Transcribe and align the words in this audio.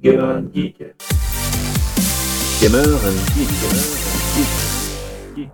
Gamer 0.00 0.38
and 0.38 0.44
Geek. 0.54 0.78
Gamer 2.62 2.86
and 2.86 3.18
Geek. 3.34 3.48
Gamer 3.50 3.82
and 3.82 5.36
Geek. 5.36 5.48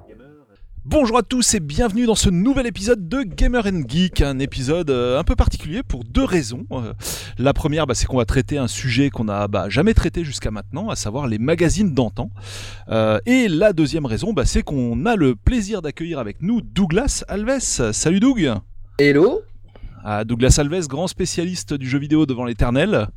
Bonjour 0.84 1.16
à 1.16 1.22
tous 1.22 1.54
et 1.54 1.60
bienvenue 1.60 2.04
dans 2.04 2.14
ce 2.14 2.28
nouvel 2.28 2.66
épisode 2.66 3.08
de 3.08 3.22
Gamer 3.22 3.64
and 3.64 3.84
Geek, 3.88 4.20
un 4.20 4.38
épisode 4.38 4.90
euh, 4.90 5.18
un 5.18 5.24
peu 5.24 5.34
particulier 5.34 5.82
pour 5.82 6.04
deux 6.04 6.24
raisons. 6.24 6.66
Euh, 6.72 6.92
la 7.38 7.54
première, 7.54 7.86
bah, 7.86 7.94
c'est 7.94 8.04
qu'on 8.04 8.18
va 8.18 8.26
traiter 8.26 8.58
un 8.58 8.68
sujet 8.68 9.08
qu'on 9.08 9.24
n'a 9.24 9.48
bah, 9.48 9.70
jamais 9.70 9.94
traité 9.94 10.24
jusqu'à 10.24 10.50
maintenant, 10.50 10.90
à 10.90 10.96
savoir 10.96 11.26
les 11.26 11.38
magazines 11.38 11.94
d'antan. 11.94 12.28
Euh, 12.90 13.18
et 13.24 13.48
la 13.48 13.72
deuxième 13.72 14.04
raison, 14.04 14.34
bah, 14.34 14.44
c'est 14.44 14.62
qu'on 14.62 15.06
a 15.06 15.16
le 15.16 15.36
plaisir 15.36 15.80
d'accueillir 15.80 16.18
avec 16.18 16.42
nous 16.42 16.60
Douglas 16.60 17.24
Alves. 17.28 17.92
Salut 17.92 18.20
Doug 18.20 18.52
Hello 18.98 19.40
Ah, 20.04 20.24
Douglas 20.24 20.56
Alves, 20.58 20.86
grand 20.86 21.06
spécialiste 21.06 21.72
du 21.72 21.88
jeu 21.88 21.98
vidéo 21.98 22.26
devant 22.26 22.44
l'éternel. 22.44 23.08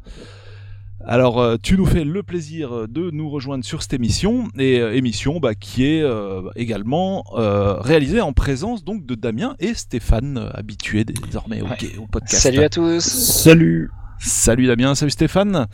Alors, 1.09 1.39
euh, 1.39 1.55
tu 1.61 1.77
nous 1.77 1.85
fais 1.85 2.03
le 2.03 2.21
plaisir 2.21 2.85
de 2.89 3.11
nous 3.11 3.29
rejoindre 3.29 3.63
sur 3.63 3.81
cette 3.81 3.93
émission, 3.93 4.49
et 4.59 4.81
euh, 4.81 4.93
émission 4.93 5.39
bah, 5.39 5.55
qui 5.55 5.85
est 5.85 6.01
euh, 6.01 6.41
également 6.57 7.23
euh, 7.37 7.75
réalisée 7.79 8.19
en 8.19 8.33
présence 8.33 8.83
donc 8.83 9.05
de 9.05 9.15
Damien 9.15 9.55
et 9.59 9.73
Stéphane, 9.73 10.37
euh, 10.37 10.49
habitués 10.53 11.05
désormais 11.05 11.61
au, 11.61 11.65
Ouais. 11.67 11.77
au 11.97 12.07
podcast. 12.07 12.43
Salut 12.43 12.59
à 12.59 12.67
tous 12.69 12.99
Salut 12.99 13.89
Salut 14.19 14.67
Damien, 14.67 14.95
salut 14.95 15.11
Stéphane. 15.11 15.67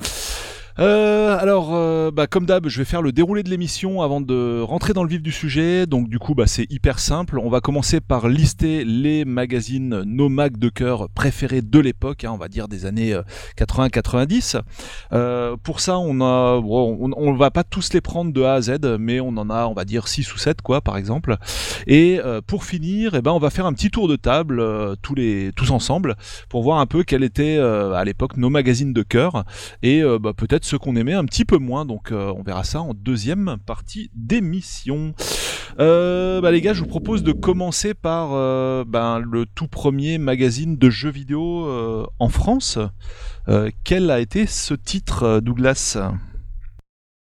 Euh, 0.79 1.37
alors, 1.39 1.69
euh, 1.73 2.11
bah, 2.11 2.27
comme 2.27 2.45
d'hab, 2.45 2.67
je 2.67 2.77
vais 2.77 2.85
faire 2.85 3.01
le 3.01 3.11
déroulé 3.11 3.43
de 3.43 3.49
l'émission 3.49 4.01
avant 4.01 4.21
de 4.21 4.61
rentrer 4.61 4.93
dans 4.93 5.03
le 5.03 5.09
vif 5.09 5.21
du 5.21 5.31
sujet. 5.31 5.85
Donc, 5.85 6.09
du 6.09 6.19
coup, 6.19 6.33
bah, 6.33 6.47
c'est 6.47 6.69
hyper 6.71 6.99
simple. 6.99 7.39
On 7.39 7.49
va 7.49 7.61
commencer 7.61 8.01
par 8.01 8.27
lister 8.27 8.83
les 8.83 9.25
magazines, 9.25 10.01
nos 10.05 10.29
mags 10.29 10.57
de 10.57 10.69
cœur 10.69 11.09
préférés 11.09 11.61
de 11.61 11.79
l'époque, 11.79 12.23
hein, 12.23 12.31
on 12.33 12.37
va 12.37 12.47
dire 12.47 12.67
des 12.67 12.85
années 12.85 13.13
euh, 13.13 13.21
80-90. 13.57 14.61
Euh, 15.11 15.55
pour 15.61 15.79
ça, 15.79 15.99
on 15.99 17.35
va 17.37 17.51
pas 17.51 17.63
tous 17.63 17.93
les 17.93 18.01
prendre 18.01 18.33
de 18.33 18.41
A 18.41 18.53
à 18.53 18.61
Z, 18.61 18.79
mais 18.99 19.19
on 19.19 19.29
en 19.37 19.49
a, 19.49 19.67
on 19.67 19.73
va 19.73 19.85
dire 19.85 20.07
6 20.07 20.33
ou 20.33 20.37
7 20.37 20.61
quoi, 20.61 20.81
par 20.81 20.97
exemple. 20.97 21.37
Et 21.87 22.19
pour 22.47 22.63
finir, 22.63 23.15
eh 23.15 23.21
ben, 23.21 23.31
on 23.31 23.39
va 23.39 23.49
faire 23.49 23.65
un 23.65 23.73
petit 23.73 23.91
tour 23.91 24.07
de 24.07 24.15
table 24.15 24.63
tous 25.01 25.71
ensemble, 25.71 26.15
pour 26.49 26.63
voir 26.63 26.79
un 26.79 26.85
peu 26.85 27.03
quels 27.03 27.23
étaient 27.23 27.57
euh, 27.57 27.93
à 27.93 28.03
l'époque 28.03 28.37
nos 28.37 28.49
magazines 28.49 28.93
de 28.93 29.03
cœur 29.03 29.43
et 29.81 30.01
bah, 30.19 30.33
peut-être 30.35 30.62
ceux 30.63 30.77
qu'on 30.79 30.95
aimait 30.95 31.13
un 31.13 31.25
petit 31.25 31.45
peu 31.45 31.57
moins. 31.57 31.85
Donc 31.85 32.11
euh, 32.11 32.33
on 32.35 32.41
verra 32.43 32.63
ça 32.63 32.81
en 32.81 32.93
deuxième 32.93 33.57
partie 33.65 34.09
d'émission. 34.15 35.13
Euh, 35.79 36.41
bah, 36.41 36.51
les 36.51 36.61
gars, 36.61 36.73
je 36.73 36.81
vous 36.81 36.87
propose 36.87 37.23
de 37.23 37.31
commencer 37.31 37.93
par 37.93 38.29
euh, 38.33 38.83
ben, 38.87 39.19
le 39.19 39.45
tout 39.45 39.67
premier 39.67 40.17
magazine 40.17 40.77
de 40.77 40.89
jeux 40.89 41.09
vidéo 41.11 41.65
euh, 41.65 42.05
en 42.19 42.29
France. 42.29 42.77
Euh, 43.49 43.69
quel 43.83 44.09
a 44.11 44.19
été 44.19 44.45
ce 44.45 44.73
titre, 44.73 45.39
Douglas? 45.39 45.97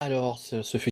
Alors, 0.01 0.39
ce, 0.39 0.63
ce 0.63 0.79
fut... 0.79 0.91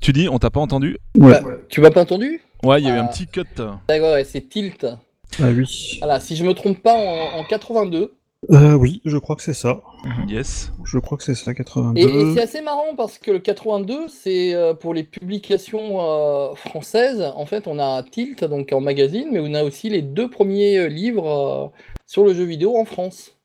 Tu 0.00 0.12
dis, 0.12 0.28
on 0.28 0.38
t'a 0.38 0.50
pas 0.50 0.60
entendu? 0.60 0.98
Ouais, 1.16 1.40
Bah, 1.40 1.42
tu 1.68 1.80
m'as 1.80 1.90
pas 1.90 2.02
entendu? 2.02 2.40
Ouais, 2.64 2.80
il 2.82 2.86
y 2.86 2.90
a 2.90 2.94
eu 2.96 2.98
Ah. 2.98 3.04
un 3.04 3.06
petit 3.06 3.26
cut. 3.26 3.42
D'accord, 3.88 4.12
ouais, 4.14 4.24
c'est 4.24 4.48
Tilt. 4.48 4.84
ah 4.84 5.48
oui. 5.50 5.96
Voilà, 6.00 6.18
si 6.20 6.34
je 6.36 6.44
me 6.44 6.52
trompe 6.54 6.80
pas, 6.82 6.94
en, 6.94 7.38
en 7.38 7.44
82. 7.44 8.14
Euh, 8.50 8.74
oui, 8.74 9.00
je 9.04 9.16
crois 9.18 9.36
que 9.36 9.42
c'est 9.42 9.54
ça. 9.54 9.82
Yes. 10.26 10.72
Je 10.84 10.98
crois 10.98 11.16
que 11.16 11.22
c'est 11.22 11.36
ça, 11.36 11.54
82. 11.54 12.00
Et, 12.00 12.04
et 12.04 12.34
c'est 12.34 12.42
assez 12.42 12.60
marrant 12.60 12.96
parce 12.96 13.18
que 13.18 13.30
le 13.30 13.38
82, 13.38 14.08
c'est 14.08 14.52
euh, 14.54 14.74
pour 14.74 14.94
les 14.94 15.04
publications 15.04 16.00
euh, 16.00 16.54
françaises. 16.56 17.22
En 17.36 17.46
fait, 17.46 17.68
on 17.68 17.78
a 17.78 18.02
Tilt, 18.02 18.44
donc 18.44 18.72
en 18.72 18.80
magazine, 18.80 19.28
mais 19.30 19.38
on 19.40 19.54
a 19.54 19.62
aussi 19.62 19.90
les 19.90 20.02
deux 20.02 20.28
premiers 20.28 20.88
livres 20.88 21.28
euh, 21.28 21.68
sur 22.06 22.24
le 22.24 22.34
jeu 22.34 22.44
vidéo 22.44 22.76
en 22.76 22.84
France. 22.84 23.36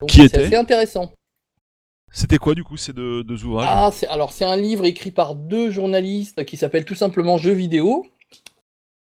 Donc, 0.00 0.10
Qui 0.10 0.28
c'est 0.28 0.56
intéressant. 0.56 1.12
C'était 2.10 2.38
quoi 2.38 2.54
du 2.54 2.64
coup 2.64 2.76
ces 2.76 2.92
deux, 2.92 3.22
deux 3.22 3.44
ouvrages? 3.44 3.68
Ah, 3.70 3.90
c'est 3.92 4.08
alors 4.08 4.32
c'est 4.32 4.44
un 4.44 4.56
livre 4.56 4.84
écrit 4.84 5.12
par 5.12 5.34
deux 5.34 5.70
journalistes 5.70 6.44
qui 6.44 6.56
s'appelle 6.56 6.84
tout 6.84 6.96
simplement 6.96 7.38
Jeux 7.38 7.52
vidéo. 7.52 8.04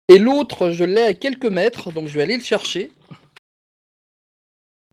Et 0.10 0.20
l'autre, 0.20 0.72
je 0.72 0.84
l'ai 0.84 1.02
à 1.02 1.14
quelques 1.14 1.46
mètres, 1.46 1.92
donc 1.92 2.08
je 2.08 2.14
vais 2.14 2.24
aller 2.24 2.38
le 2.38 2.44
chercher. 2.44 2.92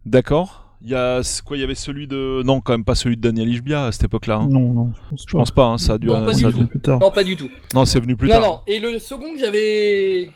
D'accord. 0.07 0.67
Il 0.83 0.89
y 0.91 0.95
a 0.95 1.21
quoi 1.45 1.57
Il 1.57 1.61
y 1.61 1.65
avait 1.65 1.75
celui 1.75 2.07
de 2.09 2.43
non, 2.45 2.61
quand 2.61 2.73
même 2.73 2.85
pas 2.85 2.95
celui 2.95 3.17
de 3.17 3.21
Daniel 3.21 3.49
Ishbia 3.51 3.87
à 3.87 3.93
cette 3.93 4.05
époque-là. 4.05 4.37
hein. 4.37 4.49
Non, 4.51 4.73
non, 4.73 4.93
je 4.95 5.11
pense 5.11 5.25
Je 5.29 5.33
pense 5.37 5.51
pas. 5.51 5.65
hein, 5.67 5.79
ça 5.79 5.95
a 5.95 5.99
dû. 5.99 6.07
Non, 6.07 6.25
pas 6.25 6.33
ça 6.33 6.39
du 6.39 6.47
a 6.47 6.51
tout. 6.53 6.59
dû- 6.59 6.67
plus 6.67 6.81
tard. 6.81 6.99
Non, 7.01 7.11
pas 7.11 7.25
du 7.25 7.37
tout. 7.37 7.51
Non, 7.75 7.85
c'est 7.85 8.01
venu 8.01 8.17
plus 8.17 8.29
non, 8.29 8.35
tard. 8.35 8.43
non. 8.43 8.61
Et 8.67 8.79
le 8.81 8.99
second 8.99 9.33
que 9.35 9.39
j'avais 9.39 10.31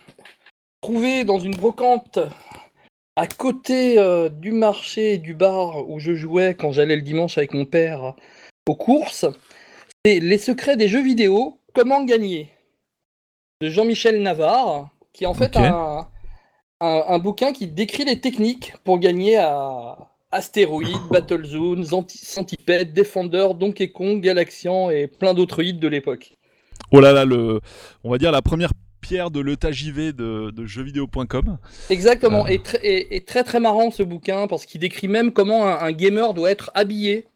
trouvé 0.82 1.24
dans 1.24 1.38
une 1.38 1.56
brocante 1.56 2.18
à 3.16 3.26
côté 3.26 3.98
euh, 3.98 4.28
du 4.28 4.52
marché 4.52 5.14
et 5.14 5.18
du 5.18 5.34
bar 5.34 5.88
où 5.88 5.98
je 5.98 6.14
jouais 6.14 6.54
quand 6.54 6.72
j'allais 6.72 6.96
le 6.96 7.02
dimanche 7.02 7.38
avec 7.38 7.54
mon 7.54 7.64
père 7.64 8.14
aux 8.68 8.74
courses, 8.76 9.24
c'est 10.04 10.20
Les 10.20 10.36
secrets 10.38 10.76
des 10.76 10.88
jeux 10.88 11.02
vidéo, 11.02 11.58
comment 11.74 12.04
gagner 12.04 12.50
de 13.62 13.70
Jean-Michel 13.70 14.20
Navarre, 14.22 14.90
qui 15.14 15.24
est 15.24 15.26
en 15.26 15.32
fait 15.34 15.56
un, 15.56 16.06
un, 16.80 17.04
un 17.08 17.18
bouquin 17.18 17.52
qui 17.52 17.66
décrit 17.66 18.04
les 18.04 18.20
techniques 18.20 18.74
pour 18.84 18.98
gagner 18.98 19.36
à 19.36 19.96
Astéroïdes, 20.32 20.96
Battlezone, 21.10 21.82
Zanti- 21.84 22.24
Centipede, 22.24 22.92
Defender, 22.92 23.48
Donkey 23.58 23.88
Kong, 23.88 24.20
Galaxian 24.20 24.90
et 24.90 25.06
plein 25.06 25.32
d'autres 25.34 25.62
hits 25.62 25.74
de 25.74 25.88
l'époque. 25.88 26.34
Oh 26.90 27.00
là 27.00 27.12
là, 27.12 27.24
le, 27.24 27.60
on 28.02 28.10
va 28.10 28.18
dire 28.18 28.32
la 28.32 28.42
première 28.42 28.70
pierre 29.00 29.30
de 29.30 29.40
l'ETA 29.40 29.70
JV 29.70 30.12
de, 30.12 30.50
de 30.50 30.66
jeuxvideo.com. 30.66 31.58
Exactement, 31.90 32.44
Euh. 32.46 32.48
et, 32.50 32.58
tr- 32.58 32.80
et- 32.82 33.14
et 33.16 33.20
très 33.20 33.44
très 33.44 33.60
marrant 33.60 33.90
ce 33.90 34.02
bouquin 34.02 34.46
parce 34.46 34.66
qu'il 34.66 34.80
décrit 34.80 35.08
même 35.08 35.32
comment 35.32 35.66
un, 35.66 35.78
un 35.78 35.92
gamer 35.92 36.34
doit 36.34 36.50
être 36.50 36.70
habillé 36.74 37.26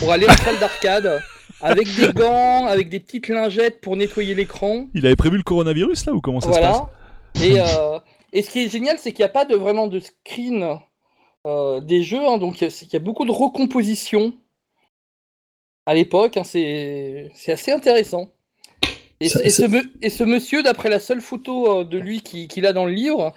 pour 0.00 0.10
aller 0.12 0.26
en 0.28 0.36
salle 0.36 0.58
d'arcade 0.58 1.20
avec 1.60 1.94
des 1.94 2.12
gants, 2.12 2.66
avec 2.66 2.88
des 2.88 3.00
petites 3.00 3.28
lingettes 3.28 3.80
pour 3.80 3.96
nettoyer 3.96 4.34
l'écran. 4.34 4.86
Il 4.94 5.06
avait 5.06 5.14
prévu 5.16 5.36
le 5.36 5.42
coronavirus 5.42 6.06
là 6.06 6.12
ou 6.14 6.20
comment 6.20 6.40
ça 6.40 6.52
se 6.52 6.58
passe? 6.58 6.78
Et, 7.42 7.60
euh, 7.60 7.98
et 8.34 8.42
ce 8.42 8.50
qui 8.50 8.60
est 8.64 8.68
génial, 8.68 8.98
c'est 8.98 9.12
qu'il 9.12 9.22
n'y 9.22 9.30
a 9.30 9.32
pas 9.32 9.46
de 9.46 9.54
vraiment 9.56 9.86
de 9.86 10.00
screen 10.00 10.78
euh, 11.46 11.80
des 11.80 12.02
jeux, 12.02 12.26
hein, 12.26 12.36
donc 12.38 12.60
il 12.60 12.64
y, 12.64 12.66
a- 12.66 12.82
il 12.82 12.92
y 12.92 12.96
a 12.96 13.00
beaucoup 13.00 13.24
de 13.24 13.30
recompositions 13.32 14.34
à 15.86 15.94
l'époque. 15.94 16.36
hein, 16.36 16.44
c'est 16.44 17.30
assez 17.48 17.72
intéressant. 17.72 18.30
Et, 19.20 19.28
Ça- 19.28 19.38
ce- 19.38 19.44
et 19.44 19.50
ce, 19.50 19.62
ça- 19.62 19.68
me- 19.68 19.92
et 20.02 20.10
ce 20.10 20.24
monsieur, 20.24 20.62
d'après 20.62 20.88
la 20.90 21.00
seule 21.00 21.20
photo 21.20 21.80
euh, 21.80 21.84
de 21.84 21.98
lui 21.98 22.20
qui- 22.22 22.48
qu'il 22.48 22.66
a 22.66 22.72
dans 22.72 22.84
le 22.86 22.92
livre, 22.92 23.32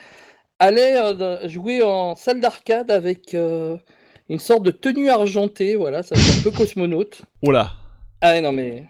allait 0.59 0.97
euh, 0.97 1.47
jouer 1.47 1.83
en 1.83 2.15
salle 2.15 2.39
d'arcade 2.41 2.89
avec 2.89 3.33
euh, 3.35 3.77
une 4.29 4.39
sorte 4.39 4.63
de 4.63 4.71
tenue 4.71 5.09
argentée. 5.09 5.75
Voilà, 5.75 6.01
ça 6.03 6.15
fait 6.15 6.39
un 6.39 6.43
peu 6.43 6.51
cosmonaute. 6.51 7.21
Là. 7.43 7.73
Ah 8.21 8.41
non 8.41 8.51
mais 8.51 8.85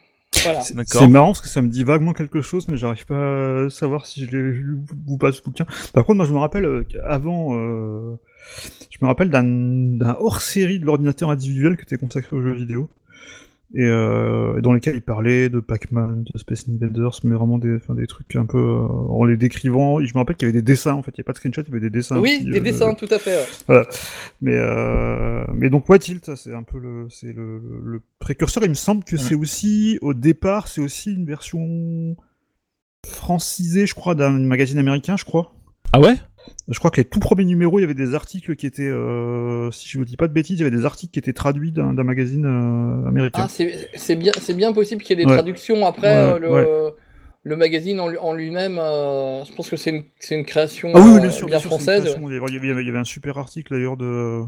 voilà. 0.54 0.86
C'est 0.86 1.08
marrant 1.08 1.28
parce 1.28 1.42
que 1.42 1.48
ça 1.48 1.62
me 1.62 1.70
dit 1.70 1.84
vaguement 1.84 2.14
quelque 2.14 2.42
chose, 2.42 2.68
mais 2.68 2.78
j'arrive 2.78 3.06
pas 3.06 3.66
à 3.66 3.70
savoir 3.70 4.06
si 4.06 4.26
je 4.26 4.32
l'ai 4.32 4.38
lu 4.38 4.80
ou 5.08 5.18
pas 5.18 5.32
ce 5.32 5.42
bouquin. 5.42 5.66
Par 5.94 6.06
contre, 6.06 6.18
moi 6.18 6.26
je 6.26 6.34
me 6.34 6.40
rappelle 6.40 6.66
euh, 6.66 6.84
qu'avant, 6.84 7.56
euh, 7.56 8.16
je 8.90 8.98
me 9.02 9.08
rappelle 9.08 9.30
d'un 9.30 9.44
d'un 9.44 10.16
hors-série 10.20 10.80
de 10.80 10.86
l'ordinateur 10.86 11.30
individuel 11.30 11.78
qui 11.78 11.84
était 11.84 11.98
consacré 11.98 12.36
aux 12.36 12.42
jeux 12.42 12.54
vidéo. 12.54 12.90
Et 13.74 13.84
euh, 13.84 14.62
dans 14.62 14.72
lesquels 14.72 14.96
il 14.96 15.02
parlait 15.02 15.50
de 15.50 15.60
Pac-Man, 15.60 16.24
de 16.34 16.38
Space 16.40 16.66
Invaders, 16.70 17.20
mais 17.26 17.36
vraiment 17.36 17.58
des, 17.58 17.76
enfin, 17.76 17.96
des 17.96 18.08
trucs 18.08 18.34
un 18.38 18.46
peu 18.46 18.58
euh, 18.58 18.80
en 18.88 19.26
les 19.26 19.36
décrivant. 19.36 20.00
Je 20.00 20.14
me 20.14 20.20
rappelle 20.20 20.38
qu'il 20.38 20.48
y 20.48 20.50
avait 20.52 20.58
des 20.62 20.66
dessins 20.66 20.94
en 20.94 21.04
fait, 21.04 21.12
il 21.12 21.20
n'y 21.20 21.24
a 21.24 21.26
pas 21.26 21.34
de 21.34 21.38
screenshot, 21.38 21.64
il 21.64 21.68
y 21.68 21.72
avait 21.72 21.82
des 21.82 21.90
dessins. 21.90 22.18
Oui, 22.20 22.46
des 22.46 22.60
euh, 22.60 22.64
dessins, 22.64 22.94
tout 22.94 23.10
à 23.12 23.20
fait. 23.20 23.46
ouais. 23.68 23.84
Mais, 24.42 24.56
euh, 24.56 25.44
mais 25.54 25.70
donc, 25.70 25.90
ouais, 25.90 26.00
Tilt, 26.00 26.34
c'est 26.36 26.54
un 26.54 26.64
peu 26.64 26.80
le, 26.80 27.08
c'est 27.10 27.34
le, 27.34 27.60
le- 27.60 27.82
le 27.84 28.02
précurseur. 28.20 28.64
Il 28.64 28.70
me 28.70 28.74
semble 28.74 29.04
que 29.04 29.18
c'est 29.18 29.36
aussi, 29.36 30.00
au 30.02 30.14
départ, 30.14 30.70
c'est 30.70 30.80
aussi 30.82 31.14
une 31.14 31.26
version 31.26 32.16
francisée, 33.06 33.86
je 33.86 33.96
crois, 33.96 34.16
d'un 34.16 34.32
magazine 34.32 34.78
américain, 34.80 35.18
je 35.18 35.26
crois. 35.26 35.54
Ah 35.94 36.00
ouais? 36.00 36.16
Je 36.70 36.80
crois 36.80 36.92
que 36.92 36.98
les 36.98 37.06
tout 37.06 37.20
premiers 37.20 37.46
numéros, 37.46 37.80
il 37.80 37.82
y 37.82 37.86
avait 37.86 37.94
des 37.94 38.14
articles 38.14 38.56
qui 38.56 38.66
étaient, 38.66 38.84
euh, 38.90 39.72
si 39.72 39.88
je 39.88 40.00
ne 40.00 40.04
dis 40.04 40.18
pas 40.18 40.28
de 40.28 40.34
bêtises, 40.34 40.60
il 40.60 40.64
y 40.64 40.66
avait 40.68 40.76
des 40.76 40.86
articles 40.86 41.12
qui 41.14 41.20
étaient 41.20 41.34
traduits 41.34 41.72
d'un 41.72 41.94
magazine 42.04 42.46
euh, 42.46 43.08
américain. 43.08 43.44
Ah, 43.46 43.48
c'est 43.50 44.16
bien, 44.16 44.34
c'est 44.42 44.54
bien 44.54 44.74
possible 44.74 45.02
qu'il 45.02 45.18
y 45.18 45.22
ait 45.22 45.26
des 45.26 45.30
Ouais. 45.30 45.38
traductions. 45.38 45.86
Après, 45.86 46.08
Ouais, 46.08 46.34
euh, 46.34 46.40
le. 46.40 46.94
Le 47.48 47.56
magazine 47.56 48.00
en, 48.00 48.08
lui- 48.10 48.18
en 48.18 48.34
lui-même, 48.34 48.78
euh, 48.78 49.44
je 49.46 49.54
pense 49.54 49.70
que 49.70 49.78
c'est 49.78 49.92
une, 50.32 50.44
création 50.46 50.92
Ah 50.94 51.00
oui, 51.00 51.22
bien 51.22 51.32
sûr, 51.32 51.48
bien 51.48 51.60
sûr, 51.60 51.70
c'est 51.72 51.76
une 51.76 51.82
française. 51.82 52.02
création. 52.04 52.30
Il 52.30 52.34
y 52.34 52.38
avait- 52.38 52.46
il 52.50 52.68
y 52.68 52.72
avait, 52.72 52.82
il 52.82 52.86
y 52.88 52.90
avait 52.90 53.00
un 53.00 53.04
super 53.06 53.38
article 53.38 53.74
d'ailleurs 53.74 53.96
de, 53.98 54.42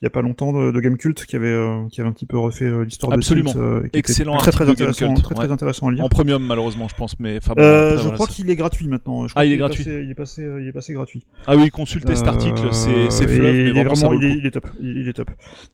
il 0.00 0.04
y 0.04 0.06
a 0.06 0.10
pas 0.10 0.22
longtemps 0.22 0.52
de, 0.52 0.70
de 0.70 0.80
Gamecult 0.80 1.24
qui 1.26 1.36
avait, 1.36 1.48
euh, 1.48 1.86
qui 1.90 2.00
avait 2.00 2.08
un 2.08 2.12
petit 2.12 2.26
peu 2.26 2.38
refait 2.38 2.64
euh, 2.64 2.82
l'histoire 2.84 3.12
de 3.12 3.16
Absolument. 3.16 3.52
Euh, 3.56 3.82
et 3.84 3.90
qui 3.90 3.98
Excellent 3.98 4.36
très 4.38 4.50
très 4.52 4.68
intéressant, 4.68 5.06
Gamecult, 5.06 5.24
très 5.24 5.34
ouais. 5.34 5.44
très 5.44 5.52
intéressant 5.52 5.88
à 5.88 5.92
lire. 5.92 6.04
En 6.04 6.08
premium 6.08 6.42
malheureusement, 6.44 6.88
je 6.88 6.94
pense, 6.94 7.18
mais 7.20 7.36
enfin, 7.36 7.52
bon, 7.54 7.62
Euh, 7.62 7.84
après, 7.84 7.96
je 7.96 8.02
voilà, 8.02 8.14
crois 8.14 8.26
qu'il 8.26 8.48
est 8.50 8.56
gratuit 8.56 8.88
maintenant. 8.88 9.26
Je 9.28 9.34
Ah, 9.36 9.44
il 9.44 9.52
est 9.52 9.56
gratuit. 9.56 9.84
passé- 9.84 10.02
il 10.04 10.10
est 10.10 10.14
passé, 10.14 10.42
euh, 10.42 10.62
il 10.62 10.68
est 10.68 10.72
passé 10.72 10.92
gratuit. 10.94 11.26
Ah 11.46 11.56
oui, 11.56 11.68
consultez 11.70 12.16
cet 12.16 12.26
article, 12.28 12.68
c'est 12.72 13.10
c'est 13.10 13.24
il 13.24 13.76
est 13.76 13.84
vraiment, 13.84 14.12
il 14.14 14.24
est, 14.24 14.30
coup. 14.32 14.38
il 14.40 14.46
est 14.46 14.50
top. 14.50 14.66
Il, 14.80 15.08
est 15.08 15.12
top. 15.12 15.30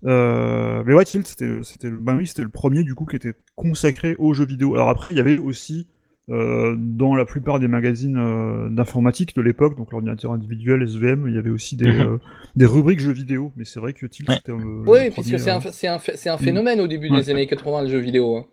Euh, 0.06 0.82
mais 0.86 0.94
ouais, 0.94 1.04
Tilt, 1.04 1.26
c'était, 1.26 1.90
ben 1.90 2.16
oui, 2.16 2.26
c'était 2.26 2.42
le 2.42 2.48
premier 2.48 2.82
du 2.82 2.94
coup 2.94 3.06
qui 3.06 3.16
était 3.16 3.34
consacré 3.54 4.16
aux 4.18 4.32
jeux 4.34 4.46
vidéo. 4.46 4.74
Alors 4.74 4.88
après, 4.88 5.08
il 5.12 5.16
y 5.16 5.20
avait 5.20 5.38
aussi 5.38 5.86
euh, 6.30 6.76
dans 6.78 7.14
la 7.14 7.24
plupart 7.24 7.58
des 7.58 7.68
magazines 7.68 8.16
euh, 8.18 8.68
d'informatique 8.68 9.34
de 9.34 9.42
l'époque, 9.42 9.76
donc 9.76 9.90
l'ordinateur 9.92 10.32
individuel, 10.32 10.82
SVM, 10.82 11.26
il 11.28 11.34
y 11.34 11.38
avait 11.38 11.50
aussi 11.50 11.76
des, 11.76 11.86
Mhm. 11.86 12.00
euh, 12.00 12.18
des 12.56 12.66
rubriques 12.66 13.00
jeux 13.00 13.12
vidéo, 13.12 13.52
mais 13.56 13.64
c'est 13.64 13.80
vrai 13.80 13.92
que 13.92 14.06
Tilt, 14.06 14.28
Ouais. 14.28 14.36
c'était 14.36 14.52
euh, 14.52 14.56
Oui, 14.56 14.84
premier, 14.84 15.10
puisque 15.10 15.38
c'est 15.40 15.50
un, 15.50 15.58
euh, 15.58 15.70
c'est 15.72 15.88
un, 15.88 15.98
c'est 15.98 16.28
un 16.30 16.38
phénomène 16.38 16.80
au 16.80 16.86
début 16.86 17.10
Ouais. 17.10 17.16
des 17.18 17.30
années 17.30 17.46
80, 17.46 17.82
le 17.82 17.88
jeu 17.88 17.98
vidéo. 17.98 18.36
hein. 18.36 18.44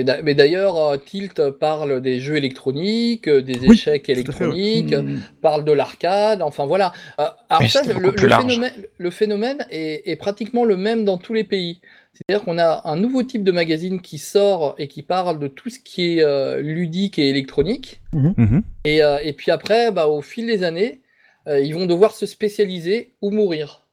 Et 0.00 0.04
d'a- 0.04 0.22
Mais 0.22 0.34
d'ailleurs, 0.34 0.78
euh, 0.78 0.96
Tilt 0.96 1.50
parle 1.50 2.00
des 2.00 2.20
jeux 2.20 2.36
électroniques, 2.36 3.28
euh, 3.28 3.42
des 3.42 3.58
Oui, 3.68 3.74
échecs 3.74 4.06
fait, 4.06 4.12
électroniques, 4.12 4.94
Mm, 4.94 5.20
parle 5.42 5.62
de 5.64 5.72
l'arcade, 5.72 6.40
enfin 6.40 6.64
voilà. 6.64 6.92
Euh, 7.20 7.24
alors 7.50 7.70
ça, 7.70 7.82
le, 7.82 8.10
phénomène, 8.16 8.72
le 8.96 9.10
phénomène 9.10 9.58
est, 9.70 10.02
est 10.10 10.16
pratiquement 10.16 10.64
le 10.64 10.76
même 10.78 11.04
dans 11.04 11.18
tous 11.18 11.34
les 11.34 11.44
pays. 11.44 11.80
C'est-à-dire 12.14 12.44
qu'on 12.44 12.58
a 12.58 12.80
un 12.88 12.96
nouveau 12.96 13.22
type 13.22 13.44
de 13.44 13.52
magazine 13.52 14.00
qui 14.00 14.16
sort 14.18 14.74
et 14.78 14.88
qui 14.88 15.02
parle 15.02 15.38
de 15.38 15.48
tout 15.48 15.68
ce 15.68 15.78
qui 15.78 16.16
est 16.18 16.24
euh, 16.24 16.60
ludique 16.62 17.18
et 17.18 17.28
électronique. 17.28 18.00
Mhm. 18.14 18.62
Et, 18.86 19.02
euh, 19.02 19.18
et 19.22 19.34
puis 19.34 19.50
après, 19.50 19.92
bah, 19.92 20.06
au 20.06 20.22
fil 20.22 20.46
des 20.46 20.62
années, 20.64 21.00
euh, 21.46 21.60
ils 21.60 21.74
vont 21.74 21.84
devoir 21.86 22.12
se 22.14 22.24
spécialiser 22.26 23.12
ou 23.20 23.30
mourir. 23.30 23.86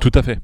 Tout 0.00 0.10
à 0.14 0.22
fait. 0.22 0.38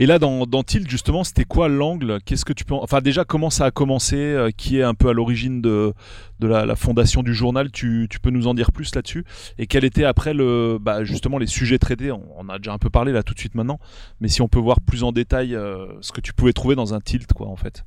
Et 0.00 0.06
là, 0.06 0.18
dans, 0.20 0.46
dans 0.46 0.62
Tilt, 0.62 0.88
justement, 0.88 1.24
c'était 1.24 1.44
quoi 1.44 1.68
l'angle? 1.68 2.18
Qu'est-ce 2.24 2.44
que 2.44 2.52
tu 2.52 2.64
peux. 2.64 2.74
en- 2.74 2.82
Enfin, 2.84 3.00
déjà, 3.00 3.24
comment 3.24 3.50
ça 3.50 3.64
a 3.66 3.70
commencé 3.72 4.16
euh, 4.16 4.50
Qui 4.56 4.78
est 4.78 4.82
un 4.84 4.94
peu 4.94 5.08
à 5.08 5.12
l'origine 5.12 5.60
de, 5.60 5.92
de 6.38 6.46
la, 6.46 6.64
la 6.66 6.76
fondation 6.76 7.22
du 7.24 7.34
journal? 7.34 7.72
Tu, 7.72 8.06
tu 8.08 8.20
peux 8.20 8.30
nous 8.30 8.46
en 8.46 8.54
dire 8.54 8.70
plus 8.70 8.94
là-dessus? 8.94 9.24
Et 9.58 9.66
quel 9.66 9.84
était 9.84 10.04
après, 10.04 10.34
le, 10.34 10.78
bah, 10.80 11.02
justement, 11.02 11.38
les 11.38 11.48
sujets 11.48 11.78
traités 11.78 12.12
on, 12.12 12.22
on 12.38 12.48
a 12.48 12.58
déjà 12.58 12.72
un 12.72 12.78
peu 12.78 12.90
parlé 12.90 13.10
là 13.12 13.22
tout 13.24 13.34
de 13.34 13.40
suite 13.40 13.56
maintenant. 13.56 13.80
Mais 14.20 14.28
si 14.28 14.40
on 14.40 14.48
peut 14.48 14.60
voir 14.60 14.80
plus 14.80 15.02
en 15.02 15.10
détail 15.12 15.54
euh, 15.56 15.86
ce 16.00 16.12
que 16.12 16.20
tu 16.20 16.32
pouvais 16.32 16.52
trouver 16.52 16.76
dans 16.76 16.94
un 16.94 17.00
Tilt, 17.00 17.32
quoi, 17.32 17.48
en 17.48 17.56
fait. 17.56 17.84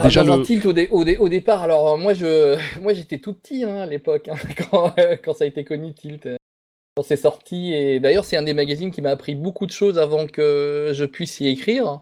Ah, 0.00 0.04
Déjà, 0.04 0.22
dans 0.24 0.36
le... 0.36 0.42
un 0.42 0.44
tilt 0.44 0.64
au, 0.66 0.72
dé- 0.72 0.88
au, 0.90 1.04
dé- 1.04 1.16
au 1.16 1.28
départ, 1.28 1.62
alors 1.62 1.94
euh, 1.94 1.96
moi 1.96 2.14
je 2.14 2.56
moi 2.80 2.92
j'étais 2.92 3.18
tout 3.18 3.32
petit 3.34 3.64
hein, 3.64 3.78
à 3.78 3.86
l'époque 3.86 4.28
hein, 4.28 4.36
quand, 4.70 4.92
euh, 4.98 5.16
quand 5.24 5.32
ça 5.34 5.44
a 5.44 5.46
été 5.48 5.64
connu 5.64 5.92
tilt 5.94 6.28
quand 6.98 7.04
c'est 7.04 7.16
sorti 7.16 7.72
et 7.74 8.00
d'ailleurs 8.00 8.24
c'est 8.24 8.36
un 8.36 8.42
des 8.42 8.54
magazines 8.54 8.90
qui 8.90 9.02
m'a 9.02 9.10
appris 9.10 9.36
beaucoup 9.36 9.66
de 9.66 9.70
choses 9.70 10.00
avant 10.00 10.26
que 10.26 10.90
je 10.92 11.04
puisse 11.04 11.38
y 11.38 11.46
écrire. 11.46 12.00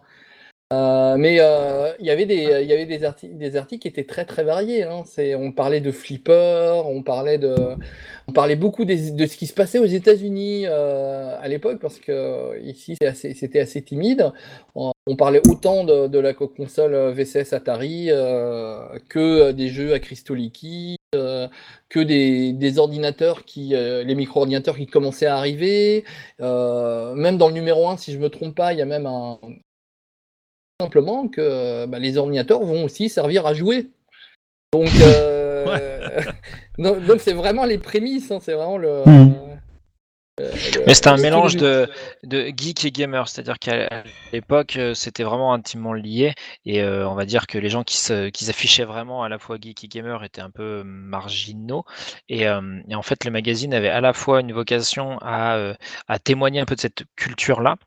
Euh, 0.73 1.15
mais 1.17 1.37
euh, 1.39 1.93
il 1.99 2.07
y 2.07 2.09
avait 2.09 2.25
des 2.25 2.43
il 2.63 2.67
y 2.67 2.73
avait 2.73 2.87
des 2.87 3.03
articles 3.03 3.37
des 3.37 3.55
articles 3.57 3.83
qui 3.83 3.87
étaient 3.89 4.05
très 4.05 4.25
très 4.25 4.43
variés. 4.43 4.83
Hein. 4.83 5.03
On 5.37 5.51
parlait 5.51 5.81
de 5.81 5.91
flipper, 5.91 6.81
on 6.85 7.03
parlait 7.03 7.37
de 7.37 7.55
on 8.27 8.31
parlait 8.33 8.55
beaucoup 8.55 8.85
des- 8.85 9.11
de 9.11 9.25
ce 9.27 9.37
qui 9.37 9.45
se 9.45 9.53
passait 9.53 9.77
aux 9.79 9.85
États-Unis 9.85 10.63
euh, 10.65 11.37
à 11.39 11.47
l'époque 11.47 11.79
parce 11.79 11.99
que 11.99 12.59
ici 12.63 12.95
c'est 12.99 13.07
assez- 13.07 13.33
c'était 13.35 13.59
assez 13.59 13.83
timide. 13.83 14.31
On, 14.75 14.91
parlait 15.15 15.41
autant 15.47 15.83
de, 15.85 16.07
de 16.07 16.19
la 16.19 16.33
co- 16.33 16.47
console 16.49 17.11
VCS 17.13 17.53
Atari 17.53 18.09
que 19.09 19.51
des 19.51 19.69
jeux 19.69 19.93
à 19.93 19.99
cristaux 19.99 20.35
liquides, 20.35 20.96
euh, 21.15 21.47
que 21.87 22.01
des, 22.01 22.51
des 22.51 22.79
ordinateurs 22.79 23.45
qui, 23.45 23.73
euh, 23.73 24.03
les 24.03 24.13
micro-ordinateurs 24.13 24.75
qui 24.75 24.87
commençaient 24.87 25.25
à 25.25 25.37
arriver. 25.37 26.03
Euh, 26.41 27.13
même 27.15 27.37
dans 27.37 27.47
le 27.47 27.53
numéro 27.53 27.87
1, 27.87 27.95
si 27.95 28.11
je 28.11 28.19
me 28.19 28.29
trompe 28.29 28.55
pas, 28.55 28.73
il 28.73 28.79
y 28.79 28.81
a 28.81 28.85
même 28.85 29.05
un 29.05 29.39
simplement 30.81 31.29
que 31.29 31.85
bah, 31.85 31.97
les 31.99 32.17
ordinateurs 32.17 32.61
vont 32.61 32.83
aussi 32.83 33.07
servir 33.07 33.47
à 33.47 33.53
jouer. 33.53 33.87
Donc 34.73 34.89
euh, 35.01 36.21
donc 36.77 37.21
c'est 37.21 37.33
vraiment 37.33 37.63
les 37.63 37.77
prémices, 37.77 38.29
hein, 38.31 38.39
c'est 38.41 38.53
vraiment 38.53 38.77
le. 38.77 39.03
Mhm. 39.05 39.46
Mais 40.85 40.93
c'était 40.93 41.07
un 41.07 41.17
mélange 41.17 41.55
de, 41.55 41.89
de 42.23 42.51
geek 42.55 42.85
et 42.85 42.91
gamer, 42.91 43.27
c'est-à-dire 43.27 43.57
qu'à 43.57 44.03
l'époque, 44.31 44.75
euh, 44.77 44.93
c'était 44.93 45.23
vraiment 45.23 45.51
intimement 45.53 45.93
lié, 45.93 46.33
et 46.65 46.81
euh, 46.81 47.09
on 47.09 47.15
va 47.15 47.25
dire 47.25 47.47
que 47.47 47.57
les 47.57 47.69
gens 47.69 47.83
qui 47.83 47.97
s'affichaient 47.97 48.85
vraiment 48.85 49.23
à 49.23 49.29
la 49.29 49.39
fois 49.39 49.57
geek 49.59 49.83
et 49.83 49.87
gamer 49.87 50.23
étaient 50.23 50.41
un 50.41 50.51
peu 50.51 50.83
marginaux, 50.85 51.85
et, 52.29 52.47
euh, 52.47 52.61
et 52.87 52.95
en 52.95 53.01
fait, 53.01 53.23
le 53.25 53.31
magazine 53.31 53.73
avait 53.73 53.89
à 53.89 53.99
la 54.01 54.13
fois 54.13 54.41
une 54.41 54.53
vocation 54.53 55.17
à, 55.21 55.55
euh, 55.57 55.73
à 56.07 56.19
témoigner 56.19 56.59
un 56.59 56.65
peu 56.65 56.75
de 56.75 56.81
cette 56.81 57.03
culture-là, 57.15 57.77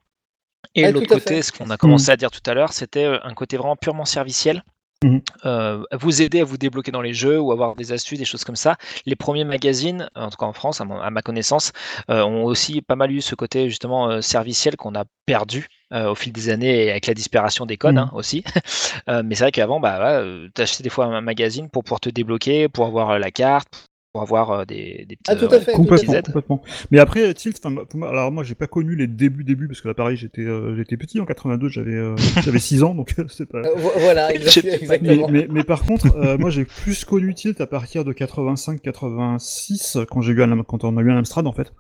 et 0.75 0.85
Ah, 0.85 0.91
l'autre 0.91 1.07
côté, 1.07 1.37
fait. 1.37 1.43
ce 1.43 1.53
qu'on 1.53 1.71
a 1.71 1.77
commencé 1.77 2.11
à 2.11 2.17
dire 2.17 2.31
tout 2.33 2.43
à 2.51 2.55
l'heure, 2.55 2.73
c'était 2.73 3.07
un 3.07 3.35
côté 3.35 3.57
vraiment 3.57 3.77
purement 3.77 4.05
serviciel. 4.05 4.65
Mhm. 5.03 5.23
Euh, 5.47 5.83
vous 5.99 6.21
aider 6.21 6.41
à 6.41 6.45
vous 6.45 6.59
débloquer 6.59 6.91
dans 6.93 7.01
les 7.01 7.15
jeux 7.15 7.41
ou 7.41 7.53
avoir 7.53 7.75
des 7.75 7.91
astuces, 7.93 8.19
des 8.19 8.27
choses 8.27 8.45
comme 8.45 8.57
ça. 8.57 8.77
Les 9.07 9.17
premiers 9.17 9.45
magazines, 9.45 10.11
en 10.15 10.29
tout 10.29 10.37
cas 10.37 10.45
en 10.45 10.53
France, 10.53 10.83
à, 10.83 10.85
mon- 10.85 11.01
à 11.01 11.09
ma 11.09 11.23
connaissance, 11.23 11.73
euh, 12.11 12.23
ont 12.23 12.45
aussi 12.45 12.83
pas 12.83 12.97
mal 12.97 13.11
eu 13.11 13.23
ce 13.23 13.35
côté 13.35 13.71
justement 13.71 14.11
euh, 14.11 14.21
serviciel 14.21 14.77
qu'on 14.77 14.95
a 14.95 15.05
perdu 15.25 15.69
euh, 15.95 16.11
au 16.11 16.15
fil 16.15 16.33
des 16.35 16.51
années 16.51 16.85
et 16.85 16.91
avec 16.91 17.07
la 17.07 17.15
disparition 17.15 17.65
des 17.65 17.79
codes 17.79 17.95
Mhm. 17.95 17.99
hein, 17.99 18.11
aussi. 18.15 18.45
Euh, 19.09 19.23
mais 19.25 19.35
c'est 19.35 19.45
vrai 19.45 19.53
qu'avant, 19.53 19.81
bah, 19.81 19.97
voilà, 19.97 20.21
euh, 20.21 20.49
t'achetais 20.55 20.83
des 20.83 20.91
fois 20.91 21.07
un 21.07 21.21
magazine 21.23 21.71
pour 21.71 21.83
pouvoir 21.85 22.01
te 22.01 22.11
débloquer, 22.11 22.69
pour 22.69 22.85
avoir 22.87 23.19
la 23.19 23.31
carte, 23.31 23.69
pour 24.13 24.23
avoir 24.23 24.51
euh, 24.51 24.65
des, 24.65 25.07
des 25.09 25.17
Ah, 25.29 25.37
petits, 25.37 25.47
tout 25.47 25.55
à 25.55 25.61
fait. 25.61 25.73
Complètement. 25.73 26.63
Mais 26.91 26.99
après, 26.99 27.33
Tilt, 27.35 27.61
pour 27.61 27.71
moi- 27.95 28.09
alors 28.09 28.33
moi, 28.33 28.43
j'ai 28.43 28.57
pas 28.57 28.67
connu 28.67 28.97
les 28.97 29.07
débuts, 29.07 29.45
débuts, 29.45 29.69
parce 29.69 29.81
que 29.81 29.87
là, 29.89 29.95
pareil, 29.95 30.17
j'étais, 30.17 30.43
euh, 30.43 30.75
j'étais 30.77 30.97
petit 30.97 31.21
en 31.21 31.27
82, 31.27 31.69
j'avais, 31.69 31.95
euh, 31.95 32.17
j'avais 32.43 32.59
6 32.59 32.83
ans, 32.83 32.95
donc 32.95 33.15
c'est 33.29 33.47
pas. 33.47 33.59
Euh, 33.59 33.75
vo- 33.77 33.93
voilà, 33.99 34.29
Mais, 34.33 34.35
exactement. 34.35 35.29
mais, 35.31 35.47
mais 35.49 35.63
par 35.65 35.83
contre, 35.85 36.17
euh, 36.17 36.37
moi, 36.41 36.51
j'ai 36.51 36.65
plus 36.65 37.05
connu 37.05 37.35
Tilt 37.35 37.61
à 37.61 37.67
partir 37.69 38.05
de 38.05 38.13
85-86, 38.13 40.05
quand 40.07 40.21
j'ai 40.23 40.33
eu 40.33 40.43
un, 40.43 40.63
quand 40.65 40.83
on 40.85 40.97
a 40.97 41.03
eu 41.03 41.11
un 41.11 41.19
Amstrad, 41.19 41.47
en 41.47 41.53
fait. 41.53 41.73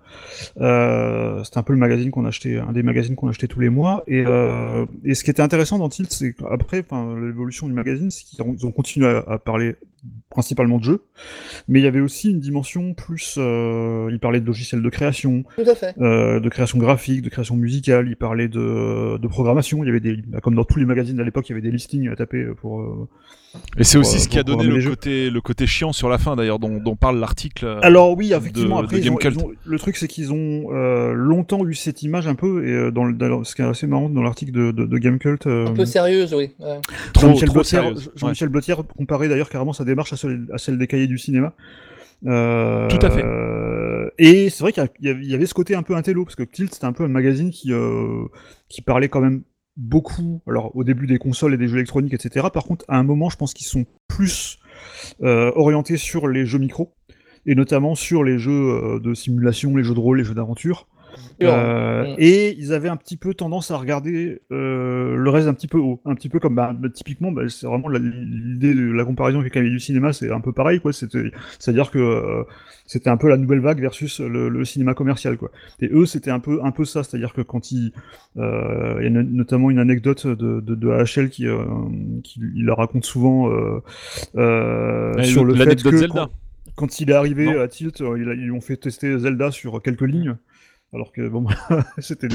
Euh, 0.60 1.42
c'était 1.44 1.58
un 1.58 1.62
peu 1.64 1.72
le 1.72 1.78
magazine 1.80 2.10
qu'on 2.12 2.24
achetait, 2.26 2.58
un 2.58 2.72
des 2.72 2.82
magazines 2.84 3.16
qu'on 3.16 3.28
achetait 3.28 3.48
tous 3.48 3.60
les 3.60 3.70
mois. 3.70 4.04
Et, 4.06 4.24
euh, 4.26 4.86
et 5.04 5.14
ce 5.14 5.24
qui 5.24 5.30
était 5.30 5.42
intéressant 5.42 5.78
dans 5.78 5.88
Tilt, 5.88 6.12
c'est 6.12 6.34
qu'après, 6.34 6.84
enfin, 6.88 7.16
l'évolution 7.20 7.66
du 7.66 7.72
magazine, 7.72 8.10
c'est 8.12 8.24
qu'ils 8.24 8.40
ont, 8.66 8.72
continué 8.72 9.08
à, 9.08 9.18
à 9.26 9.38
parler 9.38 9.74
principalement 10.30 10.78
de 10.78 10.84
jeux, 10.84 11.02
mais 11.68 11.80
il 11.80 11.82
y 11.82 11.86
avait 11.86 12.00
aussi 12.00 12.19
une 12.28 12.40
dimension 12.40 12.92
plus, 12.92 13.36
euh, 13.38 14.08
ils 14.12 14.18
parlaient 14.20 14.40
de 14.40 14.46
logiciels 14.46 14.82
de 14.82 14.88
création, 14.90 15.44
Tout 15.56 15.68
à 15.70 15.74
fait. 15.74 15.94
euh, 16.00 16.38
de 16.40 16.48
création 16.50 16.78
graphique, 16.78 17.22
de 17.22 17.30
création 17.30 17.56
musicale, 17.56 18.06
il 18.08 18.16
parlait 18.16 18.48
de, 18.48 19.16
de 19.16 19.28
programmation, 19.28 19.82
il 19.82 19.86
y 19.86 19.90
avait 19.90 20.00
des, 20.00 20.16
bah, 20.26 20.40
comme 20.42 20.54
dans 20.54 20.64
tous 20.64 20.78
les 20.78 20.84
magazines 20.84 21.18
à 21.20 21.24
l'époque, 21.24 21.48
il 21.48 21.52
y 21.52 21.54
avait 21.54 21.62
des 21.62 21.70
listings 21.70 22.08
à 22.08 22.16
taper 22.16 22.44
pour, 22.60 22.80
euh, 22.82 23.08
Et 23.78 23.84
c'est 23.84 23.98
aussi 23.98 24.20
ce 24.20 24.28
qui 24.28 24.38
a 24.38 24.42
donné 24.42 24.64
le 24.64 24.80
côté, 24.88 25.30
le 25.30 25.40
côté 25.40 25.66
chiant 25.66 25.92
sur 25.92 26.08
la 26.08 26.18
fin, 26.18 26.36
d'ailleurs, 26.36 26.58
dont, 26.58 26.78
dont 26.78 26.94
parle 26.96 27.18
l'article. 27.18 27.78
Alors 27.82 28.16
oui, 28.16 28.32
effectivement, 28.32 28.80
de- 28.80 28.84
après, 28.84 28.98
de 28.98 29.04
ils 29.04 29.10
ont- 29.10 29.14
Gamecult. 29.16 29.34
ils 29.40 29.44
ont- 29.44 29.52
le 29.64 29.78
truc 29.78 29.96
c'est 29.96 30.06
qu'ils 30.08 30.32
ont 30.32 30.66
euh, 30.72 31.12
longtemps 31.14 31.66
eu 31.66 31.74
cette 31.74 32.02
image 32.02 32.26
un 32.28 32.34
peu, 32.36 32.66
et 32.66 32.92
dans, 32.92 33.04
le, 33.04 33.12
dans- 33.14 33.42
ce 33.44 33.54
qui 33.56 33.62
est 33.62 33.64
assez 33.64 33.86
marrant 33.86 34.08
dans 34.08 34.22
l'article 34.22 34.52
de, 34.52 34.70
de, 34.70 34.86
de 34.86 34.98
Gamecult, 34.98 35.46
euh, 35.46 35.66
Un 35.66 35.72
peu 35.72 35.84
sérieuse, 35.84 36.32
oui. 36.34 36.50
ouais. 36.60 36.80
Jean-Michel 37.18 37.50
Blottière, 37.50 37.82
sérieuse. 37.82 38.10
Ouais. 38.22 38.48
Blottière 38.48 38.82
comparait 38.96 39.28
d'ailleurs 39.28 39.48
carrément 39.50 39.72
sa 39.72 39.84
démarche 39.84 40.12
à 40.12 40.16
celle, 40.16 40.46
à 40.52 40.58
celle 40.58 40.78
des 40.78 40.86
cahiers 40.86 41.06
du 41.06 41.18
cinéma. 41.18 41.52
Euh, 42.26 42.88
Tout 42.88 42.98
à 43.04 43.10
fait. 43.10 43.24
et 44.18 44.50
c'est 44.50 44.62
vrai 44.62 44.72
qu'il 44.72 44.88
y 45.00 45.34
avait- 45.34 45.46
ce 45.46 45.54
côté 45.54 45.74
un 45.74 45.82
peu 45.82 45.94
intello, 45.96 46.24
parce 46.24 46.36
que 46.36 46.42
Tilt 46.42 46.72
c'était 46.74 46.84
un 46.86 46.92
peu 46.92 47.04
un 47.04 47.08
magazine 47.08 47.50
qui, 47.50 47.72
euh, 47.72 48.24
qui 48.68 48.82
parlait 48.82 49.08
quand 49.08 49.20
même 49.20 49.42
beaucoup, 49.76 50.42
alors 50.46 50.74
au 50.76 50.84
début 50.84 51.06
des 51.06 51.18
consoles 51.18 51.54
et 51.54 51.56
des 51.56 51.66
jeux 51.68 51.76
électroniques, 51.78 52.12
etc. 52.12 52.46
Par 52.52 52.64
contre, 52.64 52.84
à 52.88 52.98
un 52.98 53.02
moment, 53.04 53.30
je 53.30 53.36
pense 53.36 53.54
qu'ils 53.54 53.66
sont 53.66 53.86
plus 54.08 54.58
euh, 55.22 55.50
orientés 55.56 55.96
sur 55.96 56.28
les 56.28 56.44
jeux 56.46 56.58
micro, 56.58 56.94
et 57.46 57.54
notamment 57.54 57.94
sur 57.94 58.24
les 58.24 58.38
jeux 58.38 59.00
de 59.02 59.14
simulation, 59.14 59.74
les 59.76 59.82
jeux 59.84 59.94
de 59.94 60.00
rôle, 60.00 60.18
les 60.18 60.24
jeux 60.24 60.34
d'aventure. 60.34 60.88
Euh, 61.42 61.90
Mm. 62.00 62.14
Et 62.18 62.56
ils 62.58 62.72
avaient 62.72 62.88
un 62.88 62.96
petit 62.96 63.16
peu 63.16 63.34
tendance 63.34 63.70
à 63.70 63.76
regarder 63.76 64.40
euh, 64.52 65.16
le 65.16 65.30
reste 65.30 65.48
un 65.48 65.54
petit 65.54 65.68
peu 65.68 65.78
haut, 65.78 66.00
un 66.04 66.14
petit 66.14 66.28
peu 66.28 66.38
comme 66.40 66.54
bah, 66.54 66.74
bah, 66.76 66.88
typiquement, 66.88 67.30
bah, 67.30 67.42
c'est 67.48 67.66
vraiment 67.66 67.88
l'idée 67.88 68.74
de 68.74 68.90
la 68.92 69.04
comparaison 69.04 69.38
avec 69.40 69.54
les 69.54 69.68
du 69.68 69.78
cinéma, 69.80 70.12
c'est 70.12 70.30
un 70.30 70.40
peu 70.40 70.52
pareil 70.52 70.80
quoi. 70.80 70.92
C'est-à-dire 70.92 71.90
que 71.90 71.98
euh, 71.98 72.42
c'était 72.86 73.10
un 73.10 73.16
peu 73.16 73.28
la 73.28 73.36
nouvelle 73.36 73.60
vague 73.60 73.80
versus 73.80 74.20
le, 74.20 74.48
le 74.48 74.64
cinéma 74.64 74.94
commercial 74.94 75.36
quoi. 75.36 75.50
Et 75.80 75.88
eux, 75.92 76.06
c'était 76.06 76.30
un 76.30 76.40
peu 76.40 76.60
un 76.64 76.70
peu 76.72 76.84
ça, 76.84 77.02
c'est-à-dire 77.02 77.32
que 77.34 77.42
quand 77.42 77.70
ils, 77.70 77.92
euh, 78.38 78.96
il 79.00 79.04
y 79.04 79.06
a 79.06 79.10
no- 79.10 79.22
notamment 79.22 79.70
une 79.70 79.78
anecdote 79.78 80.26
de, 80.26 80.60
de, 80.60 80.74
de 80.74 80.88
AHL 80.90 81.28
qui, 81.30 81.46
euh, 81.46 81.58
qui 82.24 82.40
il 82.54 82.64
la 82.64 82.74
raconte 82.74 83.04
souvent 83.04 83.50
euh, 83.50 83.80
euh, 84.36 85.14
Ouais, 85.14 85.24
sur 85.24 85.44
le 85.44 85.54
fait 85.54 85.82
que 85.82 85.96
Zelda. 85.96 86.14
quand, 86.14 86.30
quand 86.76 87.00
il 87.00 87.10
est 87.10 87.14
arrivé 87.14 87.46
Non. 87.46 87.60
à 87.60 87.68
Tilt, 87.68 88.00
ils 88.00 88.50
ont 88.52 88.60
fait 88.60 88.76
tester 88.76 89.18
Zelda 89.18 89.50
sur 89.50 89.80
quelques 89.82 90.00
lignes. 90.02 90.36
Alors 90.92 91.12
que 91.12 91.28
bon, 91.28 91.46
c'était 91.98 92.26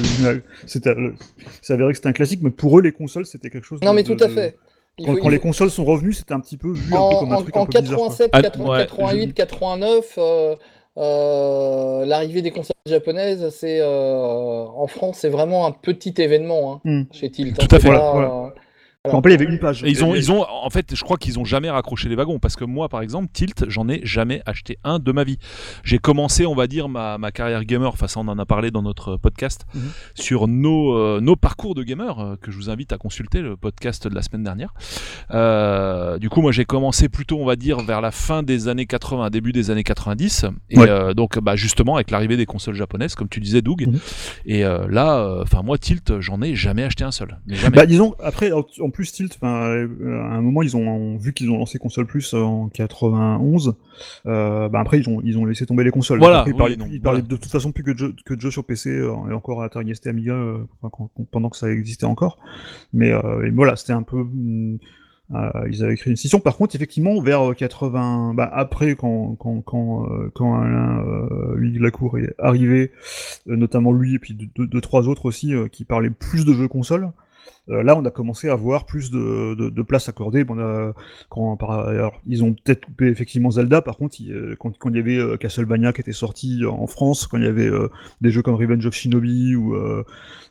c'était, 0.66 0.90
euh, 0.90 1.12
c'est 1.60 1.74
avéré 1.74 1.90
que 1.92 1.96
c'était 1.96 2.08
un 2.08 2.12
classique, 2.12 2.40
mais 2.42 2.50
pour 2.50 2.78
eux 2.78 2.82
les 2.82 2.92
consoles 2.92 3.26
c'était 3.26 3.50
quelque 3.50 3.64
chose. 3.64 3.80
Non, 3.82 3.90
de- 3.90 3.96
mais 3.96 4.02
de- 4.02 4.14
tout 4.14 4.24
à 4.24 4.28
fait. 4.28 4.56
Quand, 4.98 5.04
faut- 5.12 5.16
quand 5.18 5.28
il 5.28 5.32
les 5.32 5.38
consoles 5.40 5.70
sont 5.70 5.84
revenues, 5.84 6.14
c'était 6.14 6.32
un 6.32 6.40
petit 6.40 6.56
peu 6.56 6.70
vu 6.72 6.86
un 6.94 6.96
peu 6.96 7.02
En, 7.02 7.20
comme 7.20 7.32
un 7.32 7.36
en- 7.36 7.42
truc 7.42 7.56
en 7.56 7.62
un 7.62 7.66
peu 7.66 7.80
bizarre. 7.80 7.98
quoi. 7.98 8.06
87, 8.08 8.30
Ah, 8.32 8.42
80, 8.42 8.70
ouais, 8.70 8.78
88, 8.86 9.34
89, 9.34 10.14
euh, 10.16 10.56
euh, 10.96 12.06
l'arrivée 12.06 12.40
des 12.42 12.50
consoles 12.50 12.74
japonaises, 12.86 13.50
c'est 13.50 13.78
euh, 13.80 14.64
en 14.64 14.86
France, 14.86 15.18
c'est 15.20 15.28
vraiment 15.28 15.66
un 15.66 15.72
petit 15.72 16.14
événement 16.16 16.74
hein, 16.76 16.80
Hmm. 16.84 17.02
chez 17.12 17.30
Tilt. 17.30 17.58
Tout 17.58 17.66
hein, 17.70 17.76
à 17.76 17.80
fait. 17.80 17.88
Voilà, 17.88 18.54
Je 19.06 19.10
me 19.10 19.16
rappelle, 19.16 19.32
il 19.32 19.40
y 19.40 19.42
avait 19.42 19.52
une 19.52 19.58
page. 19.58 19.82
Et 19.84 19.88
ils 19.90 20.04
ont, 20.04 20.14
ils 20.14 20.30
ont, 20.32 20.44
en 20.48 20.70
fait, 20.70 20.94
je 20.94 21.02
crois 21.02 21.16
qu'ils 21.16 21.38
ont 21.38 21.44
jamais 21.44 21.70
raccroché 21.70 22.08
les 22.08 22.14
wagons 22.16 22.38
parce 22.38 22.56
que 22.56 22.64
moi, 22.64 22.88
par 22.88 23.00
exemple, 23.02 23.28
Tilt, 23.32 23.64
j'en 23.68 23.88
ai 23.88 24.00
jamais 24.04 24.42
acheté 24.46 24.78
un 24.84 24.98
de 24.98 25.12
ma 25.12 25.24
vie. 25.24 25.38
J'ai 25.84 25.98
commencé, 25.98 26.44
on 26.46 26.54
va 26.54 26.66
dire, 26.66 26.88
ma, 26.88 27.16
ma 27.18 27.30
carrière 27.30 27.64
gamer. 27.64 27.88
Enfin, 27.92 28.06
ça, 28.08 28.20
on 28.20 28.28
en 28.28 28.38
a 28.38 28.44
parlé 28.46 28.70
dans 28.70 28.82
notre 28.82 29.16
podcast 29.16 29.64
Mhm. 29.74 29.80
sur 30.14 30.48
nos, 30.48 30.96
euh, 30.96 31.20
nos 31.20 31.36
parcours 31.36 31.74
de 31.74 31.82
gamer 31.82 32.18
euh, 32.20 32.36
que 32.40 32.50
je 32.50 32.56
vous 32.56 32.68
invite 32.70 32.92
à 32.92 32.98
consulter 32.98 33.40
le 33.40 33.56
podcast 33.56 34.06
de 34.08 34.14
la 34.14 34.22
semaine 34.22 34.42
dernière. 34.42 34.74
Euh, 35.32 36.18
du 36.18 36.28
coup, 36.28 36.40
moi, 36.40 36.52
j'ai 36.52 36.64
commencé 36.64 37.08
plutôt, 37.08 37.38
on 37.38 37.44
va 37.44 37.56
dire, 37.56 37.80
vers 37.80 38.00
la 38.00 38.10
fin 38.10 38.42
des 38.42 38.68
années 38.68 38.86
80, 38.86 39.30
début 39.30 39.52
des 39.52 39.70
années 39.70 39.84
90. 39.84 40.46
Et 40.70 40.78
Ouais. 40.78 40.88
euh, 40.88 41.14
donc, 41.14 41.38
bah, 41.38 41.56
justement, 41.56 41.96
avec 41.96 42.10
l'arrivée 42.10 42.36
des 42.36 42.46
consoles 42.46 42.74
japonaises, 42.74 43.14
comme 43.14 43.28
tu 43.28 43.40
disais, 43.40 43.62
Doug. 43.62 43.86
Mhm. 43.86 43.98
Et 44.46 44.64
euh, 44.64 44.86
là, 44.88 45.38
enfin, 45.42 45.62
moi, 45.62 45.78
Tilt, 45.78 46.20
j'en 46.20 46.40
ai 46.42 46.54
jamais 46.54 46.84
acheté 46.84 47.04
un 47.04 47.10
seul. 47.12 47.38
Mais 47.46 47.54
jamais. 47.56 47.76
Bah, 47.76 47.86
disons, 47.86 48.14
après, 48.22 48.52
en 48.52 48.64
en 48.80 48.90
plus, 48.96 49.12
Tilt, 49.12 49.36
enfin, 49.40 49.68
euh, 49.68 50.22
à 50.22 50.34
un 50.34 50.40
moment, 50.40 50.62
ils 50.62 50.76
ont 50.76 51.16
vu 51.18 51.32
qu'ils 51.34 51.50
ont 51.50 51.58
lancé 51.58 51.78
console 51.78 52.06
plus 52.06 52.32
en 52.34 52.68
91. 52.70 53.74
Euh, 54.26 54.68
bah 54.68 54.80
après, 54.80 54.98
ils 54.98 55.08
ont, 55.08 55.20
ils 55.22 55.36
ont 55.38 55.44
laissé 55.44 55.66
tomber 55.66 55.84
les 55.84 55.90
consoles. 55.90 56.18
Voilà, 56.18 56.38
Après, 56.40 56.50
ils 56.50 56.54
oui, 56.54 56.58
parlaient, 56.58 56.76
donc, 56.76 56.88
ils 56.90 57.00
parlaient 57.00 57.20
voilà. 57.20 57.36
de 57.36 57.40
toute 57.40 57.50
façon 57.52 57.72
plus 57.72 57.84
que 57.84 57.90
de 57.92 57.98
jeux, 57.98 58.14
que 58.24 58.34
de 58.34 58.40
jeux 58.40 58.50
sur 58.50 58.64
PC 58.64 58.90
euh, 58.90 59.12
et 59.30 59.32
encore 59.34 59.62
à 59.62 59.66
Atari 59.66 59.94
ST 59.94 60.06
Amiga 60.06 60.32
euh, 60.32 60.58
enfin, 60.82 61.08
pendant 61.30 61.50
que 61.50 61.56
ça 61.56 61.70
existait 61.70 62.06
encore. 62.06 62.38
Mais 62.92 63.12
euh, 63.12 63.50
voilà, 63.54 63.76
c'était 63.76 63.92
un 63.92 64.02
peu. 64.02 64.24
euh, 65.34 65.50
ils 65.70 65.82
avaient 65.84 65.96
créé 65.96 66.10
une 66.12 66.16
scission. 66.16 66.38
Par 66.40 66.56
contre, 66.56 66.76
effectivement, 66.76 67.20
vers 67.20 67.54
80, 67.54 68.34
bah, 68.34 68.48
après, 68.52 68.94
quand, 68.94 69.34
quand, 69.38 69.60
quand, 69.62 70.06
euh, 70.10 70.30
quand 70.34 70.54
Alain 70.60 71.04
euh, 71.04 71.78
Lacour 71.80 72.18
est 72.18 72.32
arrivé, 72.38 72.92
euh, 73.48 73.56
notamment 73.56 73.92
lui 73.92 74.14
et 74.14 74.18
puis 74.18 74.34
deux, 74.34 74.66
deux- 74.66 74.80
trois 74.80 75.08
autres 75.08 75.26
aussi 75.26 75.52
euh, 75.54 75.68
qui 75.68 75.84
parlaient 75.84 76.10
plus 76.10 76.44
de 76.44 76.52
jeux 76.54 76.68
consoles, 76.68 77.04
euh, 77.04 77.08
là, 77.68 77.96
on 77.96 78.04
a 78.04 78.10
commencé 78.10 78.48
à 78.48 78.52
avoir 78.52 78.86
plus 78.86 79.10
de, 79.10 79.54
de, 79.54 79.70
de 79.70 79.82
place 79.82 80.08
accordée. 80.08 80.44
Bon, 80.44 80.56
on 80.56 80.60
a- 80.60 80.92
quand, 81.28 81.56
par, 81.56 81.70
alors, 81.88 82.20
ils 82.26 82.44
ont 82.44 82.52
peut-être 82.54 82.86
coupé 82.86 83.06
effectivement 83.08 83.50
Zelda, 83.50 83.82
par 83.82 83.96
contre, 83.96 84.20
il- 84.20 84.32
euh, 84.32 84.54
quand, 84.58 84.76
quand 84.78 84.90
il 84.90 84.96
y 84.96 85.00
avait 85.00 85.18
euh, 85.18 85.36
Castlevania 85.36 85.92
qui 85.92 86.00
était 86.00 86.12
sorti 86.12 86.64
en 86.64 86.86
France, 86.86 87.26
quand 87.26 87.38
il 87.38 87.44
y 87.44 87.48
avait 87.48 87.68
euh, 87.68 87.88
des 88.20 88.30
jeux 88.30 88.42
comme 88.42 88.54
Revenge 88.54 88.86
of 88.86 88.94
Shinobi, 88.94 89.56
ou 89.56 89.74
euh, 89.74 90.04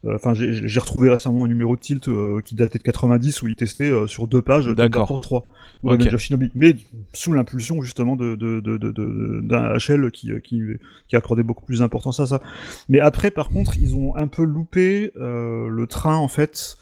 euh, 0.05 0.15
enfin, 0.15 0.34
j'ai 0.34 0.79
retrouvé 0.79 1.10
récemment 1.10 1.45
un 1.45 1.48
numéro 1.48 1.75
de 1.75 1.81
Tilt 1.81 2.07
euh, 2.10 2.41
qui 2.43 2.55
datait 2.55 2.77
de 2.79 2.84
90 2.84 3.41
où 3.41 3.48
il 3.48 3.55
testait 3.55 3.89
euh, 3.91 4.07
sur 4.07 4.27
deux 4.27 4.41
pages 4.41 4.67
D'accord. 4.67 5.07
Thunder 5.07 5.07
Force 5.07 5.22
3 5.27 5.45
ou. 5.84 5.89
Revenge 5.89 6.13
of 6.13 6.19
Shinobi, 6.22 6.51
mais 6.55 6.75
sous 7.13 7.31
l'impulsion 7.34 7.81
justement 7.81 8.15
de 8.15 8.36
de- 8.36 8.60
de- 8.60 9.41
d'un 9.41 9.77
HL 9.77 10.12
qui, 10.12 10.31
euh, 10.31 10.39
qui, 10.39 10.62
qui 11.07 11.15
accordait 11.15 11.43
beaucoup 11.43 11.65
plus 11.65 11.79
d'importance 11.79 12.19
à 12.19 12.25
ça. 12.25 12.41
Mais 12.89 13.00
après, 13.00 13.31
par 13.31 13.50
contre, 13.50 13.77
ils 13.77 13.95
ont 13.95 14.15
un 14.15 14.27
peu 14.27 14.43
loupé 14.43 15.12
euh, 15.17 15.67
le 15.69 15.88
train 15.88 16.15
en 16.17 16.27
fait. 16.27 16.77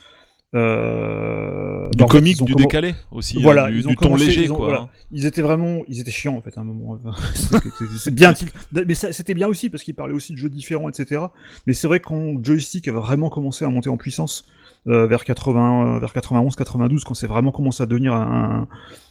Euh, 0.55 1.89
du 1.89 1.97
bah, 1.97 2.05
fait, 2.05 2.17
comique, 2.17 2.43
du 2.43 2.53
décalé 2.53 2.93
aussi, 3.11 3.41
Voilà, 3.41 3.65
hein, 3.65 3.71
du, 3.71 3.85
ont 3.85 3.89
du 3.89 3.95
ton 3.95 4.15
léger, 4.15 4.43
ils 4.43 4.51
ont- 4.51 4.55
quoi. 4.55 4.65
voilà. 4.65 4.81
hein. 4.81 4.89
Ils 5.11 5.25
étaient 5.25 5.41
vraiment, 5.41 5.79
ils 5.87 5.99
étaient 5.99 6.11
chiants 6.11 6.35
en 6.37 6.41
fait 6.41 6.55
à 6.57 6.61
un 6.61 6.63
moment. 6.63 6.99
C'est- 7.97 8.11
bien, 8.11 8.33
mais 8.71 8.93
c'était 8.93 9.33
bien 9.33 9.47
aussi 9.47 9.69
parce 9.71 9.83
qu'ils 9.83 9.95
parlaient 9.95 10.13
aussi 10.13 10.33
de 10.33 10.37
jeux 10.37 10.49
différents, 10.49 10.89
etc. 10.89 11.21
Mais 11.65 11.73
c'est 11.73 11.87
vrai 11.87 11.99
quand 11.99 12.43
Joystick 12.43 12.87
a 12.87 12.91
vraiment 12.91 13.29
commencé 13.29 13.65
à 13.65 13.69
monter 13.69 13.89
en 13.89 13.97
puissance 13.97 14.45
euh, 14.87 15.07
vers 15.07 15.23
80, 15.23 15.95
euh, 15.95 15.99
vers 15.99 16.13
91, 16.13 16.55
92, 16.55 17.03
quand 17.03 17.13
c'est 17.15 17.27
vraiment 17.27 17.51
commencé 17.51 17.81
à 17.81 17.85
devenir 17.87 18.13
un, 18.13 18.67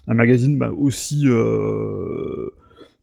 un 0.07 0.15
magazine 0.15 0.59
bah, 0.59 0.71
aussi 0.77 1.23
euh, 1.27 2.51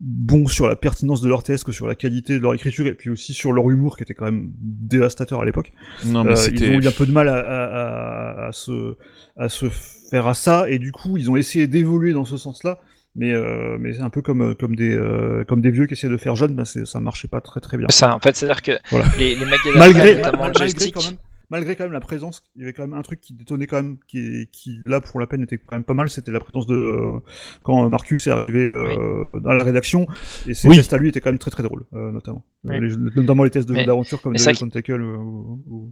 bon 0.01 0.47
sur 0.47 0.67
la 0.67 0.75
pertinence 0.77 1.21
de 1.21 1.27
leur 1.27 1.43
thèse 1.43 1.63
que 1.63 1.71
sur 1.73 1.85
la 1.87 1.95
qualité 1.95 2.33
de 2.37 2.39
leur 2.41 2.53
écriture 2.53 2.87
et 2.87 2.93
puis 2.93 3.09
aussi 3.09 3.33
sur 3.33 3.51
leur 3.51 3.69
humour 3.69 3.97
qui 3.97 4.03
était 4.03 4.13
quand 4.13 4.25
même 4.25 4.51
dévastateur 4.61 5.41
à 5.41 5.45
l'époque. 5.45 5.73
Non, 6.05 6.23
mais 6.23 6.31
Euh, 6.39 6.49
ils 6.53 6.63
ont 6.69 6.79
eu 6.79 6.87
un 6.87 6.91
peu 6.91 7.05
de 7.05 7.11
mal 7.11 7.27
à, 7.27 7.35
à- 7.35 7.65
à- 7.65 8.47
à 8.47 8.51
se, 8.53 8.95
à 9.37 9.49
se 9.49 9.65
faire 10.09 10.25
à 10.27 10.33
ça, 10.33 10.69
et 10.69 10.79
du 10.79 10.91
coup, 10.91 11.17
ils 11.17 11.29
ont 11.29 11.35
essayé 11.35 11.67
d'évoluer 11.67 12.13
dans 12.13 12.25
ce 12.25 12.37
sens-là, 12.37 12.79
mais, 13.15 13.33
euh, 13.33 13.77
mais 13.79 13.93
c'est 13.93 14.01
un 14.01 14.09
peu 14.09 14.21
comme, 14.21 14.55
comme, 14.55 14.75
des, 14.75 14.95
euh, 14.95 15.43
comme 15.43 15.61
des 15.61 15.69
vieux 15.71 15.85
qui 15.85 15.93
essaient 15.93 16.09
de 16.09 16.17
faire 16.17 16.35
jeune, 16.35 16.55
bah, 16.55 16.65
c'est- 16.65 16.85
ça 16.85 16.99
marchait 16.99 17.27
pas 17.27 17.41
très 17.41 17.59
très 17.59 17.77
bien. 17.77 17.87
Ça, 17.89 18.15
en 18.15 18.19
fait, 18.19 18.35
c'est-à-dire 18.35 18.61
que 18.61 18.71
Voilà. 18.89 19.05
les, 19.17 19.35
les 19.35 19.45
mecs 19.45 19.59
de 19.65 19.71
la 19.73 19.79
Malgré, 19.79 20.21
quand 20.21 21.03
même, 21.03 21.17
malgré 21.49 21.75
quand 21.75 21.83
même 21.85 21.93
la 21.93 21.99
présence, 21.99 22.43
il 22.55 22.61
y 22.61 22.63
avait 22.63 22.73
quand 22.73 22.83
même 22.87 22.93
un 22.97 23.01
truc 23.01 23.19
qui 23.21 23.33
détonnait 23.33 23.67
quand 23.67 23.77
même, 23.77 23.97
qui, 24.07 24.47
qui 24.51 24.79
là 24.85 25.01
pour 25.01 25.19
la 25.19 25.27
peine 25.27 25.41
était 25.43 25.57
quand 25.57 25.75
même 25.75 25.83
pas 25.83 25.93
mal, 25.93 26.09
c'était 26.09 26.31
la 26.31 26.39
présence 26.39 26.67
de 26.67 26.75
euh, 26.75 27.19
quand 27.63 27.89
Marcus 27.89 28.27
est 28.27 28.31
arrivé 28.31 28.71
euh, 28.75 29.23
dans 29.33 29.53
la 29.53 29.63
rédaction, 29.63 30.07
et 30.47 30.53
ses 30.53 30.67
Oui. 30.67 30.75
tests 30.77 30.93
à 30.93 30.97
lui 30.97 31.09
étaient 31.09 31.21
quand 31.21 31.29
même 31.31 31.39
très 31.39 31.51
très 31.51 31.63
drôles, 31.63 31.85
euh, 31.93 32.11
notamment. 32.11 32.43
Euh, 32.67 32.79
Oui. 32.79 32.89
les- 32.89 33.21
notamment 33.21 33.43
les 33.43 33.49
tests 33.49 33.67
de 33.69 33.75
d'aventure 33.83 34.21
comme 34.21 34.33
Legend 34.33 34.71
Tackle 34.71 35.01
euh, 35.01 35.17
ou- 35.17 35.63
ou- 35.69 35.91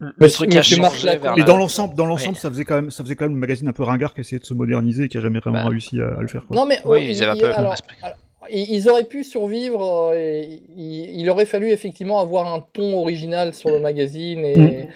le 0.00 0.12
Mais 0.18 0.28
truc 0.28 0.52
a 0.56 0.60
changé 0.62 1.16
vers 1.18 1.34
Mais 1.34 1.40
la- 1.42 1.44
dans 1.46 1.56
l'ensemble, 1.56 1.94
dans 1.94 2.04
l'ensemble, 2.06 2.36
ça 2.36 2.50
faisait 2.50 2.64
quand 2.64 2.74
même, 2.74 2.90
ça 2.90 3.04
faisait 3.04 3.14
quand 3.14 3.26
même 3.26 3.36
un 3.36 3.40
magazine 3.40 3.68
un 3.68 3.72
peu 3.72 3.84
ringard 3.84 4.12
qui 4.12 4.22
essayait 4.22 4.40
de 4.40 4.44
se 4.44 4.52
moderniser 4.52 5.04
et 5.04 5.08
qui 5.08 5.18
a 5.18 5.20
jamais 5.20 5.38
vraiment 5.38 5.62
Bah. 5.62 5.68
réussi 5.68 6.00
à, 6.00 6.08
à 6.18 6.20
le 6.20 6.26
faire. 6.26 6.44
Quoi. 6.46 6.56
Non, 6.56 6.66
mais 6.66 6.80
Oui, 6.84 7.06
ils 7.10 7.22
avaient 7.22 7.30
un 7.30 7.36
peu 7.40 7.46
le 7.46 7.54
alors, 7.56 7.70
respect. 7.70 7.94
alors, 8.02 8.16
ils 8.50 8.88
auraient 8.88 9.04
pu 9.04 9.24
survivre. 9.24 10.10
euh, 10.12 10.14
et 10.14 10.60
il, 10.76 11.28
aurait 11.30 11.46
fallu 11.46 11.70
effectivement 11.70 12.20
avoir 12.20 12.52
un 12.52 12.60
ton 12.72 12.98
original 12.98 13.54
sur 13.54 13.70
le 13.70 13.80
magazine 13.80 14.44
et, 14.44 14.56
Mm. 14.56 14.86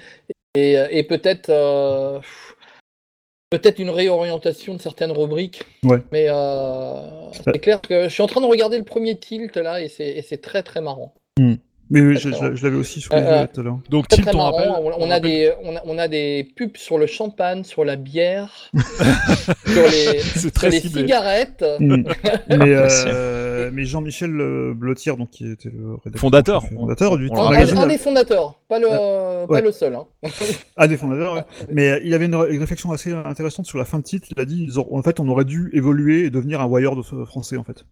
et, 0.56 0.76
et 0.90 1.02
peut-être 1.04 1.50
euh, 1.50 2.18
peut-être 3.50 3.78
une 3.78 3.90
réorientation 3.90 4.74
de 4.74 4.80
certaines 4.80 5.12
rubriques. 5.12 5.62
Ouais. 5.84 5.98
Mais 6.12 6.26
euh, 6.28 7.30
c'est 7.44 7.58
clair 7.60 7.80
que 7.80 8.04
je 8.04 8.08
suis 8.08 8.22
en 8.22 8.26
train 8.26 8.40
de 8.40 8.46
regarder 8.46 8.76
le 8.78 8.84
premier 8.84 9.16
tilt 9.16 9.56
là 9.56 9.80
et 9.80 9.88
c'est 9.88 10.40
très 10.42 10.62
très 10.62 10.80
marrant. 10.80 11.14
Mais 11.90 12.02
oui, 12.02 12.16
je, 12.18 12.28
je- 12.28 12.54
je 12.54 12.64
l'avais 12.66 12.76
aussi 12.76 13.00
sous 13.00 13.10
les 13.14 13.20
Euh, 13.22 13.40
yeux 13.42 13.48
tout 13.54 13.60
à 13.60 13.64
l'heure. 13.64 13.78
Donc, 13.88 14.08
Très, 14.08 14.16
Tilt, 14.16 14.28
très 14.28 14.34
on 14.34 14.38
marrant. 14.42 14.56
rappelle. 14.58 14.70
On, 14.84 14.92
on 15.06 15.10
a 15.10 15.14
rappelle- 15.14 15.22
des 15.22 15.52
on 15.62 15.74
a, 15.76 15.80
on 15.86 15.96
a 15.98 16.06
des 16.06 16.46
pubs 16.54 16.76
sur 16.76 16.98
le 16.98 17.06
champagne, 17.06 17.64
sur 17.64 17.82
la 17.82 17.96
bière, 17.96 18.70
sur 19.66 19.88
les, 19.88 20.18
sur 20.20 20.52
très 20.52 20.68
les 20.68 20.80
cigarettes. 20.80 21.64
Mm. 21.80 22.02
mais. 22.50 22.74
Euh, 23.58 23.70
mais 23.72 23.84
Jean-Michel 23.84 24.40
euh, 24.40 24.72
Blottière, 24.74 25.16
donc 25.16 25.30
qui 25.30 25.50
était 25.50 25.68
le 25.70 25.94
rédacteur, 25.94 26.20
Fondateur. 26.20 26.62
fondateur 26.64 27.16
du 27.18 27.28
Un, 27.32 27.50
magazine, 27.50 27.78
un 27.78 27.86
des 27.86 27.98
fondateurs, 27.98 28.60
pas 28.68 28.78
le, 28.78 28.86
pas 29.46 29.46
ouais. 29.54 29.62
le 29.62 29.72
seul. 29.72 29.94
hein. 29.94 30.06
un 30.76 30.86
des 30.86 30.96
fondateurs. 30.96 31.34
ouais. 31.34 31.42
Mais 31.70 31.90
euh, 31.90 32.00
il 32.04 32.14
avait 32.14 32.26
une, 32.26 32.34
une 32.50 32.60
réflexion 32.60 32.92
assez 32.92 33.12
intéressante 33.12 33.66
sur 33.66 33.78
la 33.78 33.84
fin 33.84 33.98
de 33.98 34.04
titre. 34.04 34.28
Il 34.34 34.40
a 34.40 34.44
dit, 34.44 34.64
ils 34.68 34.78
ont- 34.80 34.88
en 34.94 35.02
fait, 35.02 35.20
on 35.20 35.28
aurait 35.28 35.44
dû 35.44 35.70
évoluer 35.72 36.24
et 36.24 36.30
devenir 36.30 36.60
un 36.60 36.66
Wired 36.66 37.02
français 37.26 37.56
en 37.56 37.64
fait. 37.64 37.84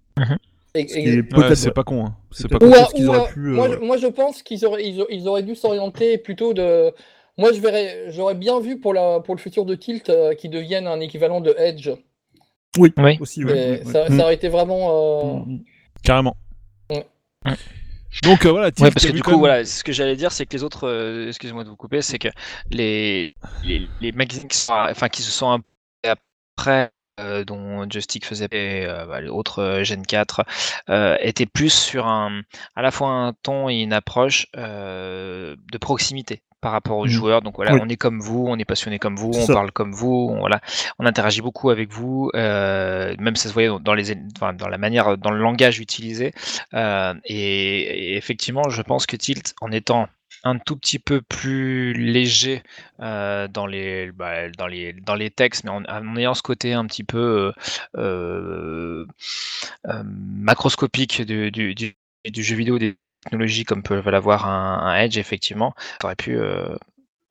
Qui 0.75 0.83
Ouais, 0.83 1.23
peut-être 1.23 1.55
c'est 1.55 1.67
vrai. 1.69 1.73
pas 1.75 1.85
con. 1.85 2.05
hein. 2.05 2.15
C'est 2.33 2.49
pas 2.49 2.59
con. 2.59 2.67
Ou, 2.67 2.71
quelque 2.71 2.85
chose 2.85 2.93
qu'ils 2.93 3.07
ou, 3.09 3.15
auraient 3.15 3.33
pu, 3.33 3.39
moi, 3.41 3.69
euh, 3.69 3.73
je- 3.81 3.87
moi, 3.87 3.97
je 3.97 4.07
pense 4.09 4.43
qu'ils 4.43 4.67
auraient, 4.67 4.87
ils, 4.87 5.01
a- 5.01 5.07
ils 5.09 5.27
auraient 5.27 5.43
dû 5.43 5.55
s'orienter 5.55 6.19
plutôt 6.19 6.53
de. 6.53 6.93
Moi, 7.39 7.53
je 7.53 7.61
verrais, 7.61 8.07
j'aurais 8.11 8.35
bien 8.35 8.61
vu 8.61 8.79
pour, 8.79 8.93
la, 8.95 9.21
pour 9.21 9.35
le 9.35 9.41
futur 9.41 9.65
de 9.65 9.75
Tilt 9.75 10.09
euh, 10.11 10.35
qu'ils 10.35 10.51
deviennent 10.51 10.87
un 10.87 11.01
équivalent 11.01 11.41
de 11.41 11.55
Edge. 11.59 11.91
Oui, 12.79 12.93
Oui. 12.97 13.17
aussi. 13.21 13.41
Et 13.43 13.45
Ouais, 13.45 13.53
ouais, 13.53 13.83
ça, 13.93 14.03
ouais. 14.09 14.17
ça 14.17 14.23
aurait 14.25 14.35
été 14.35 14.49
vraiment. 14.49 14.89
euh, 14.91 15.39
Mm, 15.47 15.53
mm. 15.55 15.65
Carrément. 16.03 16.37
Ouais. 16.91 17.07
Donc, 18.23 18.47
euh, 18.47 18.51
voilà, 18.51 18.67
Ouais, 18.69 18.91
parce 18.91 19.05
que 19.07 19.13
du 19.13 19.23
coup, 19.23 19.31
même- 19.33 19.39
voilà, 19.41 19.65
ce 19.65 19.85
que 19.85 19.93
j'allais 19.93 20.17
dire, 20.17 20.33
c'est 20.33 20.47
que 20.47 20.57
les 20.57 20.63
autres, 20.63 20.89
euh, 20.89 21.29
excusez-moi 21.29 21.65
de 21.65 21.69
vous 21.69 21.77
couper, 21.77 22.01
c'est 22.03 22.19
que 22.19 22.29
les, 22.71 23.35
les, 23.65 23.87
les 24.01 24.13
magazines 24.13 24.49
qui, 24.49 24.57
sont, 24.57 24.73
enfin, 24.73 25.09
qui 25.09 25.23
se 25.23 25.31
sont 25.31 25.51
un 25.51 25.59
peu 25.61 25.65
après, 26.57 26.91
euh, 27.21 27.45
dont 27.45 27.89
Joystick 27.89 28.25
faisait 28.27 28.49
et, 28.53 28.85
euh, 28.87 29.07
bah, 29.07 29.21
les 29.21 29.29
autres 29.29 29.61
euh, 29.61 29.85
Gen 29.85 30.05
4, 30.05 30.43
euh, 30.91 31.17
étaient 31.21 31.47
plus 31.47 31.73
sur 31.73 32.07
un, 32.07 32.43
à 32.75 32.83
la 32.83 32.91
fois 32.91 33.09
un 33.09 33.33
ton 33.43 33.69
et 33.69 33.77
une 33.77 33.93
approche 33.93 34.47
euh, 34.57 35.57
de 35.73 35.79
proximité 35.79 36.43
par 36.61 36.73
rapport 36.73 36.99
aux 36.99 37.05
Mhm. 37.05 37.11
joueurs. 37.11 37.43
Donc 37.43 37.57
voilà, 37.57 37.75
Oui. 37.75 37.81
on 37.83 37.89
est 37.89 37.97
comme 37.97 38.21
vous, 38.21 38.45
on 38.49 38.59
est 38.59 38.65
passionné 38.65 38.99
comme 38.99 39.17
vous, 39.17 39.31
on 39.35 39.47
ça. 39.47 39.55
parle 39.55 39.73
comme 39.73 39.93
vous, 39.93 40.29
on, 40.33 40.41
voilà, 40.41 40.61
on 40.99 41.07
interagit 41.07 41.41
beaucoup 41.43 41.71
avec 41.71 41.91
vous, 41.93 42.31
euh, 42.35 43.15
même 43.19 43.37
ça 43.37 43.49
se 43.49 43.55
voyait 43.55 43.71
dans 43.81 43.95
les, 43.95 44.17
enfin, 44.37 44.53
dans 44.53 44.69
la 44.69 44.79
manière, 44.79 45.17
dans 45.19 45.31
le 45.31 45.39
langage 45.39 45.79
utilisé. 45.81 46.33
Euh, 46.75 47.15
et, 47.25 48.13
et 48.13 48.17
effectivement, 48.17 48.69
je 48.69 48.83
pense 48.83 49.07
que 49.07 49.17
Tilt, 49.17 49.55
en 49.61 49.71
étant 49.71 50.09
un 50.47 50.59
tout 50.59 50.77
petit 50.77 50.99
peu 50.99 51.21
plus 51.23 51.93
léger 51.93 52.63
euh, 53.01 53.49
dans, 53.49 53.67
les, 53.67 54.13
bah, 54.13 54.49
dans, 54.51 54.67
les, 54.67 54.93
dans 54.93 55.15
les 55.15 55.31
textes, 55.31 55.65
mais 55.65 55.71
en, 55.71 55.83
en 55.85 56.17
ayant 56.17 56.35
ce 56.35 56.43
côté 56.43 56.73
un 56.73 56.87
petit 56.87 57.05
peu 57.05 57.53
euh, 57.97 59.05
euh, 59.89 60.03
macroscopique 60.05 61.23
du, 61.23 61.51
du, 61.51 61.75
du, 61.75 61.97
du 62.25 62.43
jeu 62.43 62.57
vidéo, 62.57 62.79
des 62.79 62.97
technologies 63.25 63.65
comme 63.65 63.83
peut 63.83 64.01
l'avoir 64.11 64.49
un, 64.49 64.87
un 64.87 64.97
Edge, 64.99 65.19
effectivement, 65.19 65.75
ça 66.01 66.07
aurait 66.07 66.17
pu 66.17 66.39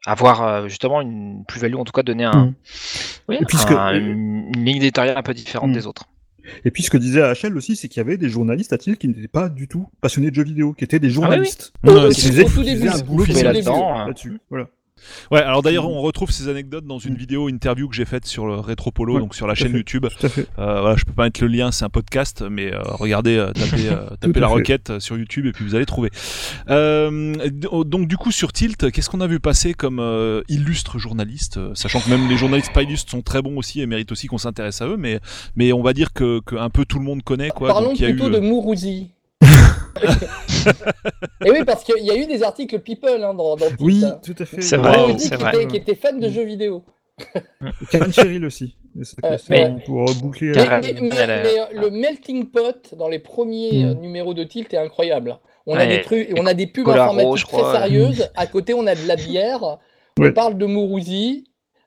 avoir 0.05 0.67
justement 0.69 1.01
une 1.01 1.45
plus-value, 1.47 1.75
en 1.75 1.85
tout 1.85 1.91
cas 1.93 2.03
donner 2.03 2.25
un, 2.25 2.45
Mm. 2.47 2.53
oui, 3.29 3.37
puisque- 3.47 3.71
un- 3.71 3.93
une, 3.95 4.51
une 4.55 4.65
ligne 4.65 4.77
éditoriale 4.77 5.17
un 5.17 5.23
peu 5.23 5.33
différente 5.33 5.69
Mm. 5.71 5.73
des 5.73 5.87
autres. 5.87 6.05
Et 6.65 6.71
puis 6.71 6.83
ce 6.83 6.89
que 6.89 6.97
disait 6.97 7.21
HL 7.33 7.55
aussi, 7.57 7.75
c'est 7.75 7.87
qu'il 7.87 7.97
y 7.99 8.05
avait 8.05 8.17
des 8.17 8.29
journalistes 8.29 8.73
à 8.73 8.77
Tilt 8.77 8.97
qui 8.97 9.07
n'étaient 9.07 9.27
pas 9.27 9.49
du 9.49 9.67
tout 9.67 9.87
passionnés 10.01 10.29
de 10.29 10.35
jeux 10.35 10.43
vidéo, 10.43 10.73
qui 10.73 10.83
étaient 10.83 10.99
des 10.99 11.09
journalistes. 11.09 11.73
Ouais, 11.83 11.93
Au- 11.93 12.09
Et 12.09 12.13
c'est- 12.13 12.21
qui 12.21 12.27
faisaient, 12.27 12.43
au 12.45 12.49
tout 12.49 12.63
début, 12.63 12.87
un 12.87 12.99
boulot 13.03 13.25
là-dessus. 14.07 14.39
Voilà. 14.49 14.67
Ouais, 15.31 15.41
alors 15.41 15.61
d'ailleurs, 15.61 15.89
on 15.89 16.01
retrouve 16.01 16.31
ces 16.31 16.47
anecdotes 16.47 16.85
dans 16.85 16.99
une 16.99 17.15
vidéo 17.15 17.49
interview 17.49 17.87
que 17.89 17.95
j'ai 17.95 18.05
faite 18.05 18.25
sur 18.25 18.45
le 18.47 18.55
Rétropolo, 18.55 19.15
Ouais, 19.15 19.19
donc 19.19 19.35
sur 19.35 19.45
la 19.47 19.53
chaîne 19.55 19.71
fait. 19.71 19.77
YouTube. 19.77 20.05
Tout 20.19 20.25
à 20.25 20.29
fait. 20.29 20.47
Euh, 20.57 20.81
voilà, 20.81 20.95
je 20.95 21.03
peux 21.05 21.11
pas 21.13 21.23
mettre 21.25 21.41
le 21.41 21.47
lien, 21.47 21.71
c'est 21.71 21.83
un 21.85 21.89
podcast, 21.89 22.43
mais 22.49 22.73
euh, 22.73 22.81
regardez, 22.83 23.35
euh, 23.37 23.51
tapez, 23.51 23.89
euh, 23.89 24.07
tapez 24.19 24.39
la 24.39 24.47
requête 24.47 24.89
euh, 24.91 24.99
sur 24.99 25.17
YouTube 25.17 25.45
et 25.47 25.51
puis 25.51 25.65
vous 25.65 25.75
allez 25.75 25.85
trouver. 25.85 26.09
Euh, 26.69 27.33
d- 27.49 27.67
donc 27.85 28.07
du 28.07 28.17
coup 28.17 28.31
sur 28.31 28.53
Tilt, 28.53 28.91
qu'est-ce 28.91 29.09
qu'on 29.09 29.21
a 29.21 29.27
vu 29.27 29.39
passer 29.39 29.73
comme 29.73 29.99
euh, 29.99 30.41
illustre 30.47 30.97
journaliste, 30.97 31.57
euh, 31.57 31.71
sachant 31.75 31.99
que 31.99 32.09
même 32.09 32.27
les 32.29 32.37
journalistes 32.37 32.73
pas 32.73 32.83
illustres 32.83 33.11
sont 33.11 33.21
très 33.21 33.41
bons 33.41 33.57
aussi 33.57 33.81
et 33.81 33.85
méritent 33.85 34.11
aussi 34.11 34.27
qu'on 34.27 34.37
s'intéresse 34.37 34.81
à 34.81 34.87
eux, 34.87 34.97
mais 34.97 35.19
mais 35.55 35.73
on 35.73 35.81
va 35.83 35.93
dire 35.93 36.13
que, 36.13 36.39
que 36.45 36.55
un 36.55 36.69
peu 36.69 36.85
tout 36.85 36.99
le 36.99 37.05
monde 37.05 37.21
connaît 37.23 37.49
quoi. 37.49 37.69
Parlons 37.69 37.89
donc 37.89 37.99
y 37.99 38.05
a 38.05 38.09
plutôt 38.09 38.27
eu, 38.27 38.31
de 38.31 38.37
euh, 38.37 38.41
Mourouzi. 38.41 39.09
Et 41.45 41.51
oui, 41.51 41.63
parce 41.65 41.83
qu'il 41.83 42.03
y 42.03 42.11
a 42.11 42.15
eu 42.15 42.25
des 42.25 42.43
articles 42.43 42.79
People 42.79 43.23
hein, 43.23 43.33
dans, 43.33 43.55
dans 43.55 43.67
Tilt. 43.67 43.79
Oui, 43.81 44.03
tout 44.23 44.35
à 44.39 44.45
fait. 44.45 44.61
C'est 44.61 44.77
vrai, 44.77 44.97
Mourouzi 44.97 45.27
c'est 45.27 45.35
qui, 45.37 45.41
vrai. 45.43 45.55
était, 45.55 45.67
qui 45.67 45.77
était 45.77 45.95
fan 45.95 46.19
de 46.19 46.29
jeux 46.29 46.43
vidéo. 46.43 46.83
Karen 47.91 48.11
Cheryl 48.11 48.43
aussi. 48.45 48.75
C'est- 49.03 49.23
Euh, 49.25 49.37
mais- 49.49 49.75
pour 49.85 50.05
boucler. 50.15 50.51
Mais, 50.55 50.65
mais- 50.81 50.93
mais- 51.01 51.09
mais, 51.09 51.59
euh, 51.59 51.65
le 51.81 51.89
melting 51.89 52.47
pot 52.49 52.93
dans 52.97 53.07
les 53.07 53.19
premiers 53.19 53.83
Mm. 53.83 53.87
euh, 53.89 53.93
numéros 53.95 54.33
de 54.33 54.43
Tilt 54.43 54.73
est 54.73 54.77
incroyable. 54.77 55.37
On 55.67 55.75
a 55.75 55.85
des 55.85 56.01
trucs, 56.01 56.29
on 56.37 56.45
a 56.45 56.53
des 56.53 56.67
pubs 56.67 56.87
informatiques 56.89 57.47
très 57.47 57.71
sérieuses. 57.71 58.29
À 58.35 58.47
côté, 58.47 58.73
on 58.73 58.85
a 58.87 58.95
de 58.95 59.07
la 59.07 59.15
bière. 59.15 59.77
Ouais. 60.17 60.29
On 60.29 60.31
parle 60.33 60.57
de 60.57 60.65
Mourouzi. 60.65 61.43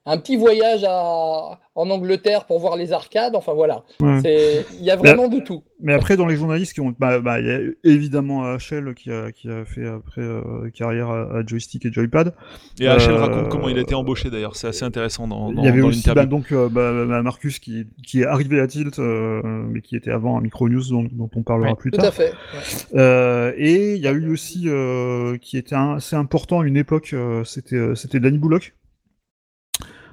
Un 0.08 0.18
petit 0.18 0.36
voyage 0.36 0.84
à... 0.88 1.58
en 1.74 1.90
Angleterre 1.90 2.44
pour 2.46 2.58
voir 2.60 2.76
les 2.76 2.92
arcades. 2.92 3.36
Enfin 3.36 3.52
voilà. 3.52 3.84
Ouais. 4.00 4.20
C'est- 4.22 4.66
Il 4.80 4.84
y 4.84 4.90
a 4.90 4.96
vraiment 4.96 5.28
de 5.28 5.40
tout. 5.40 5.62
Mais 5.80 5.94
après, 5.94 6.16
dans 6.16 6.26
les 6.26 6.34
journalistes 6.36 6.72
qui 6.72 6.80
ont, 6.80 6.92
bah, 6.98 7.20
bah, 7.20 7.38
il 7.38 7.46
y 7.46 7.50
a 7.50 7.60
évidemment 7.84 8.56
HL 8.56 8.94
qui 8.94 9.12
a, 9.12 9.30
qui 9.30 9.48
a 9.48 9.64
fait 9.64 9.86
après 9.86 10.22
euh, 10.22 10.70
carrière 10.74 11.08
à, 11.10 11.42
joystick 11.46 11.86
et 11.86 11.92
joypad. 11.92 12.34
Et 12.80 12.84
HL 12.86 13.10
euh, 13.10 13.16
raconte 13.16 13.48
comment 13.48 13.68
il 13.68 13.78
a 13.78 13.82
été 13.82 13.94
embauché 13.94 14.28
d'ailleurs, 14.28 14.56
c'est 14.56 14.66
assez 14.66 14.84
intéressant 14.84 15.28
dans, 15.28 15.52
dans, 15.52 15.62
il 15.62 15.66
y 15.66 15.68
avait 15.68 15.80
dans 15.80 15.86
aussi 15.88 16.10
bah, 16.10 16.26
donc 16.26 16.50
euh, 16.50 16.68
bah, 16.68 17.04
bah, 17.06 17.22
Marcus 17.22 17.60
qui, 17.60 17.86
qui 18.04 18.22
est 18.22 18.26
arrivé 18.26 18.58
à 18.58 18.66
Tilt, 18.66 18.98
euh, 18.98 19.40
mais 19.44 19.80
qui 19.80 19.94
était 19.94 20.10
avant 20.10 20.36
à 20.36 20.40
Micronews 20.40 20.82
dont, 20.90 21.06
dont 21.12 21.30
on 21.36 21.42
parlera 21.44 21.76
plus 21.76 21.92
Tout 21.92 21.98
tard. 21.98 22.06
à 22.06 22.10
fait. 22.10 22.32
Ouais. 22.32 22.98
Euh, 23.00 23.52
et 23.56 23.94
il 23.94 24.02
y 24.02 24.08
a 24.08 24.12
eu 24.12 24.32
aussi 24.32 24.64
euh, 24.66 25.36
qui 25.38 25.56
était 25.58 25.76
assez 25.76 26.16
important 26.16 26.60
à 26.60 26.66
une 26.66 26.76
époque, 26.76 27.10
euh, 27.12 27.44
c'était 27.44 27.76
euh, 27.76 27.94
c'était 27.94 28.18
Danny 28.18 28.38
Bullock, 28.38 28.74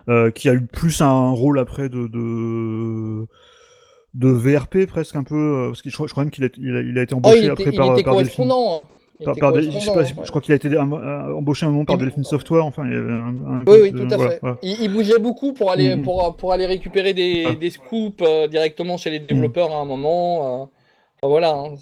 euh, 0.10 0.32
qui 0.32 0.50
a 0.50 0.54
eu 0.54 0.62
plus 0.66 1.02
un 1.02 1.32
rôle 1.32 1.60
après 1.60 1.90
de 1.90 2.08
de, 2.08 3.26
de 4.14 4.30
VRP 4.30 4.86
presque 4.88 5.16
un 5.16 5.24
peu, 5.24 5.36
euh, 5.36 5.68
parce 5.70 5.82
que 5.82 5.90
je 5.90 5.96
crois, 5.96 6.08
je 6.08 6.12
crois 6.12 6.24
même 6.24 6.32
qu'il 6.32 6.44
a, 6.46 6.48
il 6.58 6.76
a, 6.76 6.82
il 6.82 6.98
a 6.98 7.02
été 7.04 7.14
Oh, 7.14 7.18
embauché 7.18 7.50
après 7.50 7.64
était, 7.64 7.72
il 7.74 7.78
par, 7.78 7.94
était 7.94 8.04
par 8.04 8.14
correspondant. 8.14 8.82
Il 9.20 9.24
Par, 9.26 9.36
par 9.38 9.54
Del- 9.54 9.72
je, 9.72 9.80
sais 9.80 9.86
pas, 9.88 9.94
correspondant, 9.94 10.26
je 10.26 10.30
crois 10.30 10.42
qu'il 10.42 10.52
a 10.52 10.56
été 10.56 10.68
euh, 10.68 10.82
embauché 11.36 11.66
un 11.66 11.70
moment 11.70 11.86
par 11.86 11.98
Delphine 11.98 12.24
Software. 12.26 12.66
Enfin, 12.66 12.84
il 12.86 12.92
y 12.94 12.96
avait 12.96 13.12
un, 13.14 13.28
un 13.28 13.64
Oui, 13.66 13.78
oui, 13.84 13.92
peu 13.92 14.00
de- 14.00 14.06
tout 14.08 14.14
à 14.14 14.18
voilà, 14.18 14.32
fait. 14.32 14.40
voilà. 14.42 14.58
Il, 14.62 14.82
il 14.82 14.92
bougeait 14.94 15.20
beaucoup 15.20 15.54
pour 15.54 15.72
aller, 15.72 15.96
Mhm. 15.96 16.04
pour, 16.04 16.36
pour 16.36 16.52
aller 16.52 16.66
récupérer 16.66 17.14
des, 17.14 17.46
Ah. 17.48 17.56
des 17.56 17.70
scoops 17.70 18.22
euh, 18.22 18.48
directement 18.48 18.98
chez 18.98 19.10
les 19.12 19.20
développeurs 19.20 19.72
à 19.72 19.78
un 19.80 19.86
moment. 19.86 20.64
euh. 20.64 20.66
Hein, 21.34 21.76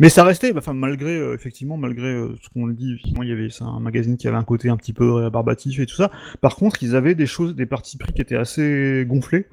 Mais 0.00 0.08
ça 0.08 0.24
restait, 0.24 0.52
malgré 0.74 1.16
euh, 1.16 1.34
effectivement 1.34 1.76
malgré 1.76 2.08
euh, 2.08 2.34
ce 2.42 2.48
qu'on 2.50 2.66
le 2.66 2.74
dit, 2.74 2.96
il 3.04 3.28
y 3.28 3.32
avait 3.32 3.48
un 3.60 3.80
magazine 3.80 4.16
qui 4.16 4.28
avait 4.28 4.36
un 4.36 4.44
côté 4.44 4.68
un 4.68 4.76
petit 4.76 4.92
peu 4.92 5.12
rébarbatif 5.12 5.80
et 5.80 5.86
tout 5.86 5.94
ça. 5.94 6.10
Par 6.40 6.56
contre, 6.56 6.82
ils 6.82 6.96
avaient 6.96 7.14
des 7.14 7.26
choses, 7.26 7.54
des 7.54 7.66
parties 7.66 7.96
pris 7.96 8.12
qui 8.12 8.20
étaient 8.20 8.36
assez 8.36 9.04
gonflés, 9.06 9.46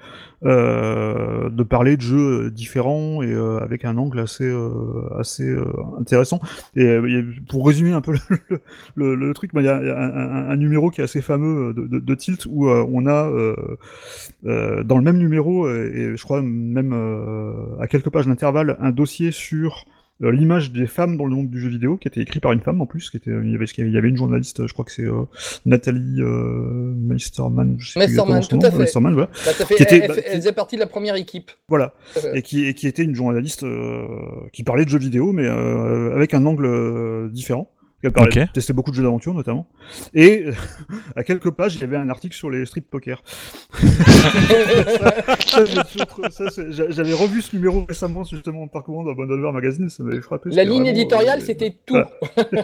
euh, 0.44 1.50
de 1.50 1.64
parler 1.64 1.98
de 1.98 2.02
jeux 2.02 2.52
différents 2.52 3.22
et 3.22 3.34
avec 3.62 3.86
un 3.86 3.98
angle 3.98 4.20
assez 4.20 4.52
assez 5.18 5.56
intéressant. 6.00 6.40
Et 6.76 7.00
pour 7.48 7.68
résumer 7.68 7.94
un 7.94 8.02
peu 8.02 8.14
le, 8.96 9.34
truc, 9.34 9.54
bah, 9.54 9.62
il 9.62 9.66
y 9.66 9.70
a, 9.70 9.78
un, 9.78 10.56
numéro 10.58 10.90
qui 10.90 11.02
est 11.02 11.04
assez 11.04 11.22
fameux 11.22 11.74
de, 11.74 12.16
Tilt 12.16 12.46
où 12.50 12.70
on 12.70 13.08
a 13.08 13.30
dans 14.44 14.98
le 14.98 15.04
même 15.04 15.18
numéro 15.18 15.70
et 15.70 16.14
je 16.16 16.24
crois 16.24 16.42
même 16.42 16.94
à 17.80 17.88
quelques 17.88 18.10
pages 18.10 18.28
d'intervalle 18.28 18.78
un 18.80 18.92
dossier 18.92 19.32
sur 19.36 19.86
euh, 20.24 20.32
l'image 20.32 20.72
des 20.72 20.88
femmes 20.88 21.18
dans 21.18 21.26
le 21.26 21.36
monde 21.36 21.50
du 21.50 21.60
jeu 21.60 21.68
vidéo 21.70 21.98
qui 21.98 22.08
était 22.08 22.22
écrit 22.22 22.40
par 22.40 22.54
une 22.54 22.62
femme 22.62 22.80
en 22.80 22.86
plus 22.86 23.10
qui 23.10 23.18
était 23.18 23.32
il 23.32 23.52
y 23.52 23.56
avait 23.56 23.66
il 23.66 23.92
y 23.92 23.98
avait 23.98 24.08
une 24.08 24.16
journaliste 24.16 24.66
je 24.66 24.72
crois 24.72 24.86
que 24.86 24.92
c'est 24.94 25.04
euh, 25.04 25.24
Nathalie 25.66 26.22
euh, 26.22 26.94
Meisterman 26.96 27.76
je 27.80 27.92
sais 27.92 28.00
Meisterman, 28.00 28.42
tout 28.48 28.60
à 28.64 28.72
fait. 28.72 28.78
Voilà 28.98 29.26
Bah, 29.46 29.52
fait, 29.52 29.76
Qui 29.76 29.84
était- 29.84 29.98
elle, 30.00 30.08
bah, 30.08 30.14
elle- 30.26 30.38
faisait 30.38 30.54
partie 30.54 30.76
de 30.76 30.82
la 30.82 30.88
première 30.88 31.16
équipe. 31.16 31.52
voilà 31.68 31.94
Euh, 32.24 32.34
et 32.34 32.42
qui, 32.42 32.66
et 32.66 32.74
qui 32.74 32.88
était 32.88 33.04
une 33.04 33.14
journaliste 33.16 33.64
euh, 33.64 34.06
qui 34.54 34.64
parlait 34.64 34.86
de 34.86 34.90
jeux 34.90 35.00
vidéo, 35.00 35.34
mais 35.34 35.46
euh, 35.48 36.16
avec 36.16 36.34
un 36.34 36.46
angle 36.46 36.66
euh, 36.66 37.30
Ok. 38.08 38.40
testait 38.54 38.74
beaucoup 38.74 38.92
de 38.92 38.96
jeux 38.96 39.04
d'aventure 39.04 39.34
notamment. 39.34 39.68
Et 40.14 40.46
à 41.16 41.24
quelques 41.24 41.52
pages, 41.52 41.76
il 41.76 41.82
y 41.82 41.84
avait 41.84 41.98
un 41.98 42.10
article 42.10 42.36
sur 42.36 42.50
les 42.50 42.66
street 42.66 42.84
poker. 42.90 43.24
J'avais 46.90 47.14
revu 47.14 47.42
ce 47.42 47.56
numéro 47.56 47.86
récemment, 47.88 48.24
justement, 48.24 48.64
en 48.64 48.68
parcourant 48.68 49.04
dans 49.04 49.14
Bonne 49.14 49.52
Magazine, 49.52 49.90
ça 49.90 50.04
m'avait 50.04 50.22
frappé. 50.22 50.50
La 50.50 50.56
c'était 50.56 50.66
ligne 50.66 50.84
vraiment, 50.84 50.98
éditoriale, 50.98 51.40
euh, 51.40 51.46
c'était 51.46 51.78
tout. 51.86 51.96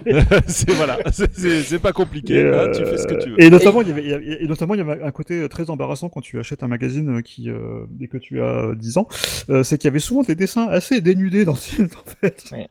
voilà. 0.05 0.25
c'est 0.47 0.71
voilà, 0.71 0.97
c'est- 1.11 1.79
pas 1.79 1.93
compliqué, 1.93 2.35
Et, 2.35 2.39
hein, 2.41 2.43
euh, 2.53 2.71
tu 2.73 2.85
fais 2.85 2.97
ce 2.97 3.07
que 3.07 3.15
tu 3.15 3.29
veux. 3.31 3.41
Et 3.41 3.49
notamment, 3.49 3.81
il 3.81 3.87
y 3.87 3.91
avait, 3.91 4.03
il 4.03 4.09
y 4.09 4.13
avait- 4.13 4.43
et 4.43 4.47
notamment, 4.47 4.75
il 4.75 4.77
y 4.77 4.81
avait 4.81 5.01
un 5.01 5.11
côté 5.11 5.47
très 5.49 5.69
embarrassant 5.69 6.09
quand 6.09 6.21
tu 6.21 6.39
achètes 6.39 6.63
un 6.63 6.67
magazine 6.67 7.17
euh, 7.17 7.21
qui, 7.21 7.49
euh, 7.49 7.85
dès 7.89 8.07
que 8.07 8.17
tu 8.17 8.41
as 8.41 8.73
10 8.75 8.97
ans, 8.97 9.07
euh, 9.49 9.63
c'est 9.63 9.77
qu'il 9.77 9.87
y 9.87 9.91
avait 9.91 9.99
souvent 9.99 10.21
des 10.23 10.35
dessins 10.35 10.67
assez 10.67 11.01
dénudés 11.01 11.45
dans 11.45 11.53
Tilt, 11.53 11.93
en 11.95 12.09
fait. 12.21 12.43
Ouais. 12.51 12.67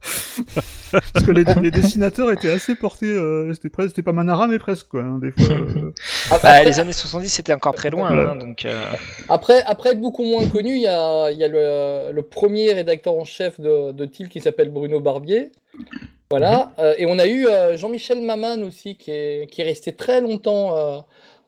Parce 1.12 1.25
que 1.25 1.31
les, 1.33 1.45
les 1.62 1.71
dessinateurs 1.71 2.31
étaient 2.33 2.51
assez 2.51 2.60
portés, 2.77 3.07
euh, 3.07 3.53
c'était 3.55 3.68
presque, 3.70 3.90
c'était 3.90 4.03
pas 4.03 4.12
Manara, 4.12 4.46
mais 4.46 4.59
presque, 4.59 4.88
quoi, 4.88 5.03
hein, 5.03 5.18
des 5.20 5.33
fois. 5.33 5.55
euh. 5.57 5.92
Bah, 6.42 6.53
Après, 6.53 6.64
les 6.64 6.79
années 6.81 6.92
70, 6.92 7.29
c'était 7.29 7.53
encore 7.55 7.75
très 7.75 7.90
loin, 7.90 8.09
Voilà. 8.09 8.31
hein, 8.31 8.37
donc 8.37 8.64
euh, 8.64 8.85
après, 9.29 9.62
après 9.64 9.90
être 9.90 10.01
beaucoup 10.01 10.25
moins 10.25 10.46
connu, 10.49 10.75
il 10.77 10.83
y 10.83 10.87
a, 10.87 11.31
il 11.31 11.38
y 11.38 11.44
a 11.44 11.49
le, 11.49 12.12
le 12.12 12.23
premier 12.23 12.73
rédacteur 12.73 13.14
en 13.14 13.25
chef 13.25 13.61
de, 13.61 13.92
de 13.92 14.05
Tilt 14.07 14.31
qui 14.31 14.40
s'appelle 14.40 14.70
Bruno 14.70 15.01
Barbier. 15.01 15.51
Voilà. 16.31 16.73
Euh, 16.79 16.94
et 16.99 17.07
on 17.07 17.18
a 17.18 17.27
eu 17.27 17.46
euh, 17.46 17.77
Jean-Michel 17.77 18.20
Maman 18.23 18.59
aussi, 18.62 18.96
qui 18.96 19.11
est, 19.11 19.51
qui 19.51 19.62
est 19.62 19.64
resté 19.64 19.92
très 19.92 20.20
longtemps 20.20 20.77
euh, 20.77 20.99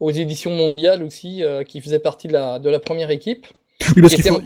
aux 0.00 0.10
éditions 0.10 0.50
mondiales 0.50 1.02
aussi, 1.04 1.44
euh, 1.44 1.62
qui 1.64 1.80
faisait 1.80 2.00
partie 2.00 2.28
de 2.28 2.32
la, 2.32 2.58
de 2.58 2.68
la 2.70 2.80
première 2.80 3.10
équipe. 3.10 3.46
Oui, 3.96 4.02
parce 4.02 4.14
Qui 4.14 4.22
qu'il 4.22 4.30
faut, 4.32 4.40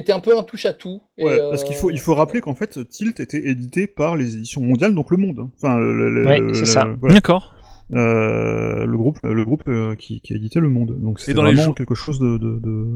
qui 0.00 0.02
était 0.02 0.12
un 0.12 0.20
peu 0.20 0.36
un 0.38 0.42
touche 0.42 0.66
à 0.66 0.72
tout. 0.72 1.02
Ouais, 1.18 1.38
euh, 1.40 1.50
parce 1.50 1.64
qu'il 1.64 1.74
faut, 1.76 1.90
il 1.90 2.00
faut 2.00 2.14
rappeler 2.14 2.40
qu'en 2.40 2.54
fait, 2.54 2.88
Tilt 2.88 3.20
était 3.20 3.46
édité 3.48 3.86
par 3.86 4.16
les 4.16 4.34
éditions 4.36 4.60
mondiales, 4.62 4.94
donc 4.94 5.10
le 5.10 5.16
monde. 5.16 5.38
hein. 5.40 5.50
Enfin, 5.56 5.78
le, 5.78 6.10
le- 6.10 6.26
Ouais, 6.26 6.38
le- 6.40 6.54
c'est 6.54 6.66
ça. 6.66 6.88
voilà. 7.00 7.14
D'accord. 7.14 7.54
Euh, 7.92 8.86
le 8.86 8.96
groupe, 8.96 9.18
le 9.24 9.44
groupe 9.44 9.64
euh, 9.68 9.94
qui, 9.96 10.20
qui 10.20 10.32
a 10.32 10.36
édité 10.36 10.60
le 10.60 10.68
monde. 10.68 10.96
Donc 11.00 11.18
c'est 11.20 11.34
dans 11.34 11.42
les 11.42 11.50
vraiment 11.52 11.64
jours- 11.64 11.74
quelque 11.74 11.94
chose 11.96 12.18
de, 12.20 12.38
de, 12.38 12.58
de... 12.60 12.86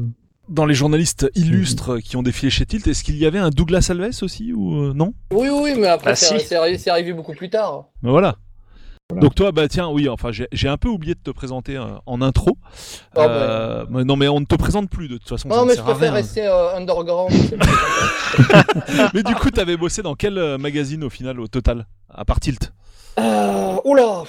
Dans 0.47 0.65
les 0.65 0.73
journalistes 0.75 1.29
illustres 1.35 1.97
qui 2.03 2.17
ont 2.17 2.23
défilé 2.23 2.49
chez 2.51 2.65
Tilt, 2.65 2.87
est-ce 2.87 3.03
qu'il 3.03 3.17
y 3.17 3.25
avait 3.25 3.39
un 3.39 3.49
Douglas 3.49 3.87
Alves 3.89 4.21
aussi 4.21 4.53
ou 4.53 4.75
euh, 4.75 4.93
non? 4.93 5.13
Oui, 5.33 5.47
oui, 5.51 5.73
mais 5.77 5.87
après, 5.87 6.11
Bah, 6.11 6.15
c'est 6.15 6.39
si. 6.39 6.53
arri- 6.53 6.89
arrivé 6.89 7.13
beaucoup 7.13 7.33
plus 7.33 7.49
tard. 7.49 7.89
Ben 8.03 8.11
voilà. 8.11 8.35
Voilà. 9.11 9.21
Donc 9.21 9.35
toi, 9.35 9.51
bah 9.51 9.67
tiens, 9.67 9.87
oui, 9.89 10.09
enfin 10.09 10.31
j'ai 10.31 10.67
un 10.67 10.77
peu 10.77 10.89
oublié 10.89 11.13
de 11.13 11.19
te 11.19 11.29
présenter 11.29 11.77
euh, 11.77 11.83
en 12.07 12.23
intro. 12.23 12.57
Oh, 13.15 13.19
Euh, 13.19 13.85
mais 13.87 14.03
non, 14.03 14.15
mais 14.15 14.27
on 14.27 14.39
ne 14.39 14.45
te 14.45 14.55
présente 14.55 14.89
plus 14.89 15.07
de 15.07 15.17
toute 15.17 15.29
façon. 15.29 15.47
ça 15.47 15.55
Non, 15.55 15.61
ne 15.61 15.67
mais 15.67 15.75
je 15.75 15.81
préfère 15.81 16.11
rien. 16.11 16.11
rester 16.13 16.47
euh, 16.47 16.75
underground. 16.75 17.31
Mais 19.13 19.21
du 19.23 19.35
coup, 19.35 19.51
t'avais 19.51 19.77
bossé 19.77 20.01
dans 20.01 20.15
quel 20.15 20.37
euh, 20.39 20.57
magazine 20.57 21.03
au 21.03 21.09
final, 21.11 21.39
au 21.39 21.47
total, 21.47 21.85
à 22.09 22.25
part 22.25 22.39
Tilt? 22.39 22.73
Euh, 23.17 23.77
oula 23.85 24.23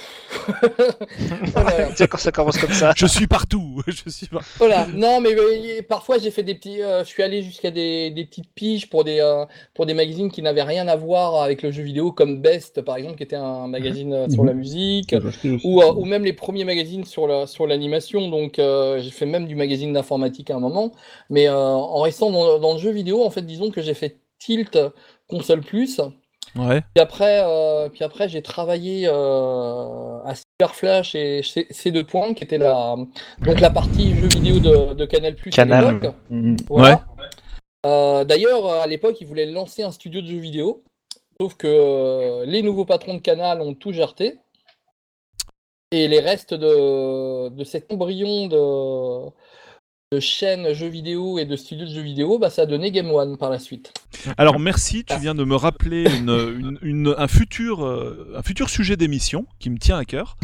quand 2.09 2.17
ça 2.17 2.31
commence 2.31 2.57
comme 2.57 2.71
ça. 2.71 2.93
Je 2.95 3.05
suis 3.05 3.27
partout. 3.27 3.81
Je 3.87 4.09
suis 4.09 4.27
par- 4.27 4.43
Voilà, 4.57 4.87
non, 4.93 5.19
mais 5.21 5.33
euh, 5.37 5.81
parfois 5.87 6.17
j'ai 6.19 6.31
fait 6.31 6.43
des 6.43 6.55
petits. 6.55 6.81
euh, 6.81 7.03
je 7.03 7.09
suis 7.09 7.21
allé 7.23 7.41
jusqu'à 7.43 7.71
des, 7.71 8.11
des 8.11 8.25
petites 8.25 8.49
piges 8.53 8.89
pour 8.89 9.03
des, 9.03 9.19
euh, 9.19 9.45
pour 9.73 9.85
des 9.85 9.93
magazines 9.93 10.31
qui 10.31 10.41
n'avaient 10.41 10.63
rien 10.63 10.87
à 10.87 10.95
voir 10.95 11.41
avec 11.43 11.61
le 11.63 11.71
jeu 11.71 11.83
vidéo, 11.83 12.11
comme 12.11 12.41
Best 12.41 12.81
par 12.81 12.95
exemple, 12.97 13.17
qui 13.17 13.23
était 13.23 13.35
un 13.35 13.67
magazine 13.67 14.13
euh, 14.13 14.29
sur 14.29 14.43
Mhm. 14.43 14.47
la 14.47 14.53
musique, 14.53 15.09
que 15.09 15.21
j'ai 15.21 15.27
acheté 15.27 15.49
aussi. 15.49 15.67
ou, 15.67 15.81
euh, 15.81 15.91
ou 15.93 16.05
même 16.05 16.23
les 16.23 16.33
premiers 16.33 16.63
magazines 16.63 17.03
sur 17.03 17.27
la- 17.27 17.45
sur 17.47 17.67
l'animation. 17.67 18.29
Donc 18.29 18.59
euh, 18.59 18.99
j'ai 19.01 19.11
fait 19.11 19.25
même 19.25 19.47
du 19.47 19.55
magazine 19.55 19.91
d'informatique 19.93 20.49
à 20.49 20.55
un 20.55 20.59
moment. 20.59 20.93
Mais 21.29 21.47
euh, 21.49 21.55
en 21.55 22.01
restant 22.01 22.31
dans, 22.31 22.59
dans 22.59 22.73
le 22.73 22.79
jeu 22.79 22.91
vidéo, 22.91 23.23
en 23.25 23.29
fait, 23.31 23.41
disons 23.45 23.69
que 23.71 23.81
j'ai 23.81 23.93
fait 23.93 24.17
Tilt 24.39 24.77
Console 25.27 25.61
Plus. 25.61 25.99
Ouais. 26.57 26.81
Puis 26.95 27.01
après, 27.01 27.41
euh, 27.45 27.89
puis 27.89 28.03
après 28.03 28.27
j'ai 28.29 28.41
travaillé 28.41 29.07
euh, 29.07 30.19
à 30.23 30.33
Superflash 30.35 31.13
et 31.15 31.43
C- 31.43 31.67
C2 31.71 32.03
Points, 32.03 32.33
qui 32.33 32.43
était 32.43 32.57
la, 32.57 32.95
donc 33.41 33.59
la 33.59 33.69
partie 33.69 34.15
jeux 34.15 34.27
vidéo 34.27 34.59
de, 34.59 34.93
de 34.93 35.05
Canal 35.05 35.35
Plus 35.35 35.51
Canal. 35.51 35.85
à 35.85 35.91
l'époque. 35.91 36.15
Mhm. 36.29 36.57
Voilà. 36.67 37.05
Euh, 37.85 38.23
D'ailleurs, 38.23 38.65
à 38.67 38.87
l'époque, 38.87 39.17
ils 39.21 39.27
voulaient 39.27 39.45
lancer 39.45 39.83
un 39.83 39.91
studio 39.91 40.21
de 40.21 40.27
jeux 40.27 40.39
vidéo, 40.39 40.83
sauf 41.39 41.55
que 41.55 41.67
euh, 41.67 42.45
les 42.45 42.61
nouveaux 42.63 42.85
patrons 42.85 43.13
de 43.13 43.21
Canal 43.21 43.61
ont 43.61 43.73
tout 43.73 43.93
jarté. 43.93 44.37
Et 45.91 46.09
les 46.09 46.19
restes 46.19 46.53
de, 46.53 47.47
de 47.47 47.63
cet 47.63 47.89
embryon 47.93 48.47
de, 48.47 49.29
de 50.13 50.21
chaînes 50.21 50.71
jeux 50.73 50.87
vidéo 50.87 51.37
et 51.37 51.43
de 51.43 51.57
studios 51.57 51.85
de 51.85 51.91
jeux 51.91 52.01
vidéo, 52.01 52.39
bah, 52.39 52.49
ça 52.49 52.61
a 52.61 52.65
donné 52.65 52.91
Game 52.91 53.11
One 53.11 53.35
par 53.35 53.49
la 53.49 53.59
suite. 53.59 53.91
Alors 54.37 54.57
merci, 54.57 55.03
tu 55.03 55.19
viens 55.19 55.35
de 55.35 55.43
me 55.43 55.55
rappeler 55.57 56.05
une, 56.17 56.29
une- 56.29 56.79
une- 56.81 57.15
un, 57.17 57.27
futur, 57.27 57.83
euh, 57.85 58.33
un 58.37 58.41
futur 58.41 58.69
sujet 58.69 58.95
d'émission 58.95 59.45
qui 59.59 59.69
me 59.69 59.77
tient 59.77 59.97
à 59.97 60.05
cœur. 60.05 60.37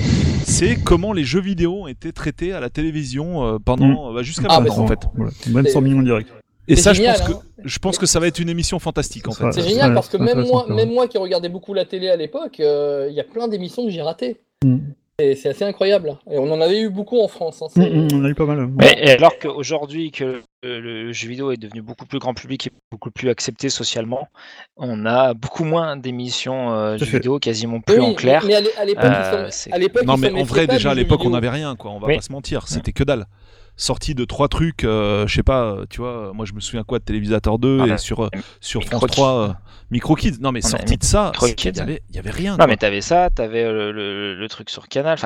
c'est 0.44 0.76
comment 0.76 1.14
les 1.14 1.24
jeux 1.24 1.40
vidéo 1.40 1.84
ont 1.84 1.88
été 1.88 2.12
traités 2.12 2.52
à 2.52 2.60
la 2.60 2.70
télévision 2.70 3.46
euh, 3.48 3.58
pendant 3.58 4.14
bah, 4.14 4.22
jusqu'à 4.22 4.48
Ah, 4.50 4.60
maintenant 4.60 4.80
en 4.84 4.88
fait. 4.88 5.00
Voilà. 5.16 5.32
Même 5.50 5.66
100 5.68 5.80
millions 5.80 6.02
direct. 6.02 6.30
Et 6.68 6.76
ça, 6.76 6.92
génial, 6.92 7.16
je 7.16 7.22
pense 7.22 7.30
hein. 7.32 7.40
que 7.62 7.62
je 7.70 7.80
pense 7.80 7.98
que 7.98 8.06
ça 8.06 8.20
va 8.20 8.28
être 8.28 8.40
une 8.40 8.50
émission 8.50 8.80
fantastique 8.80 9.30
en 9.30 9.32
fait. 9.32 9.50
C'est 9.54 9.64
génial 9.68 9.90
ouais, 9.90 9.96
parce 9.96 10.10
que 10.10 10.18
moi, 10.18 10.66
même 10.68 10.92
moi 10.92 11.08
qui 11.08 11.18
regardais 11.18 11.48
beaucoup 11.50 11.74
la 11.74 11.86
télé 11.86 12.10
à 12.10 12.18
l'époque, 12.18 12.60
euh, 12.60 13.08
il 13.10 13.16
y 13.16 13.20
a 13.22 13.24
plein 13.24 13.48
d'émissions 13.48 13.86
que 13.86 13.92
j'ai 13.92 14.02
ratées. 14.02 14.42
Mm. 14.66 14.80
C'est 15.20 15.46
assez 15.50 15.64
incroyable. 15.64 16.18
Et 16.32 16.40
on 16.40 16.52
en 16.52 16.60
avait 16.60 16.82
eu 16.82 16.90
beaucoup 16.90 17.20
en 17.22 17.28
France. 17.28 17.62
hein, 17.62 17.68
Mm, 17.76 17.84
mm, 17.84 18.08
on 18.16 18.26
a 18.26 18.30
eu 18.30 18.34
pas 18.34 18.46
mal. 18.48 18.66
ouais. 18.66 18.72
Mais 18.80 18.96
et 18.98 19.10
alors 19.12 19.38
qu'aujourd'hui 19.38 20.10
que 20.12 20.42
le 20.64 21.12
jeu 21.14 21.28
vidéo 21.30 21.52
est 21.52 21.58
devenu 21.58 21.84
beaucoup 21.84 22.08
plus 22.08 22.18
grand 22.18 22.34
public 22.34 22.66
et 22.66 22.72
beaucoup 22.92 23.12
plus 23.12 23.30
accepté 23.30 23.70
socialement, 23.70 24.28
on 24.76 25.06
a 25.06 25.36
beaucoup 25.36 25.66
moins 25.66 25.98
d'émissions 25.98 26.74
euh, 26.74 26.98
jeux 26.98 27.06
vidéo, 27.06 27.38
quasiment 27.38 27.80
plus 27.80 28.00
Oui, 28.00 28.06
en 28.08 28.14
clair. 28.16 28.44
Mais 28.48 28.56
à 28.56 28.62
l'é- 28.62 28.76
à 28.76 28.86
l'époque, 28.86 29.04
Euh, 29.06 30.04
Non 30.06 30.18
mais 30.18 30.32
en 30.32 30.44
vrai 30.44 30.66
déjà 30.66 30.90
à 30.92 30.96
l'époque 30.96 31.20
on 31.20 31.26
vidéo. 31.26 31.36
avait 31.38 31.50
rien 31.50 31.76
quoi, 31.76 31.92
on 31.92 32.00
va 32.00 32.08
Oui. 32.08 32.16
pas 32.16 32.22
se 32.22 32.32
mentir, 32.32 32.68
c'était 32.68 32.92
que 32.92 33.04
dalle. 33.04 33.28
Sorti 33.76 34.14
de 34.14 34.24
trois 34.24 34.50
trucs, 34.50 34.84
euh, 34.84 35.26
je 35.26 35.34
sais 35.34 35.42
pas, 35.42 35.64
euh, 35.64 35.86
tu 35.90 36.00
vois, 36.00 36.32
moi 36.36 36.46
je 36.46 36.54
me 36.54 36.60
souviens 36.60 36.84
quoi 36.84 37.00
de 37.00 37.04
Télévisateur 37.04 37.58
2 37.58 37.80
Ah, 37.82 37.86
et 37.86 37.90
bah, 37.90 37.98
sur 37.98 38.20
euh, 38.24 38.30
sur 38.62 38.82
Micro 38.82 38.98
France 39.00 39.10
Kids. 39.10 39.16
3 39.16 39.32
euh, 39.50 39.54
Micro 39.90 40.16
Kids. 40.16 40.38
Non 40.42 40.52
mais 40.52 40.62
sorti 40.62 40.96
de 40.96 41.04
ça, 41.04 41.32
il 41.42 41.48
y 41.76 41.80
avait 41.80 42.04
il 42.12 42.16
y 42.16 42.20
avait 42.20 42.30
rien. 42.30 42.52
Non 42.52 42.58
quoi. 42.58 42.68
mais 42.68 42.78
t'avais 42.78 43.02
ça, 43.02 43.32
t'avais 43.32 43.64
le, 43.64 43.92
le, 43.92 44.36
le 44.36 44.48
truc 44.48 44.70
sur 44.70 44.88
Canal, 44.88 45.18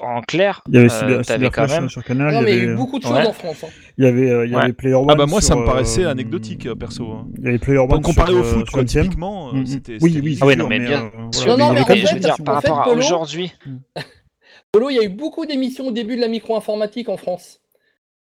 en 0.00 0.20
clair, 0.20 0.62
Il 0.68 0.74
y 0.74 0.78
avait 0.78 0.86
euh, 0.86 0.88
Cyber, 0.90 1.26
t'avais 1.26 1.46
Cyber 1.46 1.50
quand 1.50 1.66
même. 1.66 1.88
sur 1.88 2.04
Canal. 2.04 2.32
Non, 2.34 2.40
il 2.40 2.44
mais 2.44 2.52
y 2.52 2.54
il 2.54 2.58
y 2.58 2.60
a 2.60 2.62
avait, 2.62 2.72
eu 2.72 2.76
beaucoup 2.76 2.98
de 3.00 3.04
choses 3.04 3.12
Ouais. 3.14 3.26
en 3.26 3.32
France. 3.32 3.64
hein. 3.64 3.68
il 3.98 4.04
y 4.04 4.06
avait, 4.06 4.30
euh, 4.30 4.46
il 4.46 4.52
y 4.52 4.54
Ouais. 4.54 4.62
avait 4.62 4.72
Player 4.72 4.94
One. 4.94 5.06
Ah 5.10 5.14
bah 5.16 5.26
moi 5.26 5.40
ça 5.40 5.56
me 5.56 5.64
paraissait 5.64 6.04
euh, 6.04 6.10
anecdotique 6.10 6.72
perso. 6.74 7.10
hein. 7.10 7.26
Il 7.38 7.44
y 7.46 7.48
avait 7.48 7.58
Player 7.58 7.78
One. 7.80 7.88
Donc 7.88 8.04
comparé 8.04 8.30
sur, 8.32 8.40
au 8.40 8.44
foot 8.44 8.70
quoi, 8.70 8.84
typiquement, 8.84 9.52
Mm, 9.52 9.60
mm. 9.62 9.66
c'était 9.66 9.98
Oui, 10.00 10.20
oui. 10.22 10.38
Ah 10.40 10.46
oui, 10.46 10.52
c'est 10.52 10.56
non, 10.56 10.68
mais 10.68 10.78
bien- 10.78 11.10
Non, 11.56 11.72
mais 11.72 11.84
je 12.06 12.14
veux 12.14 12.20
dire, 12.20 12.36
par 12.44 12.54
rapport 12.56 12.80
à 12.82 12.88
aujourd'hui, 12.90 13.52
Polo, 14.70 14.90
il 14.90 14.96
y 14.96 15.00
a 15.00 15.02
eu 15.02 15.08
beaucoup 15.08 15.46
d'émissions 15.46 15.88
au 15.88 15.92
début 15.92 16.14
de 16.14 16.20
la 16.20 16.28
micro-informatique 16.28 17.08
en 17.08 17.16
France. 17.16 17.58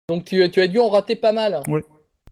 Donc 0.07 0.25
tu, 0.25 0.43
as 0.43 0.67
dû 0.67 0.79
en 0.79 0.89
rater 0.89 1.15
pas 1.15 1.31
mal. 1.31 1.63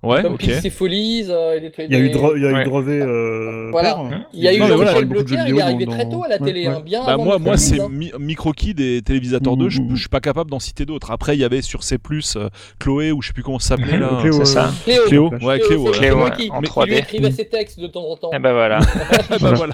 Ouais, 0.03 0.21
Comme 0.21 0.33
ok. 0.33 0.45
PC 0.45 0.69
Folies. 0.69 1.27
euh, 1.29 1.59
Il 1.79 1.91
y 1.93 1.95
a 1.95 1.99
eu 1.99 2.09
des- 2.09 2.13
Dre- 2.15 2.33
il 2.35 2.43
y 2.43 2.45
a 2.45 2.49
eu 2.49 2.53
Ouais. 2.55 2.63
Drevet. 2.65 3.01
euh, 3.01 3.69
Voilà. 3.71 3.95
père. 3.95 4.25
Il 4.33 4.41
y 4.41 4.47
a 4.49 4.53
eu 4.53 4.57
voilà, 4.57 4.75
Jean-Michel 4.75 5.01
de 5.03 5.05
Blotier, 5.09 5.37
il 5.47 5.57
est 5.57 5.61
arrivé 5.61 5.85
dans- 5.85 5.91
très 5.93 6.09
tôt 6.09 6.23
à 6.23 6.27
la 6.27 6.35
ouais, 6.41 6.45
télé, 6.45 6.67
ouais. 6.67 6.73
hein, 6.75 6.81
bien 6.83 7.05
Bah 7.05 7.13
avant 7.13 7.23
moi, 7.23 7.39
moi 7.39 7.55
c'est 7.57 7.79
hein. 7.79 7.87
Mi- 7.89 8.11
Microkid 8.19 8.79
et 8.81 9.01
Télévisateur 9.01 9.55
2, 9.55 9.69
je, 9.69 9.79
Mhm. 9.81 9.95
je 9.95 9.99
suis 10.01 10.09
pas 10.09 10.19
capable 10.19 10.51
d'en 10.51 10.59
citer 10.59 10.85
d'autres. 10.85 11.09
Après, 11.11 11.37
il 11.37 11.39
y 11.39 11.45
avait 11.45 11.61
sur 11.61 11.83
C+, 11.83 11.97
euh, 12.35 12.49
Chloé, 12.79 13.11
ou 13.13 13.21
je 13.21 13.27
sais 13.27 13.33
plus 13.33 13.43
comment 13.43 13.59
ça 13.59 13.77
s'appelait 13.77 13.97
là. 13.97 14.09
Cléo, 14.21 14.33
c'est 14.39 14.45
ça. 14.45 14.71
Cléo. 14.83 15.03
Cléo, 15.07 15.29
ouais, 15.29 15.39
Cléo, 15.39 15.59
Cléo. 15.59 15.83
c'est 15.85 15.89
ouais. 15.91 15.97
Cléo, 15.99 16.17
moi 16.17 16.29
ouais, 16.29 16.35
qui, 16.35 16.49
en 16.51 16.59
qui 16.61 16.69
3D. 16.69 16.85
lui 16.87 16.97
écrivait 16.97 17.31
ses 17.31 17.45
textes 17.47 17.79
de 17.79 17.87
temps 17.87 18.03
en 18.05 18.17
temps. 18.17 18.31
Et 18.33 18.39
ben 18.39 18.51
voilà. 18.51 18.79
bah 19.41 19.53
voilà. 19.55 19.73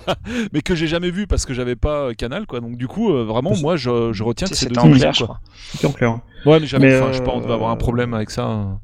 Mais 0.53 0.61
que 0.61 0.75
j'ai 0.75 0.87
jamais 0.87 1.09
vu 1.09 1.25
parce 1.25 1.45
que 1.47 1.55
j'avais 1.55 1.75
pas 1.75 2.09
euh, 2.09 2.13
Canal, 2.13 2.45
quoi. 2.45 2.59
Donc 2.59 2.77
du 2.77 2.87
coup, 2.87 3.11
euh, 3.11 3.23
vraiment, 3.23 3.53
moi, 3.61 3.77
je, 3.77 3.89
retiens 4.21 4.47
que 4.47 4.55
c'est 4.55 4.69
deux 4.71 4.79
en 4.79 4.91
clair, 4.91 5.11
je 5.13 5.23
crois. 5.23 5.39
En 5.83 5.91
clair. 5.91 6.19
Ouais, 6.45 6.59
mais 6.59 6.67
jamais. 6.67 6.91
Je 6.91 7.17
sais 7.17 7.23
pas, 7.23 7.31
on 7.33 7.41
devait 7.41 7.53
avoir 7.53 7.71
un 7.71 7.75
problème 7.77 8.13
avec 8.13 8.29
ça. 8.29 8.79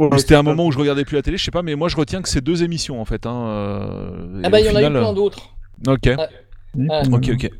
Euh. 0.00 0.04
Ouais, 0.04 0.14
Ou 0.14 0.18
c'était 0.18 0.34
un 0.34 0.42
moment 0.42 0.66
où 0.66 0.72
je 0.72 0.78
regardais 0.78 1.04
plus 1.04 1.16
la 1.16 1.22
télé, 1.22 1.36
je 1.38 1.44
sais 1.44 1.50
pas, 1.50 1.62
mais 1.62 1.74
moi 1.74 1.88
je 1.88 1.96
retiens 1.96 2.20
que 2.22 2.28
c'est 2.28 2.42
deux 2.42 2.62
émissions 2.62 3.00
en 3.00 3.04
fait. 3.04 3.26
Hein, 3.26 3.46
euh, 3.48 4.40
Ah 4.44 4.50
bah 4.50 4.60
il 4.60 4.66
y 4.66 4.70
en 4.70 4.76
a 4.76 4.82
eu 4.82 4.90
plein 4.90 5.10
euh, 5.10 5.14
d'autres. 5.14 5.50
Ok, 5.86 6.06
Ouais. 6.06 6.16
pas- 6.16 7.02
ok, 7.10 7.30
ok. 7.34 7.50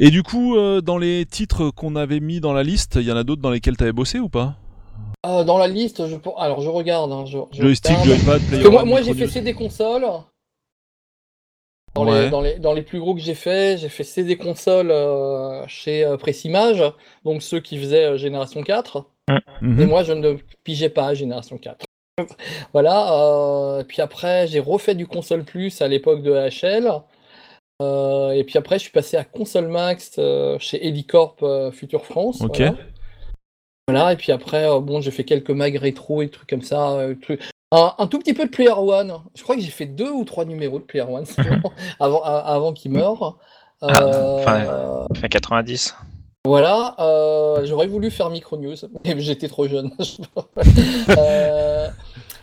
Et 0.00 0.10
du 0.10 0.22
coup, 0.22 0.56
euh, 0.56 0.80
dans 0.80 0.98
les 0.98 1.26
titres 1.26 1.70
qu'on 1.70 1.96
avait 1.96 2.20
mis 2.20 2.40
dans 2.40 2.52
la 2.52 2.62
liste, 2.62 2.96
il 2.96 3.02
y 3.06 3.12
en 3.12 3.16
a 3.16 3.24
d'autres 3.24 3.42
dans 3.42 3.50
lesquels 3.50 3.76
t'avais 3.76 3.92
bossé 3.92 4.18
ou 4.20 4.28
pas? 4.28 4.56
Euh, 5.26 5.42
dans 5.42 5.58
la 5.58 5.66
liste, 5.66 6.06
je... 6.06 6.16
alors 6.36 6.60
je 6.60 6.68
regarde. 6.68 7.10
hein, 7.12 7.24
je, 7.26 7.38
je 7.52 7.62
Joystick, 7.62 7.90
regarde. 7.98 8.06
joypad, 8.06 8.26
Parce 8.26 8.44
player 8.48 8.62
que 8.62 8.68
moi, 8.68 8.84
moi 8.84 9.02
j'ai 9.02 9.14
fait. 9.14 9.26
CD 9.26 9.54
console. 9.54 10.06
Dans, 11.94 12.04
Ouais. 12.04 12.24
les, 12.24 12.30
dans, 12.30 12.40
les, 12.40 12.58
dans 12.60 12.72
les 12.74 12.82
plus 12.82 13.00
gros 13.00 13.14
que 13.14 13.20
j'ai 13.20 13.34
fait, 13.34 13.76
j'ai 13.78 13.88
fait 13.88 14.04
CD 14.04 14.36
console 14.36 14.90
euh, 14.92 15.64
chez 15.66 16.04
euh, 16.04 16.16
Pressimage, 16.16 16.84
donc 17.24 17.42
ceux 17.42 17.58
qui 17.60 17.76
faisaient 17.78 18.04
euh, 18.04 18.16
Génération 18.16 18.62
4. 18.62 19.04
Mhm. 19.62 19.80
Et 19.80 19.86
moi, 19.86 20.02
je 20.02 20.12
ne 20.12 20.36
pigeais 20.64 20.88
pas 20.90 21.06
à 21.08 21.14
Génération 21.14 21.58
4. 21.58 21.84
voilà. 22.72 23.12
euh, 23.12 23.84
puis 23.84 24.02
après, 24.02 24.46
j'ai 24.46 24.60
refait 24.60 24.94
du 24.94 25.06
console 25.06 25.44
plus 25.44 25.80
à 25.82 25.88
l'époque 25.88 26.22
de 26.22 26.32
AHL. 26.32 26.90
Euh, 27.80 28.30
et 28.32 28.42
puis 28.44 28.58
après, 28.58 28.76
je 28.78 28.82
suis 28.84 28.90
passé 28.92 29.16
à 29.16 29.24
Console 29.24 29.68
Max 29.68 30.16
euh, 30.18 30.58
chez 30.58 30.84
Helicorp 30.86 31.36
euh, 31.42 31.70
Future 31.70 32.04
France. 32.04 32.40
Ok. 32.40 32.56
Voilà. 32.58 32.74
Voilà, 33.88 34.12
et 34.12 34.16
puis 34.16 34.32
après, 34.32 34.68
euh, 34.68 34.80
bon, 34.80 35.00
j'ai 35.00 35.10
fait 35.12 35.24
quelques 35.24 35.50
mag 35.50 35.74
rétro 35.76 36.20
et 36.22 36.28
trucs 36.28 36.48
comme 36.48 36.62
ça. 36.62 36.90
euh, 36.98 37.14
trucs- 37.14 37.40
Un, 37.70 37.94
un 37.98 38.06
tout 38.06 38.18
petit 38.18 38.34
peu 38.34 38.44
de 38.46 38.50
Player 38.50 38.72
One. 38.76 39.14
Je 39.34 39.42
crois 39.42 39.54
que 39.54 39.62
j'ai 39.62 39.70
fait 39.70 39.86
deux 39.86 40.10
ou 40.10 40.24
trois 40.24 40.44
numéros 40.44 40.78
de 40.78 40.84
Player 40.84 41.06
One 41.08 41.24
avant, 42.00 42.72
qu'il 42.72 42.90
meure. 42.92 43.38
Ah, 43.80 44.02
Euh, 44.02 44.38
enfin, 44.42 45.06
Fin 45.14 45.28
90. 45.28 45.94
Voilà, 46.48 46.96
euh, 46.98 47.64
j'aurais 47.66 47.86
voulu 47.86 48.10
faire 48.10 48.30
Micro 48.30 48.56
News, 48.56 48.74
mais 49.04 49.20
j'étais 49.20 49.48
trop 49.48 49.68
jeune. 49.68 49.90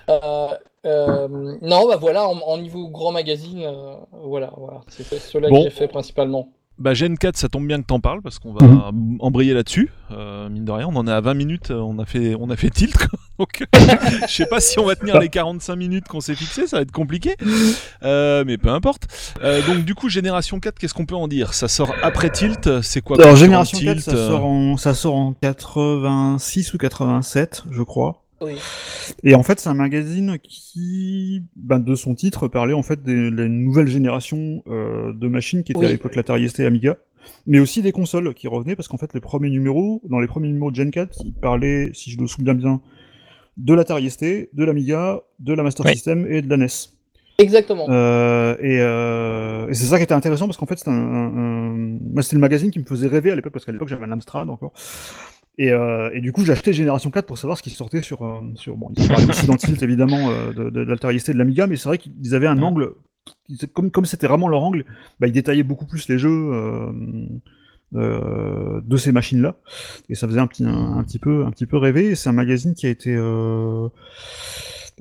Euh, 0.07 0.49
euh, 0.85 1.27
non, 1.63 1.87
bah 1.87 1.95
voilà, 1.99 2.27
en, 2.29 2.37
en 2.37 2.57
niveau 2.59 2.87
grand 2.89 3.11
magazine, 3.11 3.67
voilà, 4.11 4.51
voilà, 4.55 4.81
c'est 4.87 5.03
cela 5.17 5.49
Bon. 5.49 5.57
que 5.57 5.63
j'ai 5.63 5.69
fait 5.71 5.87
principalement. 5.87 6.49
Bah 6.77 6.93
Gen 6.93 7.17
4, 7.17 7.37
ça 7.37 7.47
tombe 7.47 7.65
bien 7.67 7.81
que 7.81 7.85
t'en 7.87 8.01
parles 8.01 8.21
parce 8.21 8.37
qu'on 8.37 8.51
Mhm. 8.53 8.57
va 8.75 8.91
embrayer 9.19 9.53
là-dessus. 9.53 9.91
Euh, 10.11 10.49
mine 10.49 10.65
de 10.65 10.71
rien, 10.71 10.87
on 10.91 10.95
en 10.97 11.07
est 11.07 11.11
à 11.11 11.21
20 11.21 11.33
minutes, 11.33 11.71
euh, 11.71 11.79
on 11.79 11.97
a 11.99 12.05
fait, 12.05 12.35
on 12.37 12.49
a 12.49 12.57
fait 12.57 12.69
tilt. 12.69 12.97
quoi. 12.97 13.17
Donc, 13.39 13.63
je 14.27 14.33
sais 14.33 14.45
pas 14.45 14.59
si 14.59 14.77
on 14.79 14.85
va 14.85 14.95
tenir 14.95 15.17
les 15.19 15.29
45 15.29 15.75
minutes 15.77 16.07
qu'on 16.09 16.19
s'est 16.19 16.35
fixé, 16.35 16.67
ça 16.67 16.77
va 16.77 16.81
être 16.83 16.91
compliqué. 16.91 17.35
Euh, 18.03 18.43
mais 18.45 18.57
peu 18.57 18.69
importe. 18.69 19.07
Euh, 19.43 19.61
donc 19.65 19.83
du 19.85 19.93
coup, 19.95 20.07
Génération 20.09 20.59
4, 20.59 20.77
qu'est-ce 20.79 20.93
qu'on 20.93 21.05
peut 21.05 21.15
en 21.15 21.27
dire? 21.27 21.53
Ça 21.53 21.67
sort 21.67 21.93
après 22.01 22.29
tilt, 22.29 22.81
c'est 22.81 23.01
quoi 23.01 23.21
Alors, 23.21 23.35
Génération 23.35 23.77
4, 23.79 23.93
Tilt, 24.01 24.03
ça 24.03 24.11
euh, 24.15 24.27
sort, 24.29 24.45
en, 24.45 24.77
ça 24.77 24.93
sort 24.93 25.15
en 25.15 25.33
86 25.33 26.73
ou 26.73 26.77
87, 26.77 27.63
je 27.71 27.81
crois. 27.83 28.24
Oui. 28.41 28.55
Et 29.23 29.33
en 29.35 29.43
fait, 29.43 29.59
c'est 29.59 29.69
un 29.69 29.73
magazine 29.75 30.37
qui, 30.43 31.43
ben, 31.55 31.79
de 31.79 31.95
son 31.95 32.15
titre, 32.15 32.47
parlait 32.47 32.73
en 32.73 32.83
fait 32.83 33.01
des- 33.03 33.31
de 33.31 33.35
la 33.35 33.47
nouvelle 33.47 33.87
génération 33.87 34.61
euh, 34.67 35.13
de 35.13 35.27
machines 35.27 35.63
qui 35.63 35.71
étaient 35.71 35.79
Oui. 35.79 35.85
à 35.85 35.89
l'époque 35.89 36.15
l'Atari 36.15 36.49
ST 36.49 36.61
Amiga, 36.61 36.97
mais 37.47 37.59
aussi 37.59 37.81
des 37.81 37.91
consoles 37.91 38.33
qui 38.33 38.47
revenaient 38.47 38.75
parce 38.75 38.87
qu'en 38.87 38.97
fait, 38.97 39.13
les 39.13 39.21
premiers 39.21 39.49
numéros, 39.49 40.01
dans 40.09 40.19
les 40.19 40.27
premiers 40.27 40.47
numéros 40.49 40.71
de 40.71 40.75
Gen 40.75 40.91
4, 40.91 41.17
ils 41.23 41.33
parlaient, 41.33 41.91
si 41.93 42.11
je 42.11 42.19
me 42.19 42.27
souviens 42.27 42.53
bien, 42.55 42.81
de 43.57 43.73
l'Atari 43.73 44.09
ST, 44.09 44.49
de 44.53 44.63
l'Amiga, 44.65 45.21
de 45.39 45.53
la 45.53 45.63
Master 45.63 45.85
Oui. 45.85 45.93
System 45.93 46.27
et 46.29 46.41
de 46.41 46.49
la 46.49 46.57
NES. 46.57 46.67
Exactement. 47.37 47.85
Euh, 47.89 48.55
et 48.61 48.79
euh, 48.79 49.67
et 49.69 49.73
c'est 49.73 49.85
ça 49.85 49.97
qui 49.97 50.03
était 50.03 50.13
intéressant 50.13 50.45
parce 50.45 50.57
qu'en 50.57 50.65
fait, 50.65 50.77
c'était 50.77 50.91
un, 50.91 50.93
un- 50.93 51.99
le 52.31 52.37
magazine 52.39 52.71
qui 52.71 52.79
me 52.79 52.85
faisait 52.85 53.07
rêver 53.07 53.31
à 53.31 53.35
l'époque 53.35 53.51
parce 53.51 53.65
qu'à 53.65 53.73
l'époque 53.73 53.89
j'avais 53.89 54.05
un 54.05 54.11
Amstrad 54.13 54.49
encore. 54.49 54.71
Et, 55.57 55.71
euh, 55.71 56.09
et 56.13 56.21
du 56.21 56.31
coup, 56.31 56.43
j'ai 56.43 56.51
acheté 56.51 56.73
Génération 56.73 57.11
4 57.11 57.25
pour 57.25 57.37
savoir 57.37 57.57
ce 57.57 57.63
qui 57.63 57.69
sortait 57.69 58.01
sur. 58.01 58.23
euh, 58.25 58.41
sur 58.55 58.75
bon, 58.75 58.91
ils 58.97 59.07
parlaient 59.07 59.29
aussi 59.29 59.47
dans 59.47 59.55
Tilt 59.55 59.81
évidemment 59.81 60.29
euh, 60.29 60.53
de, 60.53 60.69
de, 60.69 60.83
de 60.85 61.11
et 61.11 61.33
de 61.33 61.37
l'Amiga, 61.37 61.67
mais 61.67 61.77
c'est 61.77 61.87
vrai 61.89 61.97
qu'ils 61.97 62.35
avaient 62.35 62.47
un 62.47 62.61
angle. 62.61 62.93
Comme 63.73 63.89
comme 63.89 64.05
c'était 64.05 64.27
vraiment 64.27 64.47
leur 64.47 64.63
angle, 64.63 64.85
bah, 65.19 65.27
ils 65.27 65.33
détaillaient 65.33 65.63
beaucoup 65.63 65.85
plus 65.85 66.07
les 66.09 66.17
jeux. 66.19 66.51
euh, 67.95 68.81
de 68.81 68.97
ces 68.97 69.11
machines-là, 69.11 69.55
et 70.09 70.15
ça 70.15 70.27
faisait 70.27 70.39
un 70.39 70.47
petit, 70.47 70.65
un, 70.65 70.97
un 70.97 71.03
petit 71.03 71.19
peu, 71.19 71.45
un 71.45 71.51
petit 71.51 71.65
peu 71.65 71.77
rêver. 71.77 72.15
C'est 72.15 72.27
un 72.29 72.33
magazine 72.33 72.73
qui 72.73 72.87
a 72.87 72.89
été, 72.89 73.15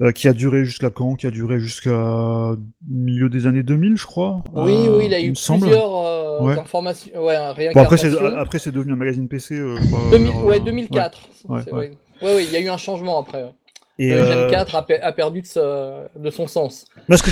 euh, 0.00 0.06
euh, 0.06 0.12
qui 0.12 0.28
a 0.28 0.32
duré 0.32 0.64
jusqu'à 0.64 0.90
quand? 0.90 1.14
Qui 1.14 1.26
a 1.26 1.30
duré 1.30 1.58
jusqu'à 1.60 2.56
milieu 2.88 3.28
des 3.28 3.46
années 3.46 3.62
2000, 3.62 3.96
je 3.96 4.06
crois. 4.06 4.42
oui, 4.54 4.86
euh, 4.88 4.98
oui, 4.98 5.06
il 5.06 5.14
a 5.14 5.20
eu 5.20 5.30
me 5.30 5.34
semble. 5.34 5.62
plusieurs 5.62 5.94
euh, 5.96 6.40
Ouais. 6.40 6.58
informations, 6.58 7.10
ouais, 7.24 7.36
Bon, 7.74 7.80
après, 7.80 7.96
c'est, 7.96 8.72
devenu 8.72 8.92
un 8.92 8.96
magazine 8.96 9.28
PC. 9.28 9.54
euh, 9.54 9.76
crois, 9.78 10.10
2000 10.10 10.26
vers, 10.28 10.44
ouais, 10.44 10.56
euh, 10.56 10.64
2004. 10.64 11.28
ouais, 11.48 11.72
ouais. 12.22 12.44
il 12.44 12.50
y 12.50 12.56
a 12.56 12.60
eu 12.60 12.68
un 12.68 12.76
changement 12.76 13.18
après. 13.20 13.52
Et, 13.98 14.10
Le 14.10 14.16
euh, 14.16 14.48
Gen 14.48 14.50
4 14.50 14.74
a, 14.74 14.82
pe- 14.84 15.00
a 15.00 15.12
perdu 15.12 15.42
de, 15.42 16.30
son 16.30 16.48
sens. 16.48 16.86
Moi, 17.08 17.16
ce 17.16 17.22
que 17.22 17.30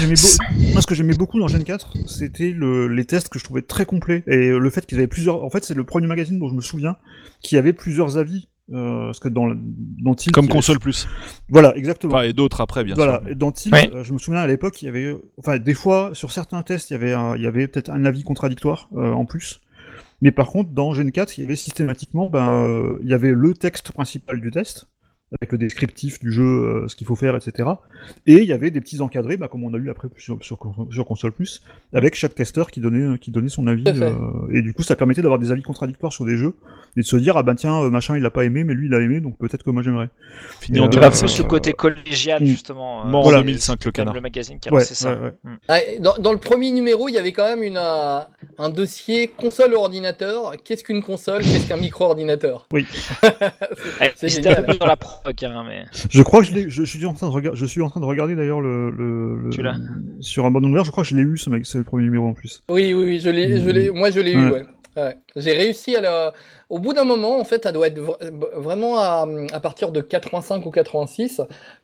j'aimais, 0.94 1.14
beaucoup 1.14 1.40
dans 1.40 1.48
Gen 1.48 1.64
4, 1.64 1.92
c'était 2.06 2.50
le, 2.50 2.86
les 2.86 3.04
tests 3.04 3.28
que 3.28 3.40
je 3.40 3.44
trouvais 3.44 3.62
très 3.62 3.84
complets 3.84 4.22
et 4.28 4.50
le 4.50 4.70
fait 4.70 4.86
qu'ils 4.86 4.98
avaient 4.98 5.08
plusieurs. 5.08 5.42
En 5.42 5.50
fait, 5.50 5.64
c'est 5.64 5.74
le 5.74 5.82
premier 5.84 6.06
magazine 6.06 6.38
dont 6.38 6.48
je 6.48 6.54
me 6.54 6.60
souviens 6.60 6.96
qui 7.40 7.56
avait 7.56 7.72
plusieurs 7.72 8.16
avis. 8.16 8.48
Euh, 8.72 9.06
parce 9.06 9.18
que 9.18 9.28
dans, 9.28 9.46
le- 9.46 9.58
dans 9.58 10.14
Tilt, 10.14 10.32
Comme 10.34 10.44
avait- 10.44 10.52
console 10.52 10.78
plus. 10.78 11.08
Voilà, 11.48 11.76
exactement. 11.76 12.14
Enfin, 12.14 12.22
et 12.22 12.32
d'autres 12.32 12.60
après, 12.60 12.84
bien 12.84 12.94
voilà. 12.94 13.20
sûr. 13.26 13.36
Dans 13.36 13.50
Tilt, 13.52 13.74
Ouais. 13.74 13.90
euh, 13.92 14.04
je 14.04 14.12
me 14.12 14.18
souviens 14.18 14.40
à 14.40 14.46
l'époque, 14.46 14.80
il 14.82 14.86
y 14.86 14.88
avait, 14.88 15.14
enfin, 15.36 15.58
des 15.58 15.74
fois, 15.74 16.10
sur 16.14 16.30
certains 16.32 16.62
tests, 16.62 16.90
il 16.90 16.94
y 16.94 16.96
avait, 16.96 17.12
un- 17.12 17.36
il 17.36 17.42
y 17.42 17.46
avait 17.46 17.66
peut-être 17.66 17.90
un 17.90 18.04
avis 18.04 18.22
contradictoire 18.22 18.88
euh, 18.96 19.12
en 19.12 19.24
plus. 19.26 19.60
Mais 20.22 20.30
par 20.30 20.46
contre, 20.46 20.70
dans 20.70 20.94
Gen 20.94 21.10
4, 21.10 21.36
il 21.36 21.40
y 21.42 21.44
avait 21.44 21.56
systématiquement, 21.56 22.30
ben, 22.30 22.48
euh, 22.50 22.98
il 23.02 23.08
y 23.08 23.14
avait 23.14 23.32
le 23.32 23.52
texte 23.54 23.90
principal 23.90 24.40
du 24.40 24.50
test, 24.52 24.86
avec 25.40 25.52
le 25.52 25.58
descriptif 25.58 26.20
du 26.20 26.30
jeu, 26.32 26.42
euh, 26.44 26.88
ce 26.88 26.96
qu'il 26.96 27.06
faut 27.06 27.16
faire, 27.16 27.34
etc. 27.36 27.68
Et 28.26 28.34
il 28.38 28.44
y 28.44 28.52
avait 28.52 28.70
des 28.70 28.80
petits 28.80 29.00
encadrés, 29.00 29.36
bah, 29.36 29.48
comme 29.48 29.64
on 29.64 29.72
a 29.74 29.78
eu 29.78 29.90
après 29.90 30.08
sur, 30.18 30.38
sur, 30.42 30.58
sur 30.90 31.04
console 31.06 31.32
plus, 31.32 31.62
avec 31.94 32.14
chaque 32.14 32.34
testeur 32.34 32.70
qui 32.70 32.80
donnait, 32.80 33.18
qui 33.18 33.30
donnait 33.30 33.48
son 33.48 33.66
avis. 33.66 33.84
Euh, 33.86 34.12
et 34.52 34.62
du 34.62 34.74
coup, 34.74 34.82
ça 34.82 34.96
permettait 34.96 35.22
d'avoir 35.22 35.38
des 35.38 35.50
avis 35.52 35.62
contradictoires 35.62 36.12
sur 36.12 36.24
des 36.24 36.36
jeux 36.36 36.54
et 36.96 37.00
de 37.00 37.06
se 37.06 37.16
dire 37.16 37.36
ah 37.36 37.42
ben 37.42 37.54
tiens, 37.54 37.80
euh, 37.82 37.90
machin 37.90 38.16
il 38.18 38.26
a 38.26 38.30
pas 38.30 38.44
aimé, 38.44 38.64
mais 38.64 38.74
lui 38.74 38.86
il 38.88 38.94
a 38.94 39.00
aimé, 39.00 39.20
donc 39.20 39.38
peut-être 39.38 39.62
que 39.62 39.70
moi 39.70 39.82
j'aimerais. 39.82 40.10
Fini 40.60 40.78
Et, 40.78 40.80
en 40.80 40.90
euh, 40.90 41.42
côté 41.48 41.72
collégial, 41.72 42.42
Mm. 42.42 42.46
justement. 42.46 43.04
Mort 43.06 43.22
Voilà. 43.24 43.38
2005 43.38 43.84
le 43.84 43.90
canard. 43.92 44.14
le 44.14 44.20
magazine 44.20 44.58
qui 44.58 44.68
a 44.68 44.72
Ouais, 44.72 44.80
lancé 44.80 44.94
ça. 44.94 45.12
ouais, 45.14 45.18
ouais. 45.20 45.32
Mm. 45.44 45.56
Ouais, 45.70 45.98
Dans, 46.00 46.14
dans 46.18 46.32
le 46.32 46.38
premier 46.38 46.70
numéro, 46.70 47.08
il 47.08 47.12
y 47.14 47.18
avait 47.18 47.32
quand 47.32 47.44
même 47.48 47.62
une, 47.62 47.76
euh, 47.78 48.20
un 48.58 48.68
dossier 48.70 49.28
console 49.28 49.72
ou 49.74 49.76
ordinateur. 49.78 50.52
Qu'est-ce 50.64 50.84
qu'une 50.84 51.02
console? 51.02 51.42
Qu'est-ce 51.42 51.68
qu'un 51.68 51.76
micro-ordinateur? 51.76 52.66
Oui. 52.72 52.86
Eh, 53.22 53.26
C'est 54.16 54.28
C'était 54.28 54.48
un 54.48 54.50
génial. 54.52 54.66
peu 54.66 54.72
plus 54.72 54.78
dans 54.78 54.86
la 54.86 54.96
hein, 55.24 55.64
mais. 55.66 55.84
Je 56.10 56.22
crois 56.22 56.42
que 56.42 56.68
je, 56.68 56.82
suis 56.84 57.04
en 57.06 57.14
train 57.14 57.28
de 57.28 57.32
regarder, 57.32 57.58
je 57.58 57.66
suis 57.66 57.80
en 57.82 57.90
train 57.90 58.00
de 58.00 58.04
regarder 58.06 58.34
d'ailleurs 58.34 58.60
le, 58.60 59.48
Tu 59.50 59.62
sur 60.20 60.44
un 60.46 60.50
bon 60.50 60.64
ouvert. 60.64 60.84
Je 60.84 60.90
crois 60.90 61.04
que 61.04 61.10
je 61.10 61.16
l'ai 61.16 61.22
eu, 61.22 61.36
ce 61.38 61.50
mec, 61.50 61.66
c'est 61.66 61.78
le 61.78 61.84
premier 61.84 62.04
numéro 62.04 62.26
en 62.26 62.34
plus. 62.34 62.62
Oui, 62.68 62.94
oui, 62.94 63.04
oui, 63.04 63.20
je 63.20 63.30
l'ai, 63.30 63.60
je 63.60 63.68
l'ai, 63.70 63.90
moi 63.90 64.10
je 64.10 64.20
l'ai 64.20 64.32
eu, 64.34 64.52
Ouais. 64.94 65.16
J'ai 65.36 65.52
réussi 65.52 65.96
à 65.96 66.02
la... 66.02 66.34
Au 66.68 66.78
bout 66.78 66.92
d'un 66.92 67.04
moment, 67.04 67.40
en 67.40 67.44
fait, 67.44 67.62
ça 67.62 67.72
doit 67.72 67.86
être 67.86 67.98
vra- 67.98 68.30
vraiment 68.56 68.98
à, 68.98 69.26
à 69.52 69.60
partir 69.60 69.90
de 69.90 70.02
85 70.02 70.66
ou 70.66 70.70
86, 70.70 71.40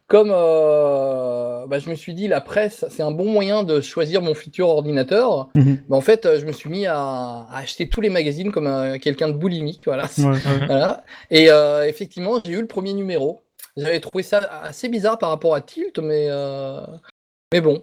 comme 0.09 0.31
euh, 0.33 1.67
bah, 1.67 1.79
je 1.79 1.89
me 1.91 1.95
suis 1.95 2.15
dit, 2.15 2.29
la 2.29 2.41
presse, 2.41 2.85
c'est 2.91 3.03
un 3.03 3.11
bon 3.11 3.31
moyen 3.31 3.63
de 3.63 3.81
choisir 3.81 4.23
mon 4.23 4.35
futur 4.35 4.69
ordinateur. 4.69 5.49
Mhm. 5.55 5.83
Bah, 5.89 5.97
en 5.97 6.01
fait, 6.01 6.25
euh, 6.27 6.41
je 6.41 6.47
me 6.47 6.53
suis 6.53 6.71
mis 6.71 6.87
à, 6.87 6.97
à 6.99 7.59
acheter 7.59 7.89
tous 7.89 8.01
les 8.01 8.09
magazines 8.11 8.51
comme 8.51 8.67
euh, 8.67 8.99
quelqu'un 8.99 9.29
de 9.29 9.35
boulimique, 9.35 9.83
voilà. 9.85 10.05
Ouais. 10.19 10.39
Voilà. 10.67 11.05
Et 11.31 11.51
euh, 11.51 11.87
effectivement, 11.87 12.41
j'ai 12.45 12.53
eu 12.53 12.61
le 12.61 12.67
premier 12.67 12.95
numéro. 12.95 13.43
J'avais 13.77 14.01
trouvé 14.01 14.25
ça 14.25 14.39
assez 14.63 14.89
bizarre 14.89 15.19
par 15.19 15.29
rapport 15.29 15.55
à 15.55 15.61
Tilt, 15.61 15.99
mais, 15.99 16.27
euh, 16.31 16.81
mais 17.53 17.61
bon. 17.61 17.83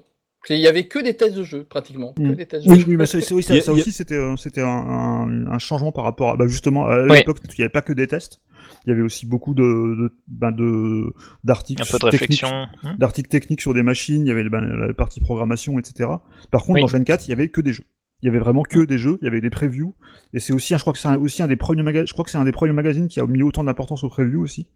Il 0.49 0.57
y 0.57 0.67
avait 0.67 0.83
que 0.85 0.99
des 0.99 1.15
tests 1.15 1.33
de 1.35 1.43
jeu, 1.43 1.63
pratiquement. 1.63 2.13
Que 2.13 2.21
des 2.33 2.45
tests 2.45 2.67
de 2.67 2.71
Oui, 2.71 2.79
jeu. 2.81 2.85
oui, 2.87 2.97
mais 2.97 3.05
ça, 3.07 3.17
oui, 3.17 3.23
aussi, 3.71 3.91
c'était, 3.91 4.19
c'était 4.37 4.61
un, 4.61 4.67
un- 4.67 5.47
un 5.47 5.57
changement 5.59 5.91
par 5.91 6.03
rapport 6.03 6.29
à, 6.31 6.35
bah, 6.37 6.45
justement, 6.47 6.85
à 6.85 7.03
l'époque, 7.03 7.37
il 7.43 7.55
n'y 7.57 7.63
avait 7.63 7.69
pas 7.71 7.81
que 7.81 7.93
des 7.93 8.05
tests. 8.07 8.41
Il 8.85 8.89
y 8.89 8.93
avait 8.93 9.01
aussi 9.01 9.25
beaucoup 9.25 9.53
de, 9.53 9.63
de, 9.63 10.13
ben, 10.27 10.51
de, 10.51 11.13
d'articles. 11.43 11.81
De 11.81 11.87
techniques- 11.87 12.11
réflexion. 12.11 12.67
Hmm. 12.83 12.95
D'articles 12.97 13.29
techniques 13.29 13.61
sur 13.61 13.73
des 13.73 13.83
machines, 13.83 14.25
il 14.25 14.27
y 14.27 14.31
avait 14.31 14.47
ben, 14.47 14.61
la 14.61 14.93
partie 14.93 15.19
programmation, 15.19 15.79
etc. 15.79 16.09
Par 16.51 16.61
contre, 16.63 16.75
Oui. 16.75 16.81
dans 16.81 16.87
Gen 16.87 17.03
4, 17.03 17.27
il 17.27 17.31
y 17.31 17.33
avait 17.33 17.49
que 17.49 17.61
des 17.61 17.73
jeux. 17.73 17.85
Il 18.21 18.27
y 18.27 18.29
avait 18.29 18.39
vraiment 18.39 18.63
que 18.63 18.85
des 18.85 18.97
jeux, 18.97 19.17
il 19.21 19.25
y 19.25 19.27
avait 19.27 19.41
des 19.41 19.49
previews. 19.49 19.93
Et 20.33 20.39
c'est 20.39 20.53
aussi, 20.53 20.73
je 20.75 20.79
crois 20.79 20.93
que 20.93 20.99
c'est 20.99 21.07
un- 21.09 21.17
aussi 21.17 21.43
un 21.43 21.47
des 21.47 21.55
premiers 21.57 21.83
magazines, 21.83 22.07
je 22.07 22.13
crois 22.13 22.23
que 22.25 22.31
c'est 22.31 22.37
un 22.37 22.45
des 22.45 22.51
premiers 22.51 22.73
magazines 22.73 23.07
qui 23.07 23.19
a 23.19 23.25
mis 23.27 23.43
autant 23.43 23.63
d'importance 23.63 24.03
aux 24.03 24.09
previews 24.09 24.41
aussi. 24.41 24.67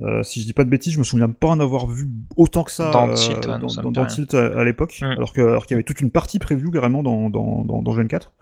Euh, 0.00 0.22
si 0.22 0.40
je 0.40 0.46
dis 0.46 0.52
pas 0.54 0.64
de 0.64 0.70
bêtises, 0.70 0.94
je 0.94 0.98
me 0.98 1.04
souviens 1.04 1.28
pas 1.28 1.48
en 1.48 1.60
avoir 1.60 1.86
vu 1.86 2.08
autant 2.36 2.64
que 2.64 2.70
ça 2.70 2.90
Dans 2.90 3.08
euh, 3.10 3.14
Tilt, 3.14 3.36
ouais, 3.46 3.58
dans, 3.58 3.66
dans- 3.82 3.90
dans. 3.90 4.06
Tilt 4.06 4.32
à, 4.34 4.58
à 4.58 4.64
l'époque, 4.64 4.98
Mm. 5.02 5.04
alors 5.04 5.32
que- 5.32 5.40
alors 5.42 5.66
qu'il 5.66 5.74
y 5.74 5.76
avait 5.76 5.84
toute 5.84 6.00
une 6.00 6.10
partie 6.10 6.38
preview 6.38 6.70
carrément 6.70 7.02
dans, 7.02 7.28
dans, 7.28 7.64
dans, 7.64 7.82
dans 7.82 7.92
Gen 7.92 8.08
4. 8.08 8.32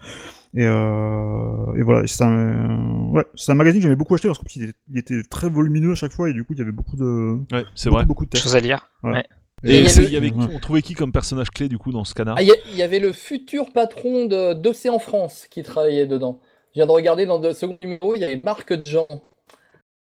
Et, 0.54 0.64
euh, 0.64 1.74
et 1.76 1.82
voilà, 1.82 2.06
c'est 2.06 2.24
un, 2.24 3.10
ouais, 3.12 3.24
c'est 3.34 3.52
un 3.52 3.54
magazine 3.54 3.80
que 3.80 3.82
j'aimais 3.84 3.96
beaucoup 3.96 4.14
acheter 4.14 4.28
parce 4.28 4.38
qu'il 4.40 4.62
était, 4.64 4.78
il 4.90 4.98
était 4.98 5.22
très 5.28 5.48
volumineux 5.50 5.92
à 5.92 5.94
chaque 5.94 6.12
fois 6.12 6.30
et 6.30 6.32
du 6.32 6.42
coup 6.44 6.54
il 6.54 6.58
y 6.58 6.62
avait 6.62 6.72
beaucoup 6.72 6.96
de, 6.96 7.38
Ouais, 7.54 7.64
c'est 7.74 7.90
beaucoup, 7.90 7.96
vrai. 7.98 8.06
beaucoup 8.06 8.24
de 8.24 8.30
tests. 8.30 8.44
Chose 8.44 8.56
à 8.56 8.60
lire. 8.60 8.90
Ouais. 9.02 9.12
Ouais. 9.12 9.24
Et 9.64 9.80
il 9.82 10.08
y 10.08 10.12
y 10.12 10.16
avait 10.16 10.30
qui- 10.30 10.36
on 10.54 10.58
trouvait 10.60 10.82
qui 10.82 10.94
comme 10.94 11.12
personnage 11.12 11.50
clé 11.50 11.68
du 11.68 11.78
coup 11.78 11.90
dans 11.92 12.04
ce 12.04 12.14
canard 12.14 12.36
Ah, 12.38 12.42
il 12.42 12.54
y, 12.76 12.82
avait 12.82 13.00
le 13.00 13.12
futur 13.12 13.72
patron 13.72 14.26
de- 14.26 14.54
d'Océan 14.54 14.98
France 15.00 15.46
qui 15.50 15.62
travaillait 15.64 16.06
dedans. 16.06 16.40
Je 16.70 16.74
viens 16.80 16.86
de 16.86 16.92
regarder 16.92 17.26
dans 17.26 17.38
le 17.40 17.52
second 17.52 17.76
numéro, 17.82 18.14
il 18.14 18.20
y 18.20 18.24
avait 18.24 18.40
Marc 18.44 18.72
Jean. 18.88 19.06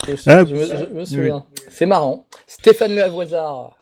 Je, 0.07 0.13
Ah, 0.27 0.45
je 0.45 0.55
me, 0.55 0.65
je 0.65 0.93
me 0.93 1.01
oui. 1.01 1.07
souviens. 1.07 1.47
C'est 1.71 1.87
marrant. 1.87 2.27
Stéphane 2.47 2.95
Lavoisard. 2.95 3.75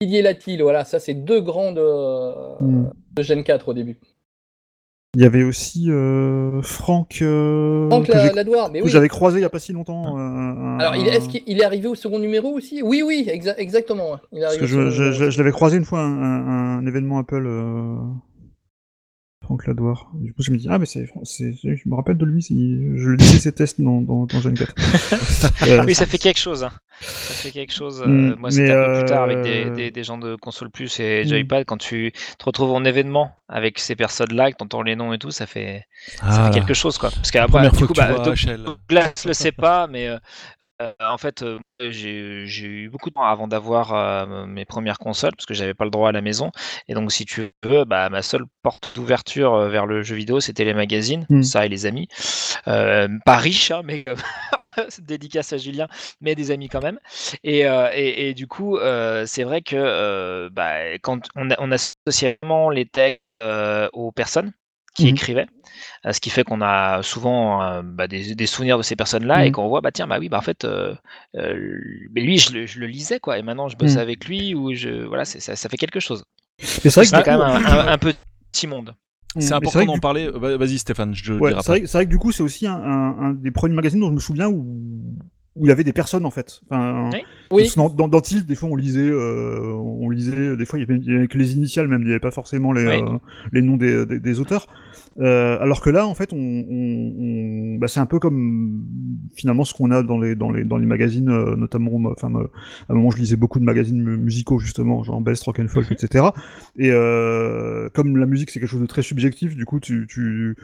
Didier 0.00 0.22
Latil, 0.22 0.62
voilà, 0.62 0.84
ça 0.84 0.98
c'est 0.98 1.14
deux 1.14 1.40
grands 1.40 1.70
de, 1.72 2.62
Mm. 2.64 2.90
de 3.12 3.22
Gen 3.22 3.44
4 3.44 3.68
au 3.68 3.74
début. 3.74 3.98
Il 5.14 5.20
y 5.20 5.26
avait 5.26 5.42
aussi 5.42 5.90
euh, 5.90 6.62
Franck, 6.62 7.18
euh, 7.20 7.86
Franck 7.90 8.08
la, 8.08 8.70
mais 8.72 8.80
oui. 8.80 8.88
j'avais 8.90 9.08
croisé 9.08 9.40
il 9.40 9.42
y 9.42 9.44
a 9.44 9.50
pas 9.50 9.58
si 9.58 9.74
longtemps. 9.74 10.16
euh, 10.16 10.20
un- 10.22 10.78
Alors, 10.78 10.94
est-ce 11.06 11.28
qu'il 11.28 11.42
il 11.46 11.60
est 11.60 11.64
arrivé 11.64 11.86
au 11.86 11.94
second 11.94 12.18
numéro 12.18 12.48
aussi? 12.48 12.80
Oui, 12.82 13.02
oui, 13.06 13.26
exa- 13.28 13.56
exactement. 13.58 14.18
Il 14.32 14.38
est 14.38 14.40
Parce 14.40 14.54
arrivé 14.54 14.66
que 14.66 14.72
au 14.86 14.90
je, 14.90 15.36
l'avais 15.36 15.52
croisé 15.52 15.76
une 15.76 15.84
fois 15.84 16.00
à 16.00 16.04
un, 16.04 16.22
un- 16.22 16.78
un 16.78 16.86
événement 16.86 17.18
Apple. 17.18 17.46
Euh... 19.52 19.56
Franck 19.56 19.66
Ladoire. 19.66 20.10
Du 20.14 20.32
coup, 20.32 20.42
je 20.42 20.50
me 20.50 20.56
dis, 20.56 20.66
ah, 20.70 20.78
mais 20.78 20.86
c'est, 20.86 21.08
c'est, 21.24 21.54
je 21.62 21.88
me 21.88 21.94
rappelle 21.94 22.16
de 22.16 22.24
lui, 22.24 22.42
je 22.42 23.08
le 23.08 23.16
disais 23.16 23.38
ses 23.38 23.52
tests 23.52 23.80
dans, 23.80 24.00
dans, 24.00 24.26
dans 24.26 24.40
Gen 24.40 24.54
4. 24.54 24.74
Euh, 25.68 25.84
Oui, 25.84 25.94
ça 25.94 26.06
fait 26.06 26.18
quelque 26.18 26.38
chose. 26.38 26.64
hein. 26.64 26.70
Ça 27.00 27.34
fait 27.34 27.50
quelque 27.50 27.72
chose. 27.72 28.02
euh, 28.02 28.06
Mm, 28.06 28.36
moi, 28.38 28.50
c'était 28.50 28.72
un 28.72 28.84
peu 28.86 28.98
plus 29.00 29.08
tard 29.08 29.22
avec 29.24 29.42
des, 29.42 29.64
euh, 29.66 29.74
des, 29.74 29.90
des 29.90 30.04
gens 30.04 30.18
de 30.18 30.36
console 30.36 30.70
plus 30.70 31.00
et 31.00 31.24
Mm. 31.24 31.28
Joypad. 31.28 31.64
Quand 31.66 31.76
tu 31.78 32.12
te 32.38 32.44
retrouves 32.44 32.72
en 32.72 32.84
événement 32.84 33.32
avec 33.48 33.78
ces 33.78 33.96
personnes-là, 33.96 34.52
que 34.52 34.56
tu 34.56 34.64
entends 34.64 34.82
les 34.82 34.96
noms 34.96 35.12
et 35.12 35.18
tout, 35.18 35.30
ça 35.30 35.46
fait, 35.46 35.84
ça 36.06 36.22
Ah, 36.22 36.46
fait 36.52 36.58
quelque 36.60 36.74
chose. 36.74 36.98
quoi. 36.98 37.10
Parce 37.10 37.30
que 37.30 37.38
La 37.38 37.44
après, 37.44 37.68
première 37.68 37.72
du 37.72 37.78
fois 37.78 37.86
coup, 37.88 37.94
bah. 37.94 38.12
Douglas 38.56 39.12
le 39.26 39.32
sait 39.34 39.52
pas, 39.52 39.86
mais 39.86 40.08
euh, 40.82 40.92
en 41.00 41.18
fait, 41.18 41.42
euh, 41.42 41.58
j'ai 41.80 42.66
eu 42.66 42.88
beaucoup 42.90 43.10
de 43.10 43.14
temps 43.14 43.24
avant 43.24 43.48
d'avoir 43.48 43.94
euh, 43.94 44.46
mes 44.46 44.64
premières 44.64 44.98
consoles 44.98 45.32
parce 45.36 45.46
que 45.46 45.54
j'avais 45.54 45.74
pas 45.74 45.84
le 45.84 45.90
droit 45.90 46.08
à 46.10 46.12
la 46.12 46.20
maison. 46.20 46.50
Et 46.88 46.94
donc, 46.94 47.12
si 47.12 47.24
tu 47.24 47.50
veux, 47.64 47.84
bah, 47.84 48.08
ma 48.10 48.22
seule 48.22 48.44
porte 48.62 48.92
d'ouverture 48.94 49.56
vers 49.68 49.86
le 49.86 50.02
jeu 50.02 50.16
vidéo, 50.16 50.40
c'était 50.40 50.64
les 50.64 50.74
magazines, 50.74 51.26
Mm. 51.28 51.42
ça 51.42 51.66
et 51.66 51.68
les 51.68 51.86
amis. 51.86 52.08
Pas 52.64 53.36
riche, 53.36 53.70
hein, 53.70 53.82
mais 53.84 54.04
dédicace 55.00 55.52
à 55.52 55.58
Julien, 55.58 55.88
mais 56.20 56.34
des 56.34 56.50
amis 56.50 56.68
quand 56.68 56.82
même. 56.82 56.98
Et, 57.44 57.66
euh, 57.66 57.90
et, 57.94 58.28
et 58.30 58.34
du 58.34 58.46
coup, 58.46 58.76
euh, 58.78 59.24
c'est 59.26 59.44
vrai 59.44 59.62
que 59.62 59.76
euh, 59.76 60.48
bah, 60.52 60.98
quand 61.02 61.28
on, 61.36 61.50
a- 61.50 61.56
on 61.58 61.70
associe 61.72 62.36
vraiment 62.42 62.70
les 62.70 62.86
textes 62.86 63.22
aux 63.92 64.12
personnes 64.12 64.52
qui 64.94 65.04
Mhm. 65.04 65.10
écrivaient, 65.10 65.46
euh, 66.06 66.12
ce 66.12 66.20
qui 66.20 66.28
fait 66.30 66.44
qu'on 66.44 66.60
a 66.60 67.02
souvent 67.02 67.62
euh, 67.62 67.82
bah, 67.82 68.06
des, 68.08 68.34
des 68.34 68.46
souvenirs 68.46 68.76
de 68.78 68.82
ces 68.82 68.94
personnes-là 68.96 69.44
et 69.44 69.48
Mhm. 69.48 69.52
qu'on 69.54 69.68
voit, 69.68 69.80
bah 69.80 69.90
tiens, 69.92 70.06
bah 70.06 70.18
oui, 70.20 70.28
bah 70.28 70.38
en 70.38 70.42
fait, 70.42 70.64
euh, 70.64 70.94
euh, 71.36 71.78
mais 72.14 72.20
lui, 72.20 72.38
je 72.38 72.52
le, 72.52 72.66
je 72.66 72.78
le 72.78 72.86
lisais 72.86 73.18
quoi, 73.20 73.38
et 73.38 73.42
maintenant 73.42 73.68
je 73.68 73.76
bosse 73.76 73.94
Mhm. 73.94 73.98
avec 74.00 74.26
lui 74.26 74.54
ou 74.54 74.74
je, 74.74 75.04
voilà, 75.06 75.24
c'est- 75.24 75.40
ça, 75.40 75.56
ça 75.56 75.68
fait 75.68 75.76
quelque 75.78 76.00
chose. 76.00 76.24
mais 76.84 76.90
c'est 76.90 76.90
vrai 77.00 77.06
que 77.06 77.16
du 77.16 77.22
quand 77.22 77.38
même 77.38 77.40
un, 77.40 77.88
un- 77.88 77.92
un 77.92 77.98
petit 77.98 78.66
monde. 78.66 78.94
C'est 79.38 79.48
mais 79.48 79.56
important 79.56 79.86
d'en 79.86 79.94
du- 79.94 80.00
parler. 80.00 80.28
Va- 80.28 80.58
Vas-y 80.58 80.78
Stéphane, 80.78 81.14
je 81.14 81.32
te 81.32 81.38
Ouais, 81.38 81.54
c'est 81.62 81.66
vrai, 81.68 81.82
c'est 81.86 82.04
que 82.04 82.10
du 82.10 82.18
coup, 82.18 82.32
c'est 82.32 82.42
aussi 82.42 82.66
un, 82.66 82.74
un- 82.74 83.18
un 83.18 83.32
des 83.32 83.50
premiers 83.50 83.74
magazines 83.74 84.00
dont 84.00 84.08
je 84.10 84.14
me 84.14 84.20
souviens 84.20 84.48
où, 84.48 85.16
où 85.56 85.64
il 85.66 85.68
y 85.68 85.72
avait 85.72 85.84
des 85.84 85.94
personnes 85.94 86.26
en 86.26 86.30
fait. 86.30 86.60
Enfin, 86.70 87.08
Oui. 87.50 87.70
Dans, 87.76 87.88
dans, 87.88 88.08
dans 88.08 88.20
Tilt, 88.20 88.46
des 88.46 88.54
fois, 88.54 88.68
on 88.68 88.76
lisait, 88.76 89.00
euh, 89.08 89.72
on 89.74 90.10
lisait, 90.10 90.54
des 90.56 90.66
fois, 90.66 90.78
il 90.78 90.82
y 90.82 90.84
avait, 90.84 90.96
il 90.98 91.10
y 91.12 91.16
avait 91.16 91.28
que 91.28 91.38
les 91.38 91.54
initiales 91.54 91.88
même, 91.88 92.02
il 92.02 92.06
n'y 92.06 92.10
avait 92.10 92.20
pas 92.20 92.30
forcément 92.30 92.72
les, 92.72 92.86
Oui. 92.86 93.02
euh, 93.02 93.18
les 93.52 93.62
noms 93.62 93.76
des, 93.78 94.04
des, 94.04 94.20
des 94.20 94.40
auteurs. 94.40 94.66
Euh, 95.20 95.58
alors 95.60 95.80
que 95.82 95.90
là, 95.90 96.06
en 96.06 96.14
fait, 96.14 96.32
on, 96.32 96.36
on, 96.38 97.14
on- 97.18 97.78
bah, 97.78 97.88
c'est 97.88 98.00
un 98.00 98.06
peu 98.06 98.18
comme 98.18 98.82
finalement 99.34 99.64
ce 99.64 99.74
qu'on 99.74 99.90
a 99.90 100.02
dans 100.02 100.18
les 100.18 100.34
dans 100.34 100.50
les 100.50 100.64
dans 100.64 100.76
les 100.78 100.86
magazines, 100.86 101.28
euh, 101.28 101.56
notamment. 101.56 101.92
Enfin, 102.10 102.32
euh, 102.34 102.44
à 102.88 102.92
un 102.92 102.94
moment, 102.94 103.10
je 103.10 103.18
lisais 103.18 103.36
beaucoup 103.36 103.58
de 103.60 103.64
magazines 103.64 104.02
mu- 104.02 104.16
musicaux 104.16 104.58
justement, 104.58 105.02
genre 105.02 105.20
Best 105.20 105.44
Rock 105.44 105.58
and 105.60 105.68
Folk, 105.68 105.90
Mhm. 105.90 105.96
etc. 106.00 106.24
Et 106.78 106.90
euh, 106.90 107.88
comme 107.92 108.16
la 108.16 108.26
musique, 108.26 108.50
c'est 108.50 108.60
quelque 108.60 108.68
chose 108.70 108.80
de 108.80 108.86
très 108.86 109.02
subjectif, 109.02 109.54
du 109.56 109.64
coup, 109.64 109.80
tu, 109.80 110.06
tu 110.08 110.56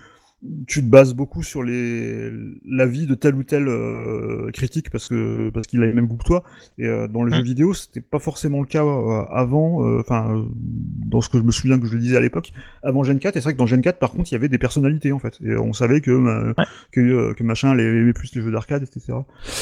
tu 0.69 0.83
te 0.83 0.87
bases 0.87 1.15
beaucoup 1.15 1.43
sur 1.43 1.65
les 1.65 2.31
l'avis 2.65 3.07
de 3.07 3.17
tel 3.17 3.35
ou 3.35 3.43
tel 3.43 3.67
euh, 3.67 4.51
critique 4.53 4.89
parce 4.89 5.09
que 5.09 5.51
parce 5.51 5.67
qu'il 5.67 5.83
a 5.83 5.87
les 5.87 5.93
mêmes 5.93 6.07
goûts 6.07 6.17
que 6.17 6.25
toi 6.25 6.45
et 6.79 6.87
euh, 6.87 7.09
dans 7.09 7.25
les 7.25 7.33
Mm. 7.33 7.37
jeux 7.39 7.43
vidéo 7.43 7.75
c'était 7.75 8.01
pas 8.01 8.21
forcément 8.21 8.61
le 8.61 8.67
cas 8.67 8.85
euh, 8.85 9.25
avant 9.33 9.99
enfin 9.99 10.37
euh, 10.37 10.45
dans 10.55 11.21
ce 11.21 11.29
que 11.29 11.39
je 11.39 11.43
me 11.43 11.51
souviens 11.51 11.79
que 11.81 11.87
je 11.89 11.95
le 11.95 11.99
disais 12.01 12.17
à 12.17 12.21
l'époque 12.21 12.53
avant 12.85 13.03
Gen 13.03 13.19
4 13.19 13.37
et 13.37 13.41
c'est 13.41 13.45
vrai 13.47 13.55
que 13.55 13.59
dans 13.59 13.67
Gen 13.67 13.81
4 13.83 13.99
par 13.99 14.13
contre 14.13 14.31
il 14.31 14.35
y 14.35 14.37
avait 14.37 14.49
des 14.49 14.59
personnalités 14.59 15.11
en 15.11 15.19
fait 15.19 15.37
et 15.45 15.57
on 15.57 15.73
savait 15.73 16.01
que 16.01 16.13
euh, 16.13 16.55
que, 16.93 17.01
euh, 17.01 17.35
que 17.35 17.43
machin 17.43 17.71
allait 17.71 17.83
aimer 17.85 18.13
plus 18.13 18.33
les 18.37 18.41
jeux 18.43 18.53
d'arcade 18.53 18.85
etc 18.85 19.19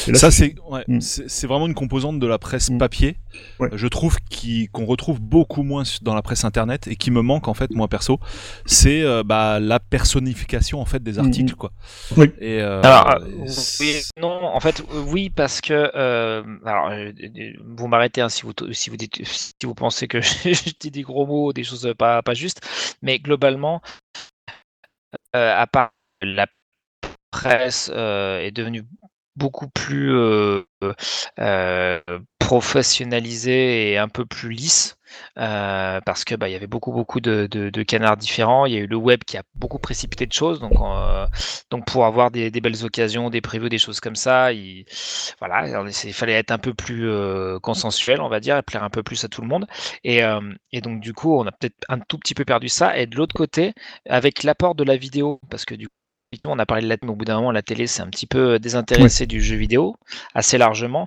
et 0.09 0.13
là 0.13 0.19
ça 0.19 0.31
c'est 0.31 0.57
ouais, 0.71 0.85
Mm. 0.89 1.01
c'est 1.01 1.29
c'est 1.31 1.47
vraiment 1.47 1.67
une 1.69 1.75
composante 1.75 2.19
de 2.21 2.27
la 2.27 2.39
presse 2.39 2.71
Mm. 2.71 2.79
papier. 2.79 3.17
Ouais. 3.61 3.71
Je 3.75 3.87
trouve 3.87 4.17
qui- 4.29 4.69
qu'on 4.73 4.85
retrouve 4.85 5.21
beaucoup 5.21 5.63
moins 5.63 5.85
dans 6.03 6.15
la 6.15 6.23
presse 6.23 6.45
internet 6.45 6.87
et 6.87 6.97
qui 6.97 7.11
me 7.11 7.23
manque 7.23 7.49
en 7.49 7.55
fait 7.55 7.71
moi 7.71 7.89
perso, 7.89 8.19
c'est 8.67 9.03
euh, 9.03 9.23
bah, 9.23 9.59
la 9.61 9.79
personnification 9.81 10.66
en 10.75 10.85
fait 10.85 11.03
des 11.03 11.19
Mm, 11.19 11.21
articles 11.21 11.55
quoi. 11.55 11.73
Oui. 12.17 12.31
Et 12.41 12.61
euh, 12.61 12.83
Alors, 12.83 13.11
euh, 13.11 13.47
c'est- 13.47 13.79
oui, 13.81 14.03
non, 14.21 14.45
en 14.45 14.61
fait, 14.61 14.81
euh, 14.93 15.03
oui, 15.09 15.31
parce 15.31 15.61
que, 15.61 15.73
euh, 15.95 16.43
alors, 16.65 16.91
euh, 16.91 17.13
euh, 17.21 17.53
vous 17.65 17.89
m'arrêtez 17.89 18.21
hein, 18.21 18.29
si 18.29 18.43
vous 18.43 18.53
si 18.73 18.91
vous 18.91 18.97
dites, 18.97 19.25
si 19.25 19.55
vous 19.65 19.75
pensez 19.75 20.09
que 20.09 20.21
je 20.23 20.73
dis 20.79 20.91
des 20.91 21.03
gros 21.03 21.27
mots, 21.27 21.53
des 21.53 21.65
choses 21.65 21.93
pas 21.99 22.23
pas 22.23 22.35
justes, 22.35 22.61
mais 23.03 23.19
globalement, 23.19 23.81
euh, 25.35 25.55
à 25.57 25.67
part 25.67 25.91
la 26.23 26.47
presse 27.31 27.91
euh, 27.95 28.41
est 28.41 28.53
devenue 28.53 28.85
beaucoup 29.37 29.69
plus 29.69 30.13
euh, 30.15 30.63
euh, 31.39 32.01
professionnalisée 32.39 33.93
et 33.93 33.99
un 33.99 34.09
peu 34.09 34.25
plus 34.27 34.51
lisse. 34.51 34.96
Euh, 35.39 36.01
parce 36.05 36.25
que 36.25 36.35
bah, 36.35 36.49
il 36.49 36.53
y 36.53 36.55
avait 36.55 36.67
beaucoup 36.67 36.93
beaucoup 36.93 37.21
de, 37.21 37.83
canards 37.85 38.17
différents. 38.17 38.67
Il 38.67 38.73
y 38.75 38.77
a 38.77 38.81
eu 38.81 38.87
le 38.87 38.97
web 38.97 39.21
qui 39.25 39.37
a 39.37 39.43
beaucoup 39.55 39.79
précipité 39.79 40.27
de 40.27 40.33
choses, 40.33 40.61
donc 40.61 40.73
euh, 40.81 41.27
donc 41.71 41.87
pour 41.87 42.07
avoir 42.07 42.31
des, 42.31 42.51
belles 42.51 42.85
occasions, 42.85 43.31
des 43.31 43.41
previews, 43.41 43.69
des 43.69 43.79
choses 43.79 44.01
comme 44.01 44.17
ça, 44.17 44.53
il 44.53 44.85
voilà, 45.39 45.67
il 46.05 46.15
fallait 46.15 46.35
être 46.35 46.51
un 46.51 46.59
peu 46.59 46.75
plus 46.75 47.09
euh, 47.09 47.59
consensuel, 47.61 48.21
on 48.21 48.29
va 48.29 48.41
dire, 48.41 48.57
et 48.57 48.63
plaire 48.63 48.85
un 48.85 48.91
peu 48.91 49.03
plus 49.03 49.25
à 49.25 49.29
tout 49.29 49.43
le 49.43 49.49
monde. 49.49 49.67
Et, 50.05 50.21
et 50.73 50.81
donc 50.81 51.01
du 51.01 51.13
coup, 51.13 51.39
on 51.39 51.47
a 51.47 51.53
peut-être 51.53 51.77
un 51.89 51.99
tout 52.01 52.19
petit 52.19 52.35
peu 52.35 52.45
perdu 52.45 52.69
ça. 52.69 52.97
Et 52.99 53.07
de 53.07 53.17
l'autre 53.17 53.35
côté, 53.35 53.73
avec 54.09 54.43
l'apport 54.43 54.75
de 54.75 54.85
la 54.85 54.97
vidéo, 54.97 55.41
parce 55.51 55.65
que 55.65 55.75
du 55.75 55.89
coup 55.89 55.95
on 56.45 56.59
a 56.59 56.67
parlé 56.67 56.83
de 56.83 56.89
la 56.89 56.97
mais 57.03 57.11
au 57.11 57.15
bout 57.15 57.25
d'un 57.25 57.37
moment, 57.37 57.53
la 57.53 57.63
télé 57.63 57.87
s'est 57.87 58.03
un 58.03 58.09
petit 58.09 58.27
peu 58.27 58.59
désintéressée 58.59 59.27
du 59.27 59.41
jeu 59.41 59.57
vidéo, 59.57 59.97
assez 60.35 60.59
largement. 60.59 61.07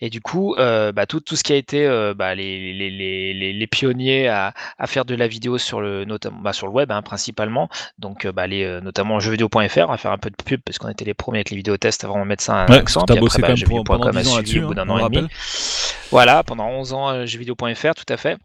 Et 0.00 0.10
du 0.10 0.20
coup, 0.20 0.54
euh, 0.56 0.92
bah, 0.92 1.06
tout, 1.06 1.20
tout 1.20 1.36
ce 1.36 1.42
qui 1.42 1.52
a 1.52 1.56
été 1.56 1.86
euh, 1.86 2.12
bah, 2.14 2.34
les, 2.34 2.72
les, 2.72 2.90
les, 2.90 3.52
les, 3.52 3.66
pionniers 3.66 4.28
à, 4.28 4.52
à, 4.78 4.86
faire 4.86 5.04
de 5.04 5.14
la 5.14 5.26
vidéo 5.26 5.56
sur 5.56 5.80
le, 5.80 6.04
notamment, 6.04 6.38
bah, 6.40 6.52
sur 6.52 6.66
le 6.66 6.72
web 6.72 6.92
hein, 6.92 7.00
principalement, 7.02 7.68
donc 7.98 8.26
euh, 8.26 8.32
bah, 8.32 8.46
les, 8.46 8.64
euh, 8.64 8.80
notamment 8.80 9.20
jeuxvideo.fr, 9.20 9.58
on 9.58 9.86
va 9.86 9.96
faire 9.96 10.12
un 10.12 10.18
peu 10.18 10.30
de 10.30 10.36
pub 10.36 10.60
parce 10.64 10.78
qu'on 10.78 10.90
était 10.90 11.04
les 11.04 11.14
premiers 11.14 11.38
avec 11.38 11.50
les 11.50 11.56
vidéotests 11.56 12.04
à 12.04 12.08
vraiment 12.08 12.26
mettre 12.26 12.42
ça 12.42 12.54
un 12.54 12.66
ouais, 12.66 12.78
accent. 12.78 13.04
Puis 13.06 13.16
après, 13.16 13.40
bah, 13.40 13.54
jeuxvideo.com 13.54 14.16
a 14.16 14.24
suivi 14.24 14.60
au 14.60 14.68
bout 14.68 14.74
d'un 14.74 14.88
an 14.88 15.08
et 15.08 15.10
demi. 15.10 15.28
Voilà, 16.10 16.42
pendant 16.44 16.68
11 16.68 16.92
ans, 16.92 17.26
jeuxvideo.fr, 17.26 17.94
tout 17.94 18.12
à 18.12 18.16
fait. 18.16 18.36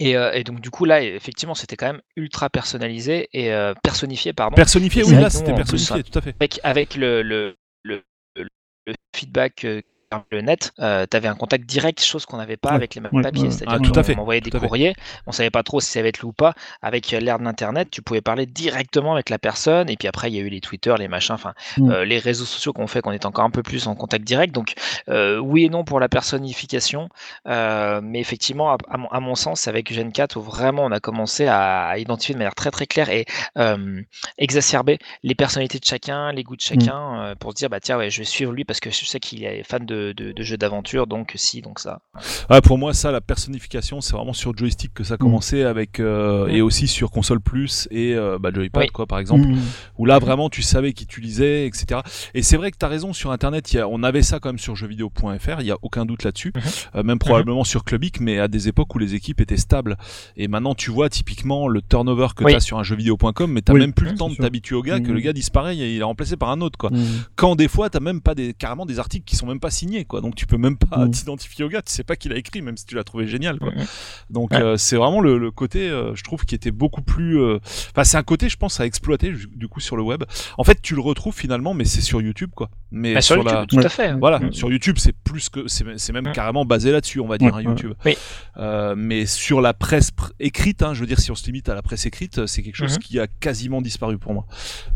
Et, 0.00 0.16
euh, 0.16 0.32
et, 0.32 0.44
donc 0.44 0.60
du 0.60 0.70
coup 0.70 0.86
là 0.86 1.02
effectivement 1.02 1.54
c'était 1.54 1.76
quand 1.76 1.86
même 1.86 2.00
ultra 2.16 2.48
personnalisé 2.48 3.28
et 3.34 3.52
euh, 3.52 3.74
personnifié 3.82 4.32
pardon. 4.32 4.56
Personnifié 4.56 5.04
oui 5.04 5.12
là 5.12 5.28
c'était 5.28 5.54
personnifié 5.54 6.02
tout 6.02 6.18
à 6.18 6.22
fait. 6.22 6.34
Avec, 6.40 6.58
avec 6.62 6.96
le, 6.96 7.22
le, 7.22 7.54
le, 7.84 8.02
le 8.34 8.94
feedback 9.14 9.64
euh, 9.66 9.82
le 10.30 10.40
net, 10.40 10.72
euh, 10.80 11.06
tu 11.08 11.16
avais 11.16 11.28
un 11.28 11.36
contact 11.36 11.64
direct, 11.66 12.02
chose 12.02 12.26
qu'on 12.26 12.36
n'avait 12.38 12.56
pas 12.56 12.70
Ouais, 12.70 12.74
avec 12.74 12.94
les 12.96 13.00
mêmes 13.00 13.12
ouais, 13.12 13.22
papiers. 13.22 13.44
ouais. 13.44 13.50
C'est-à-dire 13.50 13.78
Ah, 13.96 14.02
fait, 14.02 14.14
qu'on 14.14 14.22
envoyait 14.22 14.40
des 14.40 14.50
à 14.50 14.58
fait. 14.58 14.66
courriers, 14.66 14.94
on 15.26 15.32
savait 15.32 15.50
pas 15.50 15.62
trop 15.62 15.80
si 15.80 15.90
ça 15.90 16.00
allait 16.00 16.08
être 16.08 16.20
loup 16.20 16.30
ou 16.30 16.32
pas. 16.32 16.54
Avec 16.82 17.12
euh, 17.12 17.20
l'ère 17.20 17.38
de 17.38 17.44
l'internet, 17.44 17.90
tu 17.90 18.02
pouvais 18.02 18.20
parler 18.20 18.46
directement 18.46 19.14
avec 19.14 19.30
la 19.30 19.38
personne. 19.38 19.88
Et 19.88 19.96
puis 19.96 20.08
après, 20.08 20.30
il 20.30 20.34
y 20.34 20.38
a 20.38 20.42
eu 20.42 20.48
les 20.48 20.60
Twitter, 20.60 20.94
les 20.98 21.08
machins, 21.08 21.34
enfin 21.34 21.54
Mm. 21.76 21.90
euh, 21.90 22.04
les 22.04 22.18
réseaux 22.18 22.44
sociaux 22.44 22.72
qu'on 22.72 22.86
fait 22.88 23.02
qu'on 23.02 23.12
est 23.12 23.24
encore 23.24 23.44
un 23.44 23.50
peu 23.50 23.62
plus 23.62 23.86
en 23.86 23.94
contact 23.94 24.24
direct. 24.24 24.52
Donc 24.54 24.74
euh, 25.08 25.38
oui 25.38 25.64
et 25.64 25.68
non 25.68 25.84
pour 25.84 26.00
la 26.00 26.08
personnification, 26.08 27.08
euh, 27.46 28.00
mais 28.02 28.20
effectivement, 28.20 28.72
à, 28.72 28.78
à 28.88 28.96
mon, 28.96 29.08
à 29.08 29.20
mon 29.20 29.34
sens, 29.34 29.60
c'est 29.60 29.70
avec 29.70 29.92
Gen 29.92 30.12
4 30.12 30.36
où 30.36 30.42
vraiment 30.42 30.84
on 30.84 30.90
a 30.92 31.00
commencé 31.00 31.46
à, 31.46 31.86
à 31.88 31.98
identifier 31.98 32.34
de 32.34 32.38
manière 32.38 32.54
très 32.54 32.70
très 32.70 32.86
claire 32.86 33.10
et 33.10 33.26
euh, 33.58 34.02
exacerber 34.38 34.98
les 35.22 35.34
personnalités 35.34 35.78
de 35.78 35.84
chacun, 35.84 36.32
les 36.32 36.42
goûts 36.42 36.56
de 36.56 36.60
chacun, 36.60 37.22
euh, 37.22 37.34
pour 37.34 37.52
se 37.52 37.56
dire 37.56 37.68
bah 37.70 37.80
tiens 37.80 37.96
ouais, 37.98 38.10
je 38.10 38.18
vais 38.20 38.24
suivre 38.24 38.52
lui 38.52 38.64
parce 38.64 38.80
que 38.80 38.90
je 38.90 39.04
sais 39.04 39.20
qu'il 39.20 39.44
est 39.44 39.62
fan 39.62 39.84
de, 39.86 39.99
de, 40.16 40.32
de 40.32 40.42
jeux 40.42 40.56
d'aventure, 40.56 41.06
donc 41.06 41.32
si, 41.36 41.62
donc 41.62 41.78
ça. 41.78 42.00
Ouais, 42.48 42.60
pour 42.60 42.78
moi, 42.78 42.92
ça, 42.94 43.10
la 43.12 43.20
personnification, 43.20 44.00
c'est 44.00 44.14
vraiment 44.14 44.32
sur 44.32 44.56
joystick 44.56 44.92
que 44.94 45.04
ça 45.04 45.14
a 45.14 45.16
commencé 45.16 45.62
avec, 45.62 46.00
euh, 46.00 46.46
Mm. 46.46 46.50
et 46.50 46.62
aussi 46.62 46.86
sur 46.88 47.10
console 47.10 47.40
plus 47.40 47.86
et 47.90 48.14
euh, 48.14 48.38
bah, 48.40 48.50
joypad, 48.52 48.82
Oui. 48.82 48.88
quoi, 48.88 49.06
par 49.06 49.18
exemple, 49.18 49.46
Mm. 49.46 49.58
où 49.98 50.06
là 50.06 50.18
vraiment 50.18 50.48
tu 50.48 50.62
savais 50.62 50.92
qui 50.92 51.06
tu 51.06 51.20
lisais, 51.20 51.66
etc. 51.66 52.00
Et 52.34 52.42
c'est 52.42 52.56
vrai 52.56 52.70
que 52.70 52.76
tu 52.78 52.84
as 52.84 52.88
raison 52.88 53.12
sur 53.12 53.30
Internet, 53.32 53.72
il 53.72 53.76
y 53.76 53.78
a, 53.80 53.88
on 53.88 54.02
avait 54.02 54.22
ça 54.22 54.38
quand 54.40 54.48
même 54.50 54.58
sur 54.58 54.74
jeuxvideo.fr, 54.76 55.60
il 55.60 55.66
y 55.66 55.70
a 55.70 55.76
aucun 55.82 56.04
doute 56.06 56.24
là-dessus, 56.24 56.52
Mhm. 56.54 56.62
Euh, 56.96 57.02
même 57.02 57.18
probablement 57.18 57.64
sur 57.64 57.84
Clubic, 57.84 58.20
mais 58.20 58.38
à 58.38 58.48
des 58.48 58.68
époques 58.68 58.94
où 58.94 58.98
les 58.98 59.14
équipes 59.14 59.40
étaient 59.40 59.56
stables. 59.56 59.96
Et 60.36 60.48
maintenant, 60.48 60.74
tu 60.74 60.90
vois 60.90 61.08
typiquement 61.08 61.68
le 61.68 61.82
turnover 61.82 62.28
que 62.36 62.44
Oui. 62.44 62.52
tu 62.52 62.56
as 62.56 62.60
sur 62.60 62.78
un 62.78 62.82
jeuxvideo.com, 62.82 63.50
mais 63.50 63.62
t'as 63.62 63.72
Oui, 63.72 63.80
même 63.80 63.92
plus 63.92 64.06
le 64.06 64.10
c'est 64.12 64.16
temps 64.18 64.30
de 64.30 64.34
t'habituer 64.36 64.76
au 64.76 64.82
gars 64.82 65.00
que 65.00 65.10
le 65.10 65.20
gars 65.20 65.32
disparaît 65.32 65.76
et 65.76 65.94
il 65.94 66.00
est 66.00 66.04
remplacé 66.04 66.36
par 66.36 66.50
un 66.50 66.60
autre, 66.60 66.78
quoi 66.78 66.90
Mm. 66.90 66.98
quand 67.36 67.56
des 67.56 67.68
fois 67.68 67.90
t'as 67.90 68.00
même 68.00 68.20
pas 68.20 68.34
des 68.34 68.54
carrément 68.54 68.86
des 68.86 68.98
articles 68.98 69.24
qui 69.24 69.36
sont 69.36 69.46
même 69.46 69.60
pas 69.60 69.70
signés 69.70 69.89
quoi 70.04 70.20
donc 70.20 70.34
tu 70.34 70.46
peux 70.46 70.56
même 70.56 70.76
pas 70.76 71.06
Mm. 71.06 71.10
t'identifier 71.10 71.64
au 71.64 71.68
gars 71.68 71.82
tu 71.82 71.92
sais 71.92 72.04
pas 72.04 72.16
qui 72.16 72.28
l'a 72.28 72.36
écrit 72.36 72.62
même 72.62 72.76
si 72.76 72.86
tu 72.86 72.94
l'as 72.94 73.04
trouvé 73.04 73.26
génial 73.26 73.58
quoi 73.58 73.70
Mhm. 73.74 73.84
donc 74.30 74.50
Ouais. 74.52 74.62
euh, 74.62 74.76
c'est 74.76 74.96
vraiment 74.96 75.20
le, 75.20 75.38
le 75.38 75.50
côté 75.50 75.88
euh, 75.88 76.14
je 76.14 76.22
trouve 76.22 76.44
qui 76.44 76.54
était 76.54 76.70
beaucoup 76.70 77.02
plus 77.02 77.38
euh, 77.40 77.58
enfin 77.90 78.04
c'est 78.04 78.16
un 78.16 78.22
côté 78.22 78.48
je 78.48 78.56
pense 78.56 78.80
à 78.80 78.86
exploiter 78.86 79.32
du 79.54 79.68
coup 79.68 79.80
sur 79.80 79.96
le 79.96 80.02
web 80.02 80.24
en 80.58 80.64
fait 80.64 80.80
tu 80.82 80.94
le 80.94 81.00
retrouves 81.00 81.34
finalement 81.34 81.74
mais 81.74 81.84
c'est 81.84 82.00
sur 82.00 82.20
YouTube 82.20 82.50
quoi 82.54 82.70
mais 82.92 83.14
Bah, 83.14 83.20
sur, 83.20 83.34
sur 83.36 83.44
YouTube, 83.44 83.58
la 83.60 83.66
tout 83.66 83.86
à 83.86 83.88
fait. 83.88 84.12
voilà, 84.14 84.40
Mm. 84.40 84.52
sur 84.52 84.68
YouTube, 84.70 84.96
c'est 84.98 85.12
plus 85.12 85.48
que 85.48 85.68
c'est 85.68 85.84
c'est 85.96 86.12
même 86.12 86.26
Mm. 86.28 86.32
carrément 86.32 86.64
basé 86.64 86.90
là-dessus, 86.90 87.20
on 87.20 87.28
va 87.28 87.38
dire, 87.38 87.54
hein. 87.54 87.62
YouTube. 87.62 87.92
Oui. 88.04 88.16
Euh, 88.56 88.94
mais 88.96 89.26
sur 89.26 89.60
la 89.60 89.74
presse 89.74 90.10
pr- 90.10 90.32
écrite, 90.40 90.82
hein, 90.82 90.92
je 90.92 91.00
veux 91.00 91.06
dire, 91.06 91.20
si 91.20 91.30
on 91.30 91.36
se 91.36 91.46
limite 91.46 91.68
à 91.68 91.76
la 91.76 91.82
presse 91.82 92.04
écrite, 92.06 92.46
c'est 92.46 92.62
quelque 92.64 92.74
chose 92.74 92.94
Mhm. 92.94 92.98
qui 92.98 93.20
a 93.20 93.28
quasiment 93.28 93.80
disparu 93.80 94.18
pour 94.18 94.34
moi. 94.34 94.44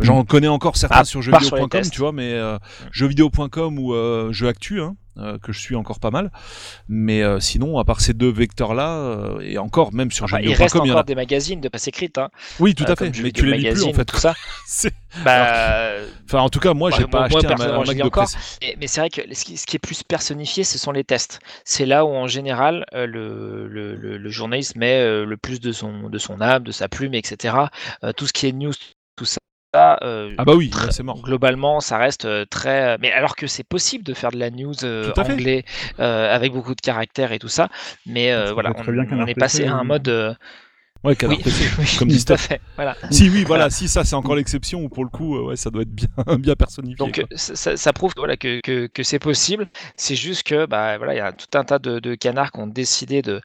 J'en 0.00 0.24
connais 0.24 0.48
encore 0.48 0.76
certains 0.76 0.96
Ah, 1.00 1.04
sur 1.04 1.22
jeuxvideo.com, 1.22 1.82
tu 1.92 2.00
vois, 2.00 2.10
mais 2.10 2.32
euh, 2.32 2.58
jeuxvideo.com 2.90 3.78
ou 3.78 3.94
euh, 3.94 4.32
Jeux 4.32 4.48
Actu, 4.48 4.80
hein, 4.84 4.96
euh, 5.18 5.38
que 5.38 5.52
je 5.52 5.58
suis 5.60 5.74
encore 5.76 5.98
pas 6.00 6.10
mal. 6.10 6.30
Mais 6.88 7.22
euh, 7.22 7.40
sinon, 7.40 7.78
à 7.78 7.84
part 7.84 8.00
ces 8.00 8.12
deux 8.14 8.30
vecteurs-là, 8.30 8.90
euh, 8.96 9.40
et 9.40 9.58
encore 9.58 9.92
même 9.92 10.10
sur 10.10 10.24
Enfin, 10.26 10.38
il 10.40 10.48
reste 10.48 10.60
jeuxvideo.com, 10.74 10.84
il 10.84 10.88
y 10.88 10.90
en 10.90 10.94
encore 10.94 11.00
a. 11.00 11.04
des 11.04 11.14
magazines 11.14 11.60
de 11.60 11.68
presse 11.68 11.88
écrite, 11.88 12.18
hein, 12.18 12.28
Oui, 12.60 12.74
tout 12.74 12.84
à 12.86 12.94
fait. 12.96 13.10
Mais 13.22 13.32
tu 13.32 13.46
les 13.46 13.58
lis 13.58 13.70
plus 13.70 13.84
en 13.84 13.92
fait. 13.92 14.04
tout 14.04 14.16
ça. 14.16 14.34
Bah, 15.24 15.92
Enfin, 16.26 16.40
en 16.40 16.48
tout 16.48 16.58
cas, 16.58 16.74
moi, 16.74 16.90
Ouais, 16.90 16.96
j'ai 16.98 17.06
pas 17.06 17.28
moi, 17.28 17.38
acheté 17.38 17.38
un, 17.38 17.42
ma- 17.42 17.48
personnellement, 17.56 17.80
un 17.80 17.84
je 17.84 17.88
Mac 17.88 17.96
lis 17.96 18.02
de 18.02 18.06
encore. 18.06 18.28
Mais, 18.80 18.86
c'est 18.88 19.00
vrai 19.00 19.10
que 19.10 19.20
ce 19.34 19.44
qui, 19.44 19.56
ce 19.56 19.66
qui 19.66 19.76
est 19.76 19.78
plus 19.78 20.02
personnifié, 20.02 20.64
ce 20.64 20.78
sont 20.78 20.90
les 20.92 21.04
tests. 21.04 21.38
C'est 21.64 21.86
là 21.86 22.04
où, 22.04 22.08
en 22.08 22.26
général, 22.26 22.84
le, 22.92 23.06
le, 23.68 23.94
le, 23.94 24.16
le 24.18 24.30
journaliste 24.30 24.74
met 24.76 25.04
le 25.24 25.36
plus 25.36 25.60
de 25.60 25.70
son, 25.72 26.08
de 26.10 26.18
son 26.18 26.40
âme, 26.40 26.64
de 26.64 26.72
sa 26.72 26.88
plume, 26.88 27.14
etc. 27.14 27.54
Tout 28.16 28.26
ce 28.26 28.32
qui 28.32 28.46
est 28.48 28.52
news, 28.52 28.72
tout 29.16 29.24
ça. 29.24 29.38
Euh, 29.74 30.34
Ah 30.38 30.44
bah 30.44 30.54
oui, 30.54 30.70
c'est 30.90 31.02
mort. 31.02 31.20
Globalement, 31.22 31.80
ça 31.80 31.98
reste 31.98 32.24
euh, 32.24 32.44
très. 32.44 32.98
Mais 32.98 33.12
alors 33.12 33.36
que 33.36 33.46
c'est 33.46 33.64
possible 33.64 34.04
de 34.04 34.14
faire 34.14 34.30
de 34.30 34.38
la 34.38 34.50
news 34.50 34.84
euh, 34.84 35.12
anglais 35.16 35.64
euh, 36.00 36.34
avec 36.34 36.52
beaucoup 36.52 36.74
de 36.74 36.80
caractères 36.80 37.32
et 37.32 37.38
tout 37.38 37.48
ça, 37.48 37.68
mais 38.06 38.32
euh, 38.32 38.52
voilà, 38.52 38.72
on, 38.76 39.26
est 39.26 39.34
passé 39.34 39.66
à 39.66 39.74
un 39.74 39.84
mode. 39.84 40.36
Ouais, 41.04 41.16
Canard 41.16 41.36
oui, 41.36 41.42
PC, 41.42 41.64
oui, 41.78 41.86
comme 41.98 42.08
dit 42.08 42.24
fait. 42.36 42.60
Voilà. 42.76 42.96
Si 43.10 43.28
oui, 43.28 43.44
voilà, 43.44 43.68
si 43.70 43.88
ça 43.88 44.04
c'est 44.04 44.14
encore 44.16 44.34
l'exception 44.36 44.82
ou 44.82 44.88
pour 44.88 45.04
le 45.04 45.10
coup, 45.10 45.36
euh, 45.36 45.42
ouais, 45.48 45.56
ça 45.56 45.70
doit 45.70 45.82
être 45.82 45.94
bien, 45.94 46.08
bien 46.38 46.54
personnifié. 46.56 46.96
Donc 46.96 47.22
ça, 47.36 47.76
ça- 47.76 47.92
prouve 47.92 48.12
voilà, 48.16 48.36
que, 48.36 48.60
que, 48.60 48.86
que 48.86 49.02
c'est 49.02 49.18
possible. 49.18 49.68
C'est 49.96 50.16
juste 50.16 50.44
que 50.44 50.66
bah, 50.66 50.96
voilà, 50.98 51.14
il 51.14 51.18
y 51.18 51.20
a 51.20 51.32
tout 51.32 51.46
un 51.58 51.64
tas 51.64 51.78
de, 51.78 51.98
de 51.98 52.14
canards 52.14 52.52
qui 52.52 52.60
ont 52.60 52.66
décidé 52.66 53.22
de 53.22 53.40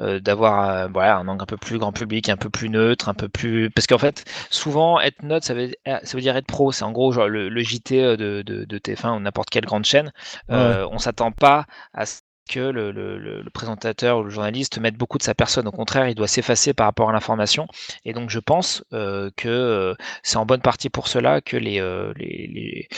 euh, 0.00 0.18
d'avoir 0.20 0.68
euh, 0.70 0.88
voilà, 0.92 1.18
un 1.18 1.28
angle 1.28 1.42
un 1.42 1.46
peu 1.46 1.56
plus 1.56 1.78
grand 1.78 1.92
public, 1.92 2.28
un 2.28 2.36
peu 2.36 2.50
plus 2.50 2.68
neutre, 2.68 3.08
un 3.08 3.14
peu 3.14 3.28
plus 3.28 3.70
parce 3.70 3.86
qu'en 3.86 3.98
fait 3.98 4.24
souvent 4.50 5.00
être 5.00 5.22
neutre 5.22 5.46
ça 5.46 5.54
veut 5.54 5.70
ça 5.86 6.00
veut 6.14 6.20
dire 6.20 6.36
être 6.36 6.46
pro. 6.46 6.72
C'est 6.72 6.84
en 6.84 6.92
gros 6.92 7.12
genre 7.12 7.28
le, 7.28 7.48
le 7.48 7.62
JT 7.62 8.16
de, 8.16 8.42
de, 8.42 8.64
de 8.64 8.78
TF1 8.78 9.16
ou 9.16 9.20
n'importe 9.20 9.50
quelle 9.50 9.64
grande 9.64 9.84
chaîne. 9.84 10.12
Euh, 10.50 10.86
On 10.90 10.98
s'attend 10.98 11.32
pas 11.32 11.66
à 11.92 12.06
ce 12.06 12.20
que 12.48 12.60
le, 12.60 12.92
le, 12.92 13.18
le- 13.18 13.42
le 13.42 13.50
présentateur 13.50 14.18
ou 14.18 14.22
le 14.24 14.30
journaliste 14.30 14.78
mette 14.78 14.96
beaucoup 14.96 15.18
de 15.18 15.22
sa 15.22 15.34
personne. 15.34 15.66
Au 15.68 15.72
contraire, 15.72 16.08
il 16.08 16.14
doit 16.14 16.28
s'effacer 16.28 16.74
par 16.74 16.86
rapport 16.86 17.08
à 17.10 17.12
l'information. 17.12 17.66
Et 18.04 18.12
donc, 18.12 18.30
je 18.30 18.38
pense 18.38 18.84
euh, 18.92 19.30
que 19.36 19.48
euh, 19.48 19.94
c'est 20.22 20.36
en 20.36 20.46
bonne 20.46 20.60
partie 20.60 20.90
pour 20.90 21.08
cela 21.08 21.40
que 21.40 21.56
les, 21.56 21.80
euh, 21.80 22.12
les, 22.16 22.46
les- 22.52 22.88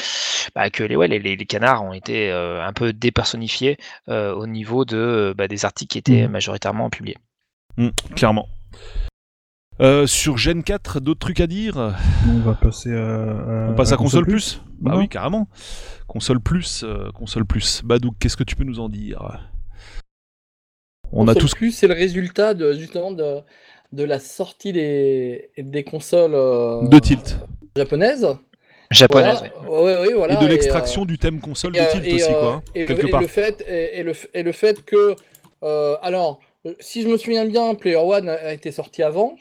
bah, 0.54 0.70
que 0.70 0.82
les, 0.84 0.96
ouais, 0.96 1.08
les, 1.08 1.18
les- 1.18 1.36
les 1.36 1.46
canards 1.46 1.84
ont 1.84 1.92
été 1.92 2.30
euh, 2.30 2.64
un 2.64 2.72
peu 2.72 2.92
dépersonnifiés 2.92 3.78
au 4.08 4.46
niveau 4.46 4.84
de, 4.84 5.34
bah, 5.36 5.48
des 5.48 5.64
articles 5.64 5.90
qui 5.92 5.98
étaient 5.98 6.22
Mhm. 6.26 6.30
majoritairement 6.32 6.90
publiés. 6.90 7.16
Mm, 7.76 7.88
clairement. 8.14 8.48
Euh, 9.80 10.06
sur 10.06 10.38
Gen 10.38 10.62
4, 10.62 11.00
d'autres 11.00 11.20
trucs 11.20 11.40
à 11.40 11.46
dire? 11.46 11.94
On 12.28 12.38
va 12.40 12.54
passer 12.54 12.94
à. 12.94 13.68
On 13.70 13.74
passe 13.74 13.92
à 13.92 13.96
console 13.96 14.24
plus, 14.26 14.62
Bah 14.80 14.92
Non. 14.92 14.98
oui, 14.98 15.08
carrément. 15.08 15.48
Console 16.06 16.40
plus, 16.40 16.82
euh, 16.82 17.10
console 17.12 17.44
plus. 17.44 17.82
Badouk, 17.84 18.14
qu'est-ce 18.18 18.36
que 18.38 18.44
tu 18.44 18.56
peux 18.56 18.64
nous 18.64 18.80
en 18.80 18.88
dire? 18.88 19.38
On 21.12 21.24
a 21.28 21.34
Console 21.34 21.42
tous. 21.42 21.54
Plus, 21.54 21.72
c'est 21.72 21.86
le 21.88 21.94
résultat 21.94 22.54
de, 22.54 22.72
justement 22.72 23.12
de, 23.12 23.40
de 23.92 24.04
la 24.04 24.18
sortie 24.18 24.72
des, 24.72 25.50
des 25.58 25.84
consoles 25.84 26.34
euh, 26.34 26.88
De 26.88 26.98
tilt. 26.98 27.38
japonaises. 27.76 28.26
Japonaise, 28.90 29.42
Voilà. 29.66 29.82
Ouais, 29.82 30.06
ouais, 30.08 30.14
voilà. 30.14 30.34
et 30.34 30.36
de 30.36 30.44
euh, 30.44 30.48
l'extraction 30.48 31.04
du 31.04 31.18
thème 31.18 31.40
console 31.40 31.76
et, 31.76 31.80
de 31.80 31.86
tilt 31.90 32.04
et, 32.06 32.14
aussi, 32.14 32.32
quoi. 32.32 32.52
hein, 32.54 32.62
et 32.74 32.80
le- 32.80 32.86
quelque 32.86 33.06
et 33.08 33.10
part. 33.10 33.20
le 33.20 33.26
fait, 33.26 33.64
et, 33.68 33.98
et 33.98 34.02
le, 34.04 34.12
et 34.32 34.42
le 34.42 34.52
fait 34.52 34.84
que. 34.84 35.16
euh, 35.64 35.96
alors, 36.02 36.40
si 36.80 37.02
je 37.02 37.08
me 37.08 37.16
souviens 37.18 37.44
bien, 37.46 37.74
Player 37.74 37.96
One 37.96 38.28
a, 38.28 38.34
a 38.34 38.52
été 38.52 38.70
sorti 38.72 39.02
avant. 39.02 39.36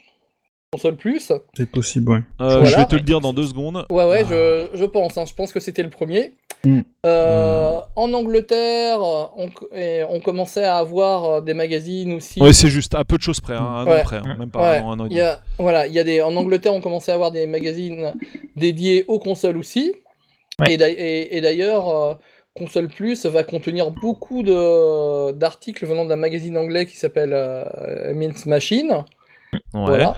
Console 0.75 0.95
Plus. 0.97 1.31
C'est 1.55 1.69
possible, 1.69 2.11
ouais. 2.11 2.17
Euh, 2.41 2.59
voilà. 2.59 2.65
Je 2.65 2.75
vais 2.75 2.85
te 2.85 2.95
le 2.95 3.01
dire 3.01 3.21
dans 3.21 3.31
deux 3.33 3.47
secondes. 3.47 3.85
Ouais, 3.89 4.05
ouais, 4.05 4.23
Ah. 4.25 4.27
je, 4.29 4.67
je 4.77 4.85
pense. 4.85 5.17
hein, 5.17 5.23
je 5.25 5.33
pense 5.33 5.51
que 5.53 5.59
c'était 5.59 5.83
le 5.83 5.89
premier. 5.89 6.33
Mm. 6.65 6.81
Euh, 7.05 7.79
En 7.95 8.11
Angleterre, 8.13 8.99
on, 9.01 9.49
et 9.73 10.03
on 10.09 10.19
commençait 10.19 10.65
à 10.65 10.77
avoir 10.77 11.25
euh, 11.25 11.41
des 11.41 11.53
magazines 11.53 12.13
aussi. 12.13 12.41
Ouais, 12.41 12.51
c'est 12.53 12.67
juste 12.69 12.93
à 12.95 13.05
peu 13.05 13.17
de 13.17 13.21
choses 13.21 13.39
près, 13.39 13.53
hein, 13.55 13.63
un 13.63 13.85
Ouais. 13.85 14.01
an 14.01 14.03
près, 14.03 14.17
hein, 14.17 14.35
même 14.37 14.49
pas 14.49 14.59
Ouais, 14.71 14.77
un 14.79 14.99
an, 14.99 15.07
il 15.09 15.15
y 15.15 15.21
a, 15.21 15.39
voilà, 15.59 15.87
il 15.87 15.93
y 15.93 15.99
a 15.99 16.03
des, 16.03 16.21
en 16.21 16.35
Angleterre, 16.35 16.73
on 16.73 16.81
commençait 16.81 17.11
à 17.11 17.15
avoir 17.15 17.31
des 17.31 17.47
magazines 17.47 18.13
dédiés 18.57 19.05
aux 19.07 19.19
consoles 19.19 19.57
aussi. 19.57 19.93
Ouais. 20.59 20.73
Et, 20.73 20.77
d'a- 20.77 20.89
et- 20.89 21.37
et 21.37 21.41
d'ailleurs, 21.41 21.87
euh, 21.89 22.13
Console 22.57 22.87
Plus 22.87 23.25
va 23.25 23.43
contenir 23.43 23.91
beaucoup 23.91 24.41
de, 24.43 25.31
d'articles 25.33 25.85
venant 25.85 26.05
d'un 26.05 26.15
magazine 26.15 26.57
anglais 26.57 26.85
qui 26.85 26.97
s'appelle 26.97 27.31
euh, 27.33 28.13
Mint 28.13 28.45
Machine. 28.45 29.03
Ouais. 29.53 29.59
Voilà. 29.73 30.17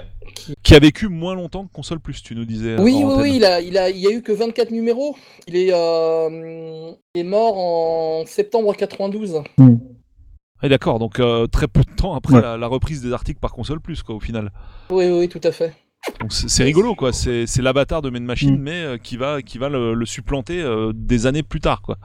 Qui 0.64 0.76
a 0.76 0.80
vécu 0.80 1.08
moins 1.08 1.36
longtemps 1.36 1.66
que 1.68 1.72
console 1.74 2.00
plus, 2.00 2.22
tu 2.22 2.36
nous 2.36 2.46
disais. 2.46 2.76
Oui, 2.80 2.94
hors 2.96 3.00
oui, 3.00 3.06
antenne. 3.06 3.22
oui, 3.22 3.36
il 3.38 3.46
a, 3.46 3.62
il 3.62 3.78
a, 3.78 3.90
il 3.90 3.98
y 3.98 4.08
a 4.08 4.12
eu 4.12 4.22
que 4.22 4.32
24 4.32 4.72
numéros. 4.72 5.16
Il 5.48 5.56
est, 5.56 5.72
euh, 5.74 6.92
il 7.16 7.20
est 7.22 7.24
mort 7.24 7.58
en 7.58 8.24
septembre 8.26 8.74
92. 8.76 9.42
Mm. 9.58 9.76
Ah, 10.62 10.70
d'accord, 10.70 10.98
donc 11.00 11.20
euh, 11.20 11.46
très 11.48 11.68
peu 11.68 11.82
de 11.82 11.96
temps 11.96 12.16
après 12.16 12.36
Ouais. 12.36 12.42
la, 12.42 12.58
la 12.58 12.68
reprise 12.68 13.02
des 13.02 13.14
articles 13.14 13.40
par 13.40 13.52
console 13.54 13.80
plus, 13.80 14.02
quoi, 14.04 14.16
au 14.16 14.20
final. 14.20 14.52
Oui, 14.90 15.06
oui, 15.10 15.30
tout 15.30 15.42
à 15.44 15.52
fait. 15.52 15.74
Donc 16.22 16.32
c'est 16.32 16.64
rigolo, 16.64 16.96
quoi. 16.96 17.12
C'est 17.12 17.46
c'est 17.48 17.62
l'avatar 17.62 18.02
de 18.02 18.10
Main 18.10 18.22
Machine, 18.22 18.58
Mm. 18.58 18.62
mais 18.62 18.84
euh, 18.84 18.98
qui 18.98 19.18
va, 19.18 19.42
qui 19.42 19.58
va 19.58 19.68
le, 19.70 19.94
le 19.94 20.06
supplanter 20.06 20.62
euh, 20.62 20.92
des 20.96 21.26
années 21.28 21.44
plus 21.44 21.60
tard, 21.60 21.82
quoi. 21.82 21.98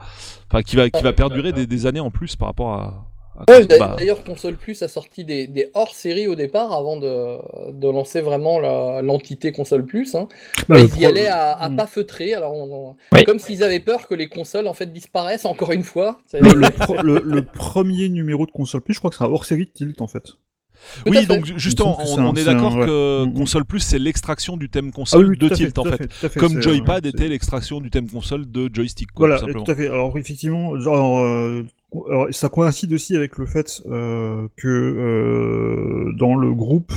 Enfin, 0.51 0.61
qui 0.61 0.75
va, 0.75 0.89
qui 0.89 1.01
va 1.01 1.13
perdurer 1.13 1.51
des, 1.53 1.65
des 1.67 1.85
années 1.85 1.99
en 1.99 2.11
plus 2.11 2.35
par 2.35 2.49
rapport 2.49 2.73
à. 2.73 3.09
Ouais, 3.49 3.65
bah, 3.65 3.95
D'ailleurs, 3.97 4.23
Console 4.23 4.55
Plus 4.55 4.81
a 4.83 4.87
sorti 4.87 5.23
des, 5.25 5.47
des 5.47 5.71
hors-séries 5.73 6.27
au 6.27 6.35
départ 6.35 6.71
avant 6.71 6.97
de, 6.97 7.71
de 7.71 7.87
lancer 7.89 8.21
vraiment 8.21 8.59
la- 8.59 9.01
l'entité 9.01 9.51
Console 9.51 9.85
Plus. 9.85 10.13
Hein. 10.15 10.27
Bah, 10.69 10.79
ils 10.79 10.99
y 11.01 11.05
allaient 11.05 11.27
à, 11.27 11.51
à 11.53 11.69
Mm. 11.69 11.75
pas 11.75 11.87
feutrer, 11.87 12.33
alors 12.35 12.53
on- 12.53 12.89
on- 12.89 12.95
Oui. 13.11 13.23
comme 13.23 13.39
s'ils 13.39 13.63
avaient 13.63 13.79
peur 13.79 14.07
que 14.07 14.13
les 14.15 14.29
consoles 14.29 14.67
en 14.67 14.73
fait 14.73 14.91
disparaissent 14.93 15.45
encore 15.45 15.71
une 15.71 15.83
fois. 15.83 16.19
Le, 16.33 16.53
le 16.53 16.69
pro- 16.69 17.01
le- 17.01 17.21
le 17.25 17.43
premier 17.43 18.09
numéro 18.09 18.45
de 18.45 18.51
console 18.51 18.81
plus, 18.81 18.93
je 18.93 18.99
crois 18.99 19.09
que 19.09 19.17
c'est 19.17 19.23
un 19.23 19.27
hors 19.31 19.45
série 19.45 19.65
de 19.65 19.71
Tilt 19.71 20.01
en 20.01 20.07
fait. 20.07 20.33
Tout 21.05 21.11
oui, 21.11 21.25
donc 21.25 21.45
justement, 21.57 21.97
on, 22.17 22.33
est 22.35 22.45
d'accord 22.45 22.75
ouais. 22.75 22.85
que 22.85 23.25
Mm. 23.25 23.33
console 23.33 23.65
plus, 23.65 23.79
c'est 23.79 23.99
l'extraction 23.99 24.57
du 24.57 24.69
thème 24.69 24.87
Ah 24.91 24.95
console 24.95 25.25
oui, 25.29 25.37
de 25.37 25.47
tout 25.47 25.53
à 25.53 25.57
fait, 25.57 25.63
Tilt, 25.65 25.77
en 25.79 25.83
fait. 25.85 26.37
Comme 26.39 26.61
Joypad 26.61 27.05
était 27.05 27.27
l'extraction 27.27 27.79
du 27.81 27.89
thème 27.89 28.09
console 28.09 28.49
de 28.49 28.69
joystick, 28.73 29.11
quoi, 29.11 29.27
Voilà, 29.37 29.53
tout 29.53 29.71
à 29.71 29.75
fait. 29.75 29.87
Alors 29.87 30.17
effectivement, 30.17 30.79
genre, 30.79 31.19
euh, 31.19 31.65
alors, 32.09 32.27
ça 32.31 32.49
coïncide 32.49 32.93
aussi 32.93 33.15
avec 33.15 33.37
le 33.37 33.45
fait 33.45 33.81
euh, 33.89 34.47
que 34.55 34.67
euh, 34.67 36.11
dans 36.17 36.35
le 36.35 36.53
groupe, 36.53 36.91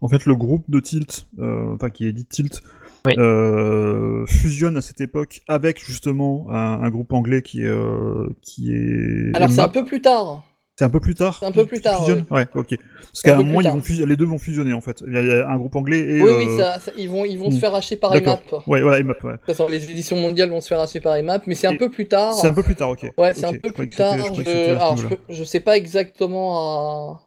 en 0.00 0.08
fait, 0.08 0.26
le 0.26 0.34
groupe 0.34 0.64
de 0.68 0.80
Tilt, 0.80 1.26
euh, 1.38 1.74
enfin 1.74 1.90
qui 1.90 2.06
est 2.06 2.12
dit 2.12 2.26
Tilt, 2.26 2.62
Oui. 3.06 3.14
euh, 3.18 4.26
fusionne 4.26 4.76
à 4.76 4.80
cette 4.80 5.00
époque 5.00 5.40
avec 5.48 5.84
justement 5.84 6.46
un, 6.50 6.82
un 6.82 6.90
groupe 6.90 7.12
anglais 7.12 7.42
qui 7.42 7.62
est 7.62 7.66
euh, 7.66 8.26
qui 8.42 8.72
est. 8.74 9.34
Alors 9.36 9.50
c'est 9.50 9.60
un 9.60 9.68
peu 9.68 9.84
plus 9.84 10.00
tard. 10.00 10.42
C'est 10.76 10.84
un 10.84 10.90
peu 10.90 10.98
plus 10.98 11.14
tard. 11.14 11.36
C'est 11.38 11.46
un 11.46 11.52
peu 11.52 11.66
plus 11.66 11.80
tard, 11.80 12.00
fusionnent 12.00 12.26
Ouais, 12.30 12.46
ok. 12.54 12.76
Parce 12.76 13.20
un 13.24 13.28
qu'à 13.28 13.34
un 13.36 13.42
moment, 13.44 13.60
ils 13.60 13.68
vont 13.68 14.06
les 14.06 14.16
deux 14.16 14.24
vont 14.24 14.38
fusionner 14.38 14.72
en 14.72 14.80
fait. 14.80 15.04
Il 15.06 15.12
y 15.12 15.16
a, 15.16 15.48
un 15.48 15.56
groupe 15.56 15.76
anglais 15.76 16.00
et. 16.00 16.20
oui, 16.20 16.28
euh, 16.28 16.38
oui, 16.38 16.58
ça, 16.58 16.80
ça- 16.80 16.90
ils 16.98 17.08
vont, 17.08 17.24
ils 17.24 17.38
vont 17.38 17.52
se 17.52 17.56
hmm. 17.56 17.60
faire 17.60 17.72
racheter 17.72 17.96
par 17.96 18.10
D'accord. 18.10 18.42
EMAP. 18.50 18.66
Ouais, 18.66 18.82
voilà, 18.82 18.98
IMAP, 18.98 19.22
ouais. 19.22 19.32
De 19.32 19.36
toute 19.36 19.46
façon, 19.46 19.68
les 19.68 19.88
éditions 19.88 20.16
mondiales 20.16 20.50
vont 20.50 20.60
se 20.60 20.66
faire 20.66 20.78
racheter 20.78 21.00
par 21.00 21.14
EMAP, 21.14 21.46
mais 21.46 21.54
c'est 21.54 21.68
un 21.68 21.72
Et 21.72 21.76
peu 21.78 21.90
plus 21.90 22.08
tard. 22.08 22.34
C'est 22.34 22.48
un 22.48 22.54
peu 22.54 22.64
plus 22.64 22.74
tard, 22.74 22.90
ok. 22.90 23.08
Ouais, 23.16 23.34
c'est 23.34 23.44
un 23.44 23.52
peu 23.52 23.68
je 23.68 23.72
plus 23.72 23.88
tard. 23.90 24.16
je 24.18 24.42
Je, 24.42 24.70
alors, 24.70 24.96
je, 24.96 25.06
je 25.28 25.44
sais 25.44 25.60
pas 25.60 25.76
exactement 25.76 26.58
à, 26.58 27.20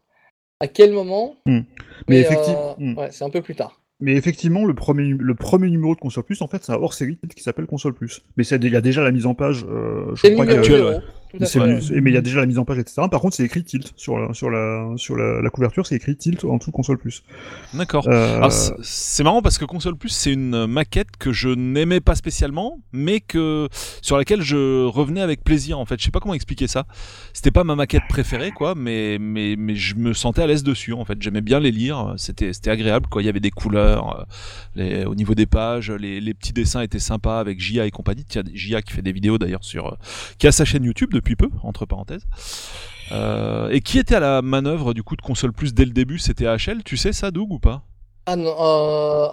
à 0.59 0.67
quel 0.67 0.91
moment. 0.91 1.35
Hmm. 1.45 1.59
Mais, 1.59 1.63
Mais 2.09 2.19
effectivement- 2.19 2.75
euh, 2.79 2.83
hmm. 2.83 2.97
ouais, 2.97 3.07
c'est 3.11 3.23
un 3.23 3.29
peu 3.29 3.41
plus 3.41 3.55
tard. 3.55 3.79
Mais 3.99 4.13
effectivement, 4.13 4.65
le 4.65 4.75
premier, 4.75 5.15
le 5.17 5.35
premier 5.35 5.69
numéro 5.69 5.95
de 5.95 5.99
Console 5.99 6.23
Plus, 6.23 6.41
en 6.43 6.47
fait, 6.47 6.63
c'est 6.63 6.71
un 6.71 6.75
hors-série 6.75 7.17
qui 7.35 7.41
s'appelle 7.41 7.65
Console 7.65 7.93
Plus. 7.93 8.21
Mais 8.35 8.43
c'est- 8.43 8.57
il 8.57 8.71
y 8.71 8.75
a 8.75 8.81
déjà 8.81 9.03
la 9.03 9.11
mise 9.11 9.25
en 9.25 9.33
page. 9.33 9.65
Euh, 9.67 10.13
je 10.15 10.27
crois 10.33 10.45
numéro 10.45 10.99
que- 11.39 11.43
actuel, 11.45 11.63
0. 11.63 11.65
ouais. 11.65 11.77
Tout 11.77 11.77
à 11.79 11.81
c'est 11.81 11.87
fait. 11.87 11.95
le- 11.95 12.01
mais 12.01 12.11
il 12.11 12.13
y 12.13 12.17
a 12.17 12.21
déjà 12.21 12.39
la 12.39 12.45
mise 12.45 12.59
en 12.59 12.65
page, 12.65 12.77
etc. 12.79 13.01
Par 13.09 13.19
contre, 13.21 13.35
c'est 13.35 13.43
écrit 13.43 13.63
Tilt 13.63 13.93
sur 13.95 14.17
la, 14.19 14.33
sur 14.33 14.49
la, 14.49 14.93
sur 14.97 15.15
la, 15.15 15.41
la 15.41 15.49
couverture, 15.49 15.85
c'est 15.87 15.95
écrit 15.95 16.15
Tilt 16.15 16.43
en 16.45 16.57
dessous 16.57 16.71
de 16.71 16.75
Console 16.75 16.97
Plus. 16.97 17.23
D'accord. 17.73 18.05
Euh, 18.07 18.49
c'est- 18.49 19.23
marrant 19.23 19.41
parce 19.41 19.57
que 19.57 19.65
Console 19.65 19.95
Plus, 19.97 20.09
c'est 20.09 20.31
une 20.33 20.65
maquette 20.67 21.17
que 21.19 21.31
je 21.33 21.49
n'aimais 21.49 21.99
pas 21.99 22.15
spécialement, 22.15 22.79
mais 22.93 23.19
que 23.19 23.67
sur 24.01 24.17
laquelle 24.17 24.41
je 24.41 24.85
revenais 24.85 25.21
avec 25.21 25.43
plaisir. 25.43 25.79
En 25.79 25.85
fait, 25.85 25.99
je 25.99 26.05
sais 26.05 26.11
pas 26.11 26.19
comment 26.19 26.33
expliquer 26.33 26.67
ça. 26.67 26.85
C'était 27.33 27.51
pas 27.51 27.63
ma 27.63 27.75
maquette 27.75 28.03
préférée, 28.09 28.51
quoi, 28.51 28.73
mais 28.75 29.17
mais 29.19 29.55
mais 29.57 29.75
je 29.75 29.95
me 29.95 30.13
sentais 30.13 30.41
à 30.41 30.47
l'aise 30.47 30.63
dessus. 30.63 30.93
En 30.93 31.03
fait, 31.05 31.21
j'aimais 31.21 31.41
bien 31.41 31.59
les 31.59 31.71
lire. 31.71 32.13
C'était 32.17 32.53
c'était 32.53 32.69
agréable, 32.71 33.07
quoi. 33.09 33.21
Il 33.21 33.25
y 33.25 33.29
avait 33.29 33.39
des 33.39 33.51
couleurs, 33.51 34.19
euh, 34.19 34.23
les, 34.75 35.05
au 35.05 35.15
niveau 35.15 35.35
des 35.35 35.45
pages, 35.45 35.91
les, 35.91 36.21
les 36.21 36.33
petits 36.33 36.53
dessins 36.53 36.81
étaient 36.81 36.99
sympas 36.99 37.39
avec 37.39 37.59
Jia 37.59 37.85
et 37.85 37.91
compagnie. 37.91 38.23
Tiens, 38.27 38.43
Jia 38.53 38.81
qui 38.81 38.93
fait 38.93 39.01
des 39.01 39.11
vidéos 39.11 39.37
d'ailleurs 39.37 39.63
sur, 39.63 39.87
euh, 39.87 39.95
qui 40.37 40.47
a 40.47 40.51
sa 40.51 40.65
chaîne 40.65 40.83
YouTube 40.83 41.09
depuis 41.13 41.26
peu, 41.35 41.49
entre 41.63 41.85
parenthèses. 41.85 42.25
Euh, 43.11 43.69
et 43.69 43.81
qui 43.81 43.99
était 43.99 44.15
à 44.15 44.19
la 44.19 44.41
manœuvre 44.41 44.93
du 44.93 45.01
coup 45.03 45.15
de 45.15 45.21
console 45.21 45.53
plus 45.53 45.73
dès 45.73 45.85
le 45.85 45.91
début 45.91 46.19
C'était 46.19 46.45
HL, 46.45 46.83
tu 46.83 46.97
sais 46.97 47.13
ça, 47.13 47.31
Doug 47.31 47.51
ou 47.51 47.59
pas? 47.59 47.83
Ah 48.25 48.35
non, 48.35 48.53
euh... 48.59 49.27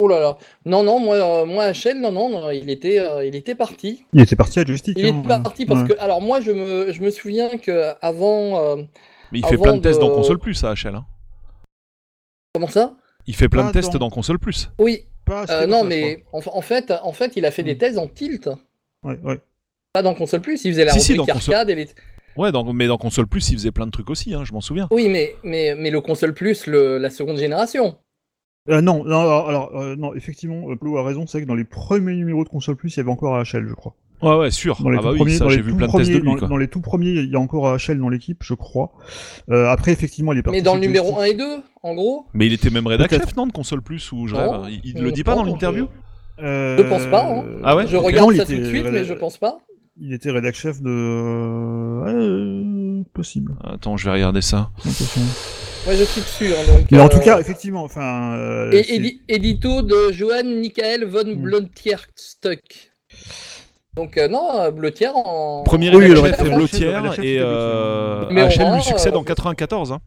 Oh 0.00 0.06
là 0.06 0.20
là. 0.20 0.38
Non, 0.66 0.82
non, 0.84 1.00
moi, 1.00 1.16
euh, 1.16 1.44
moi 1.46 1.72
HL, 1.72 2.00
non, 2.00 2.12
non, 2.12 2.28
non, 2.30 2.50
il 2.50 2.70
était, 2.70 3.00
euh, 3.00 3.24
il 3.26 3.34
était 3.34 3.54
parti. 3.54 4.04
il 4.12 4.20
était 4.20 4.36
parti 4.36 4.60
à 4.60 4.64
joystick. 4.64 4.96
Il 4.98 5.06
hein, 5.06 5.22
est 5.24 5.42
parti 5.42 5.66
parce 5.66 5.82
ouais. 5.82 5.88
que, 5.88 6.00
alors 6.00 6.20
moi, 6.20 6.40
je 6.40 6.52
me, 6.52 6.92
je 6.92 7.00
me 7.02 7.10
souviens 7.10 7.56
que 7.58 7.92
avant, 8.00 8.58
euh, 8.62 8.76
Mais 9.32 9.40
il 9.40 9.46
fait 9.46 9.56
plein 9.58 9.74
de 9.76 9.80
tests 9.80 10.00
de- 10.00 10.06
dans 10.06 10.14
console 10.14 10.38
plus 10.38 10.62
à 10.64 10.74
HL. 10.74 10.94
Hein. 10.94 11.06
comment 12.54 12.68
ça? 12.68 12.94
Il 13.26 13.34
fait 13.34 13.48
plein 13.48 13.66
de 13.66 13.72
tests 13.72 13.92
dans- 13.94 13.98
dans 13.98 14.10
console 14.10 14.38
plus. 14.38 14.70
Oui, 14.78 15.04
Pas 15.24 15.44
euh, 15.50 15.66
non, 15.66 15.84
mais 15.84 16.24
en, 16.32 16.40
en 16.46 16.60
fait, 16.62 16.92
en 17.02 17.12
fait, 17.12 17.32
il 17.36 17.44
a 17.44 17.50
fait 17.50 17.62
des 17.62 17.74
Mm. 17.74 17.78
thèses 17.78 17.98
en 17.98 18.06
tilt. 18.06 18.48
Ouais, 19.02 19.18
ouais. 19.22 19.40
Pas 19.92 20.02
dans 20.02 20.14
console 20.14 20.40
plus. 20.40 20.64
Il 20.64 20.72
faisait 20.72 20.84
la 20.84 20.92
Si, 20.92 21.00
si, 21.00 21.12
rubrique 21.12 21.28
dans 21.28 21.34
console- 21.34 21.70
et 21.70 21.74
les. 21.74 21.88
Ouais, 22.36 22.52
dans- 22.52 22.72
mais 22.72 22.86
dans 22.86 22.98
console 22.98 23.26
plus, 23.26 23.48
il 23.50 23.54
faisait 23.54 23.72
plein 23.72 23.86
de 23.86 23.90
trucs 23.90 24.10
aussi, 24.10 24.32
hein, 24.34 24.44
je 24.44 24.52
m'en 24.52 24.60
souviens. 24.60 24.86
Oui, 24.90 25.08
mais, 25.08 25.34
mais, 25.42 25.74
mais 25.76 25.90
le 25.90 26.00
console 26.00 26.34
plus, 26.34 26.66
le, 26.66 26.98
la 26.98 27.10
seconde 27.10 27.36
génération. 27.38 27.96
Euh, 28.70 28.80
non, 28.80 29.02
non, 29.04 29.20
alors, 29.20 29.48
alors, 29.48 29.76
euh, 29.80 29.96
non, 29.96 30.14
effectivement, 30.14 30.70
euh, 30.70 30.76
Plo 30.76 30.98
a 30.98 31.04
raison, 31.04 31.26
c'est 31.26 31.40
que 31.40 31.46
dans 31.46 31.54
les 31.54 31.64
premiers 31.64 32.14
numéros 32.14 32.44
de 32.44 32.50
Console 32.50 32.76
Plus, 32.76 32.94
il 32.94 32.98
y 32.98 33.00
avait 33.00 33.10
encore 33.10 33.34
AHL, 33.36 33.66
je 33.66 33.72
crois. 33.74 33.94
Ouais, 34.20 34.36
ouais, 34.36 34.50
sûr. 34.50 34.76
Dans 34.82 34.90
les 34.90 34.98
ah 34.98 35.00
tout 35.00 35.06
bah 35.06 35.12
oui, 35.12 35.18
premiers, 35.20 35.32
ça, 35.32 35.44
dans 35.44 35.50
les 35.50 35.56
j'ai 35.56 35.62
vu 35.62 35.70
tout 35.70 35.76
plein 35.78 35.86
de 35.86 35.90
premiers, 35.90 36.04
tests 36.04 36.16
de 36.16 36.22
lui, 36.22 36.30
dans, 36.32 36.36
quoi. 36.36 36.48
dans 36.48 36.56
les 36.58 36.68
tout 36.68 36.80
premiers, 36.80 37.10
il 37.12 37.30
y 37.30 37.34
a 37.34 37.40
encore 37.40 37.66
AHL 37.68 37.98
dans 37.98 38.08
l'équipe, 38.10 38.42
je 38.42 38.52
crois. 38.54 38.92
Euh, 39.50 39.68
après, 39.70 39.92
effectivement, 39.92 40.32
il 40.32 40.38
est 40.40 40.42
parti. 40.42 40.58
Mais 40.58 40.62
dans 40.62 40.74
le 40.74 40.80
numéro 40.80 41.12
Joystick. 41.14 41.40
1 41.40 41.44
et 41.44 41.56
2, 41.56 41.62
en 41.82 41.94
gros. 41.94 42.26
Mais 42.34 42.46
il 42.46 42.52
était 42.52 42.68
même 42.70 42.86
rédac 42.86 43.08
Peut-être. 43.08 43.24
chef, 43.26 43.36
non, 43.36 43.46
de 43.46 43.52
console 43.52 43.80
plus 43.80 44.12
ou 44.12 44.26
je 44.28 44.34
Non, 44.34 44.62
rêve 44.62 44.72
Il, 44.84 44.90
il 44.90 44.98
je 44.98 45.02
le 45.02 45.12
dit 45.12 45.24
pas 45.24 45.34
dans 45.34 45.44
l'interview 45.44 45.88
Euh, 46.40 46.76
Je 46.76 46.82
pense 46.82 47.06
pas, 47.06 47.24
hein. 47.24 47.44
Ah 47.64 47.74
ouais 47.74 47.86
Je 47.86 47.96
regarde 47.96 48.26
Non, 48.26 48.32
il 48.32 48.36
ça 48.36 48.42
était 48.42 48.54
tout 48.56 48.60
de 48.60 48.66
suite, 48.66 48.86
mais 48.92 49.04
je 49.04 49.14
pense 49.14 49.38
pas. 49.38 49.58
Il 50.00 50.12
était 50.12 50.30
rédac 50.30 50.54
chef 50.54 50.80
de. 50.80 50.90
Euh, 50.90 53.02
possible. 53.14 53.54
Attends, 53.64 53.96
je 53.96 54.04
vais 54.04 54.12
regarder 54.12 54.42
ça. 54.42 54.70
Moi, 54.84 55.94
je 55.96 56.04
suis 56.04 56.20
sûr. 56.20 56.54
Donc, 56.66 56.86
Mais 56.90 57.00
en 57.00 57.06
euh, 57.06 57.08
tout 57.08 57.18
cas, 57.20 57.40
effectivement, 57.40 57.82
enfin. 57.82 58.34
euh, 58.36 58.70
Et 58.72 58.82
édi- 58.98 59.20
édito 59.28 59.82
de 59.82 60.12
Johann 60.12 60.58
Michael 60.60 61.04
von 61.06 61.24
Mm. 61.24 61.42
Blontierstuck. 61.42 62.92
Donc, 63.96 64.16
euh, 64.16 64.28
non, 64.28 64.60
euh, 64.60 64.70
Blotier 64.70 65.08
en. 65.12 65.64
Premier 65.64 65.94
Oui, 65.94 66.14
chef 66.14 67.18
et 67.24 67.38
euh, 67.40 68.24
HL 68.30 68.62
en 68.62 68.76
lui 68.76 68.82
succède 68.82 69.14
euh, 69.14 69.18
en 69.18 69.24
94. 69.24 69.92
Hein. 69.92 69.98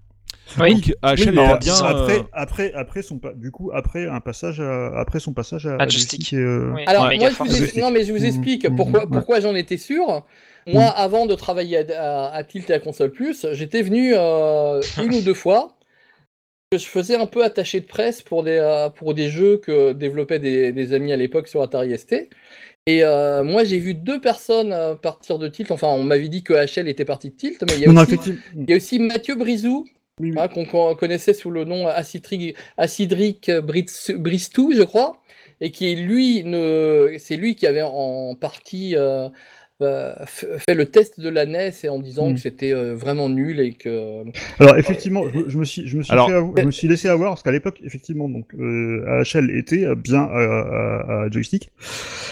Oui. 0.60 0.74
Donc 0.74 0.94
HL 1.04 1.20
Oui, 1.20 1.26
mais 1.34 1.42
était 1.42 1.48
alors, 1.48 1.60
bien. 1.60 1.76
après, 1.86 2.20
euh, 2.20 2.24
après, 2.34 2.74
après 2.74 3.02
son, 3.02 3.20
du 3.36 3.52
coup, 3.52 3.72
après 3.74 4.08
un 4.08 4.20
passage, 4.20 4.60
à- 4.60 5.00
après 5.00 5.20
son 5.20 5.34
passage 5.34 5.66
à, 5.68 5.76
À 5.76 5.86
euh, 5.86 6.74
Oui. 6.74 6.82
Alors, 6.88 7.08
Ouais. 7.10 7.18
moi, 7.18 7.30
je 7.30 7.36
vous 7.44 7.80
non, 7.82 7.92
mais 7.92 8.04
je 8.04 8.12
vous 8.12 8.20
Mhm, 8.20 8.26
explique 8.26 8.68
mhm, 8.68 8.76
pourquoi, 8.76 9.02
ouais. 9.02 9.08
pourquoi 9.12 9.40
j'en 9.40 9.56
étais 9.56 9.78
sûr. 9.78 10.26
Moi, 10.68 10.86
avant 10.86 11.26
de 11.26 11.36
travailler 11.36 11.92
à, 11.92 12.28
à, 12.28 12.36
à 12.36 12.44
Tilt 12.44 12.70
et 12.70 12.74
à 12.74 12.80
Console 12.80 13.12
Plus, 13.12 13.46
j'étais 13.54 13.82
venu 13.82 14.14
euh, 14.16 14.82
une 15.02 15.16
ou 15.16 15.22
deux 15.22 15.34
fois. 15.34 15.76
Je 16.74 16.86
faisais 16.86 17.16
un 17.16 17.26
peu 17.28 17.44
attaché 17.44 17.82
de 17.82 17.86
presse 17.86 18.22
pour 18.22 18.44
des, 18.44 18.88
pour 18.96 19.14
des 19.14 19.30
jeux 19.30 19.58
que 19.58 19.92
développaient 19.92 20.40
des, 20.40 20.72
des 20.72 20.94
amis 20.94 21.12
à 21.12 21.18
l'époque 21.18 21.50
sur 21.50 21.62
Atari 21.62 21.92
ST. 21.98 22.30
Et 22.88 23.04
euh, 23.04 23.44
moi, 23.44 23.64
j'ai 23.66 23.78
vu 23.80 23.94
deux 23.94 24.22
personnes 24.22 24.74
partir 25.02 25.38
de 25.38 25.48
Tilt. 25.50 25.72
Enfin, 25.72 25.88
on 25.88 26.04
m'avait 26.04 26.30
dit 26.30 26.44
que 26.44 26.54
HL 26.54 26.88
était 26.88 27.06
parti 27.06 27.30
de 27.32 27.36
Tilt, 27.36 27.62
mais 27.64 27.76
il 27.76 27.82
y 27.82 27.86
a, 27.86 27.90
Non, 27.90 28.04
aussi, 28.04 28.16
il 28.56 28.70
y 28.70 28.74
a 28.74 28.78
aussi 28.78 29.00
Mathieu 29.00 29.36
Brizou, 29.36 29.86
Hein, 30.38 30.48
qu'on 30.48 30.96
connaissait 30.96 31.34
sous 31.34 31.50
le 31.50 31.64
nom 31.66 31.88
Acidric, 31.88 32.56
Acidric 32.78 33.52
Bristou, 33.52 34.74
je 34.76 34.84
crois, 34.84 35.22
et 35.60 35.72
qui 35.72 35.96
lui 35.96 36.44
c'est 37.20 37.38
lui 37.38 37.56
qui 37.56 37.68
avait 37.68 37.82
en 37.84 38.36
partie 38.36 38.96
euh, 38.96 39.30
fait 40.26 40.74
le 40.76 40.86
test 40.86 41.20
de 41.20 41.30
la 41.30 41.46
NES 41.46 41.72
et 41.84 41.90
en 41.90 42.00
disant 42.00 42.30
Mm. 42.30 42.34
que 42.36 42.40
c'était 42.40 42.74
euh, 42.74 42.96
vraiment 42.96 43.30
nul 43.30 43.60
et 43.60 43.74
que 43.74 44.24
Alors 44.60 44.78
effectivement, 44.78 45.24
je, 45.34 45.50
je 45.50 45.58
me 45.58 45.66
suis, 45.66 45.88
je 45.88 45.98
me 45.98 46.04
suis, 46.04 46.12
Alors- 46.14 46.28
fait 46.30 46.62
je 46.62 46.66
me 46.66 46.72
suis 46.72 46.88
laissé 46.88 47.08
avoir 47.10 47.32
parce 47.32 47.44
qu'à 47.44 47.52
l'époque, 47.52 47.80
effectivement, 47.84 48.30
donc 48.30 48.46
euh, 48.60 49.04
AHL 49.08 49.50
était 49.58 49.86
euh, 49.86 49.96
bien 49.96 50.22
à, 50.24 50.38
à- 50.40 51.24
à 51.24 51.30
joystick. 51.32 51.70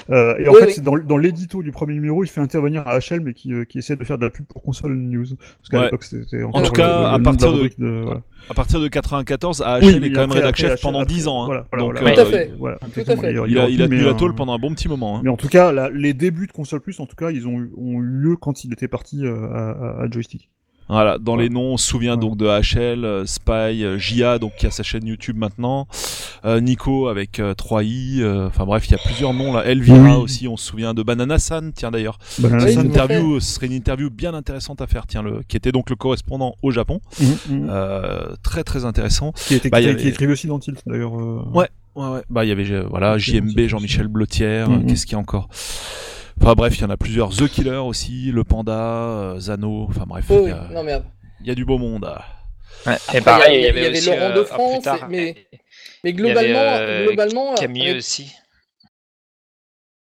Euh, 0.09 0.35
et 0.39 0.47
en 0.47 0.53
Oui, 0.53 0.59
fait, 0.59 0.65
oui. 0.67 0.71
c'est 0.75 0.83
dans, 0.83 0.97
dans 0.97 1.17
l'édito 1.17 1.61
du 1.63 1.71
premier 1.71 1.93
numéro, 1.93 2.23
il 2.23 2.27
fait 2.27 2.41
intervenir 2.41 2.87
AHL, 2.87 3.21
mais 3.21 3.33
qui, 3.33 3.53
euh, 3.53 3.65
qui 3.65 3.77
essaie 3.79 3.95
de 3.95 4.03
faire 4.03 4.17
de 4.17 4.25
la 4.25 4.31
pub 4.31 4.45
pour 4.45 4.61
console 4.63 4.95
news. 4.95 5.25
Parce 5.59 5.69
qu'à 5.69 5.77
Ouais. 5.77 5.83
l'époque, 5.85 6.03
c'était 6.03 6.43
encore 6.43 6.63
tout 6.63 6.71
cas, 6.71 6.87
le- 6.87 6.93
le 7.01 7.05
à 7.07 7.11
nom 7.11 7.17
de 7.17 7.23
la 7.23 7.23
partir 7.31 7.53
de- 7.53 7.69
de- 7.77 8.01
voilà. 8.03 8.21
À 8.49 8.53
partir 8.53 8.79
de 8.79 8.87
94, 8.87 9.61
AHL 9.61 9.83
Oui, 9.83 9.89
est 9.95 9.99
mais 9.99 10.11
quand 10.11 10.21
même 10.21 10.31
rédac 10.31 10.55
chef 10.55 10.81
pendant 10.81 11.01
après- 11.01 11.13
10 11.13 11.27
ans. 11.27 11.43
Hein. 11.43 11.45
Voilà, 11.45 11.65
voilà, 11.71 11.83
Donc, 11.85 11.99
voilà. 12.01 12.15
Tout 12.15 12.21
à 12.21 12.25
fait. 12.25 12.53
Voilà, 12.57 12.77
Tout 12.77 12.99
à 13.01 13.15
fait. 13.17 13.31
il 13.47 13.57
a, 13.59 13.69
il 13.69 13.81
a 13.81 13.87
tenu 13.87 14.01
la 14.01 14.13
tôle 14.13 14.35
pendant 14.35 14.53
un 14.53 14.59
bon 14.59 14.73
petit 14.73 14.87
moment. 14.87 15.17
Hein. 15.17 15.21
Mais 15.23 15.29
en 15.29 15.37
tout 15.37 15.49
cas, 15.49 15.71
là, 15.71 15.89
les 15.93 16.13
débuts 16.13 16.47
de 16.47 16.51
console 16.51 16.81
plus, 16.81 16.99
en 16.99 17.05
tout 17.05 17.15
cas, 17.15 17.31
ils 17.31 17.47
ont 17.47 17.59
eu, 17.59 17.71
ont 17.77 17.99
eu 18.01 18.05
lieu 18.05 18.35
quand 18.37 18.63
il 18.63 18.73
était 18.73 18.87
parti 18.87 19.25
euh, 19.25 19.47
à, 19.53 19.69
à- 19.71 20.03
à 20.03 20.09
joystick. 20.09 20.49
Voilà, 20.89 21.17
dans 21.19 21.35
Ouais. 21.37 21.43
les 21.43 21.49
noms, 21.49 21.73
on 21.73 21.77
se 21.77 21.87
souvient 21.87 22.15
Ouais. 22.15 22.19
donc 22.19 22.35
de 22.37 22.47
HL, 22.47 23.05
euh, 23.05 23.25
Spy, 23.25 23.83
euh, 23.83 23.97
Jia, 23.99 24.39
donc 24.39 24.55
qui 24.57 24.65
a 24.65 24.71
sa 24.71 24.81
chaîne 24.83 25.05
YouTube 25.05 25.37
maintenant, 25.37 25.87
euh, 26.45 26.59
Nico 26.59 27.07
avec 27.07 27.39
euh, 27.39 27.53
3i, 27.53 28.21
euh, 28.21 28.47
enfin 28.47 28.65
bref, 28.65 28.87
il 28.87 28.91
y 28.91 28.95
a 28.95 28.97
plusieurs 28.97 29.33
noms 29.33 29.53
là. 29.53 29.65
Elvira 29.65 29.99
Oui. 30.17 30.23
aussi, 30.23 30.47
on 30.47 30.57
se 30.57 30.65
souvient 30.65 30.93
de 30.95 31.03
Banana 31.03 31.37
San, 31.37 31.71
tiens 31.73 31.91
d'ailleurs. 31.91 32.17
Banana 32.39 32.65
Oui, 32.65 32.75
interview, 32.77 33.39
ce 33.39 33.53
serait 33.53 33.67
une 33.67 33.73
interview 33.73 34.09
bien 34.09 34.33
intéressante 34.33 34.81
à 34.81 34.87
faire, 34.87 35.05
tiens, 35.07 35.21
le, 35.21 35.41
qui 35.47 35.57
était 35.57 35.71
donc 35.71 35.89
le 35.91 35.95
correspondant 35.95 36.55
au 36.63 36.71
Japon. 36.71 37.01
Mhm. 37.19 37.67
Euh, 37.69 38.35
très 38.41 38.63
très 38.63 38.85
intéressant. 38.85 39.31
qui, 39.33 39.53
était, 39.55 39.69
bah, 39.69 39.79
il 39.79 39.83
y 39.83 39.85
qui, 39.85 39.91
avait- 39.93 40.01
qui 40.01 40.07
écrivait 40.09 40.33
aussi 40.33 40.47
dans 40.47 40.57
Tilt, 40.59 40.81
d'ailleurs. 40.87 41.13
Ouais. 41.13 41.67
Ouais, 41.95 42.07
ouais. 42.07 42.21
Bah, 42.29 42.45
il 42.45 42.47
y 42.47 42.51
avait, 42.51 42.81
voilà, 42.83 43.17
JMB, 43.17 43.67
Jean-Michel 43.67 44.07
Blotière, 44.07 44.69
euh, 44.69 44.77
qu'est-ce 44.87 45.05
qu'il 45.05 45.13
y 45.13 45.15
a 45.15 45.19
encore? 45.19 45.49
Enfin 46.41 46.53
bref, 46.55 46.77
il 46.77 46.81
y 46.81 46.85
en 46.85 46.89
a 46.89 46.97
plusieurs. 46.97 47.29
The 47.29 47.47
Killer 47.49 47.77
aussi, 47.77 48.31
Le 48.31 48.43
Panda, 48.43 48.71
euh, 49.33 49.39
Zano, 49.39 49.85
enfin 49.89 50.05
bref. 50.07 50.25
Oh, 50.29 50.33
il 50.35 50.39
y 50.39 50.43
oui. 50.45 50.51
a- 50.51 50.69
non 50.71 50.83
mais 50.83 51.01
il 51.41 51.47
y 51.47 51.51
a 51.51 51.55
du 51.55 51.65
beau 51.65 51.77
monde. 51.77 52.05
Ouais, 52.85 52.93
Après, 52.93 53.17
et 53.17 53.21
pareil, 53.21 53.59
il 53.59 53.63
y, 53.63 53.67
avait, 53.67 53.89
aussi, 53.89 54.05
Laurent 54.05 54.19
euh, 54.21 54.29
de 54.35 54.41
plus 54.41 54.47
France, 54.47 54.83
tard, 54.83 55.09
mais, 55.09 55.47
il 55.51 55.59
mais 56.05 56.09
y 56.11 56.13
globalement, 56.13 56.59
avait, 56.59 56.81
euh, 56.81 57.05
globalement 57.07 57.55
Camille 57.55 57.87
avec 57.89 57.97
aussi. 57.97 58.31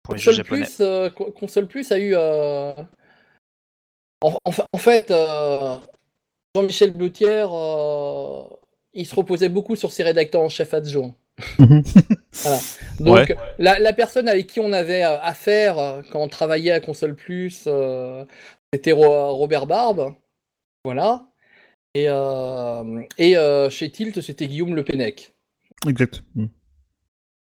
Pour 0.02 0.14
les 0.14 0.20
jeux 0.20 0.30
Console 0.32 0.44
japonais. 0.46 0.64
Plus, 0.64 0.76
euh, 0.80 1.10
Co- 1.10 1.30
Console 1.32 1.66
Plus 1.66 1.92
a 1.92 1.98
eu. 1.98 2.12
euh, 2.16 2.72
En, 4.22 4.36
en 4.44 4.52
fa- 4.52 4.66
en 4.72 4.78
fait, 4.78 5.10
euh, 5.10 5.76
Jean-Michel 6.54 6.92
Bloutière, 6.92 7.50
euh, 7.52 8.44
il 8.94 9.06
se 9.06 9.14
reposait 9.14 9.48
beaucoup 9.50 9.76
sur 9.76 9.92
ses 9.92 10.02
rédacteurs 10.02 10.42
en 10.42 10.48
chef 10.48 10.72
adjoints. 10.74 11.14
Mhm. 11.58 11.82
Voilà. 12.42 12.58
Donc, 12.98 13.14
Ouais. 13.14 13.36
la, 13.58 13.78
la 13.78 13.92
personne 13.92 14.26
avec 14.28 14.46
qui 14.46 14.58
on 14.58 14.72
avait 14.72 15.04
euh, 15.04 15.20
affaire 15.20 15.78
euh, 15.78 16.02
quand 16.10 16.20
on 16.20 16.28
travaillait 16.28 16.72
à 16.72 16.80
Console 16.80 17.14
Plus, 17.14 17.64
euh, 17.66 18.24
c'était 18.72 18.92
Ro- 18.92 19.36
Robert 19.36 19.66
Barbe. 19.66 20.14
Voilà. 20.84 21.26
Et, 21.94 22.06
euh, 22.08 23.02
et 23.18 23.36
euh, 23.36 23.68
chez 23.70 23.90
Tilt, 23.90 24.20
c'était 24.22 24.46
Guillaume 24.48 24.74
Le 24.74 24.82
Pennec. 24.82 25.34
Exact. 25.86 26.22
Mm. 26.34 26.46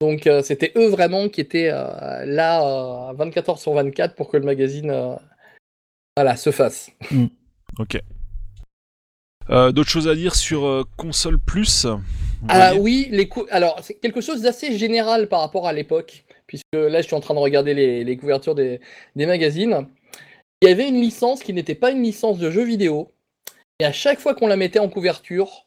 Donc 0.02 0.28
euh, 0.28 0.42
c'était 0.44 0.74
eux 0.76 0.90
vraiment 0.90 1.30
qui 1.30 1.40
étaient 1.40 1.70
euh, 1.72 2.26
là 2.26 3.10
euh, 3.10 3.14
24 3.14 3.50
heures 3.50 3.60
sur 3.60 3.74
24 3.74 4.16
pour 4.16 4.30
que 4.30 4.36
le 4.36 4.44
magazine 4.44 4.90
euh, 4.92 5.16
voilà, 6.18 6.36
se 6.36 6.52
fasse. 6.52 6.92
Ok. 7.80 7.98
Euh, 9.50 9.72
D'autres 9.72 9.90
choses 9.90 10.10
à 10.10 10.16
dire 10.16 10.36
sur 10.36 10.66
euh, 10.66 10.84
console 10.98 11.40
plus? 11.40 11.88
Ah 12.50 12.74
oui, 12.76 13.08
les 13.12 13.28
cou- 13.28 13.46
alors 13.52 13.80
c'est 13.84 13.96
quelque 13.96 14.22
chose 14.22 14.42
d'assez 14.42 14.78
général 14.78 15.28
par 15.28 15.40
rapport 15.42 15.68
à 15.68 15.74
l'époque, 15.74 16.24
puisque 16.48 16.64
là 16.74 17.02
je 17.02 17.08
suis 17.08 17.16
en 17.16 17.20
train 17.20 17.34
de 17.34 17.40
regarder 17.40 17.74
les, 17.74 18.04
les 18.04 18.18
couvertures 18.18 18.56
des, 18.56 18.80
des 19.16 19.26
magazines. 19.26 19.88
Il 20.62 20.70
y 20.70 20.72
avait 20.72 20.88
une 20.88 21.00
licence 21.02 21.42
qui 21.44 21.54
n'était 21.54 21.76
pas 21.76 21.92
une 21.92 22.04
licence 22.04 22.38
de 22.40 22.50
jeu 22.52 22.64
vidéo, 22.64 23.12
et 23.80 23.86
à 23.86 23.92
chaque 23.92 24.20
fois 24.20 24.34
qu'on 24.36 24.48
la 24.48 24.56
mettait 24.58 24.80
en 24.80 24.90
couverture, 24.90 25.66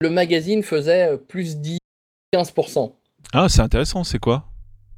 le 0.00 0.10
magazine 0.10 0.62
faisait 0.62 1.12
euh, 1.12 1.16
plus 1.16 1.56
10, 1.58 1.78
15%. 2.34 2.92
Ah, 3.32 3.48
c'est 3.48 3.62
intéressant, 3.62 4.04
c'est 4.04 4.18
quoi? 4.18 4.44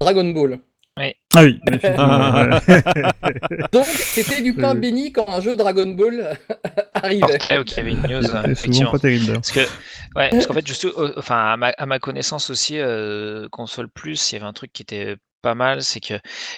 Dragon 0.00 0.28
Ball. 0.30 0.60
Ah 1.34 1.42
oui, 1.42 1.60
effectivement, 1.68 2.32
ouais. 2.34 3.68
Donc 3.72 3.86
c'était 3.86 4.42
du 4.42 4.54
pain 4.54 4.74
Euh. 4.74 4.80
béni 4.80 5.12
quand 5.12 5.28
un 5.28 5.40
jeu 5.40 5.56
Dragon 5.56 5.86
Ball 5.88 6.38
arrivait. 6.94 7.20
Portrait, 7.20 7.58
ok, 7.58 7.70
il 7.72 7.76
y 7.76 7.80
avait 7.80 7.90
une 7.92 8.02
news, 8.02 8.36
effectivement. 8.50 8.90
pas 8.90 8.98
terrible. 8.98 9.32
Parce 9.34 9.52
que, 9.52 9.60
ouais, 10.16 10.30
parce 10.30 10.46
qu'en 10.46 10.54
fait, 10.54 10.66
juste, 10.66 10.84
euh, 10.86 11.12
enfin, 11.16 11.52
à 11.52 11.56
ma, 11.56 11.68
à 11.68 11.86
ma 11.86 11.98
connaissance 11.98 12.50
aussi, 12.50 12.78
euh, 12.78 13.48
console 13.50 13.88
plus, 13.88 14.32
il 14.32 14.34
y 14.34 14.38
avait 14.38 14.46
un 14.46 14.52
truc 14.52 14.72
qui 14.72 14.82
était 14.82 15.16
pas 15.42 15.54
mal, 15.54 15.82
c'est 15.82 16.00
que 16.00 16.14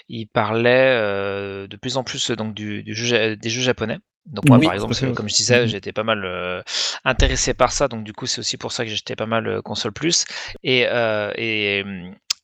il 0.09 0.27
parlait 0.27 0.95
euh, 0.97 1.67
de 1.67 1.77
plus 1.77 1.97
en 1.97 2.05
plus 2.05 2.31
donc 2.31 2.55
du, 2.55 2.83
du 2.83 2.95
jeu, 2.95 3.37
des 3.37 3.51
jeux 3.51 3.63
japonais. 3.63 3.99
Donc 4.27 4.47
moi, 4.49 4.59
Oui, 4.59 4.67
par 4.67 4.75
exemple, 4.75 4.95
comme 5.15 5.29
je 5.29 5.35
disais, 5.35 5.63
Mhm. 5.63 5.67
j'étais 5.69 5.93
pas 5.93 6.05
mal 6.05 6.25
euh, 6.25 6.63
intéressé 7.05 7.53
par 7.55 7.73
ça, 7.73 7.89
donc 7.89 8.05
du 8.05 8.13
coup, 8.13 8.27
c'est 8.27 8.39
aussi 8.39 8.57
pour 8.57 8.71
ça 8.73 8.85
que 8.85 8.91
j'étais 8.91 9.17
pas 9.17 9.27
mal 9.27 9.61
console 9.63 9.93
plus. 9.93 10.25
Et, 10.63 10.87
euh, 10.89 11.33
et 11.37 11.85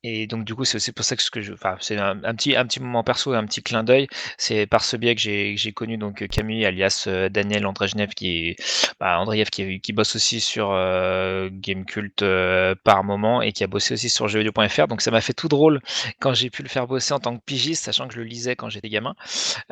et 0.07 0.26
donc 0.28 0.44
du 0.44 0.54
coup, 0.54 0.64
c'est 0.64 0.76
aussi 0.76 0.92
pour 0.92 1.04
ça 1.04 1.16
que 1.16 1.22
ce 1.22 1.30
que 1.30 1.40
je, 1.40 1.52
enfin, 1.52 1.76
c'est 1.80 1.98
un, 1.98 2.16
petit 2.16 2.54
un 2.54 2.64
petit 2.64 2.80
moment 2.80 3.02
perso, 3.02 3.32
un 3.32 3.44
petit 3.44 3.62
clin 3.62 3.82
d'œil. 3.82 4.07
C'est 4.38 4.66
par 4.66 4.84
ce 4.84 4.96
biais 4.96 5.16
que 5.16 5.20
j'ai 5.20 5.72
connu 5.72 5.96
donc 5.98 6.26
Camille, 6.28 6.64
alias 6.64 7.07
euh, 7.09 7.28
Daniel 7.28 7.66
Andrejev, 7.66 8.09
qui 8.14 8.57
bah, 9.00 9.18
Andreev 9.18 9.50
qui, 9.50 9.80
qui 9.80 9.92
bosse 9.92 10.14
aussi 10.14 10.40
sur 10.40 10.70
euh, 10.70 11.48
Gamecult 11.50 12.22
euh, 12.22 12.74
par 12.84 13.02
moment 13.02 13.42
et 13.42 13.52
qui 13.52 13.64
a 13.64 13.66
bossé 13.66 13.94
aussi 13.94 14.09
sur 14.09 14.28
jeuxvideo.fr. 14.28 14.86
Donc 14.86 15.00
ça 15.00 15.11
m'a 15.11 15.20
fait 15.20 15.34
tout 15.34 15.48
drôle 15.48 15.80
quand 16.20 16.34
j'ai 16.34 16.50
pu 16.50 16.62
le 16.62 16.68
faire 16.68 16.86
bosser 16.86 17.12
en 17.12 17.18
tant 17.18 17.36
que 17.36 17.42
pigiste, 17.44 17.84
sachant 17.84 18.07
que 18.07 18.14
je 18.14 18.20
le 18.20 18.24
lisais 18.24 18.54
quand 18.54 18.68
j'étais 18.68 18.88
gamin. 18.88 19.14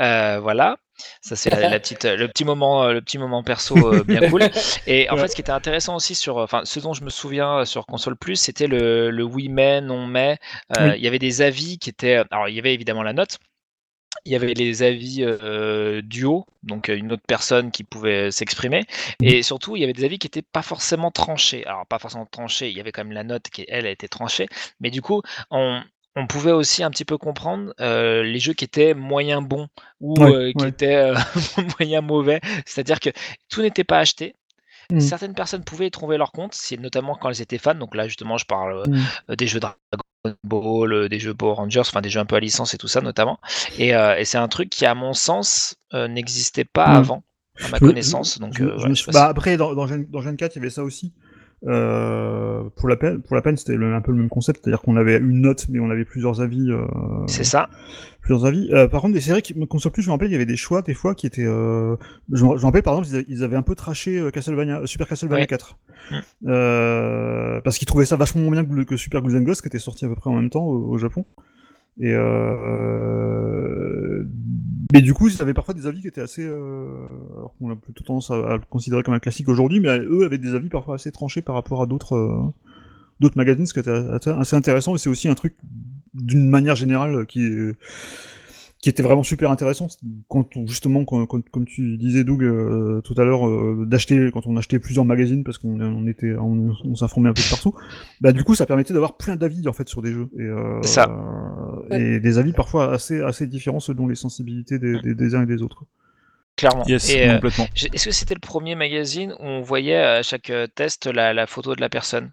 Euh, 0.01 0.41
voilà. 0.41 0.79
Ça 1.21 1.37
c'est 1.37 1.51
la, 1.51 1.67
la 1.67 1.81
petite, 1.81 2.05
le 2.05 2.29
petit 2.29 2.45
moment, 2.45 2.85
euh, 2.85 2.93
le 2.93 3.03
petit 3.03 3.19
moment 3.19 3.43
perso 3.43 3.87
euh, 3.89 4.05
bien 4.05 4.23
cool. 4.23 4.51
Et 4.87 5.09
en 5.11 5.17
Ouais. 5.17 5.19
fait, 5.19 5.29
ce 5.29 5.35
qui 5.35 5.41
était 5.41 5.51
intéressant 5.53 5.97
aussi 5.97 6.15
sur, 6.15 6.37
enfin, 6.39 6.63
ce 6.65 6.81
dont 6.81 6.95
je 6.95 7.03
me 7.05 7.11
souviens 7.11 7.59
euh, 7.61 7.65
sur 7.65 7.87
console 7.87 8.17
plus, 8.17 8.37
c'était 8.37 8.67
le, 8.67 9.11
le 9.11 9.25
oui 9.25 9.49
mais, 9.49 9.81
non 9.81 10.07
mais. 10.07 10.39
Euh, 10.73 10.95
Oui. 10.95 10.97
Il 10.97 11.03
y 11.03 11.09
avait 11.09 11.19
des 11.19 11.43
avis 11.43 11.79
qui 11.79 11.91
étaient, 11.91 12.23
alors 12.31 12.49
il 12.49 12.55
y 12.55 12.59
avait 12.59 12.75
évidemment 12.75 13.03
la 13.03 13.13
note. 13.13 13.39
Il 14.27 14.33
y 14.33 14.37
avait 14.37 14.55
les 14.55 14.83
avis 14.83 15.23
euh, 15.23 16.01
duo, 16.03 16.47
donc 16.63 16.89
une 16.89 17.13
autre 17.13 17.25
personne 17.27 17.71
qui 17.73 17.85
pouvait 17.85 18.31
s'exprimer, 18.31 18.85
et 19.21 19.43
surtout 19.43 19.77
il 19.77 19.81
y 19.81 19.85
avait 19.85 19.93
des 19.93 20.05
avis 20.05 20.19
qui 20.19 20.27
n'étaient 20.27 20.43
pas 20.43 20.63
forcément 20.63 21.11
tranchés. 21.11 21.67
Alors 21.67 21.87
pas 21.87 21.99
forcément 21.99 22.27
tranchés, 22.27 22.71
il 22.71 22.77
y 22.77 22.81
avait 22.81 22.93
quand 22.93 23.05
même 23.05 23.13
la 23.13 23.25
note 23.25 23.51
qui 23.51 23.65
elle 23.69 23.87
a 23.87 23.91
été 23.91 24.09
tranchée, 24.09 24.47
mais 24.81 24.91
du 24.91 25.03
coup 25.03 25.21
on, 25.51 25.83
on 26.17 26.27
pouvait 26.27 26.53
aussi 26.53 26.83
un 26.83 26.91
petit 26.91 27.05
peu 27.05 27.19
comprendre 27.19 27.75
euh, 27.81 28.23
les 28.23 28.39
jeux 28.39 28.53
qui 28.55 28.65
étaient 28.65 28.95
moyen 28.95 29.43
bons 29.43 29.69
ou 30.01 30.15
Ouais, 30.21 30.33
euh, 30.33 30.53
qui 30.53 30.63
ouais. 30.65 30.69
étaient 30.69 30.97
euh, 30.97 31.15
moyen 31.79 32.01
mauvais. 32.01 32.41
C'est-à-dire 32.67 33.01
que 33.01 33.11
tout 33.51 33.63
n'était 33.63 33.85
pas 33.85 33.99
acheté. 33.99 34.37
Mm. 34.91 35.01
Certaines 35.01 35.35
personnes 35.35 35.65
pouvaient 35.65 35.87
y 35.89 35.91
trouver 35.91 36.17
leur 36.19 36.31
compte, 36.33 36.55
si- 36.55 36.79
notamment 36.79 37.17
quand 37.17 37.31
elles 37.31 37.43
étaient 37.43 37.59
fans. 37.59 37.75
Donc 37.75 37.95
là, 37.97 38.07
justement, 38.07 38.39
je 38.39 38.45
parle 38.47 38.79
euh, 38.81 38.85
Mm. 38.89 39.03
euh, 39.31 39.37
des 39.37 39.47
jeux 39.47 39.61
Dragon 39.61 39.77
Ball, 40.45 41.09
des 41.09 41.19
jeux 41.19 41.35
Power 41.35 41.55
Rangers, 41.55 41.81
enfin 41.81 42.01
des 42.01 42.11
jeux 42.11 42.21
un 42.21 42.27
peu 42.27 42.37
à 42.37 42.41
licence 42.41 42.75
et 42.75 42.79
tout 42.79 42.89
ça, 42.89 43.01
notamment. 43.01 43.39
Et, 43.79 43.89
et 43.91 44.25
c'est 44.25 44.39
un 44.39 44.49
truc 44.49 44.71
qui, 44.71 44.87
à 44.87 44.95
mon 44.95 45.13
sens, 45.15 45.77
n'existait 45.93 46.65
pas 46.65 46.89
Mm. 46.93 46.97
avant, 46.97 47.25
à 47.63 47.69
ma 47.69 47.79
Je- 47.79 47.85
connaissance. 47.87 48.39
Donc, 48.39 48.55
Je- 48.57 48.65
euh, 48.65 48.77
ouais, 48.89 48.95
je 48.95 49.11
bah, 49.11 49.27
après, 49.27 49.57
dans, 49.57 49.75
dans, 49.75 49.87
Gen, 49.87 50.07
dans 50.11 50.23
Gen 50.23 50.37
4, 50.37 50.55
il 50.57 50.59
y 50.59 50.63
avait 50.63 50.71
ça 50.71 50.83
aussi. 50.85 51.13
Euh, 51.67 52.63
pour 52.77 52.89
la 52.89 52.97
peine, 52.97 53.23
pour 53.23 53.37
la 53.37 53.43
peine, 53.43 53.57
c'était 53.57 53.75
un 53.77 54.01
peu 54.01 54.13
le 54.13 54.19
même 54.19 54.29
concept, 54.29 54.61
c'est-à-dire 54.63 54.83
qu'on 54.83 54.97
avait 54.97 55.17
une 55.19 55.41
note, 55.41 55.67
mais 55.71 55.81
on 55.81 55.91
avait 55.91 56.05
plusieurs 56.05 56.41
avis. 56.41 56.71
Euh, 56.71 56.85
c'est 57.27 57.45
ça. 57.45 57.69
plusieurs 58.21 58.45
avis. 58.45 58.71
Euh, 58.73 58.87
par 58.87 59.01
contre, 59.01 59.19
c'est 59.19 59.31
vrai 59.31 59.41
que 59.43 59.65
console 59.65 59.93
plus, 59.93 60.03
je 60.03 60.09
me 60.09 60.13
rappelle, 60.13 60.29
il 60.29 60.33
y 60.33 60.37
avait 60.37 60.47
des 60.47 60.57
choix 60.57 60.83
des 60.83 60.95
fois 60.95 61.15
qui 61.15 61.27
étaient. 61.27 61.45
Je, 61.45 61.97
me 62.45 62.55
me 62.55 62.61
rappelle, 62.61 62.83
par 62.83 62.99
exemple, 62.99 63.09
ils 63.09 63.15
avaient, 63.17 63.27
ils 63.29 63.45
avaient 63.45 63.57
un 63.57 63.63
peu 63.63 63.75
traché 63.75 64.29
Castlevania, 64.33 64.87
Super 64.87 65.09
Castlevania 65.09 65.43
Ouais. 65.43 65.47
4, 65.47 65.79
Mm. 66.11 67.61
parce 67.65 67.79
qu'ils 67.79 67.87
trouvaient 67.89 68.05
ça 68.05 68.17
vachement 68.17 68.43
moins 68.43 68.63
bien 68.63 68.85
que, 68.85 68.97
Super 68.97 69.23
Ghouls 69.23 69.37
and 69.37 69.43
Ghosts, 69.43 69.63
qui 69.63 69.69
était 69.69 69.79
sorti 69.79 70.05
à 70.05 70.09
peu 70.09 70.15
près 70.17 70.29
en 70.29 70.35
même 70.35 70.51
temps 70.51 70.65
au, 70.65 70.91
au 70.91 70.99
Japon. 70.99 71.25
Et 72.01 72.13
euh... 72.15 74.25
mais 74.93 75.03
du 75.03 75.15
coup, 75.15 75.29
ils 75.29 75.41
avaient 75.43 75.55
parfois 75.55 75.75
des 75.75 75.87
avis 75.87 76.01
qui 76.01 76.09
étaient 76.09 76.21
assez, 76.21 76.45
euh... 76.45 77.07
alors 77.37 77.55
qu'on 77.59 77.71
a 77.71 77.77
plutôt 77.77 78.05
tendance 78.05 78.31
à, 78.31 78.57
le 78.57 78.63
considérer 78.69 79.03
comme 79.03 79.15
un 79.15 79.21
classique 79.21 79.49
aujourd'hui, 79.49 79.81
mais 79.81 79.99
eux 80.01 80.25
avaient 80.25 80.39
des 80.39 80.55
avis 80.55 80.69
parfois 80.69 80.97
assez 80.97 81.13
tranchés 81.13 81.43
par 81.43 81.55
rapport 81.55 81.83
à 81.83 81.87
d'autres. 81.87 82.15
euh, 82.17 82.41
d'autres 83.21 83.37
magazines, 83.37 83.65
ce 83.67 83.73
qui 83.75 83.79
était 83.81 83.91
assez- 83.91 84.31
assez 84.31 84.57
intéressant, 84.57 84.97
et 84.97 84.99
c'est 84.99 85.09
aussi 85.09 85.29
un 85.29 85.37
truc 85.37 85.55
d'une 86.15 86.49
manière 86.51 86.75
générale 86.75 87.27
qui 87.27 87.45
est- 87.47 87.77
qui 88.85 88.91
était 88.91 89.03
vraiment 89.03 89.23
super 89.23 89.51
intéressant 89.51 89.89
quand 90.29 90.57
on, 90.57 90.67
justement 90.67 91.07
quand, 91.07 91.25
quand- 91.27 91.49
comme 91.49 91.65
tu 91.65 91.97
disais 91.97 92.23
Doug 92.23 92.45
euh, 92.45 93.01
tout 93.01 93.15
à 93.17 93.25
l'heure 93.25 93.49
euh, 93.49 93.85
d'acheter 93.87 94.31
quand 94.31 94.47
on 94.47 94.57
achetait 94.59 94.79
plusieurs 94.79 95.07
magazines 95.07 95.43
parce 95.43 95.57
qu'on 95.59 95.81
on 95.81 96.07
était 96.07 96.35
on, 96.39 96.75
on 96.85 96.95
s'informait 96.95 97.31
un 97.31 97.33
peu 97.33 97.43
de 97.43 97.49
partout 97.49 97.75
bah 98.21 98.33
du 98.33 98.45
coup 98.45 98.55
ça 98.55 98.67
permettait 98.67 98.93
d'avoir 98.93 99.17
plein 99.17 99.37
d'avis 99.37 99.67
en 99.69 99.73
fait 99.73 99.89
sur 99.89 100.03
des 100.03 100.13
jeux 100.13 100.29
et, 100.39 100.43
euh, 100.43 100.83
ça. 100.83 101.09
euh, 101.91 101.99
et 101.99 102.21
des 102.21 102.37
avis 102.39 102.53
parfois 102.53 102.93
assez 102.93 103.23
assez 103.23 103.47
différents 103.47 103.81
selon 103.81 104.07
les 104.07 104.15
sensibilités 104.17 104.79
des, 104.79 105.01
des, 105.01 105.15
des 105.15 105.35
uns 105.35 105.43
et 105.45 105.47
des 105.47 105.63
autres 105.63 105.85
Clairement. 106.57 106.85
Yes, 106.87 107.11
Et, 107.11 107.29
euh, 107.29 107.35
complètement. 107.35 107.69
je- 107.75 107.87
Est-ce 107.93 108.05
que 108.07 108.11
c'était 108.13 108.35
le 108.35 108.41
premier 108.41 108.75
magazine 108.77 109.33
où 109.41 109.45
on 109.45 109.61
voyait 109.63 109.97
à 109.97 110.23
chaque 110.23 110.51
euh, 110.51 110.67
test 110.69 111.07
la, 111.07 111.33
la 111.35 111.47
photo 111.47 111.75
de 111.75 111.81
la 111.81 111.89
personne? 111.89 112.31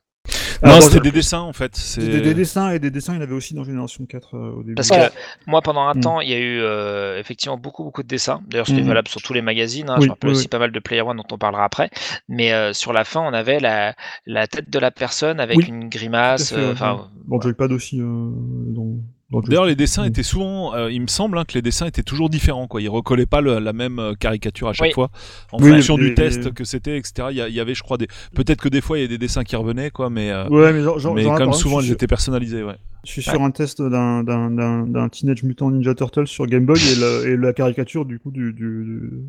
Non, 0.64 0.70
Alors, 0.70 0.84
c'était 0.84 0.99
des 0.99 1.12
dessins 1.12 1.39
en 1.39 1.53
fait. 1.53 1.76
c'est- 1.76 2.01
des, 2.01 2.22
des 2.22 2.34
dessins 2.36 2.70
et 2.72 2.78
des 2.80 2.91
dessins 2.91 3.14
il 3.14 3.16
y 3.16 3.20
en 3.20 3.24
avait 3.24 3.34
aussi 3.34 3.55
dans 3.55 3.64
Génération 3.64 4.05
4 4.05 4.36
euh, 4.36 4.51
au 4.51 4.62
début 4.64 4.76
Parce 4.76 4.89
que 4.89 5.12
moi, 5.47 5.62
pendant 5.62 5.82
un 5.88 5.95
Mm. 5.95 5.99
temps, 6.01 6.22
il 6.22 6.30
y 6.30 6.34
a 6.34 6.39
eu 6.39 6.59
euh, 6.62 7.20
effectivement 7.20 7.57
beaucoup, 7.57 7.84
beaucoup 7.84 8.03
de 8.03 8.07
dessins. 8.07 8.41
D'ailleurs, 8.47 8.68
c'était 8.68 8.82
Mhm. 8.82 8.88
valable 8.88 9.07
sur 9.07 9.22
tous 9.24 9.34
les 9.34 9.41
magazines. 9.41 9.89
hein. 9.89 9.95
Oui, 9.97 10.03
Je 10.03 10.07
me 10.07 10.12
rappelle 10.12 10.30
oui, 10.30 10.36
aussi 10.36 10.43
oui. 10.45 10.49
pas 10.49 10.59
mal 10.59 10.72
de 10.72 10.80
Player 10.80 11.01
One 11.01 11.18
dont 11.18 11.24
on 11.32 11.38
parlera 11.39 11.64
après. 11.66 11.89
Mais 12.30 12.53
euh, 12.53 12.74
sur 12.74 12.93
la 12.93 13.03
fin, 13.05 13.22
on 13.22 13.34
avait 13.34 13.59
la, 13.59 13.95
la 14.28 14.47
tête 14.47 14.70
de 14.70 14.78
la 14.80 14.91
personne 14.91 15.39
avec 15.39 15.57
Oui, 15.57 15.66
une 15.68 15.89
grimace. 15.89 16.53
euh, 16.53 16.68
ouais, 16.68 16.72
Enfin, 16.74 17.09
ouais. 17.28 17.39
Joypad 17.41 17.72
aussi 17.72 17.99
euh, 17.99 18.03
dans, 18.05 18.97
D'ailleurs, 19.32 19.66
les 19.66 19.76
dessins 19.76 20.04
étaient 20.04 20.24
souvent, 20.24 20.74
euh, 20.76 20.92
il 20.92 21.02
me 21.02 21.08
semble 21.08 21.38
hein, 21.38 21.46
que 21.46 21.54
les 21.54 21.62
dessins 21.62 21.86
étaient 21.86 22.04
toujours 22.04 22.30
différents. 22.30 22.68
Quoi. 22.68 22.82
Ils 22.82 22.90
recollaient 22.90 23.26
pas 23.26 23.40
le- 23.42 23.60
la 23.60 23.74
même 23.74 23.98
euh, 24.00 24.14
caricature 24.14 24.68
à 24.68 24.74
chaque 24.74 24.88
Oui. 24.88 24.94
fois, 24.94 25.10
en 25.52 25.62
Oui, 25.62 25.70
fonction 25.72 25.98
du 25.98 26.14
test 26.14 26.54
que 26.54 26.64
c'était, 26.64 26.98
etc. 26.98 27.30
Il 27.32 27.38
y, 27.38 27.60
avait, 27.60 27.74
je 27.76 27.84
crois, 27.84 27.98
des... 27.98 28.08
peut-être 28.36 28.62
que 28.62 28.70
des 28.70 28.82
fois 28.82 28.98
il 28.98 29.02
y 29.02 29.06
a 29.06 29.08
des 29.08 29.18
dessins 29.18 29.44
qui 29.44 29.56
revenaient, 29.56 29.90
quoi, 29.90 30.10
mais, 30.10 30.32
euh, 30.32 30.48
Ouais, 30.50 30.74
mais 30.74 30.82
genre, 30.84 31.00
genre, 31.00 31.16
mais 31.16 31.24
genre 31.24 31.34
là, 31.40 31.46
comme 31.46 31.54
souvent 31.54 31.80
suis- 31.82 31.92
étaient 31.92 32.08
personnalisées. 32.08 32.64
Ouais. 32.64 32.76
Je 33.04 33.12
suis 33.12 33.22
sur 33.24 33.42
un 33.42 33.50
test 33.52 33.82
d'un, 33.82 34.24
d'un, 34.24 34.52
d'un, 34.52 34.86
d'un 34.86 35.10
Teenage 35.10 35.42
Mutant 35.44 35.72
Ninja 35.72 35.96
Turtle 35.96 36.28
sur 36.28 36.46
Game 36.46 36.66
Boy 36.66 36.78
et, 36.80 36.96
la- 37.00 37.30
et 37.32 37.38
la 37.38 37.52
caricature 37.54 38.06
du 38.06 38.20
coup 38.20 38.30
du, 38.30 38.54
du, 38.54 38.86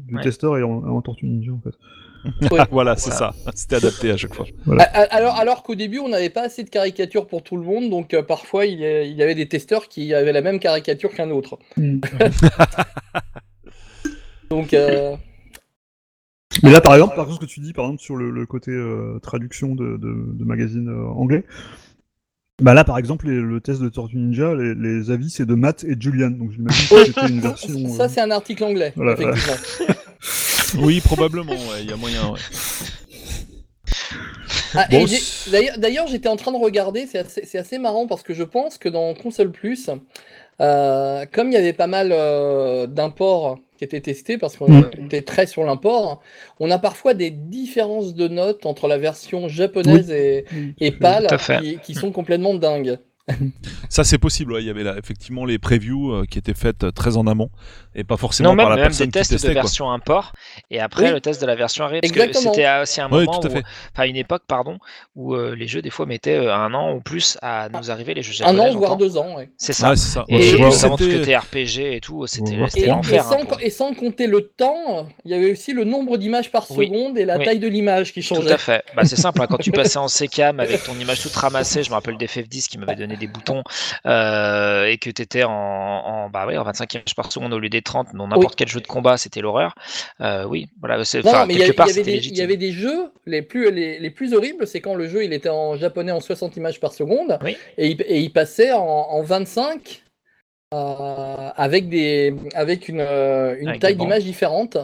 du 0.07 0.15
Ouais. 0.15 0.23
testeur 0.23 0.59
est 0.59 0.63
en, 0.63 0.85
en 0.85 1.01
Tortue 1.01 1.27
Ninja 1.27 1.53
en 1.53 1.61
fait. 1.65 1.75
Ouais. 2.53 2.61
voilà, 2.71 2.97
c'est 2.97 3.11
ça. 3.11 3.33
C'était 3.55 3.77
adapté 3.77 4.11
à 4.13 4.17
chaque 4.17 4.35
fois. 4.35 4.47
Alors, 5.11 5.37
alors 5.37 5.63
qu'au 5.63 5.75
début, 5.75 5.99
on 5.99 6.09
n'avait 6.09 6.31
pas 6.31 6.43
assez 6.43 6.63
de 6.65 6.71
caricatures 6.71 7.27
pour 7.27 7.43
tout 7.43 7.57
le 7.57 7.65
monde, 7.65 7.91
donc 7.91 8.15
euh, 8.15 8.23
parfois 8.23 8.67
il 8.67 8.79
y, 8.79 8.87
a- 8.87 9.03
il 9.03 9.17
y 9.17 9.23
avait 9.23 9.35
des 9.35 9.49
testeurs 9.49 9.89
qui 9.89 10.15
avaient 10.15 10.33
la 10.33 10.41
même 10.43 10.61
caricature 10.61 11.13
qu'un 11.15 11.31
autre. 11.31 11.59
Donc, 14.51 14.75
euh, 14.75 15.17
Mais 16.63 16.71
là 16.71 16.81
par 16.83 16.95
exemple, 16.95 17.17
par 17.17 17.25
contre 17.27 17.37
ce 17.41 17.47
que 17.47 17.51
tu 17.51 17.61
dis 17.61 17.73
par 17.73 17.87
exemple 17.87 18.03
sur 18.03 18.17
le, 18.17 18.31
le 18.31 18.45
côté 18.47 18.71
euh, 18.71 19.19
traduction 19.23 19.75
de, 19.75 19.97
de, 19.97 20.15
de 20.35 20.45
magazines 20.45 20.89
euh, 20.91 21.07
anglais, 21.09 21.45
bah 22.61 22.75
là 22.75 22.85
par 22.85 22.99
exemple 22.99 23.27
les- 23.29 23.41
le 23.41 23.61
test 23.63 23.81
de 23.81 23.89
Tortue 23.89 24.19
Ninja, 24.19 24.55
les, 24.55 24.75
les 24.75 25.11
avis 25.11 25.31
c'est 25.31 25.47
de 25.47 25.55
Matt 25.55 25.85
et 25.85 25.97
Julian, 25.99 26.31
donc 26.31 26.53
j'imagine 26.53 26.89
que 26.89 27.05
c'était 27.07 27.29
une 27.29 27.41
version. 27.41 27.89
ça, 27.89 28.05
euh, 28.05 28.09
c'est 28.09 28.21
un 28.21 28.31
article 28.31 28.65
anglais, 28.65 28.93
Voilà, 28.95 29.13
effectivement. 29.15 29.57
Oui, 30.79 31.01
probablement, 31.01 31.53
ouais, 31.53 31.83
il 31.83 31.91
y 31.91 31.93
a 31.93 31.97
moyen, 31.97 32.31
ouais. 32.31 32.39
Ah, 34.75 34.87
Bon, 34.91 35.05
D'ailleurs, 35.77 36.07
j'étais 36.07 36.29
en 36.29 36.37
train 36.37 36.53
de 36.53 36.57
regarder, 36.57 37.07
c'est 37.07 37.59
assez, 37.59 37.79
marrant 37.79 38.07
parce 38.07 38.23
que 38.23 38.33
je 38.35 38.43
pense 38.43 38.79
que 38.79 38.89
dans 38.89 39.13
Console 39.15 39.53
Plus, 39.53 39.91
euh, 40.61 41.27
comme 41.31 41.49
il 41.49 41.55
y 41.55 41.57
avait 41.57 41.73
pas 41.73 41.87
mal 41.87 42.11
euh, 42.13 42.87
d'imports 42.87 43.59
qui 43.77 43.85
étaient 43.85 44.01
testés, 44.01 44.39
parce 44.39 44.57
qu'on 44.57 44.69
Mm. 44.69 44.91
était 45.07 45.23
très 45.23 45.47
sur 45.47 45.65
l'import, 45.65 46.23
on 46.61 46.71
a 46.71 46.79
parfois 46.79 47.15
des 47.15 47.31
différences 47.31 48.15
de 48.15 48.29
notes 48.29 48.65
entre 48.65 48.89
la 48.89 48.97
version 48.99 49.49
japonaise 49.49 50.11
et, 50.11 50.45
et 50.81 50.91
PAL 50.93 51.27
qui, 51.61 51.79
qui 51.81 51.95
sont 51.95 52.13
complètement 52.13 52.55
dingues. 52.55 52.99
Ça, 53.89 54.05
c'est 54.05 54.19
possible, 54.19 54.53
ouais. 54.53 54.63
Il 54.63 54.67
y 54.67 54.71
avait 54.71 54.83
là, 54.83 54.97
effectivement 54.99 55.45
les 55.45 55.59
previews 55.59 56.13
euh, 56.13 56.25
qui 56.29 56.39
étaient 56.39 56.55
faites 56.55 56.85
euh, 56.85 56.91
très 56.91 57.17
en 57.17 57.27
amont 57.27 57.51
et 57.95 58.05
pas 58.05 58.17
forcément 58.17 58.51
Non, 58.51 58.55
même, 58.57 58.65
par 58.65 58.71
la 58.71 58.77
même 58.77 58.85
personne 58.87 59.07
des 59.07 59.11
qui 59.13 59.19
tests 59.19 59.31
testait, 59.33 59.49
de 59.49 59.53
quoi. 59.53 59.63
version 59.63 59.91
import 59.91 60.33
et 60.71 60.81
après 60.81 61.07
Oui. 61.07 61.11
le 61.13 61.21
test 61.21 61.41
de 61.41 61.47
la 61.47 61.55
version 61.55 61.85
arrière. 61.85 62.01
Parce 62.01 62.11
Exactement. 62.13 62.51
que 62.51 62.57
c'était 62.57 62.81
aussi 62.83 63.01
un 63.01 63.09
moment 63.09 63.39
tout 63.41 63.49
où, 63.49 63.61
enfin 63.95 64.05
une 64.09 64.17
époque, 64.17 64.43
pardon, 64.49 64.79
où 65.15 65.35
euh, 65.35 65.55
les 65.55 65.67
jeux 65.69 65.83
des 65.83 65.91
fois 65.91 66.07
mettaient 66.07 66.37
euh, 66.37 66.55
un 66.55 66.73
an 66.75 66.95
ou 66.95 67.01
plus 67.01 67.39
à 67.43 67.69
nous 67.69 67.91
arriver 67.91 68.15
les 68.15 68.23
jeux 68.23 68.33
Un 68.45 68.59
an, 68.59 68.71
voire 68.73 68.93
j'entends. 68.93 68.97
deux 68.97 69.17
ans. 69.17 69.37
ouais. 69.37 69.51
C'est 69.57 69.73
ça. 69.73 69.91
Ouais, 69.91 69.97
c'est 69.97 70.09
ça. 70.09 70.25
Et 70.29 70.57
tout 70.57 70.71
ce 70.73 70.87
RPG 71.37 71.95
et 71.97 72.01
tout, 72.01 72.27
c'était 72.27 72.55
Et, 72.55 72.87
l'enfer. 72.87 73.25
sans, 73.25 73.35
hein, 73.41 73.45
pour- 73.47 73.61
et 73.61 73.71
sans 73.71 73.95
compter 73.95 74.27
le 74.27 74.49
temps, 74.57 75.07
il 75.25 75.31
y 75.31 75.35
avait 75.35 75.53
aussi 75.53 75.73
le 75.73 75.85
nombre 75.85 76.17
d'images 76.17 76.51
par 76.51 76.69
Oui. 76.71 76.87
seconde 76.87 77.19
et 77.19 77.25
la 77.25 77.39
Oui. 77.39 77.45
taille 77.45 77.59
de 77.61 77.69
l'image 77.69 78.13
qui 78.13 78.21
Tout 78.21 78.35
changeait. 78.37 78.53
à 78.53 78.59
fait. 78.59 78.83
Bah, 78.97 79.05
c'est 79.05 79.17
simple, 79.17 79.41
hein, 79.43 79.47
quand 79.49 79.59
tu 79.59 79.71
passais 79.71 79.99
en 79.99 80.09
CCAM 80.09 80.61
avec 80.61 80.83
ton 80.85 80.95
image 80.99 81.21
toute 81.23 81.35
ramassée, 81.35 81.83
je 81.83 81.91
me 81.91 81.95
rappelle 81.95 82.17
d'FF10 82.17 82.69
qui 82.69 82.79
m'avait 82.79 82.97
donné 82.97 83.12
des 83.17 83.27
boutons, 83.27 83.63
euh, 84.07 84.85
et 84.87 84.99
que 84.99 85.11
tu 85.11 85.23
étais 85.23 85.45
en, 85.45 85.51
en, 85.53 86.31
bah, 86.31 86.47
ouais, 86.47 86.57
en 86.57 86.65
25 86.65 86.95
images 86.95 87.15
par 87.15 87.31
seconde 87.33 87.53
au 87.53 87.59
lieu 87.59 87.69
des 87.69 87.83
30 87.83 88.09
dans 88.15 88.27
n'importe 88.29 88.51
Oui. 88.51 88.55
quel 88.57 88.69
jeu 88.69 88.81
de 88.81 88.87
combat, 88.87 89.17
c'était 89.17 89.41
l'horreur. 89.41 89.75
Euh, 90.21 90.45
oui, 90.45 90.69
voilà, 90.81 90.97
Non, 90.97 91.03
mais 91.47 91.55
il 91.55 91.57
y, 91.57 91.59
quelque 91.59 91.61
avait- 91.63 91.73
part, 91.75 91.87
des, 91.89 92.03
légitime. 92.03 92.35
il 92.35 92.39
y 92.39 92.43
avait 92.43 92.57
des 92.57 92.73
jeux 92.73 93.11
les 93.27 93.43
plus, 93.43 93.71
les, 93.71 93.99
les 93.99 94.11
plus 94.11 94.35
horribles, 94.35 94.67
c'est 94.67 94.81
quand 94.81 94.95
le 94.95 95.09
jeu 95.09 95.25
il 95.25 95.33
était 95.33 95.49
en 95.49 95.77
japonais 95.77 96.13
en 96.13 96.21
60 96.21 96.57
images 96.57 96.81
par 96.81 96.93
seconde 96.93 97.39
Oui. 97.43 97.57
et, 97.79 97.89
il, 97.89 98.03
et 98.03 98.21
il 98.21 98.33
passait 98.33 98.73
en, 98.73 98.81
en 98.83 99.23
25 99.23 100.03
euh, 100.73 101.51
avec, 101.57 101.89
des, 101.89 102.35
avec 102.55 102.89
une, 102.89 103.01
euh, 103.01 103.57
une 103.61 103.69
Avec 103.69 103.81
taille 103.81 103.97
d'image 103.97 104.25
différente 104.25 104.77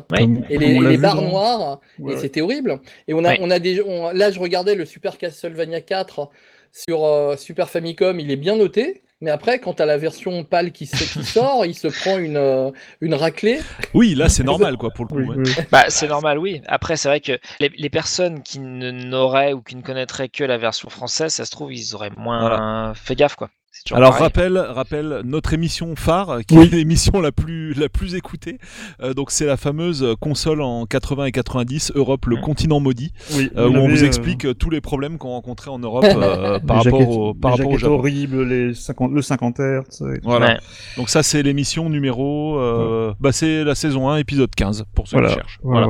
et 0.51 0.59
les, 0.59 0.97
barres 0.99 1.23
noires 1.23 1.81
Ouais. 1.99 2.15
et 2.15 2.17
c'était 2.19 2.41
horrible. 2.41 2.81
Et 3.07 3.15
on 3.15 3.25
a, 3.25 3.39
on 3.41 3.51
a 3.51 3.59
des, 3.59 3.83
on- 3.83 4.11
là 4.11 4.31
je 4.31 4.39
regardais 4.41 4.75
le 4.75 4.85
Super 4.85 5.19
Castlevania 5.19 5.81
4 5.81 6.29
sur 6.73 7.05
euh, 7.05 7.37
Super 7.37 7.69
Famicom, 7.71 8.19
il 8.21 8.31
est 8.31 8.37
bien 8.37 8.57
noté. 8.57 9.03
Mais 9.21 9.33
après, 9.33 9.59
quand 9.59 9.73
t'as 9.75 9.85
la 9.85 9.97
version 9.97 10.45
PAL 10.45 10.71
qui, 10.71 10.87
se- 10.87 11.13
qui 11.13 11.25
sort, 11.25 11.67
il 11.67 11.75
se 11.75 11.89
prend 11.89 12.19
une, 12.19 12.37
euh, 12.37 12.71
une 13.01 13.15
raclée. 13.15 13.59
Oui, 13.93 14.15
là, 14.15 14.29
c'est 14.29 14.45
normal, 14.45 14.77
quoi, 14.77 14.91
pour 14.91 15.07
le 15.07 15.09
coup. 15.11 15.19
Oui, 15.19 15.27
ouais. 15.27 15.43
oui. 15.45 15.65
Bah, 15.73 15.87
c'est 15.89 16.07
normal, 16.07 16.39
oui. 16.39 16.63
Après, 16.69 16.97
c'est 16.97 17.09
vrai 17.09 17.19
que 17.19 17.33
les, 17.59 17.69
les 17.77 17.91
personnes 17.91 18.45
qui 18.45 18.61
n'auraient 18.61 19.55
ou 19.55 19.61
qui 19.61 19.75
ne 19.75 19.83
connaîtraient 19.83 20.29
que 20.29 20.45
la 20.45 20.57
version 20.57 20.89
française, 20.89 21.33
ça 21.35 21.45
se 21.45 21.51
trouve, 21.51 21.73
ils 21.73 21.97
auraient 21.97 22.13
moins 22.17 22.95
fait 22.95 23.17
gaffe, 23.17 23.35
quoi. 23.35 23.51
Alors 23.93 24.11
pareil. 24.11 24.23
rappelle, 24.25 24.59
rappelle 24.59 25.21
notre 25.25 25.55
émission 25.55 25.95
phare, 25.97 26.41
qui 26.47 26.59
Oui. 26.59 26.67
est 26.67 26.75
l'émission 26.77 27.21
la 27.21 27.33
plus 27.33 27.75
la 27.75 27.89
plus 27.89 28.15
écoutée. 28.15 28.59
Euh, 29.03 29.15
donc 29.15 29.31
c'est 29.31 29.47
la 29.47 29.57
fameuse 29.57 30.07
console 30.21 30.61
en 30.63 30.85
80 30.87 31.27
et 31.27 31.33
90 31.33 31.93
Europe, 31.95 32.27
le 32.27 32.37
Mm. 32.37 32.41
continent 32.41 32.81
maudit, 32.81 33.13
Oui, 33.35 33.51
euh, 33.57 33.69
où 33.69 33.75
on 33.77 33.89
vous 33.89 34.03
euh, 34.03 34.07
explique 34.07 34.45
euh, 34.47 34.55
tous 34.55 34.71
les 34.71 34.81
problèmes 34.81 35.19
qu'on 35.19 35.31
rencontrait 35.31 35.71
en 35.71 35.79
Europe 35.79 36.05
euh, 36.09 36.59
par 36.61 36.83
les 36.85 36.91
rapport 36.91 37.09
au 37.19 37.35
par 37.35 37.53
les 37.57 37.63
rapport 37.63 37.73
au 37.73 37.79
Japon. 37.79 38.03
les 38.03 38.75
50, 38.75 39.13
le 39.13 39.23
50 39.23 39.59
Hz. 39.59 40.05
Voilà. 40.23 40.47
Ouais. 40.47 40.59
Donc 40.97 41.09
ça 41.09 41.23
c'est 41.23 41.43
l'émission 41.43 41.89
numéro, 41.89 42.59
euh, 42.59 43.15
bah 43.21 43.33
c'est 43.33 43.65
la 43.65 43.75
saison 43.75 44.09
1 44.09 44.17
épisode 44.19 44.55
15 44.55 44.85
pour 44.95 45.09
ceux 45.09 45.17
Voilà, 45.17 45.29
qui 45.31 45.35
cherchent. 45.37 45.59
voilà. 45.63 45.87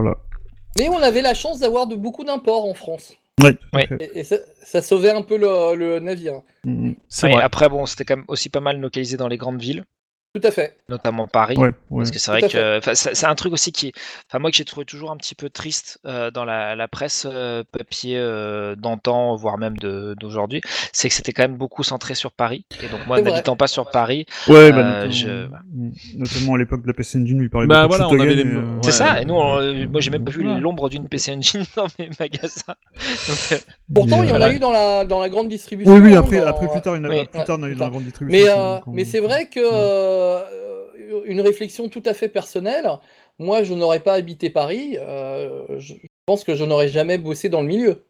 Mais 0.79 0.89
on 0.91 0.99
avait 1.03 1.23
la 1.23 1.35
chance 1.35 1.59
d'avoir 1.59 1.87
de 1.89 1.97
beaucoup 1.97 2.23
d'imports 2.25 2.65
en 2.65 2.75
France. 2.75 3.13
Oui. 3.73 3.87
Et, 4.01 4.21
et 4.21 4.25
ça, 4.25 4.37
ça 4.63 4.83
sauvait 4.83 5.11
un 5.11 5.23
peu 5.23 5.37
le, 5.39 5.75
le 5.77 6.01
navire. 6.01 6.43
Mm, 6.65 6.93
Ouais, 7.29 7.35
vrai. 7.35 7.43
Après, 7.43 7.69
bon, 7.69 7.87
c'était 7.87 8.05
quand 8.05 8.17
même 8.17 8.25
aussi 8.29 8.49
pas 8.51 8.61
mal 8.61 8.81
localisé 8.81 9.17
dans 9.17 9.29
les 9.29 9.37
grandes 9.39 9.61
villes, 9.61 9.85
Tout 10.35 10.47
à 10.47 10.51
fait. 10.51 10.77
notamment 10.91 11.27
Paris. 11.27 11.57
Ouais, 11.57 11.69
ouais. 11.91 12.03
Parce 12.03 12.11
que 12.11 12.19
c'est 12.19 12.31
vrai 12.31 12.43
que 12.43 12.79
enfin, 12.79 12.95
c'est 12.95 13.25
un 13.27 13.35
truc 13.35 13.53
aussi 13.55 13.73
qui, 13.73 13.93
enfin 14.29 14.39
moi 14.39 14.51
que 14.51 14.57
j'ai 14.57 14.65
trouvé 14.67 14.85
toujours 14.85 15.11
un 15.11 15.17
petit 15.17 15.35
peu 15.35 15.49
triste 15.49 15.99
euh, 16.07 16.31
dans 16.31 16.45
la, 16.45 16.77
la 16.77 16.87
presse 16.87 17.27
euh, 17.29 17.65
papier 17.73 18.17
euh, 18.19 18.77
d'antan, 18.77 19.37
voire 19.37 19.57
même 19.59 19.77
de- 19.79 20.15
d'aujourd'hui, 20.21 20.61
c'est 20.93 21.09
que 21.09 21.15
c'était 21.15 21.33
quand 21.33 21.43
même 21.43 21.57
beaucoup 21.57 21.83
centré 21.83 22.15
sur 22.15 22.31
Paris. 22.31 22.67
Et 22.83 22.89
donc 22.89 23.07
moi, 23.07 23.21
n'habitant 23.23 23.57
pas 23.57 23.67
sur 23.69 23.91
Paris, 23.91 24.27
Ouais, 24.49 24.71
Euh, 24.71 24.73
bah, 24.73 24.83
notamment, 25.07 25.11
je- 25.11 25.47
mm, 25.47 25.93
notamment 26.19 26.55
à 26.55 26.59
l'époque 26.59 26.83
de 26.83 26.87
la 26.89 26.93
PC 26.95 27.19
Engine, 27.19 27.39
lui 27.41 27.49
parlait 27.49 27.67
Bah 27.67 27.87
beaucoup 27.89 27.95
de 27.95 28.05
voilà, 28.07 28.25
Shotogen, 28.25 28.37
les- 28.37 28.55
euh, 28.55 28.61
Ouais. 28.75 28.79
c'est 28.83 28.93
ça. 28.93 29.21
Et 29.23 29.25
nous, 29.25 29.35
on- 29.35 29.59
euh, 29.61 29.87
moi 29.89 30.01
j'ai 30.03 30.11
même 30.11 30.25
pas 30.25 30.31
vu 30.31 30.43
l'ombre 30.43 30.89
d'une 30.91 31.09
PC 31.09 31.33
Engine 31.33 31.65
dans 31.77 31.87
mes 31.99 32.11
magasins. 32.21 32.75
Donc, 33.29 33.39
euh, 33.53 33.59
Pourtant, 33.95 34.23
il 34.23 34.29
y 34.29 34.33
en 34.33 34.41
a 34.43 34.53
eu 34.53 34.59
dans 34.59 34.73
la, 34.73 35.05
dans 35.07 35.21
la 35.21 35.31
grande 35.31 35.49
distribution. 35.49 35.93
Oui, 35.95 36.01
oui, 36.01 36.15
après, 36.17 36.41
dans- 36.41 36.47
après 36.49 36.69
plus 36.69 36.83
tard, 36.83 36.97
il 36.97 37.03
y 37.03 37.07
en 37.07 37.11
a, 37.11 37.15
Oui. 37.15 37.27
plus 37.27 37.43
tard, 37.45 37.57
il 37.59 37.61
y 37.61 37.65
en 37.65 37.67
a 37.67 37.69
eu 37.71 37.75
dans 37.75 37.85
la 37.87 37.91
grande 37.91 38.05
distribution. 38.05 38.83
Mais, 38.87 38.93
mais 38.93 39.05
c'est 39.07 39.21
vrai 39.21 39.47
que 39.47 39.61
une 41.27 41.41
réflexion 41.41 41.89
tout 41.89 42.03
à 42.07 42.15
fait 42.15 42.29
personnelle. 42.29 42.89
Moi, 43.39 43.63
je 43.63 43.73
n'aurais 43.75 44.01
pas 44.01 44.15
habité 44.15 44.51
Paris. 44.51 44.97
euh, 45.01 45.63
je 45.79 45.95
pense 46.27 46.45
que 46.45 46.55
je 46.55 46.65
n'aurais 46.65 46.89
jamais 46.89 47.19
bossé 47.19 47.49
dans 47.49 47.63
le 47.63 47.69
milieu. 47.69 48.05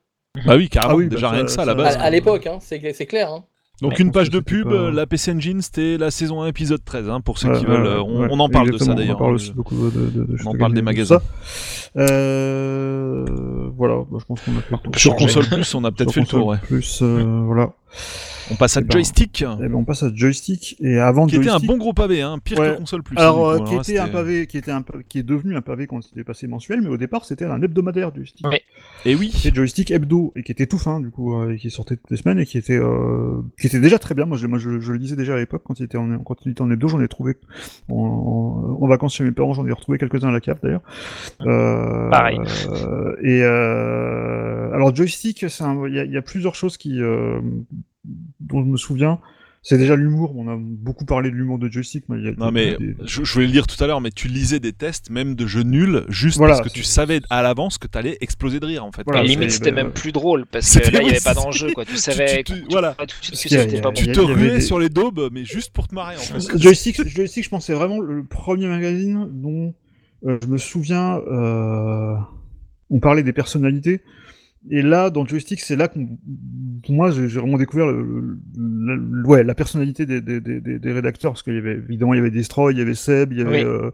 Bah 0.46 0.56
oui, 0.56 0.68
carrément. 0.68 0.94
Ah 0.94 0.96
oui, 0.96 1.04
bah 1.06 1.14
déjà 1.16 1.28
ça- 1.28 1.34
rien 1.34 1.44
que 1.44 1.50
ça 1.50 1.62
à 1.62 1.64
la 1.66 1.72
ça- 1.72 1.76
base. 1.78 1.96
À, 1.96 2.00
à 2.02 2.10
l'époque, 2.10 2.46
hein, 2.46 2.58
c'est 2.60 2.78
clair. 3.06 3.32
hein. 3.32 3.44
Donc 3.80 3.92
Ouais, 3.92 3.98
une 4.00 4.10
page 4.10 4.28
de 4.30 4.40
pub, 4.40 4.64
pas- 4.68 4.74
euh, 4.74 4.90
la 4.90 5.06
PC 5.06 5.30
Engine, 5.32 5.62
c'était 5.62 5.96
la 5.98 6.10
saison 6.10 6.42
1 6.42 6.48
épisode 6.48 6.84
13 6.84 7.08
hein, 7.08 7.20
pour 7.20 7.38
ceux 7.38 7.48
Ouais, 7.52 7.58
qui 7.60 7.64
ouais, 7.66 7.70
veulent. 7.76 7.86
euh, 7.86 8.02
on, 8.02 8.22
ouais, 8.22 8.28
on 8.32 8.40
en 8.40 8.48
parle 8.48 8.72
de 8.72 8.78
ça 8.78 8.92
d'ailleurs. 8.94 9.14
On 9.16 9.18
parle 9.20 9.30
hein. 9.32 9.34
aussi 9.36 9.52
beaucoup 9.52 9.76
de, 9.76 9.90
de, 9.90 10.24
de 10.24 10.36
On 10.44 10.50
en 10.50 10.58
parle 10.58 10.74
des 10.74 10.82
magasins. 10.82 11.20
Euh, 11.96 13.24
voilà, 13.76 13.98
bah, 14.10 14.18
je 14.20 14.24
pense 14.24 14.40
qu'on 14.40 14.56
a 14.56 14.60
fait 14.62 14.72
le 14.72 14.78
tour. 14.78 14.92
Sur 14.96 15.14
console 15.16 15.46
plus, 15.46 15.74
on 15.74 15.84
a 15.84 15.92
peut-être 15.92 16.12
fait 16.12 16.20
le 16.20 16.26
tour. 16.26 16.46
Ouais. 16.48 16.56
Plus, 16.66 17.00
euh, 17.02 17.22
voilà. 17.44 17.72
On 18.50 18.54
passe 18.54 18.76
à 18.76 18.80
Eh 18.80 18.84
ben, 18.84 18.92
joystick, 18.92 19.42
Et 19.42 19.44
ben, 19.68 19.74
on 19.74 19.84
passe 19.84 20.02
à 20.02 20.10
joystick 20.14 20.76
et 20.80 20.98
avant 20.98 21.26
qui 21.26 21.36
était 21.36 21.44
un 21.46 21.50
joystick. 21.52 21.68
bon 21.68 21.76
gros 21.76 21.92
pavé, 21.92 22.22
hein, 22.22 22.38
pire 22.42 22.58
Ouais. 22.58 22.72
que 22.72 22.78
console 22.78 23.02
plus. 23.02 23.16
Alors, 23.18 23.50
hein, 23.50 23.54
euh, 23.54 23.58
coup, 23.58 23.64
qui 23.64 23.74
était 23.92 23.98
un 23.98 24.08
pavé, 24.08 24.46
qui 24.46 24.56
était 24.58 24.70
un, 24.70 24.82
qui 25.08 25.18
est 25.18 25.22
devenu 25.22 25.56
un 25.56 25.60
pavé 25.60 25.86
quand 25.86 26.00
il 26.14 26.18
est 26.20 26.24
passé 26.24 26.46
mensuel, 26.46 26.80
mais 26.80 26.88
au 26.88 26.96
départ 26.96 27.24
c'était 27.24 27.44
un 27.44 27.60
hebdomadaire 27.62 28.14
joystick. 28.14 28.46
Ouais. 28.46 28.62
Et 29.04 29.14
oui. 29.14 29.30
C'était 29.34 29.54
joystick 29.54 29.90
hebdo 29.90 30.32
et 30.36 30.42
qui 30.42 30.52
était 30.52 30.66
tout 30.66 30.78
fin 30.78 31.00
du 31.00 31.10
coup, 31.10 31.34
euh, 31.34 31.52
et 31.52 31.56
qui 31.58 31.70
sortait 31.70 31.96
toutes 31.96 32.10
les 32.10 32.16
semaines 32.16 32.38
et 32.38 32.46
qui 32.46 32.58
était, 32.58 32.78
euh, 32.78 33.40
qui 33.60 33.66
était 33.66 33.80
déjà 33.80 33.98
très 33.98 34.14
bien. 34.14 34.24
Moi, 34.24 34.36
je, 34.38 34.46
moi, 34.46 34.58
je, 34.58 34.80
je 34.80 34.92
le 34.92 34.98
disais 34.98 35.16
déjà 35.16 35.34
à 35.34 35.38
l'époque 35.38 35.62
quand 35.64 35.78
il 35.80 35.84
était 35.84 35.98
en, 35.98 36.18
quand 36.20 36.36
il 36.46 36.52
était 36.52 36.62
en 36.62 36.70
hebdo, 36.70 36.88
j'en 36.88 37.00
ai 37.00 37.08
trouvé 37.08 37.36
en, 37.90 37.94
en- 37.94 38.82
en 38.82 38.86
vacances 38.86 39.14
chez 39.14 39.24
mes 39.24 39.32
parents, 39.32 39.52
j'en 39.54 39.66
ai 39.66 39.72
retrouvé 39.72 39.98
quelques-uns 39.98 40.28
à 40.28 40.32
la 40.32 40.40
cave 40.40 40.58
d'ailleurs. 40.62 40.82
Euh, 41.42 42.08
Pareil. 42.10 42.38
euh, 42.70 43.14
et 43.22 43.42
euh, 43.42 44.72
alors 44.72 44.94
joystick, 44.94 45.44
c'est 45.48 45.64
un- 45.64 45.86
il 45.86 45.94
y, 45.94 45.98
a- 45.98 46.04
il 46.04 46.12
y 46.12 46.16
a 46.16 46.22
plusieurs 46.22 46.54
choses 46.54 46.76
qui, 46.76 47.00
euh, 47.02 47.40
dont 48.40 48.62
je 48.62 48.66
me 48.68 48.76
souviens. 48.76 49.18
C'est 49.60 49.76
déjà 49.76 49.96
l'humour. 49.96 50.34
On 50.36 50.48
a 50.48 50.56
beaucoup 50.56 51.04
parlé 51.04 51.30
de 51.30 51.34
l'humour 51.34 51.58
de 51.58 51.68
joystick. 51.68 52.04
Mais 52.08 52.18
il 52.18 52.24
y 52.24 52.28
a 52.28 52.32
Non 52.38 52.46
des- 52.46 52.52
mais 52.52 52.76
des- 52.78 52.94
je, 53.04 53.24
je 53.24 53.32
voulais 53.32 53.46
le 53.46 53.52
dire 53.52 53.66
tout 53.66 53.82
à 53.82 53.88
l'heure, 53.88 54.00
mais 54.00 54.12
tu 54.12 54.28
lisais 54.28 54.60
des 54.60 54.72
tests, 54.72 55.10
même 55.10 55.34
de 55.34 55.46
jeux 55.46 55.64
nuls, 55.64 56.04
juste 56.08 56.38
Voilà, 56.38 56.54
parce 56.54 56.68
que 56.68 56.72
tu 56.72 56.84
savais 56.84 57.20
à 57.28 57.42
l'avance 57.42 57.76
que 57.76 57.88
t'allais 57.88 58.16
exploser 58.20 58.60
de 58.60 58.66
rire 58.66 58.84
en 58.84 58.92
fait. 58.92 59.02
Voilà, 59.04 59.24
et 59.24 59.26
limite, 59.26 59.50
c'était 59.50 59.72
bah, 59.72 59.82
même 59.82 59.92
plus 59.92 60.12
drôle 60.12 60.46
parce 60.46 60.64
que 60.64 60.72
C'était- 60.84 60.92
là, 60.92 61.00
il 61.02 61.06
n'y 61.06 61.10
avait 61.10 61.20
pas 61.20 61.34
d'enjeu, 61.34 61.72
quoi. 61.72 61.84
Tu 61.84 61.96
savais 61.96 62.42
tu- 62.44 62.54
tu- 62.54 62.64
voilà. 62.70 62.96
Tu 63.20 64.12
te 64.12 64.20
ruais 64.20 64.50
des- 64.52 64.60
sur 64.60 64.78
les 64.78 64.88
daubes, 64.88 65.28
mais 65.32 65.44
juste 65.44 65.72
pour 65.72 65.88
te 65.88 65.94
marrer 65.94 66.14
en 66.16 66.20
fait. 66.20 66.38
Joystick, 66.58 67.06
Joystick, 67.08 67.44
je 67.44 67.48
pense, 67.50 67.66
c'est 67.66 67.74
vraiment 67.74 67.98
le 68.00 68.22
premier 68.24 68.68
magazine 68.68 69.26
dont 69.30 69.74
euh, 70.26 70.38
je 70.40 70.46
me 70.48 70.56
souviens. 70.56 71.18
euh, 71.30 72.14
on 72.90 73.00
parlait 73.00 73.22
des 73.24 73.32
personnalités. 73.34 74.00
Et 74.70 74.82
là, 74.82 75.10
dans 75.10 75.24
Joystick, 75.26 75.60
c'est 75.60 75.76
là 75.76 75.88
que 75.88 75.98
pour 76.84 76.94
moi, 76.94 77.10
j'ai 77.10 77.26
vraiment 77.26 77.58
découvert 77.58 77.86
le, 77.86 78.02
le- 78.56 78.96
le- 78.96 79.26
ouais, 79.26 79.42
la 79.44 79.54
personnalité 79.54 80.06
des, 80.06 80.20
des, 80.20 80.40
des, 80.40 80.60
des- 80.78 80.92
rédacteurs. 80.92 81.32
Parce 81.32 81.42
qu'il 81.42 81.54
y 81.54 81.58
avait 81.58 81.72
évidemment, 81.76 82.14
il 82.14 82.18
y 82.18 82.20
avait 82.20 82.30
Destroy, 82.30 82.72
il 82.72 82.78
y 82.78 82.82
avait 82.82 82.94
Seb, 82.94 83.32
il 83.32 83.38
y 83.38 83.42
avait 83.42 83.64
Oui. 83.64 83.70
euh, 83.70 83.90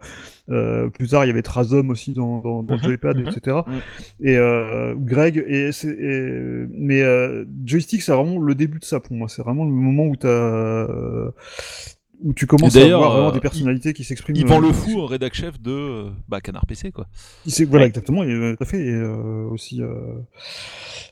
euh, 0.51 0.89
plus 0.91 1.09
tard, 1.09 1.25
il 1.25 1.29
y 1.29 1.31
avait 1.31 1.43
Trazom 1.43 1.91
aussi 1.91 2.13
dans, 2.13 2.41
dans, 2.41 2.63
dans 2.63 2.75
Mhm, 2.77 2.83
Joypad, 2.83 3.17
mhm. 3.19 3.29
etc. 3.29 3.57
Mhm. 3.67 3.75
Et 4.21 4.37
euh, 4.37 4.95
Greg. 4.97 5.45
Et, 5.47 5.71
et- 5.85 6.67
mais 6.71 7.03
euh, 7.03 7.45
Joystick, 7.65 8.03
c'est 8.03 8.13
vraiment 8.13 8.39
le 8.39 8.55
début 8.55 8.79
de 8.79 8.85
ça 8.85 9.01
pour 9.01 9.17
moi. 9.17 9.29
C'est 9.29 9.43
vraiment 9.43 9.65
le 9.65 9.71
moment 9.71 10.07
où 10.07 10.17
t'as 10.17 10.29
euh, 10.29 11.31
où 12.25 12.33
tu 12.33 12.47
commences 12.47 12.75
à 12.75 12.81
d'ailleurs, 12.81 12.99
voir 13.01 13.13
vraiment 13.13 13.29
euh, 13.29 13.33
des 13.33 13.41
personnalités 13.41 13.93
qui 13.93 14.03
s'expriment. 14.03 14.37
Yvan 14.37 14.59
euh, 14.59 14.67
Le 14.69 14.73
Fou, 14.73 15.07
rédac 15.07 15.35
chef 15.35 15.61
de 15.61 15.71
euh, 15.71 16.11
bah, 16.29 16.41
Canard 16.41 16.67
PC 16.67 16.91
quoi. 16.91 17.07
Voilà, 17.69 17.85
Ouais. 17.85 17.89
exactement, 17.89 18.25
et, 18.25 18.31
euh, 18.33 18.57
tout 18.57 18.63
à 18.63 18.67
fait. 18.67 18.85
Et 18.85 18.91
euh, 18.91 19.47
aussi, 19.51 19.81
euh, 19.83 19.95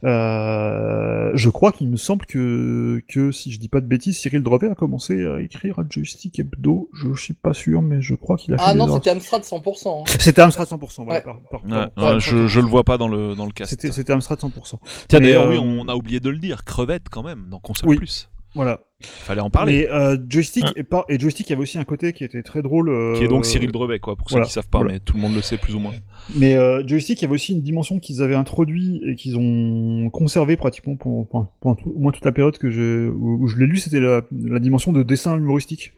euh, 0.05 1.31
je 1.35 1.49
crois 1.51 1.73
qu'il 1.73 1.89
me 1.89 1.97
semble 1.97 2.27
que, 2.27 3.03
que, 3.09 3.31
si 3.33 3.53
je 3.53 3.59
dis 3.59 3.69
pas 3.69 3.81
de 3.81 3.87
bêtises, 3.87 4.19
Cyril 4.19 4.43
Drevet 4.43 4.71
a 4.71 4.75
commencé 4.75 5.25
à 5.27 5.41
écrire 5.41 5.79
à 5.79 5.83
Joystick 5.89 6.39
Hebdo. 6.39 6.89
Je 6.93 7.15
suis 7.15 7.35
pas 7.35 7.55
sûr, 7.55 7.83
mais 7.83 8.01
je 8.01 8.15
crois 8.15 8.37
qu'il 8.37 8.55
a 8.55 8.59
fait 8.59 8.65
Ah 8.67 8.75
non, 8.75 8.87
drafts. 8.87 9.05
c'était 9.05 9.17
Amstrad 9.17 9.43
100%. 9.43 10.01
hein. 10.01 10.05
C'était 10.19 10.43
Amstrad 10.43 10.67
100%. 10.69 11.05
Voilà, 11.05 11.19
Ouais. 11.21 11.23
par- 11.25 11.41
par- 11.51 11.65
Ouais, 11.65 11.71
par- 11.71 11.81
ouais, 11.81 11.91
par- 11.95 12.21
je, 12.21 12.47
je 12.47 12.61
le 12.61 12.67
vois 12.67 12.85
pas 12.85 12.99
dans 12.99 13.09
le 13.09 13.35
dans 13.35 13.47
le 13.47 13.53
cast. 13.53 13.71
C'était 13.91 14.13
Amstrad 14.13 14.39
100%. 14.41 14.79
Tiens 15.09 15.21
d'ailleurs 15.21 15.45
euh, 15.47 15.51
oui, 15.51 15.59
on 15.59 15.89
a 15.89 15.95
oublié 15.95 16.21
de 16.21 16.31
le 16.31 16.39
dire, 16.39 16.65
crevette 16.65 17.09
quand 17.11 17.23
même 17.23 17.47
dans 17.51 17.59
console 17.61 17.91
Oui. 17.91 17.97
plus. 17.97 18.29
Voilà. 18.55 18.81
Fallait 19.01 19.41
en 19.41 19.51
parler. 19.51 19.89
Mais 19.89 19.91
euh, 19.91 20.17
joystick 20.29 20.65
et, 20.77 20.83
par... 20.85 21.05
et 21.09 21.19
joystick, 21.19 21.49
il 21.49 21.51
y 21.51 21.53
avait 21.55 21.63
aussi 21.63 21.79
un 21.79 21.85
côté 21.85 22.13
qui 22.13 22.23
était 22.23 22.43
très 22.43 22.63
drôle. 22.63 22.89
euh, 22.91 23.15
Qui 23.17 23.25
est 23.25 23.29
donc 23.29 23.47
Cyril 23.47 23.73
Drevet, 23.73 23.99
quoi, 23.99 24.15
pour 24.15 24.29
voilà, 24.29 24.45
ceux 24.45 24.49
qui 24.49 24.53
savent 24.55 24.69
pas, 24.69 24.79
voilà. 24.79 24.93
mais 24.95 25.01
tout 25.01 25.15
le 25.17 25.21
monde 25.23 25.35
le 25.35 25.41
sait 25.43 25.57
plus 25.57 25.75
ou 25.75 25.79
moins. 25.81 25.93
Mais 26.37 26.55
euh, 26.57 26.87
joystick, 26.87 27.19
il 27.21 27.23
y 27.23 27.25
avait 27.25 27.35
aussi 27.35 27.53
une 27.53 27.63
dimension 27.63 27.99
qu'ils 27.99 28.23
avaient 28.23 28.35
introduit 28.37 29.01
et 29.07 29.17
qu'ils 29.17 29.37
ont 29.39 30.09
conservé 30.11 30.57
pratiquement 30.57 30.95
pendant, 30.97 31.25
pendant- 31.25 31.53
pendant 31.61 31.75
tout- 31.77 31.93
au 31.97 31.99
moins 31.99 32.13
toute 32.13 32.25
la 32.25 32.33
période 32.33 32.59
que 32.59 32.71
je, 32.71 33.09
où, 33.09 33.43
où 33.43 33.47
je 33.49 33.57
l'ai 33.57 33.67
lu, 33.67 33.79
c'était 33.79 34.01
la, 34.01 34.21
la 34.31 34.59
dimension 34.61 34.93
de 34.93 35.03
dessin 35.03 35.37
humoristique. 35.37 35.95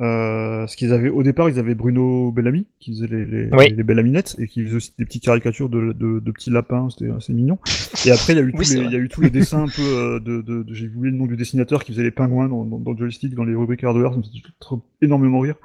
Euh, 0.00 0.66
ce 0.68 0.76
qu'ils 0.76 0.92
avaient 0.92 1.08
au 1.08 1.22
départ, 1.24 1.48
ils 1.48 1.58
avaient 1.58 1.74
Bruno 1.74 2.30
Bellamy 2.30 2.66
qui 2.78 2.92
faisait 2.92 3.08
les, 3.08 3.24
les, 3.24 3.48
Oui. 3.52 3.74
les 3.76 3.82
Bellaminettes 3.82 4.36
et 4.38 4.46
qui 4.46 4.64
faisait 4.64 4.76
aussi 4.76 4.92
des 4.98 5.04
petites 5.04 5.24
caricatures 5.24 5.68
de, 5.68 5.92
de, 5.92 6.20
de 6.20 6.30
petits 6.30 6.50
lapins, 6.50 6.88
c'était 6.88 7.10
assez 7.10 7.32
mignon. 7.32 7.58
Et 8.06 8.12
après, 8.12 8.34
il 8.34 8.36
y 8.36 8.38
a 8.38 8.42
eu 8.44 8.52
tous 8.52 8.58
Oui, 8.58 8.78
les, 8.78 8.84
il 8.86 8.92
y 8.92 8.96
a 8.96 8.98
eu 8.98 9.08
tous 9.08 9.20
les 9.22 9.30
dessins 9.30 9.64
un 9.64 9.68
peu 9.68 9.82
euh, 9.82 10.20
de, 10.20 10.40
de, 10.40 10.62
de- 10.62 10.74
j'ai 10.74 10.86
oublié 10.86 11.10
le 11.10 11.18
nom 11.18 11.26
du 11.26 11.36
dessinateur 11.36 11.82
qui 11.82 11.92
faisait 11.92 12.04
les 12.04 12.12
pingouins 12.12 12.48
dans, 12.48 12.64
dans, 12.64 12.78
dans 12.78 12.96
joystick, 12.96 13.34
dans 13.34 13.44
les 13.44 13.56
rubriques 13.56 13.82
hardware, 13.82 14.12
ça 14.12 14.18
me 14.18 14.22
trop- 14.60 14.82
énormément 15.02 15.40
rire. 15.40 15.56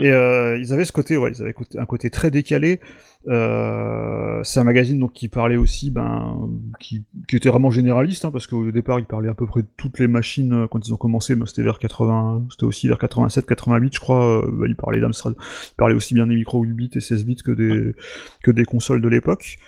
Et 0.00 0.10
euh, 0.12 0.56
ils 0.58 0.72
avaient 0.72 0.84
ce 0.84 0.92
côté, 0.92 1.16
ouais, 1.16 1.32
ils 1.34 1.42
avaient 1.42 1.54
un 1.78 1.86
côté 1.86 2.10
très 2.10 2.30
décalé. 2.30 2.78
Euh, 3.26 4.42
c'est 4.44 4.60
un 4.60 4.64
magazine 4.64 4.98
donc 4.98 5.12
qui 5.12 5.28
parlait 5.28 5.56
aussi, 5.56 5.90
ben, 5.90 6.48
qui, 6.78 7.04
était 7.32 7.48
vraiment 7.48 7.70
généraliste, 7.70 8.24
hein, 8.24 8.30
parce 8.30 8.46
qu'au 8.46 8.70
départ, 8.70 9.00
il 9.00 9.06
parlait 9.06 9.28
à 9.28 9.34
peu 9.34 9.46
près 9.46 9.62
de 9.62 9.68
toutes 9.76 9.98
les 9.98 10.06
machines 10.06 10.52
euh, 10.52 10.66
quand 10.68 10.86
ils 10.86 10.94
ont 10.94 10.96
commencé. 10.96 11.36
C'était 11.46 11.62
vers 11.62 11.78
80, 11.78 12.46
c'était 12.50 12.64
aussi 12.64 12.88
vers 12.88 12.98
87, 12.98 13.46
88, 13.46 13.94
je 13.94 14.00
crois. 14.00 14.44
bah, 14.50 14.66
il 14.68 14.76
parlait 14.76 15.00
d'Amstrad, 15.00 15.34
aussi 15.80 16.14
bien 16.14 16.26
des 16.26 16.36
micros 16.36 16.62
8 16.62 16.72
bits 16.72 16.90
et 16.94 17.00
16 17.00 17.24
bits 17.24 17.36
que 17.36 17.50
des 17.50 17.94
que 18.42 18.50
des 18.50 18.64
consoles 18.64 19.00
de 19.00 19.08
l'époque. 19.08 19.58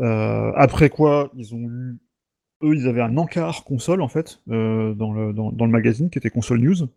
Après 0.00 0.88
quoi, 0.88 1.30
ils 1.36 1.54
eux, 2.62 2.74
ils 2.74 2.88
avaient 2.88 3.02
un 3.02 3.16
encart 3.16 3.64
console 3.64 4.00
en 4.00 4.08
fait 4.08 4.40
dans, 4.46 5.12
le, 5.12 5.32
dans 5.32 5.66
le 5.66 5.70
magazine 5.70 6.10
qui 6.10 6.18
était 6.18 6.30
Console 6.30 6.60
News 6.60 6.88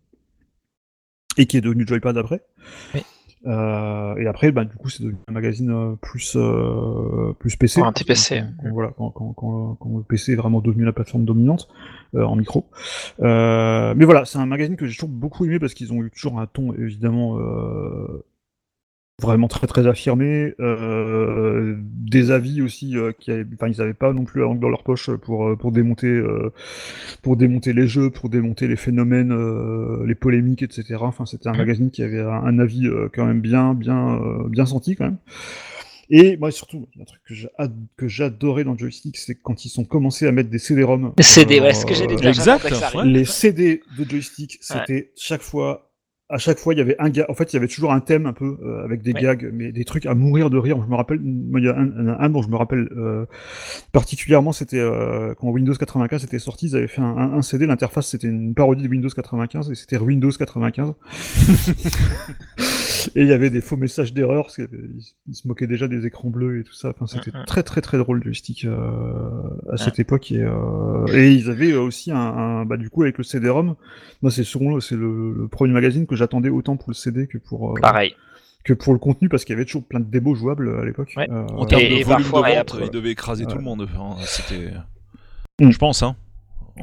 et 1.38 1.46
qui 1.46 1.58
est 1.58 1.62
devenu 1.62 1.86
Joypad 1.86 2.18
après. 2.18 2.42
Oui. 2.94 3.02
Euh, 3.46 4.16
et 4.18 4.28
après, 4.28 4.52
bah, 4.52 4.66
du 4.66 4.76
coup, 4.76 4.90
c'est 4.90 5.04
devenu 5.04 5.18
un 5.28 5.32
magazine 5.32 5.70
euh, 5.72 5.96
plus 6.02 6.36
euh, 6.36 7.34
plus 7.40 7.56
PC. 7.56 7.80
Quand- 8.16 8.64
quand- 8.64 8.70
voilà, 8.74 8.92
quand, 8.98 9.12
quand, 9.12 9.34
quand, 9.34 9.78
quand 9.80 9.98
le 9.98 10.04
PC 10.04 10.34
est 10.34 10.36
vraiment 10.36 10.60
devenu 10.60 10.84
la 10.84 10.92
plateforme 10.92 11.24
dominante 11.26 11.68
euh, 12.16 12.24
en 12.24 12.36
micro. 12.36 12.66
Euh, 13.22 13.94
mais 13.96 14.06
voilà, 14.06 14.26
c'est 14.26 14.40
un 14.40 14.46
magazine 14.46 14.76
que 14.76 14.86
j'ai 14.88 14.96
toujours 14.96 15.10
beaucoup 15.10 15.46
aimé 15.46 15.60
parce 15.60 15.74
qu'ils 15.74 15.94
ont 15.94 16.04
eu 16.04 16.10
toujours 16.12 16.40
un 16.40 16.48
ton 16.48 16.74
évidemment 16.74 17.38
euh, 17.40 18.24
vraiment 19.20 19.48
très 19.48 19.66
très 19.66 19.88
affirmé, 19.88 20.54
euh, 20.60 21.76
des 21.80 22.30
avis 22.30 22.62
aussi 22.62 22.96
euh, 22.96 23.12
qui 23.18 23.32
enfin 23.56 23.68
ils 23.68 23.82
avaient 23.82 23.96
pas 23.96 24.14
non 24.14 24.26
plus 24.26 24.42
la 24.42 24.46
langue 24.46 24.60
dans 24.60 24.70
leur 24.70 24.84
poche 24.84 25.10
pour 25.10 25.48
euh, 25.48 25.56
pour 25.56 25.72
démonter 25.72 26.06
euh, 26.08 26.54
pour 27.24 27.36
démonter 27.36 27.74
les 27.74 27.88
jeux, 27.88 28.12
pour 28.12 28.30
démonter 28.30 28.68
les 28.68 28.76
phénomènes, 28.76 29.32
euh, 29.32 30.06
les 30.06 30.14
polémiques, 30.14 30.62
etc. 30.62 30.98
Enfin 31.02 31.26
c'était 31.26 31.48
un 31.50 31.54
magazine 31.58 31.90
qui 31.90 32.04
avait 32.04 32.20
un, 32.22 32.28
un 32.30 32.60
avis 32.60 32.86
euh, 32.86 33.10
quand 33.12 33.26
même 33.26 33.42
bien 33.42 33.74
bien 33.74 34.20
euh, 34.22 34.48
bien 34.50 34.68
senti 34.68 34.96
quand 34.96 35.06
même. 35.06 35.18
Et 36.12 36.38
moi 36.38 36.52
surtout 36.52 36.88
un 37.02 37.04
truc 37.04 37.20
que 37.28 37.34
j'a- 37.34 37.50
que 37.98 38.08
j'adorais 38.08 38.64
dans 38.66 38.78
Joystick, 38.78 39.18
c'est 39.18 39.34
quand 39.36 39.66
ils 39.66 39.80
ont 39.80 39.84
commencé 39.84 40.28
à 40.28 40.32
mettre 40.32 40.52
des 40.52 40.60
CD-ROM. 40.60 41.14
CD, 41.20 41.60
ouais, 41.60 41.70
euh, 41.70 41.74
ce 41.74 41.88
que 41.88 41.96
j'ai 41.96 42.06
dit. 42.06 42.14
Exact, 42.26 42.72
ça 42.72 42.96
ouais. 42.96 43.06
les 43.06 43.26
CD 43.26 43.82
de 43.98 44.04
joystick, 44.08 44.60
c'était 44.62 45.12
chaque 45.18 45.42
fois. 45.42 45.87
À 46.30 46.38
chaque 46.38 46.58
fois, 46.60 46.74
il 46.74 46.78
y 46.78 46.82
avait 46.82 46.98
un 47.00 47.10
gars. 47.10 47.26
En 47.30 47.34
fait, 47.34 47.54
il 47.54 47.56
y 47.56 47.58
avait 47.58 47.70
toujours 47.70 47.94
un 47.94 48.02
thème 48.02 48.26
un 48.26 48.34
peu 48.34 48.58
euh, 48.62 48.84
avec 48.84 49.02
des 49.02 49.14
Ouais. 49.14 49.22
gags, 49.22 49.50
mais 49.54 49.72
des 49.72 49.86
trucs 49.86 50.06
à 50.06 50.14
mourir 50.14 50.50
de 50.50 50.58
rire. 50.58 50.78
Je 50.84 50.90
me 50.90 50.96
rappelle, 50.96 51.22
il 51.24 51.64
y 51.64 51.70
a 51.70 51.76
un, 51.78 51.88
un- 52.10 52.20
un 52.20 52.30
dont 52.30 52.42
je 52.42 52.50
me 52.50 52.58
rappelle 52.58 52.90
euh, 52.98 53.26
particulièrement, 53.94 54.52
c'était 54.52 54.78
euh, 54.80 55.34
quand 55.40 55.48
Windows 55.50 55.74
95 55.74 56.26
était 56.26 56.40
sorti. 56.40 56.68
Ils 56.68 56.76
avaient 56.76 56.88
fait 56.88 57.00
un, 57.02 57.16
un- 57.16 57.34
un 57.34 57.42
CD. 57.42 57.66
L'interface, 57.66 58.08
c'était 58.10 58.28
une 58.28 58.54
parodie 58.54 58.84
de 58.84 58.90
Windows 58.90 59.08
95 59.08 59.72
et 59.72 59.76
c'était 59.76 59.98
Windows 59.98 60.30
95. 60.32 60.94
et 63.16 63.22
il 63.22 63.28
y 63.28 63.34
avait 63.34 63.50
des 63.50 63.62
faux 63.62 63.78
messages 63.78 64.14
d'erreur 64.14 64.44
parce 64.46 64.56
qu'ils 64.56 64.68
ils 65.28 65.36
se 65.36 65.48
moquaient 65.48 65.68
déjà 65.68 65.88
des 65.88 66.06
écrans 66.06 66.30
bleus 66.30 66.60
et 66.60 66.64
tout 66.64 66.74
ça. 66.74 66.90
Enfin, 66.90 67.08
c'était 67.08 67.36
Mhm. 67.38 67.46
très 67.46 67.64
très 67.64 67.82
très 67.82 67.98
drôle 67.98 68.24
joystick 68.24 68.66
euh, 68.66 69.50
à 69.72 69.78
cette 69.78 70.00
époque 70.00 70.32
et, 70.32 70.42
euh, 70.44 71.06
et 71.14 71.32
ils 71.34 71.50
avaient 71.50 71.74
aussi 71.74 72.12
un, 72.12 72.18
un- 72.18 72.66
bah 72.66 72.78
du 72.78 72.90
coup 72.90 73.04
avec 73.04 73.18
le 73.18 73.24
CD-ROM. 73.24 73.76
Moi, 74.22 74.32
c'est 74.32 74.44
souvent 74.44 74.80
c'est 74.80 74.96
le, 74.96 75.34
le 75.34 75.48
premier 75.48 75.74
magazine 75.74 76.06
que 76.08 76.16
j'attendais 76.16 76.50
autant 76.50 76.78
pour 76.78 76.90
le 76.90 76.96
CD 76.96 77.28
que 77.28 77.38
pour 77.38 77.72
euh, 77.78 77.82
Pareil. 77.82 78.16
que 78.64 78.74
pour 78.74 78.94
le 78.94 79.00
contenu 79.00 79.30
parce 79.30 79.46
qu'il 79.46 79.54
y 79.54 79.58
avait 79.58 79.66
toujours 79.66 79.86
plein 79.86 80.00
de 80.00 80.06
démos 80.10 80.38
jouables 80.38 80.70
à 80.80 80.86
l'époque. 80.86 81.14
Ouais. 81.18 81.30
Euh, 81.32 81.46
En 81.56 81.66
termes 81.66 81.82
de 81.82 82.04
volume 82.04 82.24
de 82.24 82.30
vente, 82.30 82.46
après- 82.58 82.86
il 82.86 82.92
devait 82.92 83.12
écraser 83.12 83.46
tout 83.46 83.58
le 83.58 83.64
monde. 83.64 83.82
Enfin, 83.92 84.16
C'était. 84.26 84.72
Mm. 85.60 85.72
Je 85.72 85.78
pense, 85.78 86.04
hein. 86.04 86.16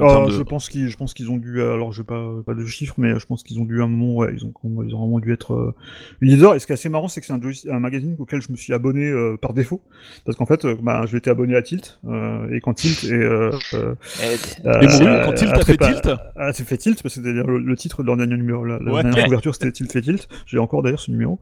Euh, 0.00 0.26
de- 0.26 0.30
Je 0.32 0.42
pense 0.42 0.68
qu'ils, 0.68 0.88
je 0.88 0.96
pense 0.96 1.14
qu'ils 1.14 1.30
ont 1.30 1.36
dû, 1.36 1.60
alors 1.62 1.92
je 1.92 2.02
pas 2.02 2.22
pas 2.44 2.54
de 2.54 2.64
chiffres, 2.66 2.94
mais 2.98 3.18
je 3.18 3.26
pense 3.26 3.42
qu'ils 3.42 3.60
ont 3.60 3.64
dû 3.64 3.80
à 3.80 3.84
un 3.84 3.88
moment, 3.88 4.14
ouais, 4.16 4.32
ils 4.34 4.44
ont, 4.44 4.52
ils 4.82 4.94
ont 4.94 4.98
vraiment 5.00 5.20
dû 5.20 5.32
être 5.32 5.54
euh, 5.54 5.74
leader. 6.20 6.54
Et 6.54 6.58
ce 6.58 6.66
qui 6.66 6.72
est 6.72 6.74
assez 6.74 6.88
marrant, 6.88 7.08
c'est 7.08 7.20
que 7.20 7.26
c'est 7.26 7.70
un, 7.70 7.78
magazine 7.80 8.16
auquel 8.18 8.42
je 8.42 8.50
me 8.50 8.56
suis 8.56 8.72
abonné 8.72 9.04
euh, 9.08 9.36
par 9.40 9.52
défaut, 9.54 9.82
parce 10.24 10.36
qu'en 10.36 10.46
fait, 10.46 10.64
euh, 10.64 10.74
bah, 10.82 11.04
je 11.06 11.14
m'étais 11.14 11.30
abonné 11.30 11.54
à 11.56 11.62
Tilt, 11.62 12.00
euh, 12.08 12.48
et 12.50 12.60
quand 12.60 12.74
Tilt 12.74 13.04
est 13.04 13.12
euh, 13.12 13.50
euh, 13.74 13.94
Et- 14.22 14.66
euh, 14.66 14.80
Et 14.80 14.86
Mouru, 14.86 15.24
quand 15.24 15.32
Tilt 15.34 15.52
a 15.52 15.60
fait 15.64 15.76
Tilt 15.76 16.08
Ah, 16.36 16.52
c'est 16.52 16.66
fait 16.66 16.76
Tilt, 16.78 17.02
parce 17.02 17.14
que 17.14 17.22
c'est-à-dire 17.22 17.46
le, 17.46 17.58
le 17.58 17.76
titre 17.76 18.02
de 18.02 18.06
leur 18.08 18.16
dernier 18.16 18.36
numéro, 18.36 18.64
la, 18.64 18.78
la 18.80 18.92
Ouais. 18.92 19.02
dernière 19.02 19.24
couverture, 19.24 19.54
c'était 19.54 19.70
Tilt 19.72 19.92
fait 19.92 20.02
Tilt. 20.02 20.28
J'ai 20.46 20.58
encore 20.58 20.82
d'ailleurs 20.82 21.00
ce 21.00 21.10
numéro. 21.10 21.38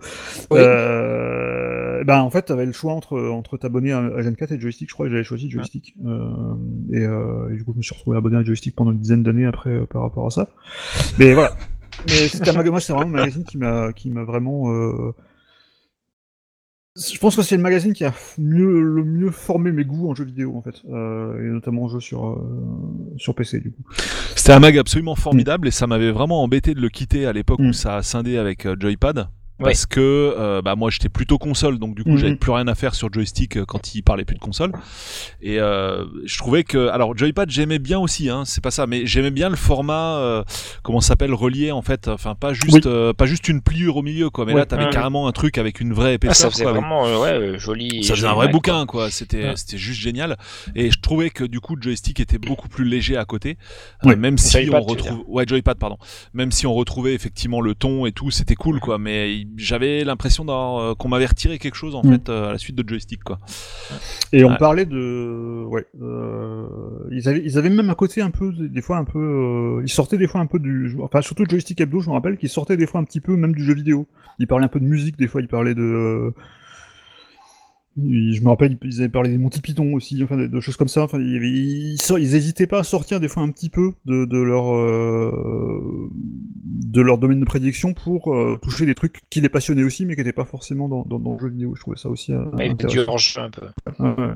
Oui. 0.50 0.59
Euh, 0.61 1.82
ben 2.05 2.20
en 2.20 2.30
fait, 2.30 2.42
t'avais 2.42 2.66
le 2.66 2.72
choix 2.72 2.92
entre 2.92 3.18
entre 3.18 3.57
t'abonner 3.57 3.92
à, 3.92 3.98
à 3.98 4.22
Gen 4.22 4.36
4 4.36 4.53
et 4.53 4.61
Joystick. 4.61 4.88
Je 4.88 4.94
crois 4.94 5.07
que 5.07 5.12
j'avais 5.12 5.24
choisi 5.24 5.50
Joystick. 5.50 5.94
Euh, 6.05 6.55
et, 6.92 7.00
euh, 7.00 7.53
et 7.53 7.57
du 7.57 7.64
coup, 7.64 7.72
je 7.72 7.78
me 7.78 7.82
suis 7.82 7.94
retrouvé 7.94 8.16
abonné 8.16 8.36
à 8.36 8.44
Joystick 8.44 8.74
pendant 8.74 8.92
une 8.92 8.98
dizaine 8.98 9.22
d'années 9.22 9.46
après 9.46 9.70
euh, 9.70 9.86
par 9.86 10.03
rapport 10.03 10.26
à 10.26 10.30
ça. 10.30 10.48
Mais 11.18 11.34
voilà. 11.34 11.57
Mais 12.09 12.28
c'est 12.28 12.44
vraiment 12.44 13.03
un 13.03 13.07
magazine 13.07 13.44
qui 13.44 13.59
m'a 13.59 13.92
qui 13.92 14.11
m'a 14.11 14.24
vraiment. 14.24 14.70
Je 16.94 17.18
pense 17.18 17.36
que 17.36 17.42
c'est 17.42 17.57
le 17.57 17.62
magazine 17.62 17.94
qui 17.94 18.05
a 18.05 18.12
mieux, 18.36 18.82
le 18.82 19.03
mieux 19.03 19.30
formé 19.30 19.72
mes 19.72 19.84
goûts 19.84 20.11
en 20.11 20.14
jeux 20.14 20.26
vidéo 20.26 20.55
en 20.59 20.61
fait, 20.61 20.82
euh, 20.90 21.42
et 21.42 21.50
notamment 21.50 21.84
en 21.84 21.88
jeux 21.88 22.00
sur 22.00 22.26
euh, 22.26 22.36
sur 23.16 23.34
PC 23.34 23.61
du 23.61 23.72
coup. 23.72 23.82
C'était 24.36 24.53
un 24.53 24.61
mag 24.61 24.76
absolument 24.76 25.14
formidable 25.14 25.68
et 25.68 25.70
ça 25.70 25.86
m'avait 25.86 26.12
vraiment 26.12 26.42
embêté 26.42 26.74
de 26.74 26.80
le 26.80 26.90
quitter 26.90 27.24
à 27.24 27.32
l'époque 27.32 27.61
où 27.61 27.72
ça 27.72 27.96
a 27.96 28.03
scindé 28.03 28.36
avec 28.36 28.68
Joypad. 28.78 29.28
Ouais. 29.63 29.69
Parce 29.71 29.87
que 29.87 30.01
euh, 30.01 30.61
bah 30.63 30.75
moi 30.77 30.91
j'étais 30.91 31.09
plutôt 31.09 31.39
console 31.39 31.79
donc 31.79 31.95
du 31.95 32.03
coup 32.05 32.11
Mhm. 32.11 32.17
j'avais 32.19 32.37
plus 32.37 32.51
rien 32.53 32.67
à 32.69 32.75
faire 32.75 32.95
sur 32.95 33.13
joystick 33.13 33.57
euh, 33.57 33.65
quand 33.65 33.95
il 33.95 34.03
parlait 34.03 34.25
plus 34.25 34.35
de 34.35 34.41
console 34.41 34.73
et 35.41 35.59
euh, 35.61 36.05
je 36.25 36.37
trouvais 36.39 36.65
que 36.65 36.89
alors 36.89 37.17
joypad 37.17 37.49
j'aimais 37.51 37.79
bien 37.79 37.99
aussi 37.99 38.29
hein 38.29 38.43
c'est 38.45 38.63
pas 38.63 38.71
ça 38.71 38.87
mais 38.87 39.07
j'aimais 39.07 39.31
bien 39.31 39.49
le 39.49 39.57
format 39.57 40.17
euh, 40.19 40.43
comment 40.83 41.01
ça 41.01 41.09
s'appelle 41.09 41.33
relié 41.35 41.71
en 41.73 41.83
fait 41.83 42.09
enfin 42.09 42.35
pas 42.35 42.53
juste 42.53 42.87
euh, 42.87 43.13
pas 43.13 43.27
juste 43.27 43.49
une 43.49 43.61
pliure 43.63 43.97
au 43.97 44.03
milieu 44.03 44.31
quoi 44.31 44.45
mais 44.47 44.53
Ouais. 44.53 44.59
là 44.61 44.67
t'avais 44.67 44.85
Ouais. 44.85 44.91
carrément 44.91 45.29
un 45.29 45.33
truc 45.33 45.59
avec 45.59 45.81
une 45.81 45.93
vraie 45.93 46.11
Ah, 46.11 46.15
épaisseur 46.15 46.35
ça 46.35 46.51
faisait 46.51 46.65
quoi, 46.65 46.73
vraiment 46.73 47.07
euh, 47.07 47.51
ouais, 47.53 47.59
joli. 47.59 48.03
ça 48.05 48.15
faisait 48.15 48.23
joli 48.27 48.33
un 48.33 48.35
vrai 48.35 48.49
bouquin 48.49 48.85
quoi. 48.87 49.03
quoi 49.05 49.11
c'était 49.11 49.45
Ouais. 49.49 49.57
c'était 49.57 49.79
juste 49.79 50.01
génial 50.01 50.37
et 50.75 50.91
je 50.91 51.01
trouvais 51.01 51.31
que 51.31 51.45
du 51.45 51.61
coup 51.61 51.77
le 51.77 51.83
joystick 51.83 52.19
était 52.21 52.39
beaucoup 52.39 52.69
plus 52.69 52.85
léger 52.85 53.17
à 53.17 53.25
côté 53.25 53.57
Euh, 54.05 54.09
Ouais. 54.09 54.17
même 54.17 54.39
si 54.39 54.53
Joypad, 54.53 54.83
on 54.83 54.87
retrouve 54.87 55.25
ouais 55.29 55.45
joypad 55.47 55.79
pardon 55.79 55.99
même 56.35 56.51
si 56.53 56.67
on 56.67 56.75
retrouvait 56.75 57.15
effectivement 57.15 57.61
le 57.61 57.75
ton 57.75 58.07
et 58.07 58.13
tout 58.13 58.31
c'était 58.31 58.55
cool 58.57 58.81
quoi 58.81 58.99
mais 58.99 59.37
il- 59.37 59.49
j'avais 59.57 60.05
l'impression 60.05 60.44
d'avoir, 60.44 60.78
euh, 60.78 60.94
qu'on 60.94 61.09
m'avait 61.09 61.26
retiré 61.26 61.59
quelque 61.59 61.74
chose 61.74 61.94
en 61.94 62.03
Mm. 62.03 62.12
fait 62.12 62.28
euh, 62.28 62.48
à 62.48 62.53
la 62.53 62.59
suite 62.59 62.76
de 62.76 62.88
joystick 62.88 63.22
quoi 63.22 63.38
Et 64.32 64.44
on 64.44 64.57
parlait 64.57 64.86
de, 64.86 65.64
ouais, 65.66 65.86
euh, 66.00 66.66
ils 67.11 67.28
avaient, 67.28 67.42
ils 67.44 67.59
avaient 67.59 67.70
même 67.70 67.90
un 67.90 67.94
côté 67.94 68.22
un 68.22 68.30
peu, 68.30 68.53
des 68.53 68.82
fois 68.82 68.96
un 68.98 69.05
peu, 69.05 69.18
euh, 69.18 69.82
ils 69.84 69.90
sortaient 69.92 70.18
des 70.18 70.26
fois 70.26 70.40
un 70.40 70.46
peu 70.46 70.59
du, 70.59 70.96
enfin 71.03 71.20
surtout 71.22 71.44
joystick 71.48 71.80
hebdo, 71.80 72.00
je 72.00 72.09
me 72.09 72.14
rappelle, 72.14 72.36
qu'ils 72.36 72.48
sortaient 72.48 72.76
des 72.76 72.86
fois 72.86 73.00
un 73.00 73.05
petit 73.05 73.20
peu 73.20 73.36
même 73.36 73.55
du 73.55 73.64
jeu 73.64 73.74
vidéo. 73.74 74.07
Ils 74.38 74.46
parlaient 74.46 74.64
un 74.64 74.68
peu 74.68 74.80
de 74.80 74.86
musique, 74.86 75.18
des 75.18 75.28
fois 75.28 75.40
ils 75.40 75.48
parlaient 75.48 75.74
de, 75.74 76.32
ils- 77.97 78.34
je 78.34 78.43
me 78.43 78.49
rappelle, 78.49 78.78
ils 78.84 79.01
avaient 79.01 79.09
parlé 79.09 79.30
des 79.30 79.38
Monty 79.38 79.61
Python 79.61 79.93
aussi, 79.95 80.22
enfin 80.24 80.36
de, 80.36 80.47
de 80.47 80.61
choses 80.61 80.76
comme 80.76 80.88
ça. 80.88 81.03
Enfin, 81.05 81.18
ils, 81.20 81.97
sor- 82.01 82.18
ils 82.18 82.34
hésitaient 82.34 82.66
pas 82.66 82.80
à 82.80 82.84
sortir 82.84 83.20
des 83.20 83.28
fois 83.28 83.43
un 83.43 83.51
petit 83.51 83.68
peu 83.70 83.93
de, 84.07 84.24
de 84.24 84.38
leur, 84.38 84.74
euh, 84.74 86.09
de 86.12 87.01
leur 87.01 87.18
domaine 87.18 87.40
de 87.40 87.45
prédiction 87.45 87.93
pour 87.95 88.34
euh, 88.34 88.59
toucher 88.62 88.86
des 88.86 88.95
trucs 88.95 89.20
qui 89.30 89.40
les 89.40 89.49
passionnaient 89.49 89.84
aussi, 89.84 90.07
mais 90.07 90.14
qui 90.14 90.20
n'étaient 90.20 90.32
pas 90.32 90.45
forcément 90.45 90.88
dans, 90.88 91.05
dans, 91.05 91.18
dans 91.18 91.34
le 91.34 91.38
jeu 91.38 91.49
vidéo. 91.49 91.74
Je 91.74 91.80
trouvais 91.80 91.97
ça 91.99 92.09
aussi 92.09 92.32
euh, 92.32 92.45
hors-jeu 93.09 93.40
un 93.40 93.51
peu. 93.51 93.66
Ouais, 93.99 94.09
ouais. 94.18 94.34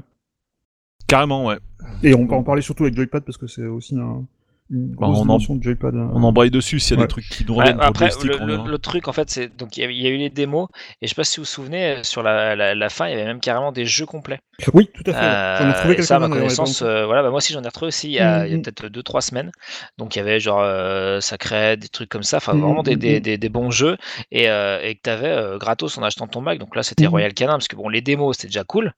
carrément 1.06 1.46
ouais 1.46 1.58
Et 2.02 2.14
on 2.14 2.26
va 2.26 2.36
en 2.36 2.42
parler 2.42 2.62
surtout 2.62 2.84
avec 2.84 2.94
Joypad 2.96 3.24
parce 3.24 3.38
que 3.38 3.46
c'est 3.46 3.66
aussi 3.66 3.96
un, 3.98 4.24
Bah, 4.68 5.06
on 5.08 5.28
en- 5.28 5.38
de 5.38 5.62
Joypad. 5.62 5.94
hein. 5.94 6.10
on 6.14 6.22
embraye 6.24 6.50
dessus 6.50 6.80
s'il 6.80 6.92
y 6.92 6.94
a 6.94 6.96
Ouais. 6.96 7.04
des 7.04 7.08
trucs 7.08 7.28
qui 7.28 7.44
nous 7.44 7.54
Ouais, 7.54 7.64
reviennent 7.64 7.76
pour 7.76 7.84
après, 7.86 8.08
le, 8.24 8.38
le- 8.70 8.78
truc, 8.78 9.08
en 9.08 9.12
fait, 9.12 9.30
c'est 9.30 9.56
donc 9.56 9.76
il 9.76 9.80
y, 9.90 10.06
a 10.06 10.10
eu 10.10 10.16
les 10.16 10.28
démos, 10.30 10.68
et 11.00 11.06
je 11.06 11.08
sais 11.08 11.14
pas 11.14 11.24
si 11.24 11.36
vous 11.38 11.42
vous 11.42 11.46
souvenez, 11.46 11.98
euh, 11.98 12.02
sur 12.02 12.22
la, 12.22 12.54
la, 12.56 12.74
la 12.74 12.88
fin, 12.90 13.06
il 13.06 13.12
y 13.12 13.14
avait 13.14 13.24
même 13.24 13.40
carrément 13.40 13.72
des 13.72 13.86
jeux 13.86 14.06
complets. 14.06 14.40
Oui, 14.74 14.88
tout 14.92 15.02
à 15.06 15.12
fait. 15.14 15.26
ouais. 15.26 15.36
J'en 15.54 15.64
ai 15.64 15.68
Euh, 15.68 15.72
retrouvé 15.72 15.96
et 15.98 16.02
ça, 16.02 16.16
à 16.16 16.18
ma 16.18 16.28
connaissance, 16.28 16.82
euh, 16.82 17.06
voilà, 17.06 17.22
bah, 17.22 17.30
moi 17.30 17.38
aussi 17.38 17.52
j'en 17.52 17.62
ai 17.62 17.66
retrouvé 17.66 17.88
aussi 17.88 18.08
il 18.08 18.12
y 18.14 18.18
a, 18.20 18.40
a 18.40 18.46
Mhm. 18.46 18.62
peut-être 18.62 18.88
2-3 18.88 19.20
semaines. 19.20 19.52
Donc 19.98 20.16
il 20.16 20.18
y 20.18 20.22
avait 20.22 20.40
genre 20.40 20.60
euh, 20.62 21.20
Sacred, 21.20 21.80
des 21.80 21.88
trucs 21.88 22.08
comme 22.08 22.22
ça, 22.24 22.38
enfin 22.38 22.54
Mhm, 22.54 22.60
vraiment 22.62 22.82
des, 22.82 22.96
des, 22.96 23.20
des, 23.20 23.38
des 23.38 23.48
bons 23.48 23.70
jeux, 23.70 23.96
et, 24.30 24.48
euh, 24.50 24.80
et 24.82 24.94
que 24.96 25.00
tu 25.04 25.10
avais 25.10 25.58
gratos 25.58 25.96
en 25.98 26.02
achetant 26.02 26.26
ton 26.26 26.40
Mac. 26.40 26.58
Donc 26.58 26.74
là 26.76 26.82
c'était. 26.82 27.06
Royal 27.06 27.32
Canin, 27.34 27.52
parce 27.54 27.68
que 27.68 27.76
bon, 27.76 27.88
les 27.88 28.00
démos 28.02 28.36
c'était 28.36 28.48
déjà 28.48 28.64
cool, 28.64 28.92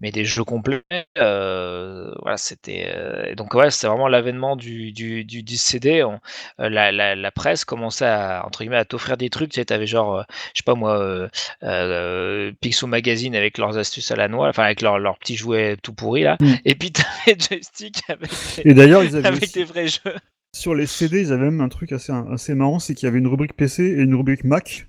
mais 0.00 0.10
des 0.12 0.24
jeux 0.24 0.44
complets, 0.44 0.82
euh, 1.18 2.12
voilà, 2.22 2.36
c'était. 2.36 2.86
euh, 2.94 3.34
donc 3.34 3.54
ouais, 3.54 3.70
c'était 3.70 3.86
vraiment 3.86 4.08
l'avènement 4.08 4.56
du, 4.56 4.92
du 4.92 5.13
du, 5.14 5.24
du, 5.24 5.42
du 5.42 5.56
CD, 5.56 6.02
on, 6.02 6.20
euh, 6.60 6.68
la, 6.68 6.92
la, 6.92 7.14
la, 7.14 7.30
presse 7.30 7.64
commençait 7.64 8.06
à, 8.06 8.44
entre 8.46 8.60
guillemets, 8.60 8.76
à 8.76 8.84
t'offrir 8.84 9.16
des 9.16 9.30
trucs. 9.30 9.50
Tu 9.50 9.60
sais, 9.60 9.72
avais 9.72 9.86
genre, 9.86 10.18
euh, 10.18 10.22
je 10.54 10.60
sais 10.60 10.64
pas 10.64 10.74
moi, 10.74 11.28
euh, 11.62 12.52
Pixel 12.60 12.88
Magazine 12.88 13.34
avec 13.36 13.58
leurs 13.58 13.78
astuces 13.78 14.10
à 14.10 14.16
la 14.16 14.28
noix, 14.28 14.48
enfin 14.48 14.64
avec 14.64 14.82
leurs 14.82 14.98
leur 14.98 15.18
petits 15.18 15.36
jouets 15.36 15.76
tout 15.82 15.92
pourris 15.92 16.22
là. 16.22 16.36
Mm. 16.40 16.52
Et 16.64 16.74
puis 16.74 16.92
t'avais 16.92 17.38
Joystick 17.38 18.02
avec, 18.08 18.30
et 18.64 18.74
d'ailleurs, 18.74 19.04
ils 19.04 19.16
avaient 19.16 19.28
avec 19.28 19.42
aussi... 19.44 19.52
des 19.52 19.64
vrais 19.64 19.88
jeux. 19.88 20.14
Sur 20.52 20.74
les 20.74 20.86
CD, 20.86 21.20
ils 21.20 21.32
avaient 21.32 21.46
même 21.46 21.60
un 21.60 21.68
truc 21.68 21.92
assez, 21.92 22.12
assez 22.30 22.54
marrant, 22.54 22.78
c'est 22.78 22.94
qu'il 22.94 23.06
y 23.06 23.08
avait 23.08 23.18
une 23.18 23.26
rubrique 23.26 23.54
PC 23.54 23.82
et 23.82 24.02
une 24.02 24.14
rubrique 24.14 24.44
Mac. 24.44 24.86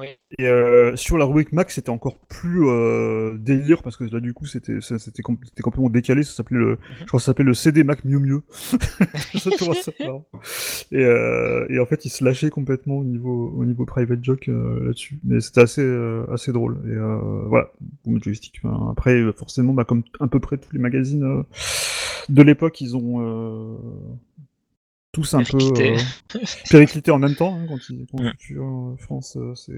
Oui. 0.00 0.06
Et 0.38 0.46
euh, 0.46 0.96
sur 0.96 1.18
la 1.18 1.26
rubrique 1.26 1.52
Mac, 1.52 1.70
c'était 1.70 1.90
encore 1.90 2.18
plus 2.18 2.66
euh, 2.66 3.36
délire 3.36 3.82
parce 3.82 3.96
que 3.96 4.04
là, 4.04 4.20
du 4.20 4.32
coup, 4.32 4.46
c'était 4.46 4.80
c'était 4.80 5.22
com 5.22 5.36
complètement 5.62 5.90
décalé. 5.90 6.22
Ça 6.22 6.32
s'appelait 6.32 6.58
le, 6.58 6.78
je 7.00 7.04
crois, 7.04 7.18
que 7.18 7.22
ça 7.22 7.26
s'appelait 7.26 7.44
le 7.44 7.52
CD 7.54 7.84
Mac 7.84 8.04
Miu 8.04 8.18
Miu. 8.18 8.40
ça, 8.52 9.50
ça 9.50 9.92
et, 10.92 11.04
euh, 11.04 11.66
et 11.68 11.78
en 11.78 11.86
fait, 11.86 12.06
ils 12.06 12.10
se 12.10 12.24
lâchaient 12.24 12.50
complètement 12.50 12.98
au 12.98 13.04
niveau 13.04 13.52
au 13.56 13.64
niveau 13.66 13.84
private 13.84 14.24
joke 14.24 14.48
euh, 14.48 14.86
là-dessus. 14.86 15.18
Mais 15.24 15.40
c'était 15.40 15.60
assez 15.60 15.82
euh, 15.82 16.24
assez 16.32 16.52
drôle. 16.52 16.78
Et 16.86 16.92
euh, 16.92 17.44
voilà, 17.46 17.70
pour 18.02 18.14
le 18.14 18.20
joystick. 18.20 18.60
Hein. 18.64 18.88
Après, 18.90 19.22
forcément, 19.36 19.74
bah, 19.74 19.84
comme 19.84 20.04
à 20.20 20.26
peu 20.26 20.40
près 20.40 20.56
tous 20.56 20.72
les 20.72 20.80
magazines 20.80 21.44
de 22.30 22.42
l'époque, 22.42 22.80
ils 22.80 22.96
ont 22.96 23.78
tous 25.12 25.34
un 25.34 25.42
Périclité. 25.42 25.94
peu 26.28 26.38
euh, 26.38 26.42
périclité 26.70 27.10
en 27.10 27.18
même 27.18 27.34
temps 27.34 27.54
hein, 27.54 27.66
quand 27.68 27.78
ils 27.90 28.06
quand 28.10 28.22
mm. 28.22 28.32
tu 28.38 28.58
en 28.58 28.96
France 28.96 29.36
euh, 29.36 29.54
c'est 29.54 29.72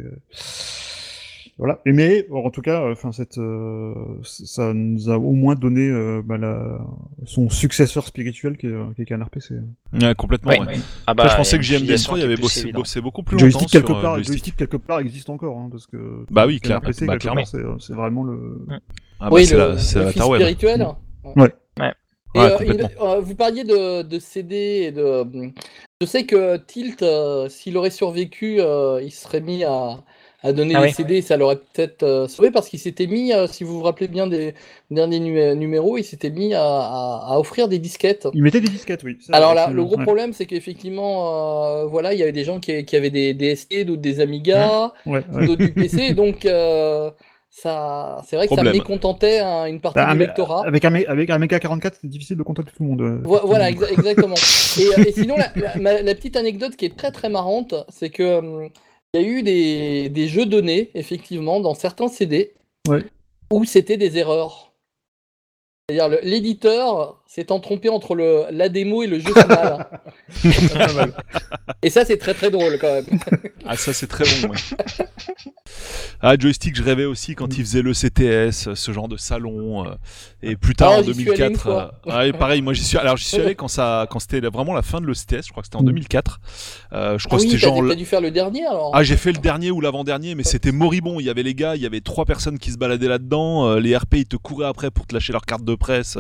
voilà 1.59 1.81
et 1.87 1.93
mais 1.93 2.27
en 2.33 2.51
tout 2.51 2.63
cas 2.63 2.91
enfin 2.91 3.13
cette 3.13 3.39
euh, 3.39 3.95
ça 4.23 4.73
nous 4.75 5.09
a 5.11 5.19
au 5.19 5.33
moins 5.33 5.55
donné 5.55 5.89
euh, 5.89 6.21
bah, 6.25 6.37
la... 6.37 6.79
son 7.27 7.49
successeur 7.49 8.07
spirituel 8.07 8.57
qui 8.57 8.67
est, 8.67 8.95
qui 8.97 9.03
est 9.03 9.05
Canard 9.05 9.31
PC 9.31 9.55
ouais, 9.93 10.15
complètement 10.17 10.51
ouais. 10.53 10.59
oui. 10.69 10.81
Ah 11.07 11.15
bah, 11.15 11.25
Après, 11.25 11.33
je 11.33 11.37
pensais 11.37 11.59
que 11.59 11.65
il 11.65 11.73
y 11.73 11.75
a 11.75 11.79
une 11.79 11.85
JMD3 11.85 11.87
filiation 11.87 12.17
il 12.17 12.21
y 12.21 12.25
avait 12.25 12.37
bossé, 12.37 12.73
bossé 12.73 13.01
beaucoup 13.01 13.23
plus 13.23 13.39
joystick 13.39 13.61
longtemps 13.61 13.71
quelque 13.73 13.87
sur, 13.89 13.99
euh, 13.99 14.03
part 14.03 14.15
joystick. 14.15 14.33
joystick 14.35 14.57
quelque 14.57 14.77
part 14.77 15.01
existe 15.01 15.31
encore 15.31 15.59
hein, 15.59 15.69
parce 15.71 15.87
que 15.87 16.25
Bah 16.31 16.47
oui, 16.47 16.59
clair- 16.61 16.81
PC 16.81 17.07
bah, 17.07 17.19
clairement. 17.19 17.45
c'est 17.45 17.63
c'est 17.79 17.95
vraiment 17.95 18.25
le 18.25 18.67
Ah 19.21 19.29
bah, 19.29 19.29
oui, 19.33 19.47
c'est 19.47 19.55
le, 19.57 19.61
la, 19.69 19.79
c'est 19.79 19.99
le 19.99 20.05
la 20.07 20.13
fils 20.13 20.23
spirituel. 20.23 20.87
Ouais. 21.37 21.55
Et, 22.35 22.41
Ouais, 22.41 22.47
euh, 22.51 22.89
euh, 23.01 23.21
vous 23.21 23.35
parliez 23.35 23.65
de, 23.65 24.03
de 24.03 24.19
CD 24.19 24.57
et 24.89 24.93
de. 24.93 25.25
Je 26.01 26.07
sais 26.07 26.25
que 26.27 26.57
Tilt, 26.57 27.03
euh, 27.03 27.49
s'il 27.49 27.77
aurait 27.77 27.91
survécu, 27.91 28.61
euh, 28.61 29.01
il 29.03 29.13
serait 29.13 29.41
mis 29.41 29.63
à, 29.65 30.03
à 30.43 30.53
donner 30.53 30.75
Ah 30.75 30.81
des 30.83 30.89
oui. 30.89 30.93
CD, 30.93 31.23
ça 31.23 31.37
l'aurait 31.37 31.57
peut-être 31.57 32.03
euh, 32.03 32.29
sauvé 32.29 32.51
parce 32.51 32.69
qu'il 32.69 32.81
s'était 32.81 33.07
mis, 33.07 33.33
euh, 33.33 33.47
si 33.47 33.63
vous 33.65 33.75
vous 33.75 33.83
rappelez 33.83 34.09
bien 34.09 34.27
des 34.27 34.55
derniers 34.91 35.21
numé- 35.21 35.55
numéros, 35.55 35.97
il 35.97 36.05
s'était 36.05 36.31
mis 36.31 36.53
à, 36.55 36.63
à- 36.63 37.35
à 37.35 37.39
offrir 37.39 37.69
des 37.69 37.79
disquettes. 37.79 38.27
il 38.35 38.43
mettait 38.43 38.61
des 38.61 38.69
disquettes 38.69 39.05
oui 39.05 39.17
Ça, 39.21 39.37
Alors 39.37 39.55
là, 39.55 39.71
le 39.71 39.85
gros 39.85 39.97
ouais. 39.97 40.05
problème, 40.05 40.33
c'est 40.33 40.47
qu'effectivement, 40.47 41.83
euh, 41.83 41.87
voilà, 41.87 42.13
il 42.13 42.19
y 42.19 42.23
avait 42.23 42.33
des 42.33 42.45
gens 42.45 42.59
qui, 42.61 42.85
qui 42.85 42.97
avaient 42.97 43.11
des 43.11 43.33
DSP, 43.33 43.85
d'autres 43.85 44.03
des 44.03 44.21
Amiga, 44.21 44.93
ouais, 45.07 45.25
ouais. 45.33 45.47
d'autres 45.47 45.65
du 45.65 45.73
PC, 45.73 46.13
donc 46.15 46.45
euh, 46.45 47.11
ça, 47.57 48.21
c'est 48.27 48.35
vrai 48.35 48.47
que 48.49 48.53
Problème. 48.55 48.75
ça 48.75 48.79
mécontentait 48.81 49.39
un- 49.39 49.67
une 49.67 49.81
partie 49.81 49.95
Bah, 50.01 50.13
du 50.13 50.19
lectorat. 50.19 50.67
avec 50.67 50.85
un 50.85 50.93
avec 50.93 51.31
un 51.31 51.39
méga 51.39 51.61
44 51.61 51.99
c'est 52.01 52.09
difficile 52.09 52.37
de 52.37 52.43
contacter 52.43 52.73
tout 52.77 52.83
le 52.83 52.89
monde 52.89 53.01
euh. 53.03 53.21
Vo- 53.23 53.47
Voilà, 53.47 53.71
exa- 53.71 53.93
exactement. 53.93 54.35
Et, 54.81 54.87
euh, 54.89 55.05
et 55.07 55.13
sinon, 55.13 55.37
la, 55.37 55.53
la- 55.55 55.77
ma- 55.77 56.03
la 56.03 56.15
petite 56.17 56.35
anecdote 56.37 56.75
qui 56.75 56.85
est 56.87 56.97
très 56.97 57.13
très 57.13 57.29
marrante, 57.29 57.75
c'est 57.89 58.11
que 58.11 58.39
hum, 58.39 58.69
il 59.15 59.21
y 59.21 59.25
a 59.25 59.27
eu 59.29 59.43
des, 59.45 60.09
des 60.09 60.27
jeux 60.27 60.47
donnés, 60.47 60.91
effectivement, 60.95 61.61
dans 61.61 61.75
certains 61.75 62.09
CD, 62.09 62.55
Ouais. 62.89 63.05
où 63.53 63.65
c'était 63.65 63.97
des 63.97 64.19
erreurs. 64.19 64.73
C'est-à-dire, 65.89 66.19
l'éditeur 66.25 67.23
s'étant 67.35 67.59
trompé 67.59 67.89
entre 67.89 68.15
le, 68.15 68.45
la 68.53 68.69
démo 68.69 69.03
et 69.03 69.07
le 69.09 69.19
jeu 69.19 69.33
final. 69.35 69.87
Mal. 70.45 71.13
et 71.83 71.91
ça, 71.91 72.05
c'est 72.05 72.17
très 72.19 72.35
très 72.35 72.51
drôle 72.51 72.79
quand 72.81 72.93
même. 72.93 73.05
Ah 73.67 73.77
ça 73.77 73.93
c'est 73.93 74.07
très 74.07 74.25
bon. 74.25 74.51
ouais. 74.51 74.59
ah 76.21 76.37
joystick, 76.39 76.77
je 76.77 76.83
rêvais 76.83 77.05
aussi 77.07 77.35
quand 77.35 77.57
il 77.59 77.65
faisait 77.65 77.83
le 77.83 77.93
CTS, 77.93 78.75
ce 78.75 78.93
genre 78.93 79.09
de 79.09 79.17
salon. 79.17 79.87
euh, 79.89 79.95
et 80.43 80.57
plus 80.57 80.75
tard 80.75 80.93
Ah, 80.95 80.99
en 81.01 81.03
j'y 81.03 81.15
suis 81.15 81.23
allé 81.31 81.31
une 81.31 81.37
2004. 81.55 81.61
fois. 81.61 81.93
euh, 82.07 82.11
ah, 82.13 82.27
et 82.27 82.33
pareil, 82.33 82.63
moi 82.63 82.73
j'y 82.73 82.85
suis. 82.85 82.99
Alors 82.99 83.17
j'y 83.17 83.25
suis 83.25 83.41
allé 83.41 83.55
quand 83.55 83.69
ça, 83.69 84.07
quand 84.11 84.19
c'était 84.19 84.41
vraiment 84.41 84.75
la 84.75 84.83
fin 84.83 85.01
de 85.01 85.07
l'ECTS. 85.07 85.47
Je 85.47 85.51
crois 85.51 85.63
que 85.63 85.67
c'était 85.67 85.77
en 85.77 85.83
Mm. 85.83 85.87
2004. 85.87 86.41
Euh, 86.93 87.19
je 87.19 87.27
crois 87.27 87.39
que 87.39 87.45
c'était 87.45 87.59
genre. 87.59 87.83
t'as 87.89 87.95
dû 87.95 88.05
faire 88.07 88.21
le 88.21 88.31
dernier 88.31 88.65
alors. 88.67 88.91
Ah, 88.95 89.03
j'ai 89.03 89.17
fait 89.17 89.33
le 89.33 89.39
dernier 89.39 89.71
ou 89.71 89.81
l'avant-dernier, 89.81 90.35
mais 90.35 90.45
c'était 90.45 90.73
moribond. 90.73 91.19
Il 91.21 91.27
y 91.27 91.31
avait 91.31 91.43
les 91.43 91.55
gars, 91.55 91.75
il 91.77 91.83
y 91.83 91.87
avait 91.87 92.01
trois 92.01 92.25
personnes 92.27 92.59
qui 92.59 92.71
se 92.71 92.79
baladaient 92.79 93.09
là-dedans. 93.09 93.67
euh, 93.69 93.81
les 93.81 93.97
RP, 93.97 94.15
ils 94.19 94.27
te 94.27 94.37
couraient 94.37 94.67
après 94.67 94.91
pour 94.91 95.07
te 95.07 95.15
lâcher 95.15 95.33
leur 95.33 95.45
carte 95.47 95.65
de 95.65 95.75
presse, 95.75 96.17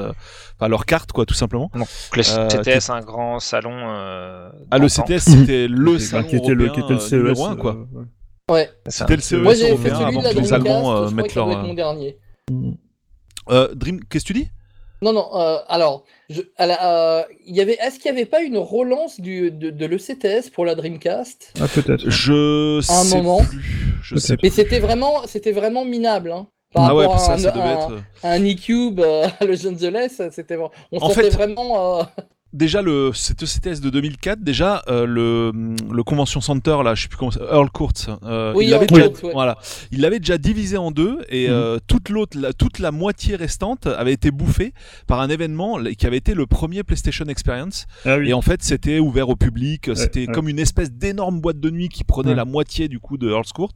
enfin 0.59 0.69
leur 0.69 0.87
carte, 0.87 1.04
quoi, 1.13 1.27
tout 1.27 1.35
simplement. 1.35 1.71
Donc 1.75 1.89
le 2.17 2.23
Euh, 2.39 2.49
CTS, 2.49 2.91
un 2.91 3.01
grand 3.01 3.39
salon. 3.41 3.73
Euh, 3.75 4.49
Ah, 4.71 4.79
le. 4.79 4.89
CTS, 4.89 5.19
c'était 5.25 5.67
le 5.69 5.99
salon 5.99 6.27
qui 6.29 6.37
était 6.37 6.55
le 6.55 6.69
qui 6.71 6.81
était 6.81 6.93
le 6.95 6.99
CES 7.01 7.13
numéro 7.13 7.47
un, 7.47 7.57
quoi. 7.57 7.77
euh, 7.97 8.53
ouais. 8.53 8.71
C'était 8.89 9.17
le 9.17 9.23
CES 9.23 9.39
Moi, 9.39 9.55
j'ai 9.55 9.67
fait 9.67 9.71
européen 9.71 9.95
celui 9.95 10.05
avant 10.07 10.19
de 10.21 10.25
la 10.25 10.31
que 10.31 10.35
les 10.41 10.41
Dreamcast, 10.43 10.53
Allemands 10.53 10.97
euh, 10.97 11.09
je 11.09 11.15
mettent 11.15 11.35
leur. 11.35 11.51
être 11.51 11.63
mon 11.63 11.75
dernier. 11.75 12.19
Euh, 13.51 13.75
Dream, 13.75 14.01
qu'est-ce 14.09 14.25
que 14.25 14.33
tu 14.33 14.39
dis? 14.39 14.49
Non, 15.03 15.13
non, 15.13 15.29
euh, 15.37 15.59
alors, 15.69 16.05
je, 16.31 16.41
à 16.57 16.67
la- 16.67 17.19
euh, 17.19 17.23
il 17.47 17.55
y 17.55 17.61
avait, 17.61 17.77
est-ce 17.83 17.99
qu'il 17.99 18.11
n'y 18.11 18.17
avait 18.17 18.27
pas 18.27 18.41
une 18.41 18.57
relance 18.57 19.21
du, 19.21 19.51
de, 19.51 19.69
de 19.69 19.87
l'ECTS 19.87 20.49
pour 20.51 20.65
la 20.65 20.75
Dreamcast? 20.75 21.53
Ah, 21.61 21.67
peut-être. 21.69 22.09
Je 22.09 22.79
À 22.91 23.01
un 23.01 23.05
sais 23.05 23.17
moment. 23.17 23.43
plus. 23.45 23.99
Je 24.03 24.17
sais. 24.17 24.33
Mais 24.43 24.49
plus. 24.49 24.51
c'était 24.53 24.79
vraiment, 24.81 25.27
c'était 25.27 25.53
vraiment 25.53 25.85
minable. 25.85 26.33
Hein, 26.33 26.47
par 26.75 26.91
Ah 26.91 26.95
ouais, 26.95 27.07
ça, 27.18 27.33
un, 27.35 27.39
ça 27.39 27.51
devait 27.51 27.62
un- 27.64 27.72
être. 27.72 27.93
un 28.25 28.45
e-cube 28.45 29.01
euh, 29.01 29.27
à 29.41 29.45
Los 29.45 29.66
Angeles, 29.66 30.20
c'était 30.33 30.57
on 30.59 30.70
En 31.01 31.09
sentait 31.09 31.22
fait- 31.22 31.31
vraiment. 31.31 32.01
Déjà, 32.55 32.83
le, 32.83 33.11
cet 33.13 33.43
ECTS 33.43 33.81
de 33.81 33.91
2004, 33.91 34.39
déjà, 34.41 34.83
euh, 34.89 35.07
le, 35.07 35.51
le 35.93 36.03
Convention 36.05 36.41
Center, 36.41 36.77
là, 36.85 36.95
je 36.95 37.03
sais 37.03 37.09
plus 37.09 37.17
comment 37.17 37.33
c'est, 37.33 37.41
Earl 37.43 37.69
Court, 37.71 37.91
euh, 38.23 38.53
Oui, 38.55 38.67
il 38.67 38.71
l'avait 38.71 38.87
déjà, 38.87 39.09
Court, 39.09 39.25
ouais. 39.25 39.33
voilà, 39.33 39.59
il 39.91 40.01
l'avait 40.01 40.21
déjà 40.21 40.39
divisé 40.39 40.77
en 40.77 40.93
deux 40.93 41.19
et 41.31 41.49
Mhm. 41.49 41.53
euh, 41.53 41.79
toute 41.89 42.11
l'autre, 42.11 42.39
la, 42.39 42.53
toute 42.53 42.79
la 42.79 42.93
moitié 42.93 43.35
restante 43.35 43.89
avait 43.89 44.13
été 44.13 44.31
bouffée 44.31 44.73
par 45.09 45.21
un 45.21 45.29
événement 45.31 45.79
qui 45.99 46.07
avait 46.07 46.17
été 46.19 46.33
le 46.35 46.47
premier 46.47 46.85
PlayStation 46.85 47.25
Experience. 47.27 47.87
Ah 48.05 48.19
oui. 48.19 48.29
Et 48.31 48.35
en 48.35 48.41
fait, 48.41 48.63
c'était 48.63 49.01
ouvert 49.01 49.29
au 49.31 49.37
public. 49.37 49.91
C'était 49.97 50.29
ouais. 50.29 50.33
comme 50.33 50.49
une 50.49 50.61
espèce 50.61 50.93
d'énorme 50.93 51.41
boîte 51.41 51.59
de 51.59 51.71
nuit 51.71 51.89
qui 51.89 52.05
prenait 52.05 52.31
Ouais. 52.31 52.35
la 52.37 52.45
moitié 52.45 52.87
du 52.87 53.01
coup 53.01 53.19
de 53.19 53.29
Earl's 53.31 53.53
Court. 53.53 53.73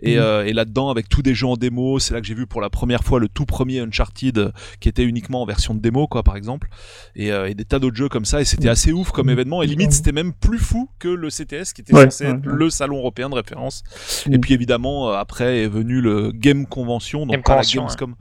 Et, 0.00 0.16
Mhm. 0.16 0.22
euh, 0.22 0.44
et 0.44 0.52
là-dedans, 0.52 0.90
avec 0.90 1.08
tous 1.08 1.22
des 1.22 1.34
jeux 1.34 1.46
en 1.46 1.56
démo, 1.56 2.00
c'est 2.00 2.12
là 2.12 2.20
que 2.20 2.26
j'ai 2.26 2.34
vu 2.34 2.48
pour 2.48 2.60
la 2.60 2.70
première 2.70 3.04
fois 3.04 3.20
le 3.20 3.28
tout 3.28 3.46
premier 3.46 3.78
Uncharted 3.80 4.50
qui 4.80 4.88
était 4.88 5.04
uniquement 5.04 5.42
en 5.42 5.46
version 5.46 5.74
de 5.76 5.80
démo, 5.80 6.08
quoi, 6.08 6.24
par 6.24 6.36
exemple. 6.36 6.68
Et, 7.14 7.30
euh, 7.30 7.46
et 7.48 7.54
des 7.54 7.64
tas 7.64 7.78
d'autres 7.78 7.94
jeux 7.96 8.08
comme 8.08 8.15
ça. 8.24 8.40
Et 8.40 8.44
c'était 8.44 8.68
assez 8.68 8.92
ouf 8.92 9.10
comme 9.12 9.26
Mhm. 9.26 9.32
événement. 9.32 9.62
Et 9.62 9.66
limite, 9.66 9.92
c'était 9.92 10.12
même 10.12 10.32
plus 10.32 10.58
fou 10.58 10.88
que 10.98 11.08
le 11.08 11.28
CTS 11.30 11.72
qui 11.72 11.82
était 11.82 11.94
Ouais, 11.94 12.04
censé 12.04 12.24
ouais, 12.24 12.30
être 12.30 12.46
ouais. 12.46 12.52
le 12.54 12.70
salon 12.70 12.98
européen 12.98 13.28
de 13.28 13.34
référence. 13.34 13.82
Et 14.26 14.30
Mhm. 14.30 14.40
puis 14.40 14.54
évidemment, 14.54 15.10
euh, 15.10 15.14
après 15.16 15.62
est 15.64 15.68
venu 15.68 16.00
le 16.00 16.32
Game 16.32 16.66
Convention, 16.66 17.20
donc 17.26 17.32
Game 17.32 17.42
pas 17.42 17.52
Convention, 17.54 17.82
la 17.82 17.86
Gamescom, 17.88 18.14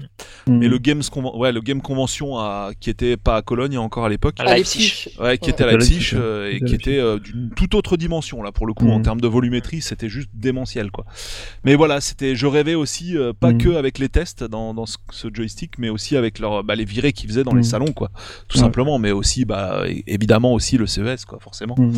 Mm. 0.47 0.57
mais 0.57 0.67
le 0.67 0.77
Games 0.77 1.01
Conven- 1.01 1.37
ouais, 1.37 1.51
le 1.51 1.61
Game 1.61 1.81
Convention 1.81 2.37
à, 2.37 2.71
qui 2.79 2.89
était 2.89 3.17
pas 3.17 3.37
à 3.37 3.41
Cologne 3.41 3.77
encore 3.77 4.05
à 4.05 4.09
l'époque. 4.09 4.35
À 4.39 4.55
Leipzig. 4.55 5.09
Ouais, 5.19 5.37
qui 5.37 5.49
était 5.49 5.63
à 5.63 5.67
Leipzig 5.71 6.11
euh, 6.13 6.51
et 6.51 6.59
qui 6.59 6.73
était 6.75 6.97
euh, 6.99 7.19
d'une 7.19 7.49
toute 7.55 7.75
autre 7.75 7.97
dimension 7.97 8.41
là 8.43 8.51
pour 8.51 8.65
le 8.67 8.73
coup 8.73 8.89
en 8.89 9.01
termes 9.01 9.21
de 9.21 9.27
volumétrie, 9.27 9.81
c'était 9.81 10.09
juste 10.09 10.29
démentiel 10.33 10.91
quoi. 10.91 11.05
Mais 11.63 11.75
voilà, 11.75 12.01
c'était, 12.01 12.35
je 12.35 12.47
rêvais 12.47 12.75
aussi 12.75 13.17
euh, 13.17 13.33
pas 13.33 13.53
que 13.53 13.75
avec 13.75 13.99
les 13.99 14.09
tests 14.09 14.43
dans, 14.43 14.73
dans 14.73 14.85
ce, 14.85 14.97
ce 15.11 15.27
joystick, 15.33 15.77
mais 15.77 15.89
aussi 15.89 16.17
avec 16.17 16.39
leur, 16.39 16.63
bah, 16.63 16.75
les 16.75 16.85
virées 16.85 17.13
qu'ils 17.13 17.29
faisaient 17.29 17.43
dans 17.43 17.53
les 17.53 17.63
salons 17.63 17.93
quoi, 17.93 18.11
tout 18.47 18.57
Ouais. 18.57 18.63
simplement. 18.63 18.99
Mais 18.99 19.11
aussi, 19.11 19.45
bah 19.45 19.84
évidemment 20.07 20.53
aussi 20.53 20.77
le 20.77 20.87
CES 20.87 21.25
quoi, 21.25 21.39
forcément. 21.39 21.75
Mm. 21.77 21.93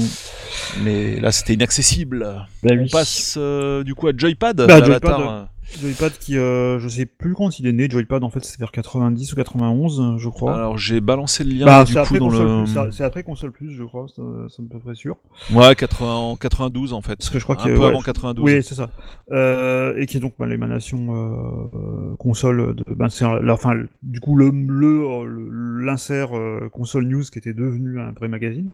Mais 0.83 1.19
là, 1.19 1.31
c'était 1.31 1.53
inaccessible. 1.53 2.45
Bah 2.63 2.69
On 2.73 2.77
oui. 2.77 2.89
passe 2.89 3.35
euh, 3.37 3.83
du 3.83 3.95
coup 3.95 4.07
à 4.07 4.11
Joypad. 4.15 4.55
Bah, 4.55 4.83
Joypad, 4.83 5.47
Joypad 5.81 6.13
qui, 6.17 6.37
euh, 6.37 6.79
je 6.79 6.87
sais 6.87 7.05
plus 7.05 7.33
quand 7.33 7.59
il 7.59 7.67
est 7.67 7.71
né, 7.73 7.89
Joypad 7.89 8.23
en 8.23 8.29
fait 8.29 8.43
c'est 8.43 8.57
vers 8.59 8.71
90 8.71 9.33
ou 9.33 9.35
91 9.35 9.99
euh, 9.99 10.17
je 10.17 10.29
crois. 10.29 10.55
Alors 10.55 10.77
j'ai 10.77 11.01
balancé 11.01 11.43
le 11.43 11.51
lien 11.51 11.65
bah, 11.65 11.83
du 11.83 11.91
c'est 11.93 11.99
coup 11.99 12.03
après, 12.03 12.19
dans 12.19 12.29
console 12.29 12.85
le. 12.85 12.91
c'est- 12.91 13.03
après 13.03 13.23
console 13.23 13.51
plus 13.51 13.71
je 13.71 13.83
crois, 13.83 14.07
ça, 14.07 14.21
ça 14.49 14.61
me 14.63 14.67
près 14.79 14.95
sûr. 14.95 15.17
Ouais, 15.53 15.75
80, 15.75 16.35
92 16.39 16.93
en 16.93 17.01
fait. 17.01 17.15
Parce 17.17 17.29
que 17.29 17.37
je 17.39 17.43
crois 17.43 17.59
un 17.61 17.65
peu 17.65 17.77
ouais, 17.77 17.85
avant 17.87 17.99
je- 17.99 18.05
92. 18.05 18.43
Oui 18.45 18.63
c'est 18.63 18.75
ça. 18.75 18.89
Euh, 19.31 19.93
et 19.97 20.05
qui 20.05 20.17
est 20.17 20.19
donc 20.21 20.33
bah, 20.39 20.45
l'émanation 20.47 20.97
euh, 21.15 21.77
euh, 21.77 22.15
console 22.17 22.75
de, 22.75 22.83
ben, 22.95 23.09
c'est 23.09 23.25
enfin 23.25 23.75
du 24.03 24.19
coup 24.19 24.35
le 24.35 24.49
le 24.51 25.25
le- 25.25 25.85
l'insert 25.85 26.35
euh, 26.37 26.69
console 26.71 27.05
news 27.05 27.23
qui 27.31 27.39
était 27.39 27.53
devenu 27.53 27.99
un 27.99 28.11
vrai 28.13 28.27
magazine. 28.29 28.71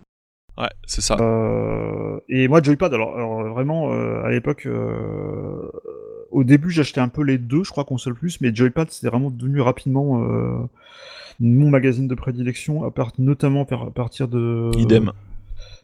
Ouais, 0.56 0.70
c'est 0.86 1.02
ça. 1.02 1.18
Euh, 1.20 2.20
et 2.30 2.48
moi, 2.48 2.62
Joypad, 2.62 2.94
alors, 2.94 3.16
alors, 3.16 3.42
vraiment, 3.52 3.92
euh, 3.92 4.22
à 4.24 4.30
l'époque, 4.30 4.68
euh, 4.68 5.68
au 6.34 6.44
début, 6.44 6.72
j'achetais 6.72 7.00
un 7.00 7.08
peu 7.08 7.24
les 7.24 7.38
deux, 7.38 7.64
je 7.64 7.72
crois, 7.72 7.86
console 7.86 8.16
plus, 8.16 8.42
mais 8.42 8.54
Joypad, 8.54 8.90
c'était 8.92 9.08
vraiment 9.08 9.30
devenu 9.30 9.62
rapidement 9.62 10.24
euh, 10.24 10.58
mon 11.40 11.70
magazine 11.70 12.08
de 12.08 12.16
prédilection, 12.16 12.92
notamment 13.18 13.68
à 13.70 13.92
partir 13.92 14.28
de 14.28 14.72
Idem. 14.78 15.12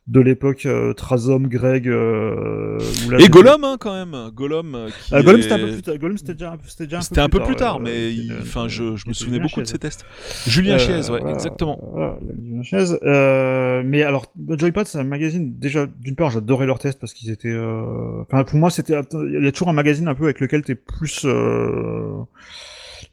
De 0.10 0.20
l'époque 0.22 0.66
euh, 0.66 0.94
Trazom, 0.94 1.48
Greg. 1.48 1.88
euh, 1.88 2.80
là, 3.12 3.18
Et 3.20 3.30
Gollum, 3.30 3.64
hein, 3.64 3.78
quand 3.80 3.94
même. 3.94 4.32
Gollum. 4.34 4.74
euh, 4.76 4.88
qui 4.90 5.14
Ah, 5.14 5.22
Gollum, 5.22 5.40
est- 5.40 5.44
c'était 5.44 5.54
un 5.54 5.60
peu 5.60 5.72
plus 5.72 5.82
tard. 5.84 5.98
Gollum, 6.00 6.18
c'était 6.18 6.34
déjà, 6.34 6.52
un 6.52 6.58
peu- 6.58 6.68
c'était 6.68 6.84
déjà 6.86 6.98
un 6.98 7.00
peu 7.00 7.06
C'était 7.06 7.22
un 7.22 7.30
peu 7.30 7.40
plus 7.44 7.56
tard, 7.56 7.80
mais 7.80 8.12
il- 8.14 8.34
enfin, 8.42 8.68
je, 8.68 8.96
je 8.96 9.08
me 9.08 9.14
souvenais 9.14 9.36
Julien 9.38 9.44
beaucoup 9.48 9.62
de 9.62 9.66
ces 9.68 9.78
tests. 9.78 10.06
Julien 10.48 10.76
Euh, 10.76 10.80
Chiez, 10.80 10.96
ouais, 10.96 11.02
voilà, 11.20 11.32
exactement. 11.32 11.80
Voilà, 11.94 12.18
Julien 12.44 12.64
Chiez. 12.64 12.98
Euh, 13.04 13.84
mais 13.86 14.02
alors, 14.04 14.26
Joypad, 14.50 14.88
c'est 14.88 14.98
un 14.98 15.04
magazine. 15.04 15.54
Déjà, 15.60 15.86
d'une 15.86 16.16
part, 16.16 16.32
j'adorais 16.32 16.66
leurs 16.66 16.80
tests 16.80 17.00
parce 17.00 17.14
qu'ils 17.14 17.30
étaient. 17.30 17.48
euh, 17.50 18.22
Enfin, 18.24 18.44
pour 18.44 18.58
moi, 18.58 18.70
c'était. 18.72 18.94
Il 19.14 19.44
y 19.44 19.48
a 19.48 19.52
toujours 19.52 19.70
un 19.70 19.74
magazine 19.74 20.08
un 20.08 20.16
peu 20.16 20.24
avec 20.26 20.40
lequel 20.40 20.64
t'es 20.64 20.76
plus 20.76 21.22
euh, 21.26 22.14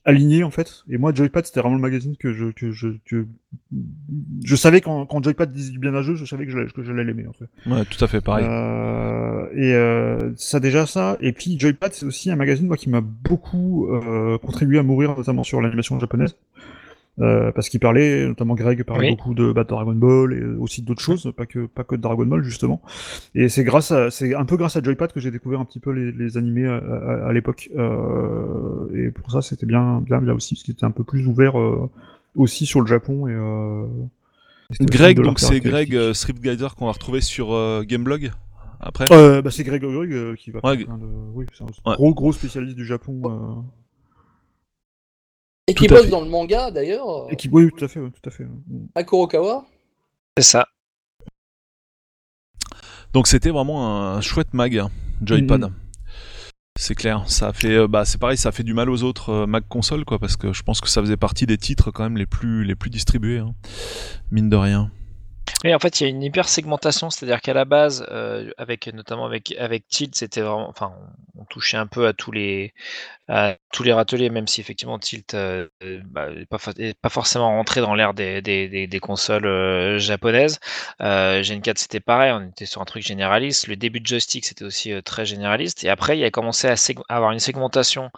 aligné 0.06 0.44
en 0.44 0.50
fait. 0.50 0.84
Et 0.88 0.96
moi, 0.96 1.12
Joypad, 1.12 1.44
c'était 1.44 1.60
vraiment 1.60 1.74
le 1.76 1.82
magazine 1.82 2.16
que 2.16 2.32
je 2.32 2.46
que 2.52 2.70
je 2.70 2.88
que 3.04 3.26
je 4.44 4.56
savais 4.56 4.80
quand 4.80 5.04
quand 5.04 5.22
Joypad 5.22 5.52
disait 5.52 5.72
du 5.72 5.78
bien 5.78 5.94
à 5.94 6.02
jeu, 6.02 6.14
je 6.14 6.24
savais 6.24 6.46
que 6.46 6.52
je, 6.52 6.72
que 6.72 6.82
je 6.82 6.92
l'allais 6.92 7.10
aimer 7.10 7.26
en 7.26 7.32
fait. 7.32 7.46
Ouais, 7.68 7.84
tout 7.84 8.02
à 8.02 8.08
fait 8.08 8.20
pareil. 8.20 8.46
Euh, 8.48 9.46
et 9.52 9.74
euh, 9.74 10.32
ça 10.36 10.60
déjà 10.60 10.86
ça. 10.86 11.18
Et 11.20 11.32
puis 11.32 11.58
Joypad, 11.58 11.92
c'est 11.92 12.06
aussi 12.06 12.30
un 12.30 12.36
magazine 12.36 12.68
moi 12.68 12.76
qui 12.76 12.88
m'a 12.88 13.00
beaucoup 13.02 13.88
euh, 13.90 14.38
contribué 14.38 14.78
à 14.78 14.82
mourir, 14.82 15.16
notamment 15.16 15.44
sur 15.44 15.60
l'animation 15.60 15.98
japonaise. 15.98 16.36
Euh, 17.18 17.50
parce 17.52 17.70
qu'il 17.70 17.80
parlait, 17.80 18.26
notamment 18.26 18.54
Greg 18.54 18.82
parlait 18.84 19.08
Oui. 19.08 19.16
beaucoup 19.16 19.32
de 19.32 19.50
bah, 19.50 19.64
Dragon 19.64 19.94
Ball 19.94 20.34
et 20.34 20.44
aussi 20.44 20.82
d'autres 20.82 21.00
choses, 21.00 21.32
pas 21.34 21.46
que 21.46 21.64
pas 21.64 21.82
que 21.82 21.94
de 21.96 22.02
Dragon 22.02 22.26
Ball 22.26 22.42
justement. 22.44 22.82
Et 23.34 23.48
c'est 23.48 23.64
grâce 23.64 23.90
à, 23.90 24.10
c'est 24.10 24.34
un 24.34 24.44
peu 24.44 24.58
grâce 24.58 24.76
à 24.76 24.82
Joypad 24.82 25.12
que 25.12 25.20
j'ai 25.20 25.30
découvert 25.30 25.60
un 25.60 25.64
petit 25.64 25.80
peu 25.80 25.92
les, 25.92 26.12
les 26.12 26.36
animés 26.36 26.66
à, 26.66 26.76
à- 26.76 27.28
à 27.28 27.32
l'époque. 27.32 27.70
Euh, 27.76 28.86
et 28.94 29.10
pour 29.10 29.30
ça, 29.30 29.40
c'était 29.40 29.64
bien 29.66 30.02
bien 30.02 30.20
bien 30.20 30.34
aussi, 30.34 30.54
parce 30.54 30.62
qu'il 30.64 30.72
était 30.74 30.84
un 30.84 30.90
peu 30.90 31.04
plus 31.04 31.26
ouvert 31.26 31.58
euh, 31.58 31.88
aussi 32.34 32.66
sur 32.66 32.80
le 32.82 32.86
Japon 32.86 33.28
et. 33.28 33.32
Euh, 33.32 33.86
Greg, 34.80 35.20
donc 35.20 35.38
c'est 35.38 35.60
Greg 35.60 35.94
euh, 35.94 36.12
Strip 36.12 36.40
Guider 36.40 36.66
qu'on 36.76 36.86
va 36.86 36.92
retrouver 36.92 37.20
sur 37.20 37.52
euh, 37.54 37.82
Gameblog 37.84 38.32
après? 38.80 39.06
Euh, 39.12 39.40
bah 39.40 39.50
c'est 39.52 39.62
Greg 39.64 39.80
Greg 39.80 40.12
euh, 40.12 40.34
qui 40.34 40.50
va 40.50 40.60
Ouais, 40.64 40.76
de... 40.76 40.86
Oui, 41.34 41.46
c'est 41.56 41.62
un 41.62 41.66
Ouais. 41.66 41.94
gros 41.96 42.12
gros 42.12 42.32
spécialiste 42.32 42.76
du 42.76 42.84
Japon. 42.84 43.64
Euh, 45.68 45.72
Et 45.72 45.74
qui 45.74 45.88
bosse 45.88 46.02
fait. 46.02 46.08
dans 46.08 46.20
le 46.20 46.28
manga 46.28 46.70
d'ailleurs, 46.70 47.26
Et 47.30 47.36
qui... 47.36 47.48
Oui, 47.50 47.68
tout 47.76 47.84
à 47.84 47.88
fait, 47.88 48.00
tout 48.00 48.28
à 48.28 48.30
fait. 48.30 48.46
à 48.94 49.02
Kurokawa. 49.02 49.64
C'est 50.36 50.44
ça. 50.44 50.66
Donc 53.12 53.26
c'était 53.26 53.50
vraiment 53.50 54.14
un 54.14 54.20
chouette 54.20 54.52
mag, 54.52 54.76
hein, 54.78 54.90
Joypad. 55.22 55.60
Mhm. 55.62 55.72
C'est 56.78 56.94
clair, 56.94 57.22
ça 57.26 57.48
a 57.48 57.52
fait, 57.54 57.74
euh, 57.74 57.88
bah 57.88 58.04
c'est 58.04 58.18
pareil, 58.20 58.36
ça 58.36 58.50
a 58.50 58.52
fait 58.52 58.62
du 58.62 58.74
mal 58.74 58.90
aux 58.90 59.02
autres 59.02 59.30
euh, 59.30 59.46
mag 59.46 59.64
consoles 59.66 60.04
quoi, 60.04 60.18
parce 60.18 60.36
que 60.36 60.52
je 60.52 60.62
pense 60.62 60.82
que 60.82 60.90
ça 60.90 61.00
faisait 61.00 61.16
partie 61.16 61.46
des 61.46 61.56
titres 61.56 61.90
quand 61.90 62.02
même 62.02 62.18
les 62.18 62.26
plus 62.26 62.64
les 62.64 62.74
plus 62.74 62.90
distribués, 62.90 63.38
hein. 63.38 63.54
mine 64.30 64.50
de 64.50 64.56
rien. 64.56 64.90
Oui, 65.64 65.74
en 65.74 65.78
fait, 65.78 66.00
il 66.00 66.04
y 66.04 66.06
a 66.06 66.10
une 66.10 66.22
hyper 66.22 66.48
segmentation, 66.48 67.10
c'est-à-dire 67.10 67.40
qu'à 67.40 67.54
la 67.54 67.64
base, 67.64 68.06
euh, 68.10 68.50
avec 68.58 68.86
notamment 68.88 69.24
avec 69.26 69.54
avec 69.58 69.88
Tilt, 69.88 70.14
c'était 70.14 70.42
vraiment, 70.42 70.68
enfin, 70.68 70.92
on, 71.36 71.42
on 71.42 71.44
touchait 71.44 71.76
un 71.76 71.86
peu 71.86 72.06
à 72.06 72.12
tous 72.12 72.32
les 72.32 72.72
à 73.28 73.56
tous 73.72 73.82
les 73.82 73.92
râteliers, 73.92 74.30
même 74.30 74.46
si 74.46 74.60
effectivement 74.60 74.98
Tilt 74.98 75.34
euh, 75.34 75.66
euh, 75.82 76.00
bah, 76.04 76.28
pas, 76.48 76.58
pas 77.02 77.08
forcément 77.08 77.48
rentré 77.50 77.80
dans 77.80 77.94
l'ère 77.94 78.14
des, 78.14 78.40
des, 78.40 78.68
des, 78.68 78.86
des 78.86 79.00
consoles 79.00 79.46
euh, 79.46 79.98
japonaises. 79.98 80.60
Gen 81.00 81.60
4 81.60 81.78
c'était 81.78 82.00
pareil, 82.00 82.32
on 82.32 82.48
était 82.48 82.66
sur 82.66 82.80
un 82.80 82.84
truc 82.84 83.02
généraliste. 83.02 83.66
Le 83.66 83.76
début 83.76 84.00
de 84.00 84.06
joystick 84.06 84.44
c'était 84.44 84.64
aussi 84.64 84.92
très 85.04 85.26
généraliste. 85.26 85.84
Et 85.84 85.88
après, 85.88 86.18
il 86.18 86.24
a 86.24 86.30
commencé 86.30 86.68
à, 86.68 86.74
avoir 87.08 87.32
une 87.32 87.40
segmentation 87.40 88.10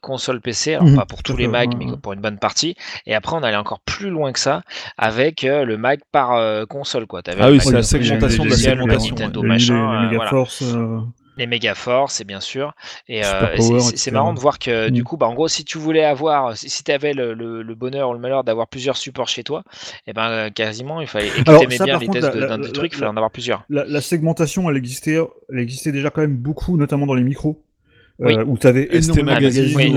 console 0.00 0.40
PC, 0.40 0.74
alors 0.74 0.88
Mhm, 0.88 0.96
pas 0.96 1.06
pour 1.06 1.22
tous 1.22 1.36
les 1.36 1.46
ouais, 1.46 1.66
mais 1.76 1.96
pour 2.02 2.12
une 2.14 2.20
bonne 2.20 2.38
partie. 2.38 2.74
Et 3.06 3.14
après, 3.14 3.36
on 3.36 3.42
allait 3.42 3.56
encore 3.56 3.80
plus 3.80 4.10
loin 4.10 4.32
que 4.32 4.38
ça 4.38 4.62
avec 4.96 5.42
le 5.42 5.76
mag 5.76 6.00
par 6.12 6.57
console, 6.66 7.06
quoi. 7.06 7.22
T'avais 7.22 7.42
Ah 7.42 7.50
oui, 7.50 7.60
c'est 7.60 7.72
la 7.72 7.82
segmentation 7.82 8.44
de 8.44 8.50
la 8.50 8.56
2, 8.56 8.62
le 8.62 8.70
segmentation, 8.70 9.14
Nintendo 9.16 9.42
machin, 9.42 9.74
les, 9.74 9.80
euh, 9.80 10.00
les 10.00 10.06
Mega 10.06 10.16
voilà. 10.16 10.30
Force. 10.30 10.62
euh, 10.62 10.98
Les 11.36 11.46
méga 11.46 11.74
forts, 11.76 12.10
c'est 12.10 12.24
bien 12.24 12.40
sûr. 12.40 12.74
Et 13.08 13.24
euh, 13.24 13.56
c'est- 13.94 14.10
marrant 14.10 14.34
de 14.34 14.40
voir 14.40 14.58
que 14.58 14.88
du 14.88 15.02
Mm. 15.02 15.04
coup, 15.04 15.16
bah, 15.16 15.26
en 15.28 15.34
gros, 15.34 15.46
si 15.46 15.64
tu 15.64 15.78
voulais 15.78 16.02
avoir, 16.04 16.56
si, 16.56 16.68
si 16.68 16.82
tu 16.82 16.90
avais 16.90 17.12
le, 17.12 17.32
le- 17.32 17.62
le 17.62 17.74
bonheur 17.76 18.10
ou 18.10 18.12
le 18.12 18.18
malheur 18.18 18.42
d'avoir 18.42 18.66
plusieurs 18.66 18.96
supports 18.96 19.28
chez 19.28 19.44
toi, 19.44 19.62
et 20.08 20.12
ben 20.12 20.28
euh, 20.30 20.50
quasiment, 20.50 21.00
il 21.00 21.06
fallait. 21.06 21.28
Et 21.28 21.44
que 21.44 21.48
Alors, 21.50 21.60
tu 21.60 21.66
aimais 21.66 21.76
ça, 21.76 21.84
bien 21.84 21.94
par 21.94 22.00
les 22.00 22.06
contre, 22.08 22.20
tests 22.20 22.36
d'un 22.36 22.58
des 22.58 22.72
trucs, 22.72 22.92
il 22.92 22.96
fallait 22.96 23.06
la- 23.06 23.12
en 23.12 23.16
avoir 23.16 23.30
plusieurs. 23.30 23.62
La, 23.70 23.84
la 23.84 24.00
segmentation, 24.00 24.68
elle 24.68 24.76
existait, 24.76 25.18
elle 25.52 25.60
existait 25.60 25.92
déjà 25.92 26.10
quand 26.10 26.22
même 26.22 26.36
beaucoup, 26.36 26.76
notamment 26.76 27.06
dans 27.06 27.14
les 27.14 27.22
micros. 27.22 27.62
Oui. 28.20 28.36
Euh, 28.36 28.44
où 28.44 28.58
tu 28.58 28.66
avais 28.66 28.86
ST 29.00 29.16
énormément 29.16 29.30
de 29.30 29.34
Magazine, 29.34 29.76
oui, 29.76 29.94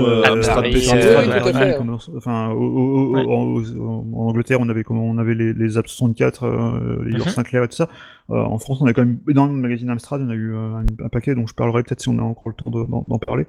enfin, 2.16 2.50
en, 2.50 4.28
Angleterre, 4.28 4.58
on 4.60 4.68
avait 4.68 4.84
comment, 4.84 5.04
on 5.04 5.18
avait 5.18 5.34
les, 5.34 5.52
les 5.52 5.76
Apps 5.76 5.90
64, 5.90 6.44
euh, 6.44 7.04
les. 7.04 7.18
Sinclair 7.30 7.64
et 7.64 7.68
tout 7.68 7.76
ça. 7.76 7.88
Euh, 8.32 8.42
en 8.42 8.58
France, 8.58 8.78
on 8.80 8.86
a 8.86 8.92
quand 8.94 9.04
même 9.04 9.18
énormément 9.28 9.56
de 9.58 9.62
magazines 9.62 9.90
Amstrad, 9.90 10.22
on 10.22 10.30
a 10.30 10.34
eu 10.34 10.54
euh, 10.54 10.74
un, 10.76 11.04
un 11.04 11.08
paquet, 11.08 11.34
donc 11.34 11.48
je 11.48 11.54
parlerai 11.54 11.82
peut-être 11.82 12.00
si 12.00 12.08
on 12.08 12.18
a 12.18 12.22
encore 12.22 12.48
le 12.48 12.54
temps 12.54 12.70
de- 12.70 12.86
d'en 13.08 13.18
parler. 13.18 13.46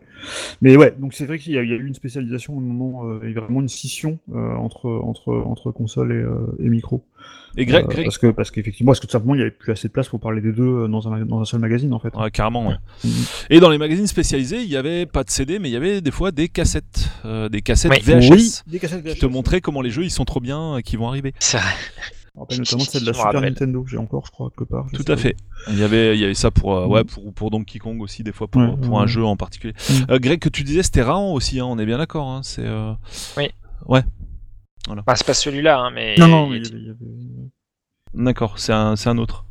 Mais 0.62 0.76
ouais, 0.76 0.94
donc 1.00 1.14
c'est 1.14 1.26
vrai 1.26 1.40
qu'il 1.40 1.54
y, 1.54 1.58
a 1.58 1.64
il 1.64 1.70
y 1.70 1.74
a 1.74 1.76
eu 1.78 1.88
une 1.88 1.94
spécialisation 1.94 2.56
au 2.58 2.60
moment, 2.60 3.06
euh, 3.08 3.20
il 3.24 3.32
y 3.34 3.38
a 3.38 3.42
vraiment 3.42 3.62
une 3.62 3.70
scission 3.70 4.20
euh, 4.34 4.56
entre 4.56 4.90
entre 4.90 5.34
entre 5.34 5.72
console 5.72 6.12
et, 6.12 6.16
euh, 6.16 6.56
et 6.60 6.70
micro. 6.70 7.04
Et 7.56 7.66
Greg, 7.66 7.86
Euh, 7.86 7.88
Greg- 7.88 8.04
parce 8.06 8.18
que 8.18 8.28
parce 8.28 8.52
qu'effectivement, 8.52 8.90
parce 8.92 9.00
que 9.00 9.06
tout 9.06 9.12
simplement, 9.12 9.36
il 9.36 9.40
y 9.40 9.42
avait 9.42 9.52
plus 9.52 9.72
assez 9.72 9.88
de 9.88 9.94
place 9.94 10.10
pour 10.10 10.20
parler 10.20 10.42
des 10.42 10.52
deux 10.52 10.88
dans 10.88 11.08
un 11.08 11.24
dans 11.26 11.40
un 11.40 11.46
seul 11.46 11.60
magazine 11.62 11.94
en 11.94 12.00
fait. 12.00 12.14
Ouais, 12.16 12.32
carrément. 12.32 12.68
ouais. 12.68 12.76
Mhm. 13.06 13.12
Et 13.52 13.60
dans 13.60 13.70
les 13.70 13.78
magazines 13.78 14.08
spécialisés, 14.08 14.62
il 14.64 14.70
y 14.70 14.76
avait 14.76 15.06
pas 15.06 15.24
de 15.24 15.30
CD, 15.30 15.60
mais 15.60 15.70
il 15.70 15.74
y 15.74 15.78
avait 15.78 16.02
des 16.02 16.12
fois 16.12 16.32
des 16.32 16.50
cassettes, 16.50 17.10
euh, 17.26 17.48
des 17.50 17.62
cassettes 17.62 17.92
Oui. 17.92 18.00
VHS. 18.04 18.32
Oui, 18.32 18.52
des 18.68 18.80
cassettes 18.80 19.04
Qui 19.06 19.20
te 19.20 19.26
montraient 19.28 19.62
comment 19.62 19.82
les 19.82 19.92
jeux 19.92 20.04
ils 20.04 20.10
sont 20.12 20.26
trop 20.26 20.40
bien, 20.42 20.76
euh, 20.78 20.82
qui 20.82 20.98
vont 20.98 21.08
arriver. 21.08 21.34
C'est 21.40 21.58
vrai. 21.58 21.70
Je 22.36 22.40
me 22.40 22.42
rappelle 22.42 22.58
notamment 22.60 22.84
celle 22.84 23.02
de 23.02 23.08
la 23.08 23.14
Super. 23.14 23.42
Nintendo 23.42 23.84
que 23.84 23.90
j'ai 23.92 23.98
encore, 23.98 24.26
je 24.26 24.32
crois, 24.32 24.50
quelque 24.50 24.64
part. 24.64 24.88
Tout 24.92 25.06
à 25.08 25.16
fait. 25.18 25.36
Il 25.70 25.78
y 25.78 25.84
avait, 25.84 26.18
il 26.18 26.20
y 26.22 26.26
avait 26.26 26.34
ça 26.34 26.50
pour, 26.50 26.76
euh, 26.76 26.88
ouais, 26.88 27.04
pour, 27.04 27.32
pour 27.32 27.52
Donkey 27.52 27.78
Kong 27.78 28.02
aussi, 28.02 28.24
des 28.24 28.32
fois 28.32 28.48
pour, 28.48 28.62
Ouais, 28.62 28.76
pour 28.76 28.94
ouais, 28.94 28.98
un 28.98 29.02
ouais. 29.02 29.08
jeu 29.08 29.24
en 29.24 29.38
particulier. 29.38 29.74
Mhm. 29.90 30.06
Euh, 30.10 30.20
Greg, 30.20 30.40
que 30.40 30.50
tu 30.50 30.64
disais, 30.64 30.82
c'était 30.82 31.04
Raon 31.04 31.34
aussi, 31.34 31.60
hein, 31.60 31.66
on 31.68 31.78
est 31.78 31.86
bien 31.86 32.00
d'accord. 32.00 32.28
Hein, 32.28 32.42
c'est, 32.44 32.66
euh, 32.66 32.94
Bah, 33.86 35.16
c'est 35.16 35.26
pas 35.28 35.34
celui-là, 35.34 35.80
hein, 35.80 35.92
mais. 35.92 36.16
Non, 36.18 36.28
non, 36.28 36.54
il 36.54 36.64
y 36.64 36.90
avait, 36.90 36.98
D'accord, 38.16 38.60
c'est 38.60 38.74
un, 38.74 38.96
c'est 38.96 39.10
un 39.10 39.18
autre. 39.18 39.46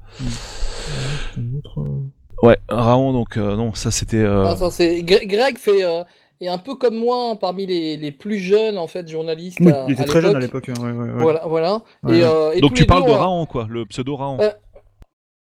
un 1.39 1.55
autre. 1.57 1.85
Ouais, 2.43 2.59
Raon, 2.68 3.12
donc 3.12 3.37
euh, 3.37 3.55
non, 3.57 3.72
ça 3.74 3.91
c'était. 3.93 4.16
euh, 4.18 4.45
Ah, 4.49 4.57
ça, 4.57 4.70
c'est- 4.70 5.03
Gre- 5.03 5.26
Greg 5.26 5.57
fait, 5.59 5.85
est 6.47 6.49
un 6.49 6.59
peu 6.59 6.74
comme 6.74 6.97
moi 6.97 7.30
hein, 7.30 7.36
parmi 7.36 7.66
les, 7.66 7.97
les 7.97 8.12
plus 8.12 8.38
jeunes 8.38 8.78
en 8.78 8.86
fait 8.86 9.09
journalistes. 9.09 9.59
Oui, 9.61 9.70
à- 9.72 9.84
il 9.88 9.93
était 9.93 10.03
à 10.03 10.05
très 10.07 10.20
jeune 10.22 10.34
à 10.36 10.38
l'époque. 10.40 10.66
l'époque. 10.66 10.84
hein, 10.84 10.93
ouais, 10.93 10.93
ouais, 11.07 11.11
ouais. 11.14 11.22
Voilà, 11.22 11.43
voilà. 11.47 11.82
Ouais, 12.03 12.18
Et, 12.18 12.22
ouais. 12.22 12.28
euh, 12.28 12.53
et 12.53 12.61
donc 12.61 12.74
tu 12.74 12.82
les 12.82 12.86
parles 12.86 13.03
deux, 13.05 13.11
de 13.11 13.14
on- 13.14 13.18
Raon, 13.18 13.47
quoi, 13.47 13.66
le 13.68 13.84
pseudo 13.86 14.16
Raon. 14.16 14.38
Euh, 14.40 14.51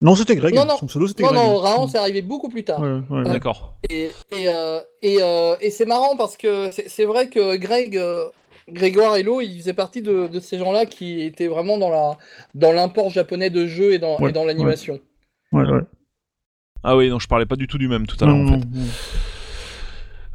Non, 0.02 0.14
c'était 0.14 0.36
Greg. 0.36 0.54
Non, 0.54 0.64
non. 0.66 0.76
Son 0.76 0.86
pseudo, 0.86 1.06
c'était 1.08 1.22
Non, 1.22 1.30
Greg. 1.30 1.42
non, 1.42 1.56
Raon, 1.56 1.88
c'est 1.88 1.98
arrivé 1.98 2.20
beaucoup 2.22 2.48
plus 2.50 2.64
tard. 2.64 2.80
Ouais, 2.80 3.00
ouais, 3.10 3.18
ouais. 3.22 3.24
D'accord. 3.24 3.74
Et, 3.88 4.10
et, 4.32 4.48
euh, 4.48 4.80
et, 5.02 5.18
euh, 5.22 5.56
et 5.60 5.70
c'est 5.70 5.86
marrant 5.86 6.16
parce 6.16 6.36
que 6.36 6.70
c'est 6.70 6.88
c'est 6.88 7.04
vrai 7.06 7.28
que 7.28 7.56
Greg, 7.56 7.96
euh, 7.96 8.26
Grégoire 8.68 9.16
Hello, 9.16 9.40
il 9.40 9.58
faisait 9.60 9.72
partie 9.72 10.02
de, 10.02 10.26
de 10.26 10.40
ces 10.40 10.58
gens-là 10.58 10.86
qui 10.86 11.22
étaient 11.22 11.46
vraiment 11.46 11.78
dans 11.78 11.88
la 11.88 12.18
dans 12.54 12.72
l'import 12.72 13.10
japonais 13.10 13.48
de 13.48 13.66
jeux 13.66 13.92
et 13.94 13.98
dans, 13.98 14.18
Ouais, 14.18 14.30
et 14.30 14.32
dans 14.32 14.44
l'animation. 14.44 14.98
Ouais, 15.52 15.64
ouais. 15.64 15.80
Ah 16.82 16.96
oui, 16.96 17.08
non, 17.08 17.18
je 17.18 17.26
parlais 17.26 17.46
pas 17.46 17.56
du 17.56 17.66
tout 17.66 17.78
du 17.78 17.88
même 17.88 18.06
tout 18.06 18.16
à 18.22 18.26
l'heure 18.26 18.36
en 18.36 18.46
fait. 18.48 18.66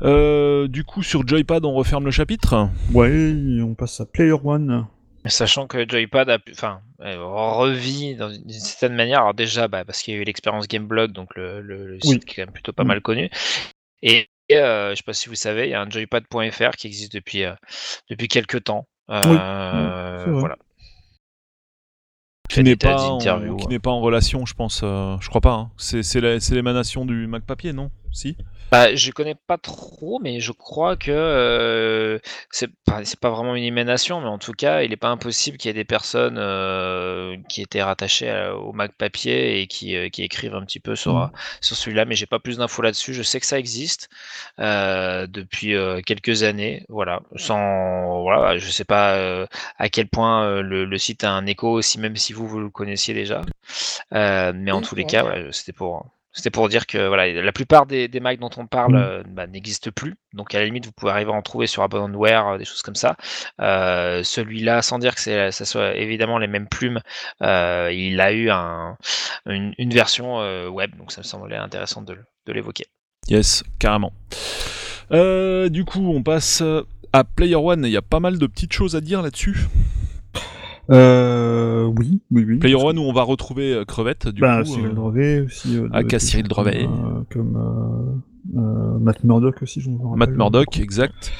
Euh, 0.03 0.67
du 0.67 0.83
coup, 0.83 1.03
sur 1.03 1.27
Joypad, 1.27 1.63
on 1.65 1.73
referme 1.73 2.05
le 2.05 2.11
chapitre. 2.11 2.69
Ouais, 2.93 3.33
on 3.61 3.75
passe 3.75 4.01
à 4.01 4.05
Player 4.05 4.33
One. 4.43 4.87
Sachant 5.25 5.67
que 5.67 5.87
Joypad 5.87 6.29
a 6.31 6.39
pu, 6.39 6.51
enfin, 6.53 6.81
euh, 7.01 7.23
revit 7.23 8.15
dans 8.15 8.29
une 8.31 8.49
certaine 8.49 8.95
manière. 8.95 9.19
Alors 9.19 9.35
déjà, 9.35 9.67
bah, 9.67 9.85
parce 9.85 10.01
qu'il 10.01 10.15
y 10.15 10.17
a 10.17 10.19
eu 10.19 10.23
l'expérience 10.23 10.67
Gameblog, 10.67 11.11
donc 11.11 11.35
le, 11.35 11.61
le- 11.61 11.85
le 11.85 11.99
site 12.01 12.13
Oui. 12.13 12.19
qui 12.21 12.31
est 12.31 12.35
quand 12.37 12.47
même 12.47 12.53
plutôt 12.53 12.73
pas 12.73 12.83
Mm. 12.83 12.87
mal 12.87 13.01
connu. 13.01 13.29
Et 14.01 14.27
euh, 14.51 14.89
je 14.91 14.95
sais 14.95 15.03
pas 15.03 15.13
si 15.13 15.29
vous 15.29 15.35
savez, 15.35 15.67
il 15.67 15.69
y 15.71 15.73
a 15.75 15.81
un 15.81 15.89
joypad.fr 15.89 16.71
qui 16.71 16.87
existe 16.87 17.13
depuis 17.13 17.43
euh, 17.43 17.53
depuis 18.09 18.27
quelques 18.27 18.63
temps. 18.63 18.87
Euh, 19.11 20.23
vrai. 20.25 20.31
voilà. 20.39 20.57
Qui 22.49 22.63
n'est 22.63 22.75
pas, 22.75 23.01
en, 23.01 23.17
qui 23.19 23.79
pas 23.79 23.91
en 23.91 24.01
relation, 24.01 24.45
je 24.45 24.53
pense. 24.55 24.81
euh, 24.83 25.15
je 25.21 25.29
crois 25.29 25.39
pas. 25.39 25.53
hein. 25.53 25.71
C'est 25.77 26.19
l'émanation 26.51 27.05
du 27.05 27.27
Mac 27.27 27.45
papier, 27.45 27.71
non? 27.71 27.91
Si. 28.11 28.37
Bah, 28.71 28.95
je 28.95 29.11
connais 29.11 29.35
pas 29.35 29.57
trop, 29.57 30.19
mais 30.21 30.39
je 30.39 30.53
crois 30.53 30.95
que 30.95 31.11
euh, 31.11 32.19
c'est 32.51 32.69
pas, 33.19 33.29
vraiment 33.29 33.53
une 33.55 33.65
émanation, 33.65 34.21
mais 34.21 34.27
en 34.29 34.37
tout 34.37 34.53
cas, 34.53 34.81
il 34.83 34.93
est 34.93 34.97
pas 34.97 35.09
impossible 35.09 35.57
qu'il 35.57 35.67
y 35.67 35.71
ait 35.71 35.73
des 35.73 35.83
personnes 35.83 36.37
euh, 36.37 37.35
qui 37.49 37.61
étaient 37.61 37.83
rattachées 37.83 38.29
à- 38.29 38.55
au 38.55 38.71
Mac 38.71 38.93
papier 38.97 39.59
et 39.61 39.67
qui, 39.67 39.97
euh, 39.97 40.07
qui 40.07 40.23
écrivent 40.23 40.55
un 40.55 40.63
petit 40.65 40.79
peu 40.79 40.95
sur, 40.95 41.15
Mhm. 41.15 41.31
sur 41.59 41.75
celui-là, 41.75 42.05
mais 42.05 42.15
j'ai 42.15 42.27
pas 42.27 42.39
plus 42.39 42.57
d'infos 42.59 42.81
là-dessus. 42.81 43.13
Je 43.13 43.23
sais 43.23 43.41
que 43.41 43.45
ça 43.45 43.59
existe 43.59 44.09
euh, 44.59 45.27
depuis 45.27 45.75
euh, 45.75 45.99
quelques 46.05 46.43
années, 46.43 46.85
voilà. 46.87 47.21
Sans, 47.35 48.21
voilà, 48.21 48.57
je 48.57 48.69
sais 48.71 48.85
pas 48.85 49.15
euh, 49.17 49.47
à 49.79 49.89
quel 49.89 50.07
point 50.07 50.45
euh, 50.45 50.61
le, 50.61 50.85
le 50.85 50.97
site 50.97 51.25
a 51.25 51.31
un 51.33 51.45
écho 51.45 51.69
aussi, 51.69 51.99
même 51.99 52.15
si 52.15 52.31
vous 52.31 52.47
vous 52.47 52.59
le 52.61 52.69
connaissiez 52.69 53.13
déjà. 53.13 53.41
Euh, 54.13 54.53
mais 54.55 54.71
en 54.71 54.81
tous 54.81 54.95
les 54.95 55.03
ouais. 55.03 55.05
cas, 55.05 55.23
voilà, 55.23 55.51
c'était 55.51 55.73
pour 55.73 56.05
C'était 56.33 56.49
pour 56.49 56.69
dire 56.69 56.87
que 56.87 57.07
voilà, 57.07 57.31
la 57.41 57.51
plupart 57.51 57.85
des, 57.85 58.07
des 58.07 58.19
Macs 58.19 58.39
dont 58.39 58.49
on 58.57 58.65
parle 58.65 58.93
Mm. 58.93 58.97
euh, 58.97 59.23
bah, 59.27 59.47
n'existent 59.47 59.91
plus. 59.93 60.15
Donc 60.33 60.55
à 60.55 60.59
la 60.59 60.65
limite, 60.65 60.85
vous 60.85 60.91
pouvez 60.93 61.11
arriver 61.11 61.31
à 61.31 61.33
en 61.35 61.41
trouver 61.41 61.67
sur 61.67 61.83
Abandonware, 61.83 62.47
euh, 62.47 62.57
des 62.57 62.65
choses 62.65 62.81
comme 62.81 62.95
ça. 62.95 63.15
Euh, 63.59 64.23
Celui-là, 64.23 64.81
sans 64.81 64.97
dire 64.99 65.13
que 65.15 65.21
c'est, 65.21 65.51
ça 65.51 65.65
soit 65.65 65.95
évidemment 65.95 66.37
les 66.37 66.47
mêmes 66.47 66.67
plumes, 66.67 67.01
il 67.41 68.21
a 68.21 68.31
eu 68.31 68.49
un, 68.49 68.97
une, 69.45 69.73
une 69.77 69.89
version 69.93 70.37
web. 70.69 70.95
Donc 70.97 71.11
ça 71.11 71.21
me 71.21 71.25
semblait 71.25 71.57
intéressant 71.57 72.01
de, 72.01 72.17
de 72.45 72.53
l'évoquer. 72.53 72.85
Yes, 73.27 73.63
carrément. 73.79 74.13
Du 75.11 75.83
coup, 75.85 76.13
on 76.15 76.23
passe 76.23 76.63
à 77.13 77.23
Player 77.23 77.55
One. 77.55 77.83
Il 77.85 77.91
y 77.91 77.97
a 77.97 78.01
pas 78.01 78.19
mal 78.21 78.37
de 78.37 78.47
petites 78.47 78.73
choses 78.73 78.95
à 78.95 79.01
dire 79.01 79.21
là-dessus. 79.21 79.57
Euh, 80.91 81.85
oui, 81.85 82.21
oui, 82.31 82.45
oui. 82.47 82.57
Player 82.57 82.75
One 82.75 82.99
où 82.99 83.03
on 83.03 83.13
va 83.13 83.23
retrouver 83.23 83.73
euh, 83.73 83.85
Crevette, 83.85 84.27
du 84.27 84.41
bah, 84.41 84.63
coup. 84.63 84.69
Cyril 84.69 84.87
euh, 84.87 84.93
Drevet 84.93 85.41
aussi. 85.41 85.77
Euh, 85.77 85.87
aka 85.93 86.17
de- 86.17 86.21
Cyril 86.21 86.47
Drevet. 86.47 86.87
Comme, 87.31 88.21
euh, 88.57 88.97
Matt 88.99 89.23
Murdock 89.23 89.61
aussi, 89.61 89.81
je 89.81 89.89
me 89.89 89.97
rappelle. 89.97 90.17
Matt 90.17 90.29
Murdock, 90.31 90.79
exact. 90.79 91.31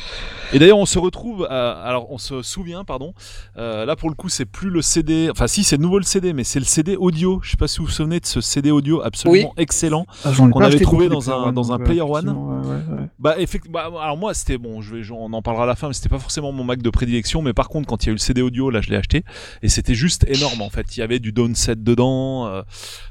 Et 0.54 0.60
d'ailleurs, 0.60 0.80
on 0.80 0.86
se 0.86 1.00
retrouve, 1.00 1.48
à- 1.50 1.82
alors 1.84 2.12
on 2.12 2.18
se 2.18 2.42
souvient, 2.42 2.84
pardon. 2.84 3.14
euh, 3.58 3.86
là, 3.86 3.96
pour 3.96 4.10
le 4.10 4.16
coup, 4.16 4.28
c'est 4.28 4.44
plus 4.46 4.70
le 4.70 4.82
CD. 4.82 5.30
Enfin, 5.32 5.48
si, 5.48 5.64
c'est 5.64 5.78
nouveau 5.78 5.98
le 5.98 6.04
CD, 6.04 6.34
mais 6.34 6.44
c'est 6.44 6.60
le 6.60 6.66
CD 6.66 6.98
audio. 6.98 7.40
Je 7.42 7.52
sais 7.52 7.58
pas 7.58 7.70
si 7.70 7.80
vous 7.80 7.86
vous 7.86 7.92
souvenez 7.92 8.20
de 8.20 8.26
ce 8.26 8.42
CD 8.42 8.70
audio 8.70 9.02
absolument 9.02 9.54
excellent. 9.56 10.06
Ah, 10.26 10.32
qu'on 10.36 10.60
avait 10.60 10.80
trouvé 10.82 11.08
dans 11.08 11.32
un- 11.32 11.54
dans 11.54 11.72
un 11.72 11.78
donc, 11.78 11.86
Player 11.86 12.02
One. 12.02 12.12
effectivement, 12.26 12.50
ouais, 12.50 12.68
ouais, 12.68 13.00
ouais. 13.02 13.08
Bah, 13.18 13.36
effectivement. 13.40 13.80
alors 13.80 14.18
moi, 14.18 14.34
c'était 14.34 14.58
bon. 14.58 14.82
Je 14.82 14.98
vais, 14.98 15.12
on 15.12 15.32
en 15.32 15.42
parlera 15.42 15.64
à 15.64 15.68
la 15.68 15.76
fin, 15.76 15.88
mais 15.88 15.94
c'était 15.94 16.10
pas 16.10 16.20
forcément 16.20 16.52
mon 16.52 16.66
Mac 16.66 16.82
de 16.82 16.90
prédilection. 16.90 17.42
Mais 17.42 17.54
par 17.54 17.70
contre, 17.70 17.88
quand 17.88 18.04
il 18.04 18.08
y 18.08 18.10
a 18.10 18.12
eu 18.12 18.16
le 18.16 18.20
CD 18.20 18.42
audio, 18.42 18.70
là, 18.70 18.82
je 18.82 18.90
l'ai 18.90 18.98
acheté 18.98 19.24
et 19.64 19.70
c'était 19.70 19.96
juste 19.96 20.26
énorme. 20.28 20.62
En 20.62 20.70
fait, 20.70 20.98
il 20.98 21.00
y 21.00 21.04
avait 21.04 21.20
du 21.20 21.32
Downset 21.32 21.78
dedans, 21.78 22.48
euh, 22.48 22.62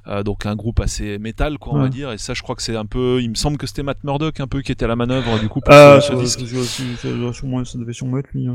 euh, 0.08 0.22
donc 0.22 0.44
un 0.44 0.56
groupe 0.56 0.80
assez 0.80 1.18
métal, 1.18 1.58
quoi, 1.58 1.72
on 1.72 1.78
va 1.80 1.88
dire. 1.88 2.12
Et 2.12 2.18
ça, 2.18 2.34
je 2.34 2.42
crois 2.42 2.54
que 2.54 2.62
c'est 2.62 2.76
un 2.76 2.84
peu. 2.86 3.22
Il 3.22 3.30
me 3.30 3.34
semble 3.34 3.56
que 3.56 3.66
c'était 3.66 3.79
Matt 3.82 4.02
Murdock 4.04 4.40
un 4.40 4.46
peu 4.46 4.60
qui 4.62 4.72
était 4.72 4.84
à 4.84 4.88
la 4.88 4.96
manœuvre 4.96 5.38
du 5.38 5.48
coup 5.48 5.60
pour 5.60 5.72
ce- 6.00 6.12
disque. 6.20 6.40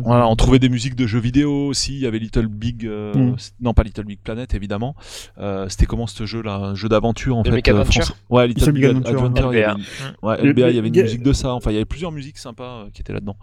Voilà, 0.06 0.28
on 0.28 0.36
trouvait 0.36 0.60
des 0.60 0.70
musiques 0.70 0.96
de 0.96 1.06
jeux 1.08 1.20
vidéo 1.20 1.68
aussi. 1.68 1.94
Il 1.94 2.00
y 2.02 2.08
avait 2.08 2.20
Little 2.20 2.48
Big, 2.48 2.86
euh, 2.86 3.14
Mm. 3.14 3.36
non 3.62 3.74
pas 3.74 3.84
Little 3.84 4.06
Big 4.06 4.20
Planet 4.24 4.54
évidemment. 4.54 4.96
Euh, 5.40 5.68
C'était 5.70 5.86
comment 5.86 6.08
ce 6.08 6.26
jeu-là, 6.26 6.56
un 6.56 6.76
jeu 6.76 6.90
d'aventure 6.90 7.38
en 7.38 7.44
fait. 7.44 7.52
Big 7.52 7.70
Adventure. 7.70 8.16
Ouais, 8.30 8.48
Little 8.48 8.60
Little 8.60 8.72
Big 8.74 8.82
Big 8.84 8.90
Ad- 8.92 8.98
Adventure, 8.98 9.26
Adventure. 9.26 9.54
il 9.54 9.60
y 9.60 9.64
avait 9.64 9.72
LBA. 9.74 9.80
une- 9.80 10.28
Ouais, 10.28 10.38
LBA, 10.44 10.70
il 10.70 10.76
y 10.76 10.80
avait 10.80 10.88
une 10.90 11.02
musique 11.02 11.24
de 11.24 11.34
ça. 11.34 11.54
Enfin, 11.54 11.72
il 11.72 11.74
y 11.74 11.78
avait 11.78 11.86
plusieurs 11.86 12.12
musiques 12.12 12.38
sympas 12.38 12.64
euh, 12.64 12.86
qui 12.94 13.02
étaient 13.02 13.14
là-dedans. 13.14 13.36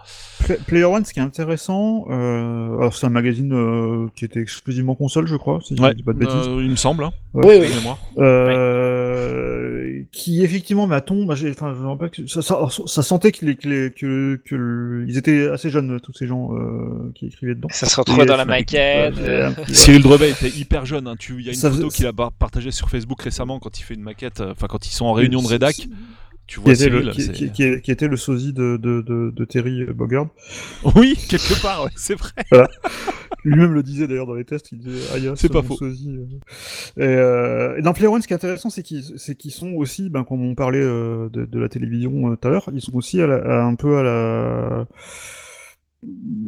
Play- 0.44 0.58
Player 0.66 0.84
One, 0.84 1.04
ce 1.04 1.12
qui 1.12 1.20
est 1.20 1.22
intéressant, 1.22 2.06
euh, 2.10 2.78
alors 2.78 2.94
c'est 2.94 3.06
un 3.06 3.10
magazine 3.10 3.52
euh, 3.52 4.06
qui 4.16 4.24
était 4.24 4.40
exclusivement 4.40 4.94
console, 4.94 5.26
je 5.26 5.36
crois, 5.36 5.60
si 5.62 5.76
je 5.76 5.82
Ouais, 5.82 5.94
dis 5.94 6.02
pas 6.02 6.12
de 6.12 6.18
bêtises. 6.18 6.48
euh, 6.48 6.62
il 6.62 6.70
me 6.70 6.76
semble. 6.76 7.04
Hein, 7.04 7.12
Ouais. 7.34 7.60
Oui, 7.60 7.66
oui. 7.66 8.22
Euh, 8.82 10.02
qui 10.12 10.42
effectivement, 10.42 10.86
mais 10.86 10.94
attends, 10.96 11.24
bah, 11.24 11.34
j'ai- 11.72 11.74
enfin, 11.74 11.78
je 11.78 11.82
me 11.84 11.88
rappelle 11.88 12.10
que 12.10 12.26
ça, 12.26 12.42
ça, 12.42 12.54
alors, 12.54 12.72
ça 12.72 13.02
sentait 13.02 13.32
qu'il 13.32 13.48
est- 13.48 13.56
qu'il 13.56 13.72
est- 13.72 13.96
que, 13.96 14.40
que 14.44 14.54
le- 14.54 15.04
ils 15.08 15.16
étaient 15.18 15.48
assez 15.48 15.70
jeunes, 15.70 16.00
tous 16.00 16.12
ces 16.12 16.26
gens 16.26 16.50
euh, 16.54 17.10
qui 17.14 17.26
écrivaient 17.26 17.54
dedans. 17.54 17.68
Ça 17.70 17.86
se 17.86 17.96
retrouvait 17.98 18.22
Et, 18.24 18.26
dans 18.26 18.36
la 18.36 18.44
maquette. 18.44 19.18
euh, 19.18 19.50
Cyril 19.68 20.02
Drevet 20.02 20.30
était 20.30 20.48
hyper 20.50 20.86
jeune. 20.86 21.06
Hein. 21.08 21.16
Tu, 21.18 21.34
il 21.38 21.46
y 21.46 21.48
a 21.48 21.52
une 21.52 21.58
Ça 21.58 21.70
photo 21.70 21.88
faisait- 21.90 21.96
qu'il 21.96 22.06
a 22.06 22.12
partagée 22.12 22.70
sur 22.70 22.88
Facebook 22.90 23.20
récemment 23.22 23.58
quand 23.58 23.78
il 23.80 23.82
fait 23.82 23.94
une 23.94 24.02
maquette. 24.02 24.40
euh, 24.40 24.52
Enfin, 24.52 24.66
quand 24.68 24.86
ils 24.86 24.92
sont 24.92 25.06
en 25.06 25.12
réunion 25.12 25.42
de 25.42 25.48
rédac. 25.48 25.88
Tu 26.52 26.58
Qui 26.58 26.64
vois 26.64 26.74
était, 26.74 26.90
le, 26.90 27.12
Cyril. 27.14 27.32
qui, 27.32 27.32
qui- 27.32 27.50
qui- 27.52 27.80
qui 27.80 27.90
était 27.90 28.08
le 28.08 28.16
sosie 28.18 28.52
de, 28.52 28.76
de, 28.76 29.00
de, 29.00 29.30
de 29.34 29.44
Terry 29.46 29.86
Bogard. 29.86 30.26
Oui, 30.96 31.16
quelque 31.30 31.60
part, 31.62 31.84
ouais, 31.84 31.90
c'est 31.96 32.14
vrai. 32.14 32.32
Lui-même 33.42 33.72
le 33.72 33.82
disait 33.82 34.06
d'ailleurs 34.06 34.26
dans 34.26 34.34
les 34.34 34.44
tests, 34.44 34.70
il 34.70 34.78
disait 34.80 35.14
Aya, 35.14 35.32
C'est 35.34 35.50
pas 35.50 35.62
faux. 35.62 35.76
sosie. 35.78 36.14
Et, 36.98 37.02
euh, 37.04 37.78
et 37.78 37.80
dans 37.80 37.94
Player 37.94 38.08
One, 38.08 38.20
ce 38.20 38.26
qui 38.26 38.34
est 38.34 38.36
intéressant, 38.36 38.68
c'est 38.68 38.82
qu'ils 38.82 39.02
qu'ils 39.38 39.50
sont 39.50 39.72
aussi, 39.72 40.10
ben, 40.10 40.24
comme 40.24 40.44
on 40.44 40.54
parlait 40.54 40.82
euh, 40.82 41.30
de, 41.30 41.46
de 41.46 41.58
la 41.58 41.70
télévision 41.70 42.30
euh, 42.32 42.36
tout 42.36 42.48
à 42.48 42.50
l'heure, 42.50 42.68
ils 42.74 42.82
sont 42.82 42.94
aussi 42.96 43.22
à 43.22 43.26
la- 43.26 43.36
à 43.36 43.62
un 43.64 43.74
peu 43.74 43.96
à 43.96 44.02
la 44.02 44.86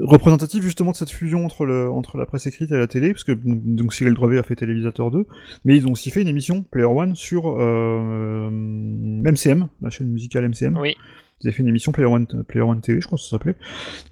représentatif 0.01 0.63
justement 0.63 0.91
de 0.91 0.97
cette 0.97 1.11
fusion 1.11 1.45
entre, 1.47 1.65
le, 1.65 1.89
entre 1.91 2.19
la 2.19 2.27
presse 2.27 2.47
écrite 2.47 2.73
et 2.73 2.77
la 2.77 2.87
télé, 2.87 3.13
parce 3.13 3.25
que 3.25 3.33
donc 3.33 3.95
Cyril 3.95 4.15
Drevet 4.15 4.39
a 4.39 4.43
fait 4.43 4.57
Télévisateur 4.57 5.11
2, 5.11 5.27
mais 5.65 5.77
ils 5.77 5.87
ont 5.87 5.93
aussi 5.93 6.11
fait 6.11 6.23
une 6.23 6.29
émission 6.29 6.63
Player 6.63 6.87
One 6.87 7.15
sur 7.15 7.57
euh, 7.61 8.51
MCM, 8.51 9.69
la 9.81 9.91
chaîne 9.91 10.09
musicale 10.09 10.49
MCM. 10.49 10.77
Oui. 10.79 10.97
Ils 11.41 11.49
avaient 11.49 11.57
fait 11.57 11.63
une 11.63 11.69
émission 11.69 11.93
Player 11.93 12.09
One, 12.09 12.27
Player 12.49 12.63
One 12.65 12.81
TV, 12.81 13.01
je 13.01 13.07
crois 13.07 13.19
que 13.19 13.23
ça 13.25 13.31
s'appelait, 13.31 13.57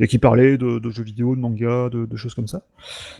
et 0.01 0.07
qui 0.07 0.19
parlait 0.19 0.59
de, 0.59 0.79
de 0.79 0.91
jeux 0.91 1.05
vidéo, 1.05 1.35
de 1.35 1.41
manga, 1.41 1.89
de, 1.89 2.05
de 2.05 2.17
choses 2.17 2.35
comme 2.35 2.49
ça. 2.49 2.63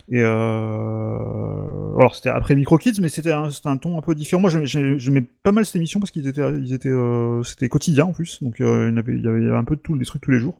Et 0.09 0.21
euh... 0.21 1.95
alors 1.97 2.15
c'était 2.15 2.29
après 2.29 2.55
Micro 2.55 2.77
Kids, 2.77 2.99
mais 3.01 3.09
c'était 3.09 3.31
un, 3.31 3.49
un 3.65 3.77
ton 3.77 3.97
un 3.97 4.01
peu 4.01 4.13
différent. 4.13 4.41
Moi, 4.41 4.51
j'aimais- 4.65 5.25
pas 5.41 5.51
mal 5.51 5.65
cette 5.65 5.77
émission 5.77 5.99
parce 5.99 6.11
qu'ils 6.11 6.27
étaient, 6.27 6.41
ils 6.59 6.73
étaient, 6.73 6.89
euh, 6.89 7.43
c'était 7.43 7.69
quotidien 7.69 8.05
en 8.05 8.13
plus, 8.13 8.41
donc 8.43 8.61
euh, 8.61 8.89
il, 8.89 8.95
y 8.95 8.99
avait, 8.99 9.39
il 9.39 9.43
y 9.45 9.47
avait 9.47 9.57
un 9.57 9.63
peu 9.63 9.75
de 9.75 9.81
tout, 9.81 9.97
des 9.97 10.05
trucs 10.05 10.21
tous 10.21 10.31
les 10.31 10.39
jours. 10.39 10.59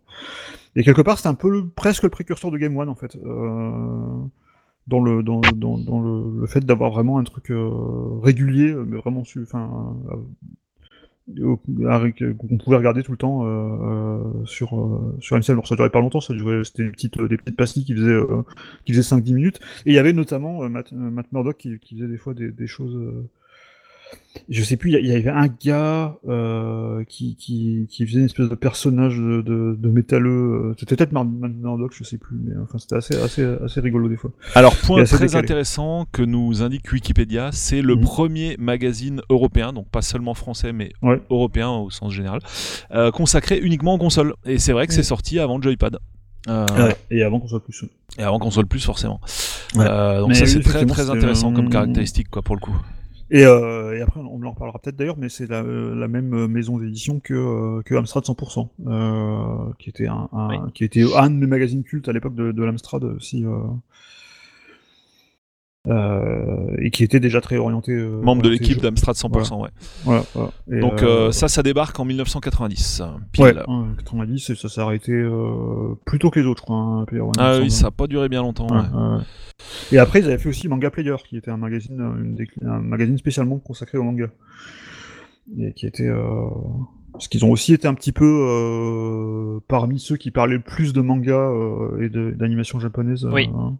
Et 0.75 0.83
quelque 0.83 1.01
part, 1.01 1.17
c'était 1.17 1.29
un 1.29 1.33
peu 1.35 1.67
presque 1.69 2.03
le 2.03 2.09
précurseur 2.09 2.51
de 2.51 2.57
Game 2.57 2.75
One 2.77 2.89
en 2.89 2.95
fait. 2.95 3.15
Euh 3.17 4.23
dans 4.87 4.99
le 4.99 5.23
dans, 5.23 5.39
le, 5.41 6.41
le 6.41 6.47
fait 6.47 6.65
d'avoir 6.65 6.91
vraiment 6.91 7.17
un 7.17 7.23
truc 7.23 7.51
euh, 7.51 7.69
régulier 8.21 8.73
mais 8.73 8.97
vraiment 8.97 9.21
enfin 9.41 9.95
euh, 10.11 10.15
euh, 11.39 11.55
qu'on 12.37 12.57
pouvait 12.57 12.75
regarder 12.75 13.01
tout 13.01 13.11
le 13.11 13.17
temps 13.17 13.45
euh, 13.45 13.47
euh, 13.47 14.45
sur 14.45 14.77
euh, 14.77 15.15
sur 15.21 15.37
alors 15.37 15.67
ça 15.67 15.75
durait 15.75 15.89
pas 15.89 16.01
longtemps 16.01 16.19
ça 16.19 16.33
durait 16.33 16.65
c'était 16.65 16.83
des 16.83 16.91
petites 16.91 17.21
des 17.21 17.37
petites 17.37 17.55
pastilles 17.55 17.85
qui 17.85 17.95
faisaient 17.95 18.11
euh, 18.11 18.43
qui 18.85 18.91
faisaient 18.91 19.03
5 19.03 19.23
10 19.23 19.33
minutes 19.33 19.59
et 19.85 19.91
il 19.91 19.93
y 19.93 19.99
avait 19.99 20.11
notamment 20.11 20.63
euh, 20.63 20.69
Matt, 20.69 20.91
euh, 20.91 20.97
Matt 20.97 21.31
Murdock 21.31 21.57
qui, 21.57 21.79
qui 21.79 21.95
faisait 21.95 22.09
des 22.09 22.17
fois 22.17 22.33
des, 22.33 22.51
des 22.51 22.67
choses 22.67 22.95
euh, 22.95 23.29
je 24.49 24.63
sais 24.63 24.77
plus, 24.77 24.91
il 24.93 25.05
y 25.05 25.11
avait 25.15 25.29
un 25.29 25.47
gars 25.47 26.17
euh, 26.27 27.03
qui, 27.05 27.35
qui, 27.35 27.87
qui 27.89 28.05
faisait 28.05 28.19
une 28.19 28.25
espèce 28.25 28.49
de 28.49 28.55
personnage 28.55 29.17
de, 29.17 29.41
de, 29.41 29.75
de 29.79 29.89
métalleux. 29.89 30.69
euh, 30.71 30.75
C'était 30.79 30.95
peut-être 30.95 31.11
Murdock, 31.13 31.93
je 31.95 32.03
sais 32.03 32.17
plus, 32.17 32.35
mais 32.43 32.53
enfin 32.61 32.77
c'était 32.77 32.95
assez, 32.95 33.15
assez, 33.15 33.43
assez 33.63 33.79
rigolo 33.79 34.09
des 34.09 34.17
fois. 34.17 34.31
Alors, 34.55 34.75
point 34.75 35.03
très 35.03 35.19
décalé. 35.25 35.43
intéressant 35.43 36.05
que 36.11 36.23
nous 36.23 36.61
indique 36.61 36.91
Wikipédia, 36.91 37.51
c'est 37.51 37.81
le 37.81 37.95
Mhm. 37.95 38.01
premier 38.01 38.55
magazine 38.59 39.21
européen, 39.29 39.71
donc 39.71 39.87
pas 39.89 40.01
seulement 40.01 40.33
français, 40.33 40.73
mais 40.73 40.91
Ouais. 41.01 41.21
européen 41.29 41.69
au 41.69 41.89
sens 41.89 42.11
général, 42.11 42.39
euh, 42.91 43.11
consacré 43.11 43.59
uniquement 43.59 43.93
aux 43.93 43.99
consoles. 43.99 44.33
Et 44.45 44.57
c'est 44.57 44.73
vrai 44.73 44.87
que 44.87 44.93
c'est 44.93 45.03
sorti 45.03 45.39
avant 45.39 45.57
le 45.57 45.63
Joypad. 45.63 45.97
Euh, 46.49 46.65
Et 47.09 47.23
avant 47.23 47.39
qu'on 47.39 47.47
soit 47.47 47.63
plus. 47.63 47.85
Et 48.17 48.21
avant 48.23 48.37
console 48.39 48.65
plus, 48.65 48.83
forcément. 48.83 49.21
Ouais. 49.75 49.85
Euh, 49.87 50.19
donc 50.19 50.29
Mais 50.29 50.35
ça, 50.35 50.45
c'est 50.45 50.59
très 50.59 50.85
très 50.85 51.09
intéressant 51.09 51.53
comme 51.53 51.69
caractéristique, 51.69 52.29
quoi, 52.29 52.41
pour 52.41 52.55
le 52.55 52.59
coup. 52.59 52.75
Et, 53.31 53.45
euh, 53.45 53.97
et 53.97 54.01
après, 54.01 54.19
on 54.19 54.43
en 54.43 54.51
reparlera 54.51 54.79
peut-être 54.79 54.95
d'ailleurs, 54.95 55.17
mais 55.17 55.29
c'est 55.29 55.47
la, 55.49 55.63
la 55.63 56.07
même 56.07 56.33
euh, 56.33 56.47
maison 56.47 56.77
d'édition 56.77 57.19
que, 57.19 57.33
euh, 57.33 57.81
que 57.83 57.95
Amstrad 57.95 58.23
100%, 58.25 58.69
euh, 58.87 59.71
qui 59.79 59.89
était 59.89 60.07
un, 60.07 60.29
un- 60.33 60.47
Oui. 60.49 60.71
qui 60.73 60.83
était 60.83 61.03
un 61.15 61.29
de 61.29 61.35
mes 61.35 61.47
magazines 61.47 61.83
cultes 61.83 62.09
à 62.09 62.13
l'époque 62.13 62.35
de, 62.35 62.51
de 62.51 62.63
l'Amstrad 62.63 63.03
aussi. 63.05 63.43
Euh, 63.45 63.49
euh, 63.51 63.65
et 65.87 66.91
qui 66.91 67.03
était 67.03 67.19
déjà 67.19 67.41
très 67.41 67.57
orienté. 67.57 67.91
euh, 67.91 68.21
Membre 68.21 68.41
de 68.41 68.49
l'équipe 68.49 68.81
d'Amstrad 68.81 69.15
100%, 69.15 69.61
ouais. 69.61 69.69
Voilà, 70.05 70.23
voilà. 70.33 70.49
Et, 70.71 70.79
Donc 70.79 71.01
euh, 71.03 71.27
euh, 71.27 71.31
ça, 71.31 71.47
ça 71.47 71.61
débarque 71.63 71.99
en 71.99 72.05
1990. 72.05 73.01
Pile. 73.31 73.43
Ouais, 73.43 73.53
ouais, 73.57 73.85
90, 73.97 74.49
et 74.51 74.55
ça 74.55 74.69
s'est 74.69 74.81
arrêté 74.81 75.11
euh, 75.11 75.95
plus 76.05 76.19
tôt 76.19 76.29
que 76.29 76.39
les 76.39 76.45
autres, 76.45 76.61
je 76.61 76.65
crois. 76.65 76.77
hein, 76.77 77.05
Player 77.05 77.21
One, 77.21 77.31
il 77.35 77.41
Ah 77.41 77.57
oui, 77.59 77.69
ça 77.69 77.87
a 77.87 77.91
pas 77.91 78.07
duré 78.07 78.29
bien 78.29 78.41
longtemps. 78.41 78.67
Ouais, 78.67 78.77
ouais. 78.77 79.17
ouais. 79.17 79.23
Et 79.91 79.97
après, 79.99 80.19
ils 80.19 80.25
avaient 80.25 80.37
fait 80.37 80.49
aussi 80.49 80.67
Manga 80.67 80.89
Player, 80.89 81.15
qui 81.27 81.35
était 81.37 81.51
un 81.51 81.57
magazine, 81.57 81.99
euh, 82.01 82.23
une 82.61 82.67
un 82.69 82.79
magazine 82.79 83.17
spécialement 83.17 83.59
consacré 83.59 83.97
au 83.97 84.03
manga. 84.03 84.27
Et 85.57 85.73
qui 85.73 85.85
était. 85.85 86.07
Euh... 86.07 86.47
Parce 87.11 87.27
qu'ils 87.27 87.45
ont 87.45 87.51
aussi 87.51 87.73
été 87.73 87.87
un 87.87 87.93
petit 87.93 88.11
peu 88.11 88.25
euh, 88.25 89.59
parmi 89.67 89.99
ceux 89.99 90.15
qui 90.17 90.31
parlaient 90.31 90.55
le 90.55 90.61
plus 90.63 90.93
de 90.93 91.01
manga 91.01 91.35
euh, 91.37 92.01
et 92.01 92.09
d'animation 92.09 92.79
japonaise. 92.79 93.23
euh, 93.25 93.31
Oui. 93.31 93.49
hein, 93.55 93.75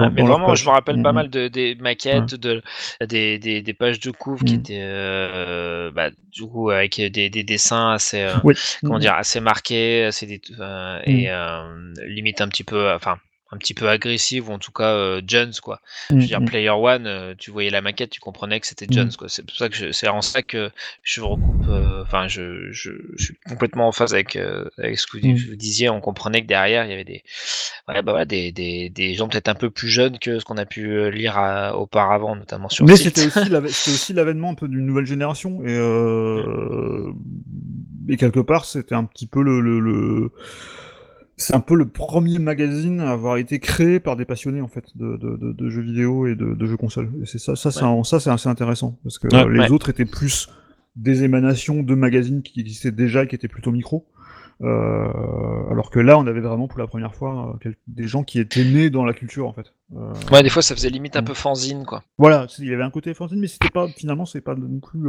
Ah, 0.00 0.10
dans- 0.10 0.10
mais 0.10 0.22
vraiment, 0.22 0.54
je 0.54 0.64
me 0.64 0.70
rappelle 0.70 1.00
pas 1.00 1.12
Mhm. 1.12 1.12
mal 1.12 1.28
de, 1.28 1.48
des 1.48 1.74
maquettes, 1.74 2.34
de, 2.34 2.62
des, 3.04 3.38
des, 3.38 3.62
des 3.62 3.74
pages 3.74 3.98
de 4.00 4.10
couvre 4.12 4.44
qui 4.44 4.54
Mhm. 4.54 4.54
étaient, 4.54 4.78
euh, 4.80 5.90
bah, 5.90 6.10
du 6.32 6.46
coup, 6.46 6.70
avec 6.70 7.00
des, 7.00 7.28
des 7.30 7.42
dessins 7.44 7.92
assez, 7.94 8.20
euh, 8.22 8.38
Oui. 8.42 8.54
comment 8.84 8.98
Mhm. 8.98 9.00
dire, 9.00 9.14
assez 9.14 9.40
marqués, 9.40 10.04
assez 10.04 10.40
euh, 10.60 11.00
et 11.04 11.30
euh, 11.30 11.92
limite 12.06 12.40
un 12.40 12.48
petit 12.48 12.62
peu, 12.64 12.92
enfin, 12.92 13.18
un 13.50 13.56
petit 13.56 13.72
peu 13.72 13.88
agressive 13.88 14.50
ou 14.50 14.52
en 14.52 14.58
tout 14.58 14.72
cas 14.72 14.92
euh, 14.92 15.22
Jones 15.26 15.52
quoi. 15.62 15.80
Je 16.10 16.16
veux 16.16 16.20
dire 16.26 16.40
Mhm. 16.40 16.46
Player 16.48 16.68
One, 16.70 17.06
euh, 17.06 17.34
tu 17.38 17.50
voyais 17.50 17.70
la 17.70 17.80
maquette, 17.80 18.10
tu 18.10 18.20
comprenais 18.20 18.60
que 18.60 18.66
c'était 18.66 18.86
Mm. 18.86 18.92
Jones 18.92 19.12
quoi. 19.16 19.28
C'est 19.30 19.42
pour 19.46 19.56
ça 19.56 19.68
que 19.70 19.74
je- 19.76 19.90
c'est 19.92 20.08
en 20.08 20.20
ça 20.20 20.42
que 20.42 20.70
je 21.02 21.20
recoupe, 21.22 21.66
euh, 21.68 22.02
enfin 22.02 22.28
je, 22.28 22.70
je, 22.72 22.90
je 23.16 23.24
suis 23.24 23.38
complètement 23.48 23.88
en 23.88 23.92
phase 23.92 24.12
avec, 24.12 24.36
euh, 24.36 24.66
avec 24.76 24.98
ce 24.98 25.06
que 25.06 25.18
vous, 25.18 25.26
Mm. 25.28 25.36
vous 25.50 25.56
disiez. 25.56 25.88
On 25.88 26.00
comprenait 26.00 26.42
que 26.42 26.46
derrière 26.46 26.84
il 26.84 26.90
y 26.90 26.92
avait 26.92 27.04
des, 27.04 27.22
ouais, 27.88 28.02
bah, 28.02 28.12
voilà, 28.12 28.24
des, 28.26 28.52
des, 28.52 28.90
des 28.90 29.14
gens 29.14 29.28
peut-être 29.28 29.48
un 29.48 29.54
peu 29.54 29.70
plus 29.70 29.88
jeunes 29.88 30.18
que 30.18 30.38
ce 30.40 30.44
qu'on 30.44 30.58
a 30.58 30.66
pu 30.66 30.90
euh, 30.90 31.10
lire 31.10 31.38
à- 31.38 31.76
auparavant, 31.78 32.36
notamment 32.36 32.68
sur. 32.68 32.84
Mais 32.84 32.96
c'était 32.96 33.26
aussi 33.26 33.48
l'ave- 33.48 33.68
c'était 33.68 33.94
aussi 33.94 34.12
l'avènement 34.12 34.50
un 34.50 34.54
peu 34.54 34.68
d'une 34.68 34.84
nouvelle 34.84 35.06
génération 35.06 35.62
et 35.64 35.74
euh, 35.74 37.12
et 38.10 38.16
quelque 38.16 38.40
part 38.40 38.64
c'était 38.64 38.94
un 38.94 39.04
petit 39.04 39.26
peu 39.26 39.42
le, 39.42 39.60
le, 39.60 39.80
le- 39.80 40.32
c'est 41.38 41.54
un 41.54 41.60
peu 41.60 41.74
le 41.76 41.86
premier 41.88 42.38
magazine 42.38 43.00
à 43.00 43.10
avoir 43.12 43.36
été 43.38 43.58
créé 43.60 44.00
par 44.00 44.16
des 44.16 44.24
passionnés 44.26 44.60
en 44.60 44.68
fait 44.68 44.84
de, 44.96 45.16
de, 45.16 45.36
de, 45.36 45.52
de 45.52 45.68
jeux 45.70 45.82
vidéo 45.82 46.26
et 46.26 46.34
de, 46.34 46.66
jeux 46.66 46.76
consoles. 46.76 47.10
Et 47.22 47.26
c'est 47.26 47.38
ça, 47.38 47.56
ça 47.56 47.70
c'est 47.70 47.84
un- 47.84 48.04
ça 48.04 48.20
c'est 48.20 48.28
assez 48.30 48.48
intéressant 48.48 48.98
parce 49.04 49.18
que 49.18 49.28
Ouais, 49.28 49.44
euh, 49.44 49.48
les 49.48 49.60
ouais. 49.60 49.70
autres 49.70 49.88
étaient 49.88 50.04
plus 50.04 50.48
des 50.96 51.22
émanations 51.24 51.82
de 51.82 51.94
magazines 51.94 52.42
qui 52.42 52.60
existaient 52.60 52.90
déjà 52.90 53.22
et 53.22 53.28
qui 53.28 53.34
étaient 53.36 53.48
plutôt 53.48 53.70
micro. 53.72 54.04
Euh, 54.60 55.70
alors 55.70 55.90
que 55.90 56.00
là, 56.00 56.18
on 56.18 56.26
avait 56.26 56.40
vraiment 56.40 56.66
pour 56.66 56.80
la 56.80 56.88
première 56.88 57.14
fois 57.14 57.56
euh, 57.64 57.70
des 57.86 58.08
gens 58.08 58.24
qui 58.24 58.40
étaient 58.40 58.64
nés 58.64 58.90
dans 58.90 59.04
la 59.04 59.12
culture 59.14 59.46
en 59.46 59.52
fait. 59.52 59.72
Euh, 59.96 60.12
Ouais, 60.32 60.42
des 60.42 60.48
fois, 60.50 60.62
ça 60.62 60.74
faisait 60.74 60.90
limite 60.90 61.14
un 61.16 61.22
Mm. 61.22 61.26
peu 61.26 61.34
fanzine, 61.34 61.84
quoi. 61.86 62.02
voilà, 62.18 62.46
il 62.58 62.66
y 62.66 62.74
avait 62.74 62.82
un 62.82 62.90
côté 62.90 63.14
fanzine, 63.14 63.38
mais 63.38 63.46
c'était 63.46 63.70
pas 63.70 63.86
finalement 63.88 64.26
c'est 64.26 64.40
pas 64.40 64.56
non 64.56 64.80
plus. 64.80 65.08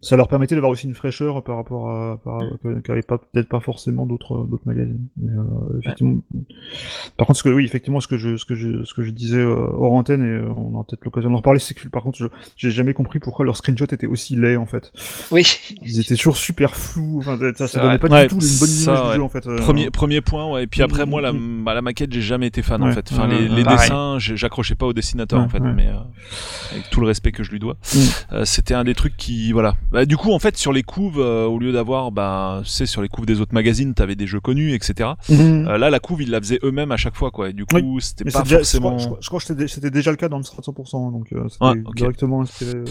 Euh, 0.00 0.06
Ça 0.06 0.16
leur 0.16 0.28
permettait 0.28 0.54
d'avoir 0.54 0.70
aussi 0.72 0.86
une 0.86 0.94
fraîcheur 0.94 1.42
par 1.42 1.56
rapport 1.56 1.90
à, 1.90 2.18
par, 2.24 2.40
qu'avaient 2.84 3.02
pas 3.02 3.18
peut-être 3.18 3.48
pas 3.48 3.60
forcément 3.60 4.06
d'autres 4.06 4.46
d'autres 4.46 4.62
magazines. 4.66 5.06
Mais, 5.16 5.32
euh, 5.32 5.78
effectivement. 5.82 6.18
Par 7.16 7.26
contre, 7.26 7.38
ce 7.38 7.42
que 7.44 7.48
oui, 7.48 7.64
effectivement, 7.64 8.00
ce 8.00 8.08
que 8.08 8.16
je 8.18 8.36
ce 8.36 8.44
que 8.44 8.54
je 8.54 8.84
ce 8.84 8.94
que 8.94 9.02
je 9.02 9.10
disais 9.10 9.38
euh, 9.38 9.54
hors 9.54 9.92
antenne 9.92 10.22
et 10.22 10.26
euh, 10.44 10.52
on 10.56 10.74
aura 10.74 10.84
peut-être 10.84 11.04
l'occasion 11.04 11.30
d'en 11.30 11.36
reparler, 11.38 11.58
c'est 11.60 11.74
que 11.74 11.88
par 11.88 12.02
contre, 12.02 12.18
je 12.18 12.26
j'ai 12.56 12.70
jamais 12.70 12.94
compris 12.94 13.18
pourquoi 13.18 13.44
leurs 13.44 13.56
screenshots 13.56 13.84
étaient 13.86 14.06
aussi 14.06 14.36
laids 14.36 14.56
en 14.56 14.66
fait. 14.66 14.92
Oui. 15.30 15.44
Ils 15.82 16.00
étaient 16.00 16.16
toujours 16.16 16.36
super 16.36 16.76
flous. 16.76 17.18
Enfin, 17.20 17.38
ça, 17.56 17.66
ça 17.66 17.80
donnait 17.80 17.98
pas 17.98 18.08
Ouais, 18.08 18.22
du 18.22 18.28
tout 18.28 18.34
une 18.36 18.40
bonne 18.40 18.68
ça, 18.68 18.92
image 18.92 19.02
ouais. 19.02 19.10
du 19.10 19.16
jeu 19.16 19.22
en 19.22 19.28
fait. 19.28 19.46
euh, 19.46 19.56
Premier, 19.58 19.90
premier 19.90 20.20
point, 20.20 20.50
ouais. 20.52 20.64
Et 20.64 20.66
puis 20.66 20.82
après, 20.82 21.04
Mm, 21.06 21.10
moi, 21.10 21.20
la, 21.20 21.32
mm. 21.32 21.64
bah, 21.64 21.74
la 21.74 21.82
maquette, 21.82 22.12
j'ai 22.12 22.20
jamais 22.22 22.46
été 22.48 22.62
fan, 22.62 22.82
en 22.82 22.92
fait. 22.92 23.10
Enfin, 23.12 23.26
les, 23.26 23.48
les 23.48 23.64
dessins, 23.64 24.18
j'accrochais 24.18 24.74
pas 24.74 24.86
au 24.86 24.92
dessinateur, 24.92 25.38
Ouais, 25.40 25.44
en 25.44 25.48
fait, 25.48 25.60
ouais. 25.60 25.72
mais 25.72 25.86
euh, 25.88 25.94
avec 26.72 26.90
tout 26.90 27.00
le 27.00 27.06
respect 27.06 27.32
que 27.32 27.42
je 27.42 27.50
lui 27.50 27.58
dois. 27.58 27.74
Mm. 27.94 27.98
Euh, 28.32 28.44
C'était 28.44 28.74
un 28.74 28.84
des 28.84 28.94
trucs 28.94 29.16
qui, 29.16 29.52
voilà. 29.52 29.74
Bah, 29.90 30.04
du 30.04 30.16
coup, 30.18 30.32
en 30.32 30.38
fait, 30.38 30.56
sur 30.58 30.72
les 30.72 30.82
couves, 30.82 31.18
euh, 31.18 31.46
au 31.46 31.58
lieu 31.58 31.72
d'avoir, 31.72 32.12
bah, 32.12 32.60
tu 32.62 32.68
sais, 32.70 32.84
sur 32.84 33.00
les 33.00 33.08
couves 33.08 33.24
des 33.24 33.40
autres 33.40 33.54
magazines, 33.54 33.94
t'avais 33.94 34.16
des 34.16 34.26
jeux 34.26 34.40
connus, 34.40 34.74
etc. 34.74 35.10
Mhm. 35.30 35.66
Euh, 35.66 35.78
là, 35.78 35.88
la 35.88 35.98
couve, 35.98 36.22
ils 36.22 36.30
la 36.30 36.40
faisaient 36.40 36.58
eux-mêmes 36.62 36.92
à 36.92 36.98
chaque 36.98 37.16
fois, 37.16 37.30
quoi. 37.30 37.48
Et 37.48 37.52
du 37.54 37.64
coup, 37.64 37.98
c'était 38.00 38.24
pas 38.24 38.30
c'est 38.30 38.42
déjà- 38.42 38.56
forcément. 38.58 38.90
crois- 38.90 38.98
Je, 38.98 39.06
crois- 39.06 39.18
je 39.22 39.28
crois 39.28 39.40
que 39.40 39.66
c'était- 39.66 39.90
déjà 39.90 40.10
le 40.10 40.16
cas 40.18 40.28
dans 40.28 40.36
le 40.38 40.44
Strat 40.44 40.62
100%, 40.62 41.10
donc 41.10 41.32
euh, 41.32 41.48
c'était 41.48 41.82
directement 41.96 42.42
inspiré. 42.42 42.72
euh, 42.76 42.84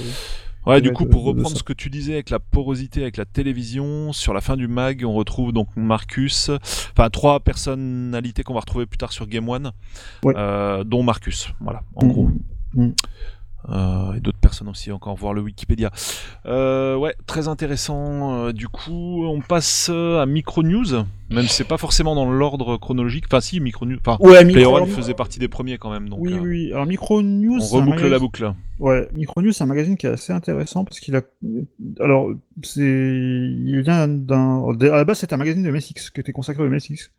Ouais, 0.66 0.82
du 0.82 0.92
coup, 0.92 1.06
pour 1.06 1.24
reprendre 1.24 1.56
ce 1.56 1.64
que 1.64 1.72
tu 1.72 1.90
disais 1.90 2.14
avec 2.14 2.30
la 2.30 2.40
porosité, 2.40 3.02
avec 3.04 3.16
la 3.16 3.24
télévision, 3.26 4.12
sur 4.12 4.34
la 4.34 4.42
fin 4.42 4.58
du 4.58 4.68
mag, 4.68 5.02
on 5.08 5.14
retrouve 5.14 5.54
donc 5.54 5.70
Marcus, 5.78 6.50
enfin 6.92 7.10
trois 7.10 7.40
personnalités 7.40 8.44
qu'on 8.44 8.54
va 8.54 8.60
retrouver 8.60 8.86
plus 8.86 8.98
tard 8.98 9.14
sur 9.14 9.28
Game 9.28 9.48
One, 9.48 9.72
Ouais. 10.26 10.34
euh, 10.36 10.84
dont 10.84 11.04
Marcus, 11.04 11.54
voilà, 11.62 11.84
en 11.96 12.06
Mm. 12.06 12.10
gros. 12.12 12.30
Mm. 12.74 12.90
Euh, 13.70 14.14
et 14.14 14.20
d'autres 14.22 14.38
personnes 14.38 14.70
aussi, 14.70 14.92
encore 14.92 15.16
voir 15.16 15.34
le 15.34 15.42
Wikipédia. 15.42 15.92
Euh, 16.46 16.96
ouais, 16.96 17.16
très 17.26 17.48
intéressant. 17.48 18.46
Euh, 18.46 18.52
du 18.54 18.68
coup, 18.68 19.26
on 19.26 19.42
passe 19.42 19.90
à 19.90 20.26
Micro 20.26 20.64
News, 20.64 20.86
même 21.30 21.44
si 21.44 21.50
c'est 21.50 21.68
pas 21.68 21.78
forcément 21.78 22.16
dans 22.16 22.32
l'ordre 22.32 22.78
chronologique. 22.78 23.26
Enfin, 23.28 23.42
si, 23.42 23.60
Micro 23.60 23.86
News. 23.86 23.98
Enfin, 24.06 24.18
Ouais, 24.22 24.46
Micro... 24.46 24.86
Faisait 24.86 25.14
partie 25.14 25.40
des 25.40 25.48
premiers 25.50 25.78
quand 25.78 25.92
même, 25.92 26.08
donc 26.08 26.20
oui, 26.22 26.34
oui. 26.40 26.72
Alors 26.72 26.86
Micro 26.86 27.22
News, 27.22 27.60
on 27.74 27.78
reboucle 27.78 27.98
la 27.98 28.04
magazine- 28.04 28.20
boucle. 28.20 28.54
Ouais, 28.80 29.10
Micro 29.14 29.42
News, 29.42 29.52
c'est 29.52 29.64
un 29.64 29.68
magazine 29.68 29.98
qui 29.98 30.06
est 30.08 30.12
assez 30.12 30.32
intéressant 30.32 30.86
parce 30.86 31.00
qu'il 31.00 31.16
a. 31.16 31.22
Alors, 32.00 32.30
c'est. 32.64 32.82
Il 32.82 33.82
vient 33.82 34.08
d'un. 34.08 34.64
À 34.82 34.98
la 34.98 35.04
base, 35.04 35.20
c'était 35.20 35.34
un 35.34 35.38
magazine 35.38 35.64
de 35.64 35.72
MSX 35.72 36.12
qui 36.12 36.22
était 36.22 36.32
consacré 36.32 36.64
au 36.64 36.70
MSX. 36.70 37.12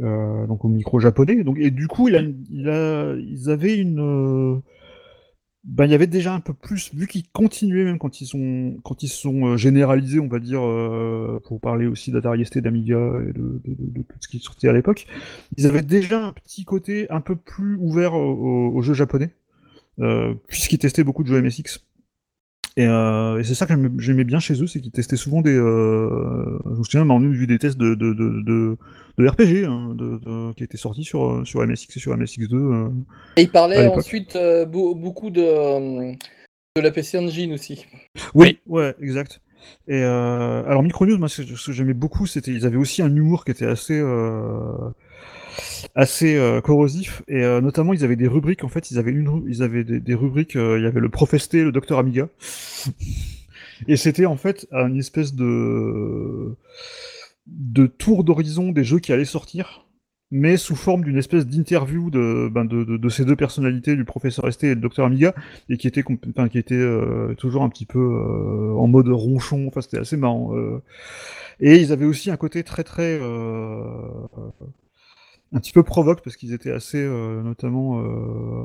Euh, 0.00 0.46
donc 0.46 0.64
au 0.64 0.68
micro 0.68 0.98
japonais. 1.00 1.44
Donc, 1.44 1.58
et 1.58 1.70
du 1.70 1.86
coup, 1.88 2.08
il 2.08 2.16
a, 2.16 2.22
il 2.50 2.68
a, 2.68 3.14
ils 3.16 3.50
avaient 3.50 3.76
une. 3.76 4.62
Ben, 5.64 5.84
il 5.84 5.92
y 5.92 5.94
avait 5.94 6.08
déjà 6.08 6.34
un 6.34 6.40
peu 6.40 6.54
plus, 6.54 6.92
vu 6.92 7.06
qu'ils 7.06 7.28
continuaient 7.28 7.84
même 7.84 7.98
quand 7.98 8.20
ils 8.20 8.26
sont, 8.26 8.76
quand 8.82 9.04
ils 9.04 9.08
sont 9.08 9.46
euh, 9.46 9.56
généralisés, 9.56 10.18
on 10.18 10.26
va 10.26 10.40
dire, 10.40 10.60
euh, 10.66 11.40
pour 11.44 11.60
parler 11.60 11.86
aussi 11.86 12.10
d'Atari 12.10 12.42
d'Amiga 12.56 12.96
et 13.28 13.32
de, 13.32 13.60
tout 13.64 14.16
ce 14.18 14.26
qui 14.26 14.40
sortait 14.40 14.66
à 14.68 14.72
l'époque, 14.72 15.06
ils 15.56 15.66
avaient 15.66 15.82
déjà 15.82 16.26
un 16.26 16.32
petit 16.32 16.64
côté 16.64 17.08
un 17.10 17.20
peu 17.20 17.36
plus 17.36 17.76
ouvert 17.76 18.14
au- 18.14 18.32
au- 18.32 18.76
aux 18.76 18.82
jeux 18.82 18.94
japonais 18.94 19.30
euh, 20.00 20.34
puisqu'ils 20.48 20.78
testaient 20.78 21.04
beaucoup 21.04 21.22
de 21.22 21.28
jeux 21.28 21.40
MSX. 21.40 21.78
Et, 22.78 22.86
euh, 22.86 23.38
et 23.38 23.44
c'est 23.44 23.54
ça 23.54 23.66
que 23.66 23.74
j'aimais- 23.98 24.24
bien 24.24 24.38
chez 24.38 24.54
eux, 24.62 24.66
c'est 24.66 24.80
qu'ils 24.80 24.92
testaient 24.92 25.16
souvent 25.16 25.42
des. 25.42 25.54
Euh, 25.54 26.58
je 26.64 26.78
me 26.78 26.82
souviens, 26.84 27.08
on 27.08 27.16
a 27.22 27.28
vu 27.28 27.46
des 27.46 27.58
tests 27.58 27.76
de, 27.76 27.94
de, 27.94 28.14
de, 28.14 28.42
de, 28.42 28.76
de 29.18 29.28
RPG 29.28 29.66
hein, 29.66 29.94
de, 29.94 30.52
qui 30.54 30.64
étaient 30.64 30.78
sortis 30.78 31.04
sur, 31.04 31.24
euh, 31.30 31.44
sur 31.44 31.60
MSX 31.66 31.96
et 31.96 32.00
sur 32.00 32.16
MSX2. 32.16 32.54
euh. 32.54 32.88
Et 33.36 33.42
il 33.42 33.48
À 33.48 33.52
parlait 33.52 33.82
l'époque. 33.82 33.98
ensuite 33.98 34.38
beau- 34.70 34.94
beaucoup 34.94 35.28
de, 35.30 36.12
de 36.76 36.80
la 36.80 36.90
PC 36.90 37.18
Engine 37.18 37.52
aussi. 37.52 37.84
Oui, 38.34 38.58
ouais, 38.66 38.94
exact. 39.02 39.42
Et 39.86 40.02
alors 40.02 40.82
Micronews, 40.82 41.18
moi, 41.18 41.28
ce 41.28 41.42
que 41.42 41.72
j'aimais 41.72 41.92
beaucoup, 41.94 42.26
c'était 42.26 42.52
ils 42.52 42.64
avaient 42.66 42.76
aussi 42.78 43.02
un 43.02 43.14
humour 43.14 43.44
qui 43.44 43.50
était 43.52 43.66
assez 43.66 44.00
assez 45.94 46.36
euh, 46.36 46.60
corrosif 46.60 47.22
et 47.28 47.42
euh, 47.42 47.60
notamment 47.60 47.92
ils 47.92 48.04
avaient 48.04 48.16
des 48.16 48.28
rubriques. 48.28 48.64
En 48.64 48.68
fait, 48.68 48.90
ils 48.90 48.98
avaient 48.98 49.12
une, 49.12 49.44
ils 49.48 49.62
avaient 49.62 49.84
des, 49.84 50.14
rubriques. 50.14 50.56
euh, 50.56 50.78
il 50.78 50.84
y 50.84 50.86
avait 50.86 51.00
le 51.00 51.08
Profesté, 51.08 51.62
le 51.62 51.72
Docteur 51.72 51.98
Amiga, 51.98 52.28
et 53.88 53.96
c'était 53.96 54.26
en 54.26 54.36
fait 54.36 54.66
une 54.72 54.98
espèce 54.98 55.34
de 55.34 56.56
de 57.46 57.86
tour 57.86 58.24
d'horizon 58.24 58.70
des 58.70 58.84
jeux 58.84 59.00
qui 59.00 59.12
allaient 59.12 59.24
sortir. 59.24 59.86
Mais 60.34 60.56
sous 60.56 60.76
forme 60.76 61.04
d'une 61.04 61.18
espèce 61.18 61.46
d'interview 61.46 62.08
de, 62.08 62.48
ben 62.50 62.64
de, 62.64 62.84
de, 62.84 63.08
ces 63.10 63.26
deux 63.26 63.36
personnalités, 63.36 63.94
du 63.96 64.06
professeur 64.06 64.50
ST 64.50 64.64
et 64.64 64.74
le 64.74 64.80
docteur 64.80 65.04
Amiga, 65.04 65.34
et 65.68 65.76
qui 65.76 65.86
était, 65.86 66.02
qui 66.02 66.58
était 66.58 66.86
toujours 67.36 67.64
un 67.64 67.68
petit 67.68 67.84
peu 67.84 67.98
en 68.74 68.86
mode 68.86 69.08
ronchon. 69.08 69.66
Enfin, 69.66 69.82
c'était 69.82 69.98
assez 69.98 70.16
marrant. 70.16 70.54
Et 71.60 71.76
ils 71.76 71.92
avaient 71.92 72.06
aussi 72.06 72.30
un 72.30 72.38
côté 72.38 72.64
très 72.64 72.82
très 72.82 73.20
un 75.52 75.58
petit 75.60 75.72
peu 75.72 75.82
provoque 75.82 76.22
parce 76.22 76.36
qu'ils 76.36 76.52
étaient 76.52 76.72
assez, 76.72 76.98
euh, 77.02 77.42
notamment 77.42 78.00
euh, 78.00 78.64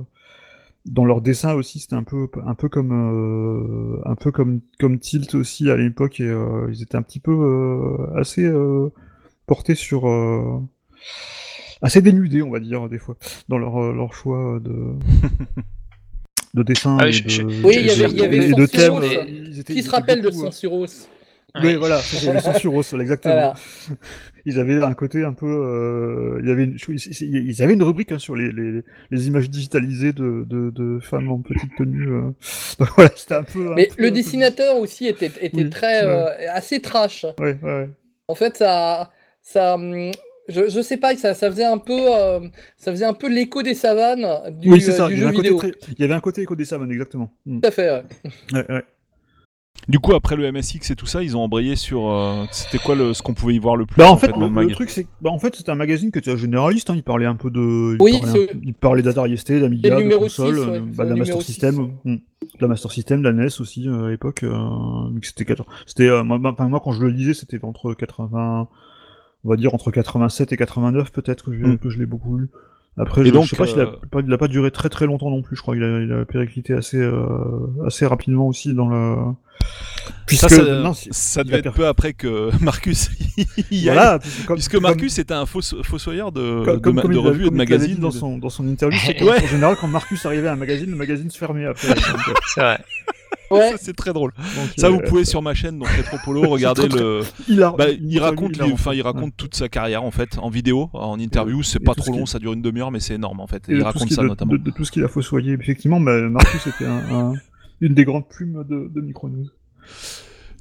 dans 0.85 1.03
leur 1.05 1.19
dessin 1.22 1.53
aussi, 1.53 1.80
c'était 1.80 1.95
un 1.95 2.03
peu 2.03 2.27
un 2.45 2.55
peu 2.55 2.69
comme 2.69 2.91
euh, 2.93 3.99
un 4.05 4.15
peu 4.15 4.31
comme 4.31 4.61
comme 4.80 4.99
Tilt 4.99 5.35
aussi 5.35 5.69
à 5.69 5.76
l'époque 5.76 6.19
et 6.22 6.27
euh, 6.30 6.68
ils 6.72 6.81
étaient 6.81 6.95
un 6.95 7.01
petit 7.01 7.19
peu 7.19 7.31
euh, 7.31 8.18
assez 8.19 8.43
euh, 8.45 8.89
portés 9.47 9.76
sur 9.76 10.07
euh, 10.07 10.59
assez 11.81 12.01
dénudés, 12.01 12.41
on 12.41 12.51
va 12.51 12.59
dire 12.59 12.88
des 12.89 12.99
fois 12.99 13.18
dans 13.49 13.57
leur 13.57 13.91
leur 13.93 14.14
choix 14.14 14.59
de 14.61 14.93
de 16.53 16.64
dessin 16.64 16.97
Ah 16.99 17.03
oui, 17.05 17.09
et 17.09 17.14
je- 17.30 17.41
de, 17.43 17.49
je- 17.49 17.64
Oui, 17.65 17.76
il 17.80 17.85
y 17.85 17.89
avait- 17.89 18.11
il 18.11 18.18
y 18.18 18.23
avait 18.23 18.49
et 18.49 18.53
de 18.53 18.64
étaient- 19.59 19.73
Qui 19.73 19.84
se 19.84 19.89
rappelle 19.91 20.22
de 20.22 20.27
euh, 20.30 20.31
Sensuros 20.31 20.85
oui, 21.64 21.76
voilà, 21.76 21.99
c'était 21.99 22.34
le 22.34 22.40
censuros, 22.40 22.84
exactement. 22.99 23.34
Voilà. 23.34 23.53
Ils 24.45 24.60
avaient 24.60 24.82
un 24.82 24.94
côté 24.94 25.24
un 25.26 25.34
peu. 25.34 25.45
euh, 25.45 26.40
il 26.41 26.48
y 26.48 26.52
avait 26.52 26.64
une, 26.64 26.78
ils 26.88 27.61
avaient 27.64 27.74
une 27.74 27.84
rubrique 27.84 28.11
hein, 28.14 28.19
sur 28.19 28.36
les, 28.36 28.52
les, 28.52 28.82
les 29.11 29.28
images 29.28 29.49
digitalisées 29.49 30.14
de, 30.14 30.45
de, 30.48 30.69
de 30.69 30.99
femmes 31.02 31.30
en 31.30 31.40
petite 31.40 31.76
tenue. 31.78 32.07
euh. 32.07 32.22
Donc 32.80 32.90
voilà, 32.95 33.10
c'était 33.15 33.36
un 33.36 33.44
peu. 33.44 33.72
un 33.72 33.76
Mais 33.76 33.88
peu- 33.88 33.95
le 34.03 34.07
peu- 34.10 34.15
dessinateur 34.15 34.78
aussi 34.78 35.07
était, 35.07 35.32
était 35.41 35.52
Oui, 35.64 35.69
très 35.69 36.06
ouais. 36.06 36.10
euh, 36.10 36.52
assez 36.53 36.80
trash. 36.80 37.26
Ouais, 37.40 37.57
ouais. 37.61 37.90
En 38.30 38.36
fait, 38.36 38.56
ça, 38.56 39.11
ça, 39.41 39.76
hum, 39.76 40.11
je, 40.48 40.69
je 40.69 40.82
sais 40.82 40.98
pas, 40.98 41.14
ça, 41.18 41.34
ça 41.34 41.49
faisait 41.52 41.65
un 41.65 41.78
peu, 41.78 41.94
euh, 42.15 42.40
ça 42.78 42.91
faisait 42.91 43.03
un 43.06 43.14
peu 43.14 43.28
l'écho 43.28 43.64
des 43.64 43.74
savanes 43.74 44.26
du, 44.60 44.72
oui, 44.72 44.80
c'est 44.80 44.94
ça. 44.94 45.06
euh, 45.06 45.10
du 45.10 45.15
Il 45.15 45.19
y, 45.19 45.22
jeu 45.24 45.30
vidéo. 45.32 45.57
très- 45.57 45.74
il 45.98 45.99
y 45.99 46.03
avait 46.06 46.14
un 46.14 46.22
côté 46.22 46.41
écho 46.44 46.56
des 46.56 46.64
Saman, 46.65 46.90
exactement. 46.90 47.34
Mm. 47.45 47.60
Tout 47.60 47.68
à 47.68 47.72
fait. 47.72 47.90
ouais. 47.91 48.03
Ouais, 48.53 48.65
ouais. 48.72 48.84
Du 49.88 49.99
coup, 49.99 50.14
après 50.14 50.36
le 50.36 50.52
MSX 50.52 50.91
et 50.91 50.95
tout 50.98 51.06
ça, 51.06 51.24
ils 51.24 51.38
ont 51.38 51.41
embrayé 51.41 51.78
sur. 51.78 52.10
euh, 52.10 52.44
C'était 52.52 52.78
quoi 52.78 52.94
le, 52.94 53.14
ce 53.14 53.22
qu'on 53.22 53.34
pouvait 53.34 53.56
y 53.56 53.60
voir 53.60 53.78
le 53.78 53.86
plus 53.86 53.95
Bah 53.98 54.12
en 54.12 54.18
fait, 54.18 54.28
dans 54.28 54.49
le, 54.49 54.49
le 54.49 54.68
le 54.68 54.72
truc 54.74 54.90
c'est, 54.90 55.08
bah 55.22 55.30
en 55.30 55.40
fait 55.40 55.56
c'était 55.56 55.72
un 55.72 55.76
magazine 55.76 56.12
qui 56.12 56.20
était 56.20 56.36
généraliste. 56.36 56.90
Hein, 56.90 56.95
il 56.98 57.04
parlait 57.04 57.26
un 57.26 57.36
peu 57.36 57.49
de, 57.49 57.95
il 57.95 58.02
Oui, 58.02 58.20
parlait, 58.20 58.49
un- 58.54 58.60
il 58.64 58.74
parlait 58.74 59.02
d'Atari 59.02 59.38
ST, 59.38 59.54
d'Amiga, 59.62 59.95
de 60.02 60.16
console, 60.18 60.56
6, 60.56 60.60
euh, 60.62 60.72
ouais, 60.72 60.80
bah, 60.82 60.86
c'est 60.91 61.04
de 61.06 61.10
la 61.10 61.16
Master 61.16 61.24
numéro 61.36 61.41
System, 61.41 61.76
6. 61.76 61.82
mm. 62.04 62.16
de 62.16 62.22
la 62.60 62.68
Master 62.68 62.91
System, 62.91 63.22
de 63.22 63.30
la 63.30 63.34
NES 63.34 63.48
aussi 63.62 63.88
euh, 63.88 64.06
à 64.08 64.10
l'époque. 64.10 64.44
euh, 64.44 64.58
c'était 65.22 65.45
80 65.45 65.66
c'était 65.86 66.10
euh, 66.10 66.24
moi, 66.24 66.38
moi 66.38 66.54
quand 66.84 66.91
je 66.91 67.02
le 67.04 67.10
lisais 67.10 67.34
c'était 67.34 67.64
entre 67.64 67.94
80, 67.94 68.68
on 69.45 69.49
va 69.49 69.56
dire 69.56 69.74
entre 69.74 69.91
87 69.91 70.52
et 70.52 70.58
89 70.58 71.14
peut-être 71.14 71.45
que 71.45 71.54
je, 71.54 71.64
Mm. 71.66 71.78
que 71.78 71.90
je 71.90 71.98
l'ai 71.99 72.06
beaucoup 72.06 72.36
lu. 72.38 72.49
Après, 72.99 73.22
Et 73.22 73.26
je, 73.26 73.30
donc, 73.32 73.44
je 73.45 73.49
sais 73.52 73.56
pas 73.56 73.68
s'il 73.68 73.80
a, 73.80 73.84
euh, 73.84 73.91
pas- 74.10 74.22
il 74.26 74.34
a 74.34 74.38
pas 74.40 74.48
duré 74.48 74.72
très 74.72 74.90
très 74.90 75.06
longtemps 75.06 75.30
non 75.30 75.44
plus. 75.44 75.56
Je 75.56 75.61
crois 75.61 75.76
qu'il 75.76 75.84
a, 75.84 75.99
il 76.02 76.11
a 76.11 76.26
périclité 76.26 76.74
assez 76.74 76.98
euh, 76.98 77.26
assez 77.86 78.06
rapidement 78.07 78.48
aussi 78.48 78.74
dans 78.74 78.90
le. 78.90 79.15
Ça, 79.60 80.14
Puisque 80.26 80.49
ça, 80.49 80.64
maintenant, 80.64 80.94
si- 80.94 81.10
ça 81.11 81.44
devait 81.44 81.60
être 81.60 81.74
peu 81.74 81.86
après 81.88 82.14
que 82.14 82.49
Marcus 82.64 83.10
y 83.72 83.90
aille. 83.90 83.95
voilà, 83.95 84.19
puisque 84.19 84.45
comme- 84.45 84.56
Puisque 84.56 84.72
comme- 84.74 84.84
Marcus 84.84 85.19
était 85.19 85.34
un 85.34 85.45
fossoyeur 85.45 86.32
de, 86.32 86.64
comme, 86.65 86.95
de, 86.95 87.02
comme, 87.02 87.14
de 87.14 87.18
revues 87.18 87.48
et 87.48 87.49
de 87.49 87.56
magazines. 87.56 87.98
dans 87.99 88.11
son, 88.11 88.38
dans 88.38 88.49
son 88.49 88.68
interview, 88.68 88.98
c'est 89.06 89.14
que, 89.15 89.24
Ouais. 89.26 89.44
en 89.44 89.48
général, 89.48 89.76
quand 89.80 89.88
Marcus 89.88 90.26
arrivait 90.26 90.48
à 90.48 90.53
un 90.53 90.57
magazine, 90.57 90.90
le 90.90 90.95
magazine 90.95 91.30
se 91.30 91.38
fermait 91.38 91.65
après. 91.65 91.88
C'est 92.56 92.61
vrai. 92.61 92.80
Ouais. 93.52 93.76
C'est 93.80 93.95
très 93.95 94.14
drôle. 94.14 94.32
donc, 94.38 94.69
Ça, 94.78 94.88
euh, 94.88 94.90
vous 94.90 94.99
pouvez 94.99 95.24
sur 95.26 95.41
ma 95.41 95.53
chaîne, 95.53 95.80
donc 95.80 95.88
Retropolo, 95.88 96.41
regarder 96.49 96.88
très, 96.90 96.99
le. 96.99 97.22
Il, 97.48 97.61
a, 97.64 97.72
Bah, 97.78 97.86
il 97.90 98.19
raconte, 98.19 98.57
il 98.57 98.74
enfin, 98.74 98.94
il 98.94 99.02
raconte 99.02 99.34
toute 99.38 99.56
sa 99.56 99.69
carrière 99.69 100.03
en 100.03 100.11
fait, 100.11 100.38
en 100.40 100.49
vidéo, 100.49 100.90
en 100.94 101.18
interview. 101.19 101.64
C'est 101.64 101.80
pas 101.80 101.94
trop 101.95 102.06
ce 102.06 102.11
long, 102.11 102.24
qui- 102.26 102.32
ça 102.32 102.40
dure 102.40 102.53
une 102.53 102.61
demi-heure, 102.61 102.91
mais 102.91 102.99
c'est 102.99 103.15
énorme 103.15 103.40
en 103.40 103.48
fait. 103.48 103.68
et 103.69 103.74
il 103.74 103.84
raconte 103.84 104.11
ça 104.11 104.22
de, 104.24 104.28
notamment. 104.28 104.52
De, 104.53 104.57
de 104.57 104.72
tout 104.72 104.84
ce 104.86 104.91
qu'il 104.91 105.03
a 105.03 105.07
fossoyé. 105.07 105.53
Effectivement, 105.53 105.99
bah, 106.02 106.19
Marcus 106.30 106.68
était 106.68 106.86
un, 106.86 106.98
un- 107.32 107.34
une 107.80 107.94
des 107.94 108.06
grandes 108.06 108.28
plumes 108.28 108.64
de, 108.68 108.90
de 108.94 109.02
Micronews. 109.02 109.48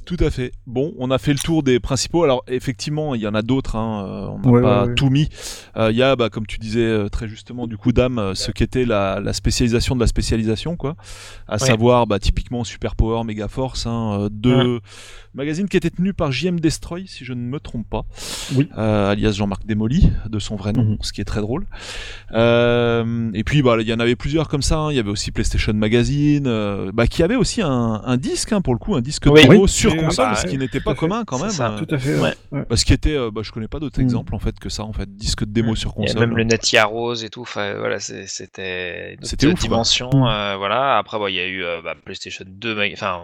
Tout 0.06 0.16
à 0.20 0.30
fait. 0.30 0.52
Bon, 0.68 0.94
on 0.98 1.10
a 1.10 1.18
fait 1.18 1.32
le 1.32 1.38
tour 1.38 1.62
des 1.64 1.80
principaux. 1.80 2.22
Alors 2.24 2.44
effectivement, 2.48 3.14
il 3.16 3.20
y 3.20 3.26
en 3.26 3.34
a 3.34 3.42
d'autres. 3.42 3.74
Hein. 3.76 4.06
euh, 4.06 4.26
On 4.28 4.38
n'a 4.38 4.48
Ouais, 4.50 4.62
pas 4.62 4.82
ouais, 4.84 4.88
ouais. 4.90 4.94
tout 4.94 5.10
mis. 5.10 5.28
Euh, 5.76 5.90
Il 5.90 5.96
y 5.98 6.02
a, 6.02 6.14
bah, 6.16 6.30
comme 6.30 6.46
tu 6.46 6.58
disais 6.58 6.80
euh, 6.80 7.08
très 7.08 7.26
justement, 7.28 7.66
du 7.66 7.76
coup, 7.76 7.90
dame, 7.92 8.32
ce 8.34 8.52
qu'était 8.52 8.84
la, 8.84 9.20
la 9.20 9.32
spécialisation 9.32 9.94
de 9.96 10.00
la 10.00 10.06
spécialisation, 10.06 10.76
quoi. 10.76 10.94
À 11.48 11.58
savoir, 11.58 12.06
bah, 12.06 12.18
typiquement 12.20 12.62
Super 12.64 12.94
Power, 12.94 13.24
Mega 13.24 13.48
Force, 13.48 13.86
hein, 13.86 14.28
deux 14.30 14.80
magazines 15.34 15.68
qui 15.68 15.76
étaient 15.76 15.90
tenus 15.90 16.14
par 16.16 16.32
JM 16.32 16.60
Destroy, 16.60 17.04
si 17.06 17.24
je 17.26 17.32
ne 17.34 17.40
me 17.42 17.60
trompe 17.60 17.86
pas. 17.90 18.04
Oui. 18.54 18.68
Euh, 18.78 19.10
alias 19.10 19.32
Jean-Marc 19.32 19.66
Desmoli, 19.66 20.10
de 20.30 20.38
son 20.38 20.56
vrai 20.56 20.72
nom, 20.72 20.84
Mhm. 20.84 20.98
ce 21.02 21.12
qui 21.12 21.20
est 21.20 21.24
très 21.24 21.40
drôle. 21.42 21.66
Euh, 22.32 23.30
et 23.34 23.44
puis, 23.44 23.62
bah, 23.62 23.76
il 23.80 23.86
y 23.88 23.92
en 23.92 24.00
avait 24.00 24.16
plusieurs 24.16 24.48
comme 24.48 24.62
ça. 24.62 24.78
hein. 24.78 24.92
Il 24.92 24.96
y 24.96 24.98
avait 24.98 25.10
aussi 25.10 25.30
PlayStation 25.32 25.72
Magazine, 25.74 26.46
euh, 26.46 26.90
bah, 26.92 27.06
qui 27.06 27.22
avait 27.22 27.36
aussi 27.36 27.60
un, 27.62 28.00
un 28.04 28.16
disque, 28.16 28.52
hein, 28.52 28.60
pour 28.60 28.72
le 28.74 28.78
coup, 28.78 28.94
un 28.94 29.00
disque 29.00 29.26
Oui. 29.26 29.40
Oui. 29.48 29.56
Sur 29.96 30.02
Oui, 30.02 30.08
console, 30.08 30.26
bah, 30.30 30.34
ce 30.36 30.46
qui 30.46 30.58
n'était 30.58 30.80
pas 30.80 30.94
commun 30.94 31.24
quand 31.24 31.38
même. 31.40 31.50
ça. 31.50 31.76
Tout 31.78 31.94
à 31.94 31.98
fait. 31.98 32.16
Parce 32.68 32.84
qu'il 32.84 32.94
était, 32.94 33.16
euh, 33.16 33.30
bah, 33.30 33.40
je 33.44 33.52
connais 33.52 33.68
pas 33.68 33.78
d'autres 33.80 34.00
Mm. 34.00 34.04
exemples 34.04 34.34
en 34.34 34.38
fait 34.38 34.58
que 34.58 34.68
ça 34.68 34.82
en 34.84 34.92
fait, 34.92 35.08
disque 35.16 35.40
de 35.44 35.50
démo 35.52 35.74
sur 35.74 35.90
y 35.90 35.92
a 35.92 36.06
console. 36.06 36.20
même 36.20 36.36
le 36.36 36.44
Netty 36.44 36.78
Rose 36.80 37.24
et 37.24 37.30
tout. 37.30 37.44
Voilà, 37.54 37.98
c'était 38.00 39.12
une 39.14 39.18
autre 39.20 39.26
C'était 39.28 39.52
dimension. 39.54 40.10
Mm. 40.12 40.26
euh, 40.26 40.56
voilà. 40.56 40.98
Après, 40.98 41.18
il 41.28 41.34
y 41.34 41.40
a 41.40 41.46
eu 41.46 41.64
euh, 41.64 41.80
bah, 41.82 41.94
PlayStation 42.04 42.44
2, 42.46 42.74
mag- 42.74 42.92
enfin, 42.94 43.22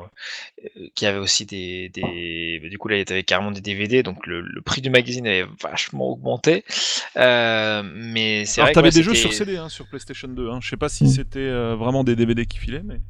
qui 0.94 1.06
avait 1.06 1.18
aussi 1.18 1.46
des, 1.46 1.88
des... 1.90 2.60
bah, 2.62 2.68
du 2.68 2.78
coup 2.78 2.88
là, 2.88 2.96
il 2.96 3.08
y 3.08 3.12
avait 3.12 3.22
carrément 3.22 3.50
des 3.50 3.60
DVD, 3.60 4.02
donc 4.02 4.26
le, 4.26 4.42
prix 4.64 4.80
du 4.80 4.90
magazine 4.90 5.26
avait 5.26 5.46
vachement 5.62 6.08
augmenté. 6.10 6.64
Mais 7.16 8.44
c'est 8.44 8.60
Alors 8.60 8.66
vrai 8.68 8.74
t'avais 8.74 8.90
que 8.90 8.94
des 8.94 9.02
jeux 9.02 9.14
sur 9.14 9.32
CD 9.32 9.56
hein, 9.56 9.68
sur 9.68 9.86
PlayStation 9.86 10.28
2. 10.28 10.50
Hein. 10.50 10.58
Je 10.62 10.68
sais 10.68 10.76
pas 10.76 10.88
si 10.88 11.04
Mm. 11.04 11.08
c'était 11.08 11.50
vraiment 11.74 12.04
des 12.04 12.16
DVD 12.16 12.46
qui 12.46 12.58
filaient, 12.58 12.82
mais 12.84 13.00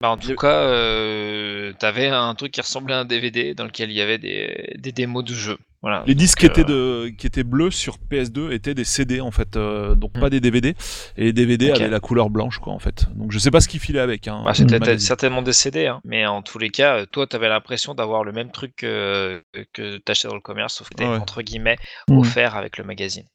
Bah, 0.00 0.10
en 0.10 0.16
tout 0.16 0.36
cas, 0.36 0.60
euh, 0.62 1.72
t'avais 1.78 2.06
un 2.06 2.32
truc 2.36 2.52
qui 2.52 2.60
ressemblait 2.60 2.94
à 2.94 3.00
un 3.00 3.04
DVD 3.04 3.54
dans 3.54 3.64
lequel 3.64 3.90
il 3.90 3.96
y 3.96 4.00
avait 4.00 4.18
des, 4.18 4.74
des 4.78 4.92
démos 4.92 5.24
de 5.24 5.34
jeux. 5.34 5.58
Voilà. 5.80 6.02
les 6.08 6.16
disques 6.16 6.42
Donc, 6.42 6.52
qui 6.54 6.60
étaient 6.60 6.70
euh, 6.72 7.04
de 7.04 7.08
qui 7.10 7.26
étaient 7.28 7.44
bleus 7.44 7.70
sur 7.70 7.98
PS2 8.10 8.50
étaient 8.52 8.74
des 8.74 8.82
CD 8.84 9.20
en 9.20 9.30
fait, 9.30 9.56
euh, 9.56 9.94
donc 9.94 10.16
Mm. 10.16 10.20
pas 10.20 10.30
des 10.30 10.40
DVD. 10.40 10.74
Et 11.16 11.24
les 11.24 11.32
DVD 11.32 11.70
Ok. 11.70 11.76
avaient 11.80 11.88
la 11.88 12.00
couleur 12.00 12.30
blanche 12.30 12.58
quoi 12.58 12.72
en 12.72 12.80
fait. 12.80 13.06
Donc 13.14 13.30
je 13.30 13.38
sais 13.38 13.52
pas 13.52 13.60
ce 13.60 13.68
qui 13.68 13.78
filait 13.78 14.00
avec. 14.00 14.26
Hein, 14.26 14.42
Bah, 14.44 14.54
c'était 14.54 14.98
certainement 14.98 15.42
des 15.42 15.52
CD, 15.52 15.86
hein. 15.86 16.00
mais 16.04 16.26
en 16.26 16.42
tous 16.42 16.58
les 16.58 16.70
cas, 16.70 17.06
toi, 17.06 17.26
tu 17.28 17.36
avais 17.36 17.48
l'impression 17.48 17.94
d'avoir 17.94 18.24
le 18.24 18.32
même 18.32 18.50
truc 18.50 18.74
que, 18.76 19.42
que 19.72 19.98
tu 19.98 20.02
achetais 20.12 20.26
dans 20.28 20.34
le 20.34 20.40
commerce, 20.40 20.74
sauf 20.74 20.88
que 20.90 20.94
t'es, 20.96 21.04
Ah 21.04 21.12
ouais. 21.12 21.18
entre 21.18 21.42
guillemets, 21.42 21.76
Mm. 22.08 22.18
offert 22.18 22.56
avec 22.56 22.76
le 22.76 22.82
magazine. 22.84 23.26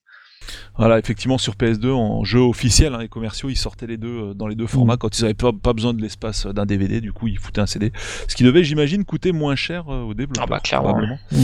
Voilà, 0.77 0.99
effectivement 0.99 1.37
sur 1.37 1.53
PS2 1.53 1.91
en 1.91 2.23
jeu 2.23 2.39
officiel, 2.39 2.93
hein, 2.93 2.99
les 2.99 3.07
commerciaux 3.07 3.49
ils 3.49 3.55
sortaient 3.55 3.87
les 3.87 3.97
deux 3.97 4.31
euh, 4.31 4.33
dans 4.33 4.47
les 4.47 4.55
deux 4.55 4.67
formats 4.67 4.97
quand 4.97 5.17
ils 5.17 5.23
avaient 5.25 5.33
pas, 5.33 5.51
pas 5.51 5.73
besoin 5.73 5.93
de 5.93 6.01
l'espace 6.01 6.45
euh, 6.45 6.53
d'un 6.53 6.65
DVD. 6.65 7.01
Du 7.01 7.13
coup 7.13 7.27
ils 7.27 7.37
foutaient 7.37 7.61
un 7.61 7.67
CD, 7.67 7.91
ce 8.27 8.35
qui 8.35 8.43
devait 8.43 8.63
j'imagine 8.63 9.05
coûter 9.05 9.31
moins 9.31 9.55
cher 9.55 9.85
euh, 9.89 10.03
au 10.03 10.13
développeur. 10.13 10.43
Ah 10.43 10.47
bah, 10.47 10.59
clairement, 10.59 10.89
probablement. 10.89 11.19
Mm. 11.31 11.37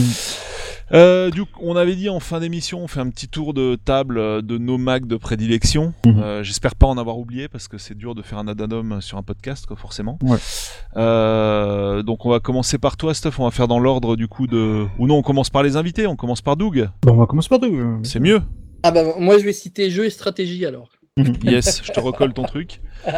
Euh, 0.92 1.30
du 1.30 1.44
coup, 1.44 1.60
on 1.62 1.76
avait 1.76 1.94
dit 1.94 2.08
en 2.08 2.20
fin 2.20 2.40
d'émission, 2.40 2.80
on 2.80 2.88
fait 2.88 3.00
un 3.00 3.08
petit 3.10 3.28
tour 3.28 3.54
de 3.54 3.76
table 3.76 4.42
de 4.42 4.58
nos 4.58 4.78
Macs 4.78 5.06
de 5.06 5.16
prédilection. 5.16 5.92
Euh, 6.06 6.42
J'espère 6.42 6.74
pas 6.74 6.86
en 6.86 6.98
avoir 6.98 7.18
oublié 7.18 7.48
parce 7.48 7.68
que 7.68 7.78
c'est 7.78 7.96
dur 7.96 8.14
de 8.14 8.22
faire 8.22 8.38
un 8.38 8.48
addendum 8.48 9.00
sur 9.00 9.18
un 9.18 9.22
podcast, 9.22 9.66
quoi, 9.66 9.76
forcément. 9.76 10.18
Ouais. 10.22 10.38
Euh, 10.96 12.02
donc 12.02 12.26
on 12.26 12.30
va 12.30 12.40
commencer 12.40 12.78
par 12.78 12.96
toi, 12.96 13.14
Steph. 13.14 13.38
On 13.38 13.44
va 13.44 13.50
faire 13.50 13.68
dans 13.68 13.78
l'ordre 13.78 14.16
du 14.16 14.26
coup 14.26 14.46
de. 14.46 14.86
Ou 14.98 15.06
non, 15.06 15.16
on 15.16 15.22
commence 15.22 15.50
par 15.50 15.62
les 15.62 15.76
invités. 15.76 16.06
On 16.06 16.16
commence 16.16 16.42
par 16.42 16.56
Doug. 16.56 16.88
Bon, 17.02 17.12
on 17.12 17.16
va 17.16 17.26
commencer 17.26 17.48
par 17.48 17.60
euh. 17.62 17.98
C'est 18.02 18.20
mieux. 18.20 18.42
Ah 18.82 18.90
bah 18.90 19.02
moi 19.18 19.38
je 19.38 19.44
vais 19.44 19.52
citer 19.52 19.90
jeu 19.90 20.04
et 20.06 20.10
stratégie 20.10 20.64
alors. 20.66 20.90
Yes, 21.44 21.82
je 21.84 21.92
te 21.92 22.00
recolle 22.00 22.32
ton 22.32 22.44
truc. 22.44 22.80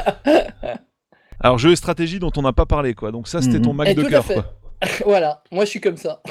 Alors 1.41 1.59
jeu 1.59 1.73
et 1.73 1.77
stratégie 1.77 2.19
dont 2.19 2.31
on 2.37 2.43
n'a 2.43 2.53
pas 2.53 2.67
parlé, 2.67 2.95
quoi. 2.95 3.11
Donc 3.11 3.27
ça, 3.29 3.43
c'était 3.43 3.57
Mhm. 3.59 3.63
ton 3.65 3.73
Mac 3.73 3.89
Eh, 3.91 3.95
de 3.95 4.03
cœur, 4.05 4.25
quoi. 4.27 4.55
voilà, 5.05 5.43
moi 5.51 5.65
je 5.65 5.71
suis 5.71 5.81
comme 5.81 5.97
ça. 5.97 6.23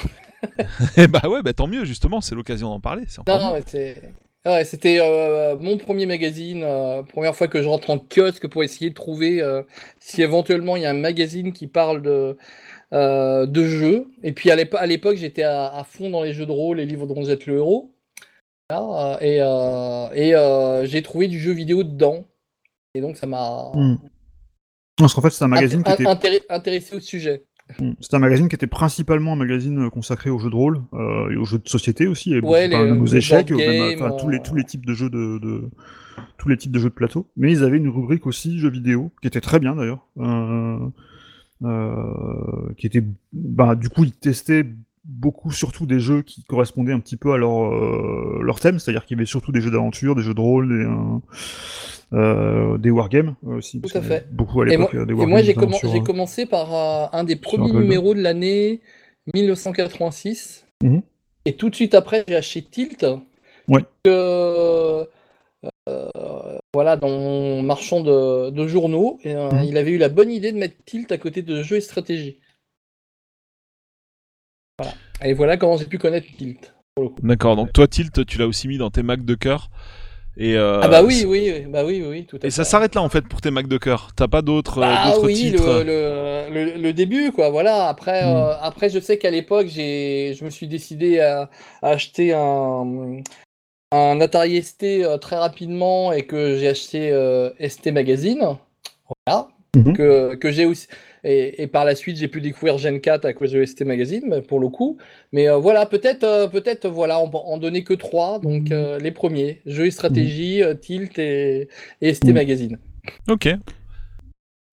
Eh 0.97 1.07
bah 1.07 1.21
ouais, 1.29 1.41
bah 1.43 1.53
tant 1.53 1.67
mieux 1.67 1.85
justement. 1.85 2.21
C'est 2.21 2.35
l'occasion 2.35 2.69
d'en 2.69 2.79
parler. 2.79 3.03
Non, 3.27 3.39
non, 3.39 3.51
ouais, 3.53 4.63
c'était 4.65 4.99
euh, 5.01 5.55
mon 5.59 5.77
premier 5.77 6.05
magazine, 6.05 6.63
euh, 6.63 7.03
première 7.03 7.35
fois 7.35 7.47
que 7.47 7.61
je 7.61 7.67
rentre 7.67 7.89
en 7.89 7.99
kiosque 7.99 8.47
pour 8.47 8.63
essayer 8.63 8.89
de 8.89 8.95
trouver 8.95 9.41
euh, 9.41 9.61
si 9.99 10.21
éventuellement 10.21 10.75
il 10.77 10.83
y 10.83 10.85
a 10.85 10.89
un 10.89 10.93
magazine 10.93 11.53
qui 11.53 11.67
parle 11.67 12.01
de, 12.01 12.37
de 12.91 13.63
jeux. 13.65 14.07
Et 14.23 14.31
puis 14.31 14.49
à 14.49 14.55
l'épo- 14.55 14.77
à 14.77 14.85
l'époque, 14.87 15.17
j'étais 15.17 15.43
à, 15.43 15.67
à 15.67 15.83
fond 15.83 16.09
dans 16.09 16.23
les 16.23 16.33
jeux 16.33 16.45
de 16.45 16.51
rôle, 16.51 16.77
les 16.77 16.85
livres 16.85 17.05
dont 17.05 17.21
vous 17.21 17.29
êtes 17.29 17.45
le 17.45 17.57
héros. 17.57 17.93
Euh, 18.79 19.17
et 19.19 19.39
euh, 19.41 20.07
et 20.13 20.35
euh, 20.35 20.85
j'ai 20.85 21.01
trouvé 21.01 21.27
du 21.27 21.39
jeu 21.39 21.51
vidéo 21.51 21.83
dedans. 21.83 22.25
Et 22.93 23.01
donc 23.01 23.17
ça 23.17 23.27
m'a 23.27 23.71
Mm. 23.73 23.95
Parce 24.97 25.13
qu'en 25.13 25.21
fait, 25.21 25.31
c'est 25.31 25.43
un 25.43 25.47
magazine 25.47 25.83
qui 25.83 25.91
était 25.91 26.43
intéressé 26.49 26.95
au 26.95 26.99
sujet. 26.99 27.43
Mm. 27.79 27.91
C'était 27.99 28.15
un 28.15 28.19
magazine 28.19 28.49
qui 28.49 28.55
était 28.55 28.67
principalement 28.67 29.33
un 29.33 29.37
magazine 29.37 29.89
consacré 29.89 30.29
aux 30.29 30.39
jeux 30.39 30.49
de 30.49 30.55
rôle 30.55 30.81
euh, 30.93 31.31
et 31.31 31.37
aux 31.37 31.45
jeux 31.45 31.59
de 31.59 31.67
société 31.69 32.07
aussi, 32.07 32.33
et 32.33 32.41
Ouais, 32.41 32.67
les, 32.67 32.75
aux 32.75 33.05
échecs, 33.07 33.47
game, 33.47 34.15
tous 34.19 34.29
les 34.29 34.41
tous 34.41 34.55
les 34.55 34.63
types 34.63 34.85
de 34.85 34.93
jeux 34.93 35.09
de, 35.09 35.39
de- 35.39 35.69
tous 36.37 36.49
les 36.49 36.57
types 36.57 36.71
de 36.71 36.79
jeux 36.79 36.89
de 36.89 36.93
plateau. 36.93 37.27
Mais 37.37 37.51
ils 37.51 37.63
avaient 37.63 37.77
une 37.77 37.89
rubrique 37.89 38.27
aussi 38.27 38.59
jeux 38.59 38.69
vidéo 38.69 39.11
qui 39.21 39.27
était 39.27 39.41
très 39.41 39.59
bien 39.59 39.75
d'ailleurs, 39.75 40.05
euh, 40.19 40.77
qui 42.77 42.87
était 42.87 43.03
bah 43.33 43.75
du 43.75 43.89
coup 43.89 44.03
ils 44.03 44.11
testaient 44.13 44.65
beaucoup 45.03 45.51
surtout 45.51 45.85
des 45.85 45.99
jeux 45.99 46.21
qui 46.21 46.43
correspondaient 46.43 46.93
un 46.93 46.99
petit 46.99 47.17
peu 47.17 47.33
à 47.33 47.37
leur 47.37 47.65
euh, 47.65 48.39
leur 48.43 48.59
thème, 48.59 48.79
c'est-à-dire 48.79 49.05
qu'il 49.05 49.17
y 49.17 49.19
avait 49.19 49.25
surtout 49.25 49.51
des 49.51 49.61
jeux 49.61 49.71
d'aventure, 49.71 50.15
des 50.15 50.21
jeux 50.21 50.33
de 50.33 50.41
rôle, 50.41 50.69
des 50.69 50.85
euh, 50.85 51.19
euh, 52.13 52.77
des 52.77 52.89
wargames 52.89 53.35
euh, 53.47 53.57
aussi. 53.57 53.81
Tout 53.81 53.97
à 53.97 54.01
fait. 54.01 54.27
Beaucoup 54.31 54.61
à 54.61 54.65
l'époque 54.65 54.95
des 54.95 55.13
et 55.13 55.25
moi, 55.25 55.41
j'ai 55.41 55.53
commencé 55.53 56.45
par 56.45 56.73
euh, 56.73 57.07
un 57.13 57.23
des 57.23 57.35
premiers 57.35 57.71
numéros 57.71 58.13
de 58.13 58.21
l'année 58.21 58.81
1986. 59.33 60.65
Mhm. 60.83 61.01
Et 61.45 61.53
tout 61.53 61.69
de 61.69 61.75
suite 61.75 61.95
après, 61.95 62.23
j'ai 62.27 62.35
acheté 62.35 62.61
Tilt. 62.63 63.05
Ouais. 63.67 63.81
Euh, 64.07 65.05
voilà, 66.73 66.97
dans 66.97 67.09
mon 67.09 67.63
marchand 67.63 68.01
de, 68.01 68.49
de 68.49 68.67
journaux. 68.67 69.19
Et, 69.23 69.33
Mhm. 69.33 69.63
Il 69.65 69.77
avait 69.77 69.91
eu 69.91 69.97
la 69.97 70.09
bonne 70.09 70.31
idée 70.31 70.51
de 70.51 70.57
mettre 70.57 70.75
Tilt 70.85 71.11
à 71.11 71.17
côté 71.17 71.41
de 71.41 71.63
jeux 71.63 71.77
et 71.77 71.81
stratégie. 71.81 72.39
Voilà. 74.81 74.93
Et 75.23 75.33
voilà 75.33 75.57
comment 75.57 75.77
j'ai 75.77 75.85
pu 75.85 75.97
connaître 75.97 76.27
Tilt. 76.37 76.73
D'accord. 77.23 77.55
Donc 77.55 77.71
toi, 77.73 77.87
Tilt, 77.87 78.25
tu 78.25 78.37
l'as 78.37 78.47
aussi 78.47 78.67
mis 78.67 78.77
dans 78.77 78.89
tes 78.89 79.03
Macs 79.03 79.23
de 79.25 79.35
cœur. 79.35 79.69
Et 80.37 80.55
euh, 80.55 80.79
ah 80.81 80.87
bah 80.87 81.03
oui, 81.03 81.25
oui, 81.27 81.51
oui, 81.53 81.65
bah 81.67 81.83
oui, 81.85 82.01
oui, 82.07 82.25
tout 82.25 82.39
à 82.41 82.47
Et 82.47 82.51
ça 82.51 82.63
s'arrête 82.63 82.95
là 82.95 83.01
en 83.01 83.09
fait 83.09 83.27
pour 83.27 83.41
tes 83.41 83.51
Macs 83.51 83.67
de 83.67 83.77
cœur. 83.77 84.11
T'as 84.15 84.29
pas 84.29 84.41
d'autres 84.41 84.79
euh, 84.79 84.85
Ah 84.87 85.11
d'autres 85.11 85.25
oui, 85.25 85.33
titres. 85.35 85.83
le, 85.83 86.49
le, 86.49 86.73
le, 86.75 86.81
le 86.81 86.93
début, 86.93 87.31
quoi. 87.33 87.49
Voilà. 87.49 87.87
Après, 87.89 88.23
Mm. 88.23 88.35
euh, 88.35 88.53
après 88.61 88.89
je 88.89 88.99
sais 88.99 89.17
qu'à 89.17 89.29
l'époque, 89.29 89.67
j'ai, 89.67 90.33
je 90.37 90.45
me 90.45 90.49
suis 90.49 90.67
décidé 90.67 91.19
à, 91.19 91.49
à 91.81 91.89
acheter 91.89 92.33
un, 92.33 93.17
un 93.91 94.21
Atari 94.21 94.63
ST 94.63 94.83
euh, 94.83 95.17
très 95.17 95.35
rapidement 95.37 96.13
et 96.13 96.23
que 96.25 96.55
j'ai 96.57 96.69
acheté 96.69 97.11
euh, 97.11 97.49
ST 97.67 97.87
Magazine. 97.91 98.57
Voilà. 99.27 99.49
Mhm. 99.75 99.95
Que, 99.95 100.35
que 100.35 100.51
j'ai 100.51 100.65
aussi. 100.65 100.87
Et, 101.23 101.61
et 101.61 101.67
par 101.67 101.85
la 101.85 101.95
suite, 101.95 102.17
j'ai 102.17 102.27
pu 102.27 102.41
découvrir 102.41 102.77
Gen 102.77 102.99
4 102.99 103.25
à 103.25 103.33
cause 103.33 103.51
de 103.51 103.63
ST 103.63 103.81
Magazine, 103.85 104.23
mais 104.27 104.41
pour 104.41 104.59
le 104.59 104.69
coup. 104.69 104.97
Mais 105.31 105.47
euh, 105.49 105.57
voilà, 105.57 105.85
peut-être, 105.85 106.23
euh, 106.23 106.47
peut-être, 106.47 106.87
voilà, 106.87 107.19
on 107.19 107.29
en 107.31 107.57
donner 107.57 107.83
que 107.83 107.93
trois. 107.93 108.39
Donc, 108.39 108.69
Mhm. 108.69 108.73
euh, 108.73 108.97
les 108.99 109.11
premiers 109.11 109.61
jeux 109.65 109.85
et 109.85 109.91
stratégie, 109.91 110.63
euh, 110.63 110.73
Tilt 110.73 111.17
et, 111.19 111.69
et 112.01 112.13
ST 112.13 112.25
Mhm. 112.29 112.33
Magazine. 112.33 112.79
Ok. 113.29 113.49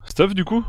Stuff 0.06 0.34
du 0.34 0.44
coup? 0.44 0.64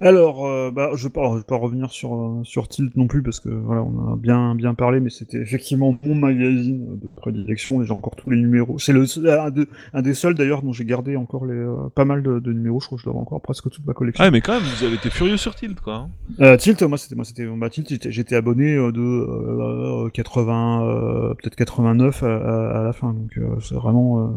Alors, 0.00 0.46
euh, 0.46 0.70
bah, 0.70 0.90
je 0.94 1.02
ne 1.04 1.08
vais, 1.08 1.12
pas- 1.12 1.30
je 1.32 1.38
vais 1.38 1.42
pas 1.44 1.56
revenir 1.56 1.90
sur, 1.90 2.14
euh, 2.14 2.40
sur 2.44 2.68
Tilt 2.68 2.94
non 2.96 3.06
plus, 3.06 3.22
parce 3.22 3.40
que 3.40 3.48
voilà, 3.48 3.82
on 3.82 4.12
a 4.12 4.16
bien, 4.16 4.54
bien 4.54 4.74
parlé, 4.74 5.00
mais 5.00 5.10
c'était 5.10 5.38
effectivement 5.38 5.96
mon 6.04 6.14
magazine 6.14 6.98
de 7.00 7.08
prédilection, 7.16 7.82
et 7.82 7.86
j'ai 7.86 7.92
encore 7.92 8.16
tous 8.16 8.30
les 8.30 8.36
numéros. 8.36 8.78
C'est 8.78 8.92
le, 8.92 9.06
seul- 9.06 9.28
un, 9.28 9.50
de- 9.50 9.68
un 9.94 10.02
des 10.02 10.14
seuls 10.14 10.34
d'ailleurs 10.34 10.62
dont 10.62 10.72
j'ai 10.72 10.84
gardé 10.84 11.16
encore 11.16 11.46
les, 11.46 11.54
euh, 11.54 11.88
pas 11.94 12.04
mal 12.04 12.22
de, 12.22 12.38
de 12.38 12.52
numéros, 12.52 12.80
je 12.80 12.86
crois 12.86 12.96
que 12.96 13.00
je 13.00 13.04
dois 13.06 13.12
avoir 13.12 13.22
encore 13.22 13.40
presque 13.40 13.70
toute 13.70 13.86
ma 13.86 13.92
collection. 13.94 14.24
Ah 14.24 14.30
mais 14.30 14.40
quand 14.40 14.54
même, 14.54 14.62
vous 14.62 14.84
avez 14.84 14.94
été 14.96 15.10
furieux 15.10 15.36
sur 15.36 15.54
Tilt 15.54 15.80
quoi. 15.80 15.94
hein. 15.94 16.08
Euh, 16.40 16.56
Tilt, 16.56 16.82
moi 16.82 16.98
c'était 16.98 17.14
moi 17.14 17.24
c'était 17.24 17.46
bah, 17.46 17.70
Tilt, 17.70 17.88
j'étais- 17.88 18.10
j'étais 18.12 18.36
abonné 18.36 18.74
euh, 18.74 18.92
de 18.92 19.00
euh, 19.00 20.08
80 20.10 20.84
euh, 20.86 21.34
peut-être 21.34 21.56
89 21.56 22.22
à, 22.22 22.26
à- 22.36 22.80
à 22.80 22.82
la 22.82 22.92
fin 22.92 23.12
donc 23.12 23.36
euh, 23.38 23.56
c'est 23.60 23.74
vraiment 23.74 24.32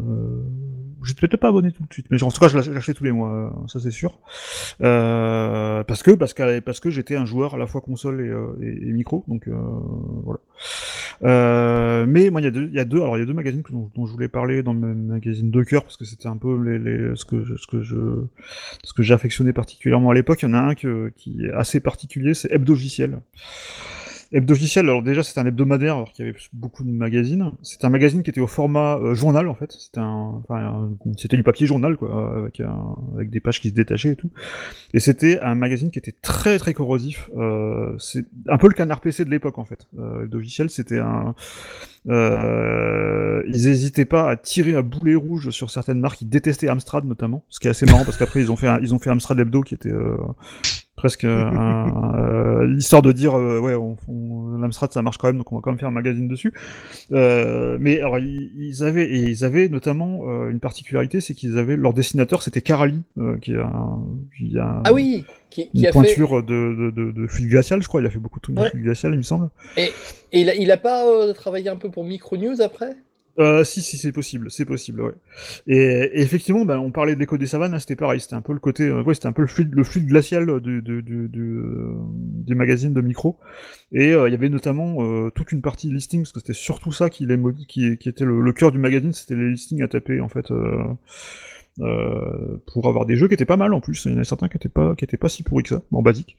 j'étais 1.04 1.26
peut-être 1.26 1.40
pas 1.40 1.48
abonné 1.48 1.72
tout 1.72 1.82
de 1.82 1.92
suite 1.92 2.06
mais 2.10 2.22
en 2.22 2.30
tout 2.30 2.40
cas 2.40 2.48
je 2.48 2.56
l'ach- 2.56 2.70
j'achetais 2.72 2.94
tous 2.94 3.04
les 3.04 3.12
mois 3.12 3.32
euh, 3.32 3.50
ça 3.68 3.80
c'est 3.80 3.90
sûr. 3.90 4.18
Euh, 4.82 5.82
parce 5.84 6.02
que 6.02 6.10
parce 6.12 6.34
que 6.34 6.60
parce 6.60 6.80
que 6.80 6.90
j'étais 6.90 7.16
un 7.16 7.24
joueur 7.26 7.54
à 7.54 7.58
la 7.58 7.66
fois 7.66 7.80
console 7.80 8.20
et, 8.20 8.28
euh, 8.28 8.52
et, 8.62 8.92
micro 8.92 9.24
donc 9.28 9.48
euh, 9.48 9.52
voilà. 10.24 10.40
Euh, 11.22 12.06
mais 12.06 12.30
moi 12.30 12.40
il 12.40 12.44
y 12.44 12.46
a 12.48 12.50
deux 12.50 12.68
y 12.72 12.78
a 12.78 12.84
deux 12.84 12.98
alors 13.02 13.16
il 13.16 13.20
y 13.20 13.22
a 13.22 13.26
deux 13.26 13.32
magazines 13.34 13.62
dont, 13.70 14.06
je 14.06 14.12
voulais 14.12 14.28
parler 14.28 14.62
dans 14.62 14.72
le 14.72 14.80
magazine 14.94 15.50
de 15.50 15.62
cœur 15.62 15.82
parce 15.84 15.96
que 15.96 16.04
c'était 16.04 16.28
un 16.28 16.36
peu 16.36 16.56
les, 16.62 16.78
les 16.78 17.16
ce 17.16 17.24
que 17.24 17.44
je- 17.44 17.56
ce 17.56 17.66
que 17.66 17.82
je 17.82 17.96
ce 18.84 18.92
que 18.92 19.02
j'ai 19.02 19.14
affectionné 19.14 19.52
particulièrement 19.52 20.10
à 20.10 20.14
l'époque, 20.14 20.42
il 20.42 20.46
y 20.46 20.48
en 20.48 20.54
a 20.54 20.60
un 20.60 20.74
qui 20.74 20.86
est 21.44 21.50
assez 21.52 21.80
particulier, 21.80 22.34
c'est 22.34 22.50
Hebdogiciel. 22.52 23.20
Hebdogiciel, 24.32 24.84
alors 24.84 25.02
déjà 25.02 25.22
c'était 25.24 25.40
un 25.40 25.46
hebdomadaire 25.46 25.96
alors 25.96 26.12
qu'il 26.12 26.24
y 26.24 26.28
avait 26.28 26.38
beaucoup 26.52 26.84
de 26.84 26.90
magazines. 26.90 27.50
C'était 27.62 27.84
un 27.86 27.90
magazine 27.90 28.22
qui 28.22 28.30
était 28.30 28.40
au 28.40 28.46
format 28.46 28.96
euh, 28.98 29.14
journal 29.14 29.48
en 29.48 29.54
fait. 29.54 29.72
C'était 29.72 29.98
un, 30.00 30.40
un- 30.48 30.90
du 31.30 31.42
papier 31.42 31.66
journal 31.66 31.96
quoi, 31.96 32.36
avec, 32.38 32.60
un- 32.60 32.94
avec 33.14 33.30
des 33.30 33.40
pages 33.40 33.60
qui 33.60 33.70
se 33.70 33.74
détachaient 33.74 34.10
et 34.12 34.16
tout. 34.16 34.30
Et 34.94 35.00
c'était 35.00 35.40
un 35.40 35.54
magazine 35.56 35.90
qui 35.90 35.98
était 35.98 36.14
très 36.22 36.58
très 36.60 36.74
corrosif. 36.74 37.28
Euh, 37.36 37.96
c'est 37.98 38.24
un 38.48 38.56
peu 38.56 38.68
le 38.68 38.74
canard 38.74 39.00
PC 39.00 39.24
de 39.24 39.30
l'époque 39.30 39.58
en 39.58 39.64
fait. 39.64 39.88
Euh, 39.98 40.22
Hebdogiciel, 40.24 40.70
c'était 40.70 40.98
un, 41.00 41.34
euh, 42.08 43.42
ils 43.48 43.66
hésitaient 43.68 44.04
pas 44.04 44.30
à 44.30 44.36
tirer 44.36 44.74
à 44.74 44.82
boulet 44.82 45.14
rouge 45.16 45.50
sur 45.50 45.70
certaines 45.70 46.00
marques. 46.00 46.20
Ils 46.22 46.28
détestaient 46.28 46.68
Amstrad 46.68 47.04
notamment, 47.04 47.44
ce 47.48 47.58
qui 47.60 47.66
est 47.66 47.70
assez 47.70 47.86
marrant 47.86 48.04
parce 48.04 48.16
qu'après 48.16 48.40
ils 48.40 48.52
ont 48.52 48.56
fait 48.56 48.68
un- 48.68 48.78
ils 48.80 48.94
ont 48.94 48.98
fait 48.98 49.10
Amstrad 49.10 49.38
Hebdo 49.40 49.62
qui 49.62 49.74
était 49.74 49.90
euh, 49.92 50.16
presque 51.00 51.24
un- 51.24 52.14
euh, 52.14 52.66
l'histoire 52.66 53.02
de 53.02 53.10
dire 53.12 53.34
euh, 53.36 53.58
ouais 53.58 53.74
on, 53.74 53.96
on- 54.08 54.56
l'Amstrad 54.58 54.92
ça 54.92 55.00
marche 55.02 55.16
quand 55.16 55.28
même 55.28 55.38
donc 55.38 55.50
on 55.50 55.56
va 55.56 55.62
quand 55.62 55.70
même 55.70 55.78
faire 55.78 55.88
un 55.88 55.92
magazine 55.92 56.28
dessus. 56.28 56.52
Euh, 57.12 57.78
mais 57.80 57.98
alors 57.98 58.18
ils, 58.18 58.52
ils 58.58 58.84
avaient 58.84 59.06
et 59.10 59.18
ils 59.30 59.44
avaient 59.44 59.68
notamment 59.68 60.20
une 60.48 60.60
particularité 60.60 61.20
c'est 61.20 61.34
qu'ils 61.34 61.56
avaient 61.58 61.76
leur 61.76 61.94
dessinateur 61.94 62.42
c'était 62.42 62.60
Carali 62.60 63.02
qui 63.40 63.52
est 63.52 63.56
un, 63.58 63.98
qui 64.36 64.58
a 64.58 64.66
un- 64.66 64.82
Ah 64.84 64.92
oui, 64.92 65.24
qui, 65.48 65.68
qui 65.70 65.78
une 65.78 65.86
a 65.86 65.88
fait. 65.88 65.92
pointure 65.92 66.42
de, 66.42 66.90
de, 66.94 67.10
de, 67.10 67.26
glacial 67.48 67.82
je 67.82 67.88
crois 67.88 68.00
il 68.02 68.06
a 68.06 68.10
fait 68.10 68.18
beaucoup 68.18 68.38
de 68.38 68.42
trucs 68.42 68.56
de 68.56 68.78
glacial 68.78 69.12
il 69.14 69.18
me 69.18 69.22
semble. 69.22 69.48
Et 69.78 69.90
il 70.32 70.50
a, 70.50 70.54
il 70.54 70.70
a 70.70 70.76
pas 70.76 71.32
travaillé 71.34 71.68
un 71.70 71.76
peu 71.76 71.90
pour 71.90 72.04
Micro 72.04 72.36
News 72.36 72.60
après? 72.60 72.96
Euh, 73.38 73.64
si, 73.64 73.80
si, 73.80 73.96
c'est 73.96 74.12
possible, 74.12 74.50
c'est 74.50 74.64
possible, 74.64 75.02
ouais. 75.02 75.14
Et, 75.66 76.20
effectivement, 76.20 76.64
ben, 76.64 76.78
on 76.78 76.90
parlait 76.90 77.14
de 77.14 77.20
l'écho 77.20 77.38
des 77.38 77.46
savanes, 77.46 77.78
c'était 77.78 77.96
pareil, 77.96 78.20
c'était 78.20 78.34
un 78.34 78.42
peu 78.42 78.52
le 78.52 78.58
côté, 78.58 78.84
euh, 78.84 79.02
ouais, 79.02 79.14
c'était 79.14 79.28
un 79.28 79.32
peu 79.32 79.42
le 79.42 79.48
fluide, 79.48 79.74
le 79.74 79.84
glacial 80.06 80.60
du, 80.60 80.82
du, 80.82 81.02
euh, 81.36 81.94
du 82.44 82.54
magazine 82.54 82.92
de 82.92 83.00
micro. 83.00 83.38
Et 83.92 84.12
euh, 84.12 84.28
il 84.28 84.32
y 84.32 84.34
avait 84.34 84.48
notamment 84.48 85.30
toute 85.30 85.52
une 85.52 85.62
partie 85.62 85.90
listing, 85.90 86.22
parce 86.22 86.32
que 86.32 86.40
c'était 86.40 86.52
surtout 86.52 86.92
ça 86.92 87.08
qui, 87.08 87.24
était 87.24 88.24
le, 88.24 88.52
cœur 88.52 88.72
du 88.72 88.78
magazine, 88.78 89.12
c'était 89.12 89.36
les 89.36 89.50
listings 89.50 89.82
à 89.82 89.88
taper, 89.88 90.20
en 90.20 90.28
fait, 90.28 90.48
pour 92.66 92.88
avoir 92.88 93.06
des 93.06 93.16
jeux 93.16 93.28
qui 93.28 93.34
étaient 93.34 93.44
pas 93.44 93.56
mal 93.56 93.72
en 93.72 93.80
plus. 93.80 94.04
Il 94.06 94.12
y 94.12 94.14
en 94.16 94.18
a 94.18 94.24
certains 94.24 94.48
qui 94.48 94.56
étaient 94.56 94.68
pas, 94.68 94.94
qui 94.96 95.04
étaient 95.04 95.16
pas 95.16 95.28
si 95.28 95.42
pourris 95.42 95.62
que 95.62 95.70
ça, 95.70 95.82
en 95.92 96.02
basique. 96.02 96.36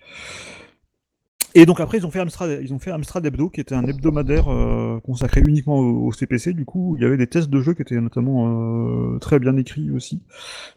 Et 1.54 1.66
donc 1.66 1.80
après 1.80 1.98
ils 1.98 2.06
ont 2.06 2.12
fait 2.12 2.20
Amstrad, 2.20 2.60
ils 2.62 2.74
ont 2.74 2.80
fait 2.80 2.92
Amstrad 2.92 3.26
Hebdo 3.26 3.50
qui 3.50 3.60
était 3.60 3.76
un 3.76 3.86
hebdomadaire 3.86 4.48
euh, 4.50 5.00
consacré 5.02 5.42
uniquement 5.46 5.78
au, 5.80 6.12
CPC. 6.12 6.54
Du 6.54 6.66
coup, 6.66 6.96
il 6.98 7.04
y 7.04 7.06
avait 7.06 7.18
des 7.18 7.28
tests 7.28 7.50
de 7.50 7.62
jeux 7.62 7.74
qui 7.74 7.82
étaient 7.82 8.00
notamment 8.00 9.16
euh, 9.16 9.20
très 9.20 9.40
bien 9.40 9.58
écrits 9.58 9.92
aussi. 9.92 10.22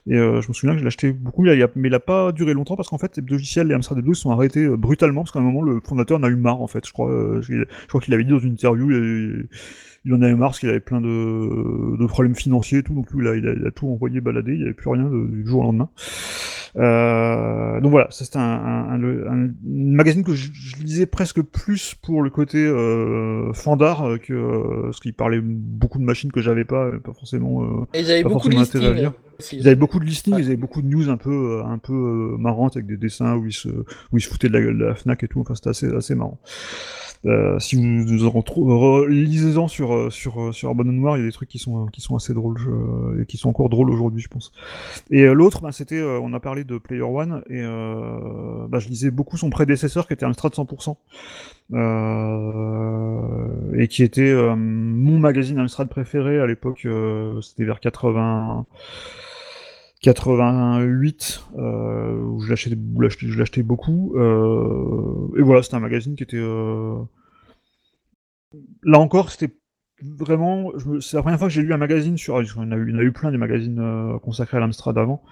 Et 0.06 0.16
euh, 0.16 0.40
je 0.40 0.48
me 0.48 0.52
souviens 0.52 0.74
que 0.74 0.82
je 0.82 0.86
acheté 0.86 1.12
beaucoup, 1.12 1.42
mais 1.42 1.88
il 1.88 1.94
a 1.94 2.00
pas 2.00 2.32
duré 2.32 2.54
longtemps 2.54 2.76
parce 2.76 2.88
qu'en 2.88 2.98
fait 2.98 3.18
Hebdogiciel 3.18 3.70
et 3.70 3.74
Amstrad 3.74 3.98
Hebdo 3.98 4.14
sont 4.14 4.30
arrêtés 4.30 4.64
euh, 4.64 4.76
brutalement 4.76 5.22
parce 5.22 5.32
qu'à 5.32 5.38
un 5.38 5.42
moment 5.42 5.62
le 5.62 5.80
fondateur 5.80 6.18
en 6.18 6.22
a 6.22 6.28
eu 6.28 6.36
marre 6.36 6.60
en 6.60 6.66
fait. 6.66 6.86
Je 6.86 6.92
crois, 6.92 7.10
euh, 7.10 7.40
je, 7.42 7.52
je 7.54 7.86
crois 7.88 8.00
qu'il 8.00 8.12
avait 8.14 8.24
dit 8.24 8.30
dans 8.30 8.38
une 8.38 8.52
interview. 8.52 8.90
Il, 10.06 10.12
en 10.12 10.20
avait 10.20 10.34
marre 10.34 10.50
parce 10.50 10.58
qu'il 10.58 10.68
avait 10.68 10.80
plein 10.80 11.00
de, 11.00 11.96
de 11.96 12.06
problèmes 12.06 12.34
financiers 12.34 12.78
et 12.78 12.82
tout, 12.82 12.94
donc 12.94 13.08
il 13.18 13.26
a, 13.26 13.36
il 13.36 13.66
a, 13.66 13.70
tout 13.70 13.88
envoyé 13.88 14.20
balader, 14.20 14.52
il 14.52 14.58
n'y 14.58 14.64
avait 14.64 14.74
plus 14.74 14.90
rien 14.90 15.04
de- 15.04 15.26
du 15.26 15.46
jour 15.46 15.60
au 15.60 15.64
lendemain. 15.64 15.88
Euh, 16.76 17.80
donc 17.80 17.90
voilà, 17.92 18.08
ça 18.10 18.24
c'était 18.24 18.38
un, 18.38 18.42
un, 18.42 19.00
un- 19.04 19.44
un 19.46 19.50
magazine 19.64 20.24
que 20.24 20.32
je, 20.34 20.50
je 20.52 20.76
lisais 20.82 21.06
presque 21.06 21.40
plus 21.40 21.94
pour 22.02 22.22
le 22.22 22.30
côté 22.30 22.58
euh, 22.58 23.52
fandard 23.52 24.04
que 24.22 24.32
euh, 24.32 24.82
parce 24.86 24.98
qu'il 25.00 25.14
parlait 25.14 25.40
beaucoup 25.42 25.98
de 25.98 26.04
machines 26.04 26.32
que 26.32 26.40
j'avais 26.40 26.64
pas, 26.64 26.90
pas 27.04 27.12
forcément. 27.12 27.62
euh, 27.62 27.86
Et 27.94 28.02
j'avais 28.04 28.22
Pas 28.24 28.28
beaucoup 28.30 28.48
de 28.48 28.54
listings. 28.56 28.82
ils 29.52 29.66
avaient 29.66 29.76
beaucoup 29.76 30.00
de 30.00 30.04
listings, 30.04 30.34
Ouais. 30.34 30.40
ils 30.42 30.46
avaient 30.46 30.56
beaucoup 30.56 30.82
de 30.82 30.88
news 30.88 31.08
un 31.10 31.16
peu, 31.16 31.62
un 31.64 31.78
peu 31.78 31.92
euh, 31.92 32.36
marrantes 32.38 32.76
avec 32.76 32.86
des 32.86 32.96
dessins 32.96 33.36
où 33.36 33.46
ils 33.46 33.52
se, 33.52 33.68
où 33.68 34.16
ils 34.18 34.20
se 34.20 34.28
foutaient 34.28 34.48
de 34.48 34.54
la 34.54 34.60
gueule 34.62 34.78
de 34.78 34.84
la 34.84 34.94
Fnac 34.96 35.22
et 35.22 35.28
tout. 35.28 35.40
Enfin, 35.40 35.54
c'était 35.54 35.70
assez, 35.70 35.86
assez 35.94 36.14
marrant. 36.16 36.40
Euh, 37.26 37.58
si 37.58 37.76
vous 37.76 38.04
vous 38.06 38.26
en 38.26 38.30
retrou- 38.30 39.06
lisez-en 39.06 39.66
sur 39.66 39.94
euh, 39.94 40.10
sur 40.10 40.40
euh, 40.42 40.52
sur 40.52 40.68
Urban 40.68 40.84
Noir, 40.84 41.16
il 41.16 41.20
y 41.20 41.22
a 41.22 41.26
des 41.26 41.32
trucs 41.32 41.48
qui 41.48 41.58
sont 41.58 41.86
qui 41.86 42.00
sont 42.02 42.16
assez 42.16 42.34
drôles 42.34 42.58
je- 42.58 43.22
et 43.22 43.26
qui 43.26 43.38
sont 43.38 43.48
encore 43.48 43.70
drôles 43.70 43.90
aujourd'hui, 43.90 44.20
je 44.20 44.28
pense. 44.28 44.52
Et 45.10 45.22
euh, 45.22 45.32
l'autre, 45.32 45.62
bah, 45.62 45.72
c'était, 45.72 45.98
euh, 46.00 46.20
on 46.22 46.32
a 46.34 46.40
parlé 46.40 46.64
de 46.64 46.76
Player 46.78 47.02
One 47.02 47.42
et 47.48 47.60
euh, 47.62 48.66
bah, 48.68 48.78
je 48.78 48.88
lisais 48.88 49.10
beaucoup 49.10 49.36
son 49.38 49.50
prédécesseur 49.50 50.06
qui 50.06 50.12
était 50.12 50.26
Amstrad 50.26 50.52
100%. 50.54 50.96
Euh, 51.72 53.20
et 53.76 53.88
qui 53.88 54.02
était 54.02 54.20
euh, 54.30 54.54
mon 54.56 55.18
magazine 55.18 55.58
Amstrad 55.58 55.88
préféré 55.88 56.38
à 56.40 56.46
l'époque, 56.46 56.82
euh, 56.84 57.40
c'était 57.40 57.64
vers 57.64 57.80
80, 57.80 58.66
88, 60.04 61.44
euh, 61.58 62.20
où 62.22 62.40
je 62.40 62.48
l'achetais, 62.50 63.62
beaucoup. 63.62 64.14
euh, 64.16 65.38
et 65.38 65.42
voilà, 65.42 65.62
c'était 65.62 65.76
un 65.76 65.80
magazine 65.80 66.16
qui 66.16 66.22
était... 66.24 66.36
euh, 66.38 66.96
Là 68.82 68.98
encore, 68.98 69.30
c'était 69.30 69.54
vraiment... 70.02 70.72
C'est 71.00 71.16
la 71.16 71.22
première 71.22 71.38
fois 71.38 71.48
que 71.48 71.54
j'ai 71.54 71.62
lu 71.62 71.72
un 71.72 71.76
magazine 71.78 72.18
sur... 72.18 72.40
Il 72.42 72.48
y 72.48 72.52
en 72.58 72.70
a 72.72 72.76
eu, 72.76 72.90
il 72.90 72.98
a 72.98 73.02
eu 73.02 73.12
plein 73.12 73.30
des 73.30 73.38
magazines 73.38 74.18
consacrés 74.22 74.56
à 74.56 74.60
l'Amstrad 74.60 74.96
avant. 74.98 75.22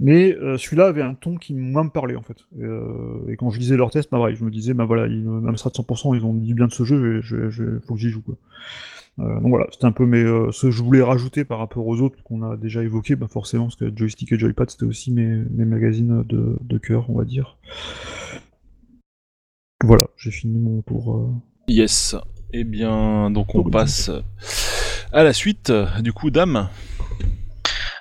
Mais 0.00 0.36
celui-là 0.58 0.86
avait 0.88 1.02
un 1.02 1.14
ton 1.14 1.36
qui 1.36 1.54
moins 1.54 1.84
me 1.84 1.90
parlait 1.90 2.16
en 2.16 2.22
fait. 2.22 2.38
Et, 3.30 3.36
quand 3.36 3.50
je 3.50 3.58
lisais 3.60 3.76
leurs 3.76 3.90
tests, 3.92 4.10
bah, 4.10 4.32
je 4.34 4.44
me 4.44 4.50
disais, 4.50 4.74
bah 4.74 4.84
voilà, 4.86 5.06
ils, 5.08 5.26
Amstrad 5.48 5.74
100%, 5.74 6.14
ils 6.16 6.24
ont 6.24 6.34
dit 6.34 6.54
bien 6.54 6.68
de 6.68 6.72
ce 6.72 6.84
jeu, 6.84 7.20
je, 7.22 7.36
je, 7.36 7.50
je- 7.50 7.80
faut 7.86 7.94
que 7.94 8.00
j'y 8.00 8.10
joue. 8.10 8.22
Euh, 9.20 9.34
donc 9.40 9.50
voilà, 9.50 9.66
c'était 9.70 9.84
un 9.84 9.92
peu 9.92 10.06
mes, 10.06 10.18
euh, 10.24 10.50
ce 10.50 10.66
que 10.66 10.70
je 10.72 10.82
voulais 10.82 11.02
rajouter 11.02 11.44
par 11.44 11.58
rapport 11.60 11.86
aux 11.86 12.00
autres 12.00 12.20
qu'on 12.24 12.42
a 12.42 12.56
déjà 12.56 12.82
évoqués, 12.82 13.14
bah 13.14 13.28
forcément, 13.28 13.64
parce 13.66 13.76
que 13.76 13.92
Joystick 13.96 14.32
et 14.32 14.38
Joypad, 14.38 14.70
c'était 14.70 14.86
aussi 14.86 15.12
mes, 15.12 15.24
mes 15.50 15.64
magazines 15.64 16.24
de, 16.24 16.56
de 16.60 16.78
cœur, 16.78 17.08
on 17.10 17.18
va 17.18 17.24
dire. 17.24 17.56
Voilà, 19.84 20.06
j'ai 20.16 20.30
fini 20.30 20.58
mon 20.58 20.82
tour. 20.82 21.16
euh. 21.16 21.28
Yes. 21.68 22.16
Eh 22.52 22.64
bien, 22.64 23.30
donc 23.30 23.54
on 23.54 23.60
Oh, 23.60 23.70
passe 23.70 24.10
à 25.12 25.22
la 25.22 25.32
suite. 25.32 25.72
Du 26.02 26.12
coup, 26.12 26.30
Dame. 26.30 26.68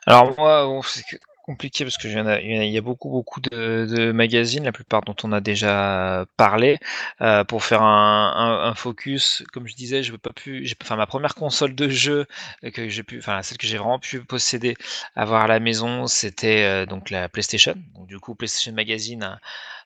Alors 0.05 0.33
moi, 0.37 0.65
bon, 0.65 0.81
c'est 0.83 1.03
que- 1.03 1.21
compliqué 1.43 1.83
parce 1.83 1.97
que 1.97 2.07
il 2.07 2.71
y, 2.71 2.77
a, 2.77 2.81
beaucoup 2.81 3.09
beaucoup 3.09 3.41
de, 3.41 4.11
magazines, 4.11 4.63
la 4.63 4.71
plupart 4.71 5.01
dont 5.01 5.15
on 5.23 5.31
a 5.33 5.41
déjà 5.41 6.25
parlé. 6.37 6.79
Euh, 7.21 7.43
pour 7.43 7.63
faire 7.63 7.83
un, 7.83 8.73
focus, 8.75 9.43
comme 9.53 9.67
je 9.67 9.75
disais, 9.75 10.03
je 10.03 10.11
veux 10.13 10.17
pas 10.17 10.33
pu, 10.33 10.67
enfin 10.81 10.95
ma 10.95 11.05
première 11.05 11.35
console 11.35 11.75
de 11.75 11.89
jeu 11.89 12.25
euh, 12.63 12.71
que 12.71 12.89
j'ai 12.89 13.03
pu, 13.03 13.19
enfin 13.19 13.41
celle 13.43 13.57
que 13.57 13.67
j'ai 13.67 13.77
vraiment 13.77 13.99
pu 13.99 14.23
posséder, 14.23 14.75
avoir 15.15 15.43
à 15.43 15.47
la 15.47 15.59
maison, 15.59 16.07
c'était 16.07 16.63
euh, 16.63 16.85
donc 16.85 17.09
la 17.09 17.29
PlayStation. 17.29 17.75
Donc 17.95 18.07
du 18.07 18.19
coup, 18.19 18.35
PlayStation 18.35 18.73
Magazine 18.73 19.23
a 19.23 19.39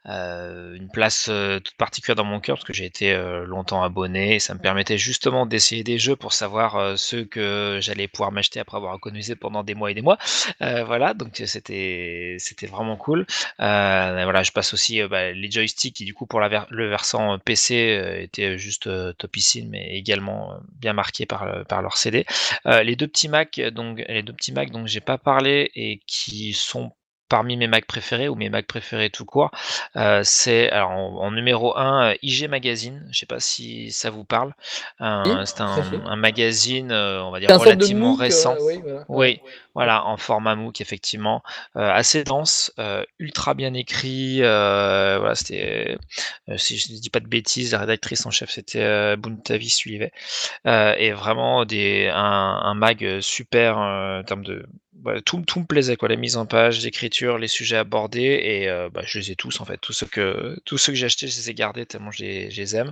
euh, 0.08 0.76
une 0.76 0.90
place 0.90 1.28
euh, 1.30 1.60
toute 1.60 1.76
particulière 1.76 2.16
dans 2.16 2.24
mon 2.24 2.40
cœur 2.40 2.58
parce 2.58 2.66
que 2.66 2.74
j'ai 2.74 2.86
été 2.86 3.14
euh, 3.14 3.46
longtemps 3.46 3.84
abonné 3.84 4.36
et 4.36 4.40
ça 4.40 4.54
me 4.54 4.60
permettait 4.60 4.98
justement 4.98 5.46
d'essayer 5.46 5.84
des 5.84 5.98
jeux 6.00 6.16
pour 6.16 6.34
savoir 6.34 6.76
euh, 6.78 6.96
ceux 6.96 7.26
que 7.26 7.80
j'allais 7.82 8.08
pouvoir 8.08 8.32
m'acheter 8.32 8.60
après 8.60 8.78
avoir 8.78 8.96
économisé 8.96 9.36
pendant 9.36 9.64
des 9.64 9.76
mois 9.76 9.92
et 9.92 9.94
des 9.94 10.02
mois. 10.02 10.18
Euh, 10.62 10.84
voilà, 10.86 11.14
donc 11.14 11.42
c'était 11.46 12.38
c'était 12.40 12.68
vraiment 12.68 12.96
cool. 12.98 13.26
Euh, 13.60 14.22
voilà, 14.24 14.44
je 14.44 14.52
passe 14.52 14.74
aussi 14.74 15.02
euh, 15.02 15.08
bah, 15.08 15.32
les 15.32 15.52
joysticks 15.52 15.96
qui 15.96 16.06
du 16.06 16.14
coup 16.14 16.26
pour 16.26 16.40
la 16.40 16.50
ver- 16.50 16.68
le 16.70 16.88
versant 16.90 17.34
euh, 17.34 17.38
PC 17.38 17.98
euh, 17.98 18.22
étaient 18.22 18.58
juste 18.58 18.88
euh, 18.88 19.14
topissime 19.14 19.70
mais 19.70 19.96
également 19.98 20.54
euh, 20.54 20.58
bien 20.80 20.94
marqués 20.94 21.26
par 21.26 21.66
par 21.68 21.82
leur 21.82 21.98
CD. 21.98 22.26
Euh, 22.66 22.84
les 22.84 22.96
deux 22.96 23.08
petits 23.08 23.30
Mac 23.30 23.60
donc 23.74 24.04
les 24.08 24.24
deux 24.24 24.34
petits 24.34 24.52
Mac 24.54 24.72
dont 24.72 24.86
j'ai 24.86 25.02
pas 25.02 25.18
parlé 25.18 25.72
et 25.76 26.02
qui 26.08 26.54
sont 26.54 26.92
parmi 27.30 27.58
mes 27.58 27.68
Mac 27.68 27.86
préférés 27.86 28.28
ou 28.30 28.36
mes 28.36 28.50
Mac 28.50 28.68
préférés 28.68 29.10
tout 29.10 29.26
court, 29.26 29.52
euh, 29.96 30.22
c'est 30.24 30.70
alors 30.72 30.92
en, 30.92 31.16
en 31.18 31.32
numéro 31.32 31.78
1 31.78 32.14
IG 32.22 32.50
Magazine. 32.50 33.06
Je 33.12 33.20
sais 33.20 33.26
pas 33.26 33.40
si 33.40 33.92
ça 33.92 34.10
vous 34.10 34.24
parle. 34.24 34.54
Euh, 35.02 35.24
Oui, 35.26 35.32
c'est 35.46 35.62
un, 35.62 36.16
magazine, 36.16 36.92
euh, 36.92 37.24
on 37.24 37.32
va 37.32 37.40
dire 37.40 37.50
relativement 37.50 38.10
MOOC, 38.12 38.20
euh, 38.20 38.24
récent. 38.24 38.56
oui, 38.62 38.80
voilà. 38.84 39.06
Oui, 39.10 39.40
voilà, 39.78 40.06
en 40.08 40.18
format 40.18 40.56
MOOC, 40.56 40.82
effectivement. 40.82 41.44
Euh, 41.76 41.92
assez 41.92 42.24
dense, 42.24 42.74
euh, 42.80 43.04
ultra 43.20 43.54
bien 43.54 43.76
écrit. 43.76 44.40
euh, 44.42 45.18
voilà, 45.20 45.36
c'était, 45.36 45.98
euh, 46.50 46.58
si 46.58 46.78
je 46.78 46.92
ne 46.94 46.98
dis 47.00 47.12
pas 47.12 47.20
de 47.20 47.28
bêtises, 47.28 47.74
la 47.74 47.80
rédactrice 47.80 48.26
en 48.26 48.32
chef, 48.32 48.50
c'était 48.50 48.82
euh, 48.82 49.16
Buntavi 49.18 49.70
Suivet. 49.70 50.12
Euh, 50.68 50.96
et 50.98 51.12
vraiment 51.12 51.66
des, 51.66 52.10
un, 52.14 52.20
un 52.64 52.74
mag 52.76 53.20
super 53.22 53.78
en 53.78 54.24
termes 54.24 54.44
de. 54.46 54.66
voilà, 55.04 55.22
tout, 55.22 55.42
tout 55.48 55.62
me 55.62 55.66
plaisait, 55.66 55.98
quoi. 55.98 56.10
La 56.10 56.16
mise 56.18 56.38
en 56.38 56.46
page, 56.48 56.84
l'écriture, 56.84 57.38
les 57.38 57.48
sujets 57.48 57.78
abordés. 57.78 58.42
Et 58.44 58.68
bah, 58.94 59.02
je 59.06 59.20
les 59.20 59.32
ai 59.32 59.36
tous, 59.36 59.62
en 59.62 59.66
fait. 59.66 59.78
Tous 59.80 59.94
ceux 59.94 60.08
que, 60.08 60.60
tous 60.66 60.78
ceux 60.78 60.94
que 60.94 60.98
j'ai 61.00 61.06
achetés, 61.08 61.28
je 61.28 61.38
les 61.38 61.50
ai 61.52 61.54
gardés 61.54 61.86
tellement 61.86 62.12
je 62.12 62.24
les, 62.24 62.52
je 62.52 62.62
les 62.62 62.76
aime. 62.76 62.92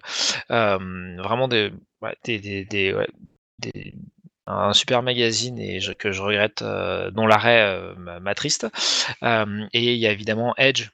Vraiment 0.49 1.47
des, 1.47 1.71
ouais, 2.01 2.15
des, 2.23 2.39
des, 2.39 2.65
des, 2.65 2.93
ouais, 2.93 3.07
des- 3.59 3.93
un 4.47 4.73
super 4.73 5.01
magazine 5.03 5.59
et 5.59 5.79
je- 5.79 5.93
que 5.93 6.11
je 6.11 6.21
regrette, 6.21 6.61
euh, 6.61 7.11
dont 7.11 7.27
l'arrêt 7.27 7.61
euh, 7.63 7.95
m'a- 7.97 8.19
m'attriste. 8.19 8.67
Euh, 9.23 9.65
et 9.73 9.93
il 9.93 9.99
y 9.99 10.07
a 10.07 10.11
évidemment 10.11 10.53
Edge, 10.57 10.89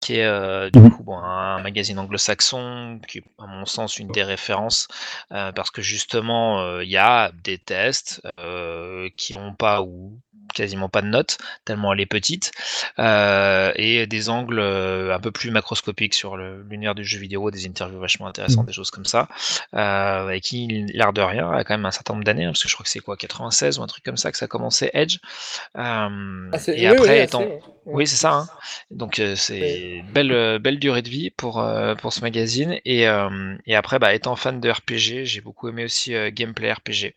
qui 0.00 0.16
est 0.18 0.24
euh, 0.26 0.70
du 0.70 0.82
Mhm. 0.82 0.90
coup 0.90 1.02
bon, 1.04 1.18
un 1.18 1.60
magazine 1.62 1.98
anglo-saxon, 1.98 3.00
qui 3.08 3.18
est 3.18 3.24
à 3.38 3.46
mon 3.46 3.66
sens 3.66 3.98
une 3.98 4.10
des 4.10 4.22
références, 4.24 4.88
euh, 5.32 5.52
parce 5.52 5.70
que 5.70 5.82
justement 5.82 6.60
euh, 6.62 6.84
il 6.84 6.90
y 6.90 6.96
a 6.98 7.32
des 7.44 7.58
tests 7.58 8.22
euh, 8.40 9.08
qui 9.16 9.32
vont 9.32 9.54
pas 9.54 9.82
ou 9.82 10.18
quasiment 10.54 10.88
pas 10.88 11.02
de 11.02 11.08
notes, 11.08 11.38
tellement 11.64 11.92
elle 11.92 12.00
est 12.00 12.06
petite, 12.06 12.52
euh, 12.98 13.72
et 13.76 14.06
des 14.06 14.28
angles 14.28 14.58
euh, 14.60 15.14
un 15.14 15.20
peu 15.20 15.30
plus 15.30 15.50
macroscopiques 15.50 16.14
sur 16.14 16.36
l'univers 16.36 16.94
du 16.94 17.04
jeu 17.04 17.18
vidéo, 17.18 17.50
des 17.50 17.66
interviews 17.66 18.00
vachement 18.00 18.26
intéressantes, 18.26 18.64
Mhm. 18.64 18.66
des 18.66 18.72
choses 18.72 18.90
comme 18.90 19.04
ça, 19.04 19.28
euh, 19.74 20.28
et 20.30 20.40
qui, 20.40 20.66
l'air 20.94 21.12
de 21.12 21.20
rien, 21.20 21.50
a 21.50 21.64
quand 21.64 21.74
même 21.74 21.86
un 21.86 21.90
certain 21.90 22.14
nombre 22.14 22.24
d'années, 22.24 22.44
hein, 22.44 22.50
parce 22.50 22.62
que 22.62 22.68
je 22.68 22.74
crois 22.74 22.84
que 22.84 22.90
c'est 22.90 23.00
quoi, 23.00 23.16
96 23.16 23.78
ou 23.78 23.82
un 23.82 23.86
truc 23.86 24.04
comme 24.04 24.16
ça 24.16 24.32
que 24.32 24.38
ça 24.38 24.44
a 24.46 24.48
commencé 24.48 24.90
Edge. 24.94 25.18
Euh, 25.76 26.50
Ah, 26.52 26.58
et 26.68 26.80
oui, 26.80 26.86
après, 26.86 27.18
oui, 27.18 27.24
étant, 27.24 27.44
oui, 27.86 28.06
c'est 28.06 28.16
ça. 28.16 28.32
hein. 28.32 28.48
Donc 28.90 29.20
c'est 29.36 29.96
une 29.98 30.10
belle, 30.12 30.58
belle 30.58 30.78
durée 30.78 31.02
de 31.02 31.08
vie 31.08 31.30
pour, 31.30 31.64
pour 32.00 32.12
ce 32.12 32.20
magazine. 32.20 32.78
Et, 32.84 33.02
et 33.66 33.76
après, 33.76 33.98
bah, 33.98 34.14
étant 34.14 34.36
fan 34.36 34.60
de 34.60 34.70
RPG, 34.70 35.24
j'ai 35.24 35.40
beaucoup 35.40 35.68
aimé 35.68 35.84
aussi 35.84 36.14
Gameplay 36.32 36.72
RPG, 36.72 37.14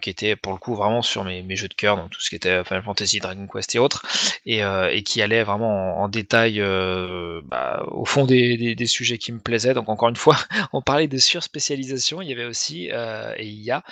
qui 0.00 0.10
était 0.10 0.36
pour 0.36 0.52
le 0.52 0.58
coup 0.58 0.74
vraiment 0.74 1.02
sur 1.02 1.24
mes, 1.24 1.42
mes 1.42 1.56
jeux 1.56 1.68
de 1.68 1.74
cœur, 1.74 1.96
donc 1.96 2.10
tout 2.10 2.20
ce 2.24 2.30
qui 2.30 2.36
était 2.36 2.64
Final 2.64 2.82
Fantasy, 2.82 3.18
Dragon 3.20 3.46
Quest 3.46 3.74
et 3.74 3.78
autres, 3.78 4.02
et, 4.46 4.64
euh, 4.64 4.90
et 4.90 5.02
qui 5.02 5.22
allait 5.22 5.42
vraiment 5.44 5.98
en, 5.98 6.04
en 6.04 6.08
détail 6.08 6.60
euh, 6.60 7.40
bah, 7.44 7.84
au 7.90 8.04
fond 8.04 8.24
des, 8.24 8.56
des, 8.56 8.74
des 8.74 8.86
sujets 8.86 9.18
qui 9.18 9.32
me 9.32 9.38
plaisaient. 9.40 9.74
Donc 9.74 9.88
encore 9.88 10.08
une 10.08 10.16
fois, 10.16 10.36
on 10.72 10.82
parlait 10.82 11.08
de 11.08 11.18
surspécialisation, 11.18 12.22
il 12.22 12.28
y 12.28 12.32
avait 12.32 12.44
aussi, 12.44 12.90
euh, 12.92 13.32
et 13.36 13.46
il 13.46 13.62
y 13.62 13.70
a 13.70 13.82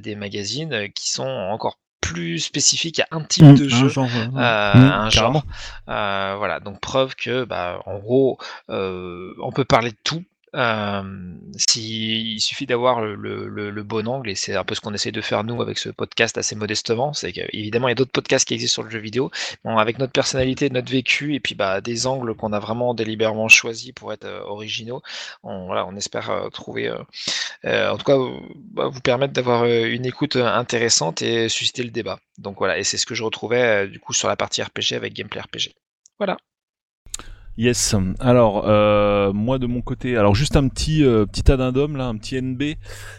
des 0.00 0.14
magazines 0.14 0.88
qui 0.94 1.10
sont 1.10 1.26
encore 1.26 1.78
plus 2.00 2.38
spécifiques 2.38 3.00
à 3.00 3.06
un 3.10 3.22
type 3.22 3.44
Mmh, 3.44 3.54
de 3.54 3.64
un 3.64 3.68
jeu 3.68 3.88
genre, 3.88 4.08
euh, 4.16 4.28
Mmh, 4.34 4.38
un 4.38 5.10
genre. 5.10 5.42
Euh, 5.88 6.34
voilà, 6.38 6.60
donc 6.60 6.80
preuve 6.80 7.14
que, 7.16 7.44
bah, 7.44 7.82
en 7.86 7.98
gros, 7.98 8.38
euh, 8.70 9.34
on 9.42 9.52
peut 9.52 9.64
parler 9.64 9.90
de 9.90 9.96
tout. 10.04 10.24
Si, 10.54 12.34
il 12.34 12.40
suffit 12.40 12.66
d'avoir 12.66 13.00
le, 13.00 13.82
bon 13.82 14.06
angle, 14.08 14.30
et 14.30 14.34
c'est 14.34 14.54
un 14.54 14.64
peu 14.64 14.74
ce 14.74 14.80
qu'on 14.80 14.94
essaie 14.94 15.12
de 15.12 15.20
faire 15.20 15.44
nous 15.44 15.60
avec 15.62 15.78
ce 15.78 15.88
podcast 15.88 16.38
assez 16.38 16.56
modestement. 16.56 17.12
C'est 17.12 17.32
qu'évidemment, 17.32 17.88
il 17.88 17.92
y 17.92 17.92
a 17.92 17.94
d'autres 17.94 18.12
podcasts 18.12 18.46
qui 18.46 18.54
existent 18.54 18.74
sur 18.74 18.82
le 18.82 18.90
jeu 18.90 18.98
vidéo, 18.98 19.30
avec 19.64 19.98
notre 19.98 20.12
personnalité, 20.12 20.70
notre 20.70 20.90
vécu, 20.90 21.34
et 21.34 21.40
puis 21.40 21.54
bah, 21.54 21.80
des 21.80 22.06
angles 22.06 22.34
qu'on 22.34 22.52
a 22.52 22.58
vraiment 22.58 22.94
délibérément 22.94 23.48
choisis 23.48 23.92
pour 23.92 24.12
être 24.12 24.26
originaux. 24.46 25.02
On, 25.42 25.96
espère 25.96 26.48
trouver, 26.52 26.90
en 27.64 27.96
tout 27.96 28.04
cas, 28.04 28.16
euh, 28.16 28.40
bah, 28.72 28.88
vous 28.88 29.00
permettre 29.00 29.32
d'avoir 29.32 29.64
une 29.64 30.06
écoute 30.06 30.36
intéressante 30.36 31.22
et 31.22 31.48
susciter 31.48 31.82
le 31.82 31.90
débat. 31.90 32.18
Donc 32.38 32.58
voilà, 32.58 32.78
et 32.78 32.84
c'est 32.84 32.98
ce 32.98 33.06
que 33.06 33.14
je 33.14 33.24
retrouvais 33.24 33.88
du 33.88 34.00
coup 34.00 34.12
sur 34.12 34.28
la 34.28 34.36
partie 34.36 34.62
RPG 34.62 34.94
avec 34.94 35.14
Gameplay 35.14 35.40
RPG. 35.40 35.74
Voilà. 36.18 36.36
Yes. 37.58 37.96
Alors, 38.20 38.62
euh, 38.68 39.32
moi 39.32 39.58
de 39.58 39.66
mon 39.66 39.82
côté, 39.82 40.16
alors 40.16 40.36
juste 40.36 40.54
un 40.54 40.68
petit 40.68 41.02
euh, 41.02 41.26
petit 41.26 41.50
addendum 41.50 41.96
là, 41.96 42.06
un 42.06 42.16
petit 42.16 42.40
NB 42.40 42.62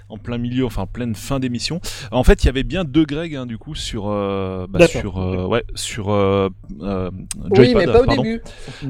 en 0.08 0.18
plein 0.18 0.38
milieu, 0.38 0.66
enfin 0.66 0.86
pleine 0.86 1.14
fin 1.14 1.42
d'émission. 1.42 1.82
En 2.12 2.24
fait, 2.24 2.42
il 2.44 2.46
y 2.46 2.50
avait 2.50 2.64
bien 2.64 2.86
deux 2.86 3.04
Greg 3.04 3.36
hein, 3.36 3.46
du 3.46 3.58
coup 3.58 3.76
sur 3.76 4.08
euh, 4.08 4.66
bah, 4.70 4.88
sur 4.88 5.18
euh, 5.18 5.46
ouais 5.46 5.66
sur 5.76 6.12
euh, 6.12 6.48
euh, 6.82 7.12
Oui, 7.52 7.76
mais 7.76 7.86
pas 7.86 8.02
au 8.02 8.06
pardon. 8.06 8.24
début. 8.24 8.42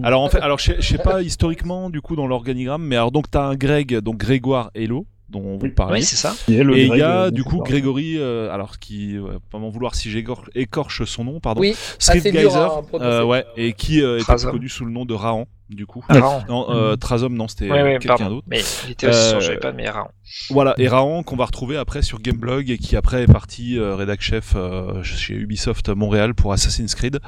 Alors 0.04 0.22
en 0.22 0.30
fait, 0.30 0.40
alors 0.40 0.60
je 0.60 0.80
sais 0.82 1.00
pas 1.00 1.24
historiquement 1.24 1.90
du 1.90 2.00
coup 2.00 2.16
dans 2.16 2.28
l'organigramme, 2.28 2.84
mais 2.84 2.96
alors 2.96 3.12
donc 3.12 3.32
t'as 3.32 3.42
un 3.48 3.56
Greg, 3.56 3.98
donc 4.02 4.18
Grégoire 4.18 4.70
Hello 4.76 5.08
dont 5.30 5.58
vous 5.58 5.60
Oui. 5.64 5.70
parlez. 5.70 6.00
Oui, 6.00 6.04
c'est 6.04 6.16
ça. 6.16 6.36
Et, 6.48 6.54
il 6.58 6.64
Greg, 6.88 7.00
y 7.00 7.02
a 7.02 7.24
euh, 7.26 7.32
du 7.32 7.44
coup. 7.44 7.62
Grégory, 7.64 8.16
euh, 8.18 8.52
alors 8.52 8.80
qui, 8.80 9.16
euh, 9.18 9.38
pas 9.52 9.58
m'en 9.60 9.70
vouloir 9.70 9.96
si 9.96 10.10
j'écorche 10.10 10.50
écorche 10.56 11.04
son 11.06 11.24
nom, 11.24 11.40
pardon, 11.40 11.62
Oui, 11.62 11.76
Street 12.00 12.22
Geyser, 12.22 12.68
euh, 12.96 13.24
ouais, 13.24 13.46
et 13.56 13.74
qui 13.74 14.02
euh, 14.02 14.20
Trazom. 14.20 14.52
connu 14.52 14.70
sous 14.70 14.86
le 14.86 14.92
nom 14.92 15.06
de 15.06 15.14
Rahan, 15.14 15.48
du 15.70 15.86
coup. 15.86 16.04
Raon. 16.10 16.42
Non, 16.50 16.66
euh, 16.72 16.96
Trazom, 16.96 17.34
non, 17.36 17.48
c'était 17.48 17.70
Oui, 17.72 17.78
oui, 17.84 18.00
quelqu'un 18.00 18.30
d'autre. 18.30 18.48
Mais 18.50 18.62
il 18.86 18.92
était 18.92 19.08
aussi 19.08 19.18
Euh, 19.20 19.30
sur 19.30 19.42
Joypad, 19.42 19.76
mais 19.76 19.90
Raon. 19.90 20.08
Voilà, 20.50 20.74
et 20.78 20.88
Rahan 20.88 21.22
qu'on 21.24 21.36
va 21.36 21.46
retrouver 21.46 21.78
après 21.78 22.02
sur 22.02 22.20
Gameblog 22.20 22.70
et 22.72 22.78
qui 22.78 22.96
après 22.96 23.24
est 23.24 23.32
parti 23.32 23.78
euh, 23.78 23.96
rédac 23.96 24.22
chef 24.22 24.54
euh, 24.56 25.04
chez 25.04 25.34
Ubisoft 25.36 25.90
Montréal 25.90 26.34
pour 26.34 26.54
Assassin's 26.54 26.96
Creed. 26.96 27.20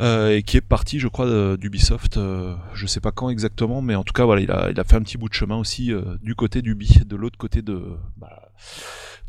Euh, 0.00 0.36
et 0.36 0.42
qui 0.42 0.56
est 0.56 0.60
parti, 0.60 0.98
je 0.98 1.08
crois, 1.08 1.56
d'Ubisoft, 1.56 2.16
euh, 2.16 2.56
je 2.74 2.86
sais 2.86 3.00
pas 3.00 3.12
quand 3.12 3.30
exactement, 3.30 3.80
mais 3.80 3.94
en 3.94 4.02
tout 4.02 4.12
cas, 4.12 4.24
voilà, 4.24 4.40
il 4.42 4.50
a, 4.50 4.70
il 4.70 4.80
a 4.80 4.84
fait 4.84 4.96
un 4.96 5.02
petit 5.02 5.18
bout 5.18 5.28
de 5.28 5.34
chemin 5.34 5.56
aussi 5.56 5.92
euh, 5.92 6.16
du 6.22 6.34
côté 6.34 6.62
d'Ubi, 6.62 7.00
de 7.06 7.16
l'autre 7.16 7.38
côté 7.38 7.62
de, 7.62 7.96
bah, 8.16 8.50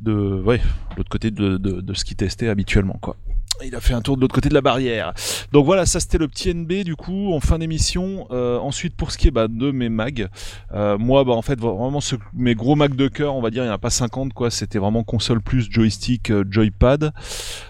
de, 0.02 0.14
ouais, 0.14 0.62
l'autre 0.98 1.10
côté 1.10 1.32
de, 1.32 1.58
de, 1.58 1.82
de 1.82 1.94
ce 1.94 2.04
qu'il 2.04 2.18
testait 2.18 2.48
habituellement, 2.48 2.98
quoi. 3.02 3.16
Il 3.64 3.74
a 3.76 3.80
fait 3.80 3.94
un 3.94 4.02
tour 4.02 4.18
de 4.18 4.22
l'autre 4.22 4.36
côté 4.36 4.50
de 4.50 4.54
la 4.54 4.62
barrière. 4.62 5.14
Donc 5.52 5.66
voilà, 5.66 5.86
ça 5.86 6.00
c'était 6.00 6.18
le 6.18 6.28
petit 6.28 6.54
NB 6.54 6.84
du 6.84 6.96
coup 6.96 7.34
en 7.34 7.40
fin 7.40 7.58
d'émission. 7.58 8.28
Euh, 8.32 8.58
ensuite 8.60 8.96
pour 8.96 9.12
ce 9.12 9.18
qui 9.18 9.28
est 9.28 9.32
bah, 9.32 9.48
de 9.48 9.72
mes 9.72 9.90
mags, 9.90 10.28
euh, 10.74 10.98
moi 10.98 11.24
bah 11.24 11.34
en 11.34 11.42
fait 11.42 11.60
vraiment 11.60 12.00
mes 12.34 12.56
gros 12.56 12.76
mags 12.76 12.96
de 12.96 13.08
cœur, 13.08 13.36
on 13.36 13.42
va 13.42 13.50
dire 13.50 13.64
il 13.64 13.68
n'y 13.68 13.72
en 13.72 13.76
a 13.76 13.80
pas 13.80 13.90
50 13.90 14.34
quoi. 14.34 14.52
C'était 14.52 14.80
vraiment 14.80 15.04
console 15.04 15.42
plus 15.42 15.72
joystick, 15.72 16.32
euh, 16.32 16.44
joypad. 16.50 17.14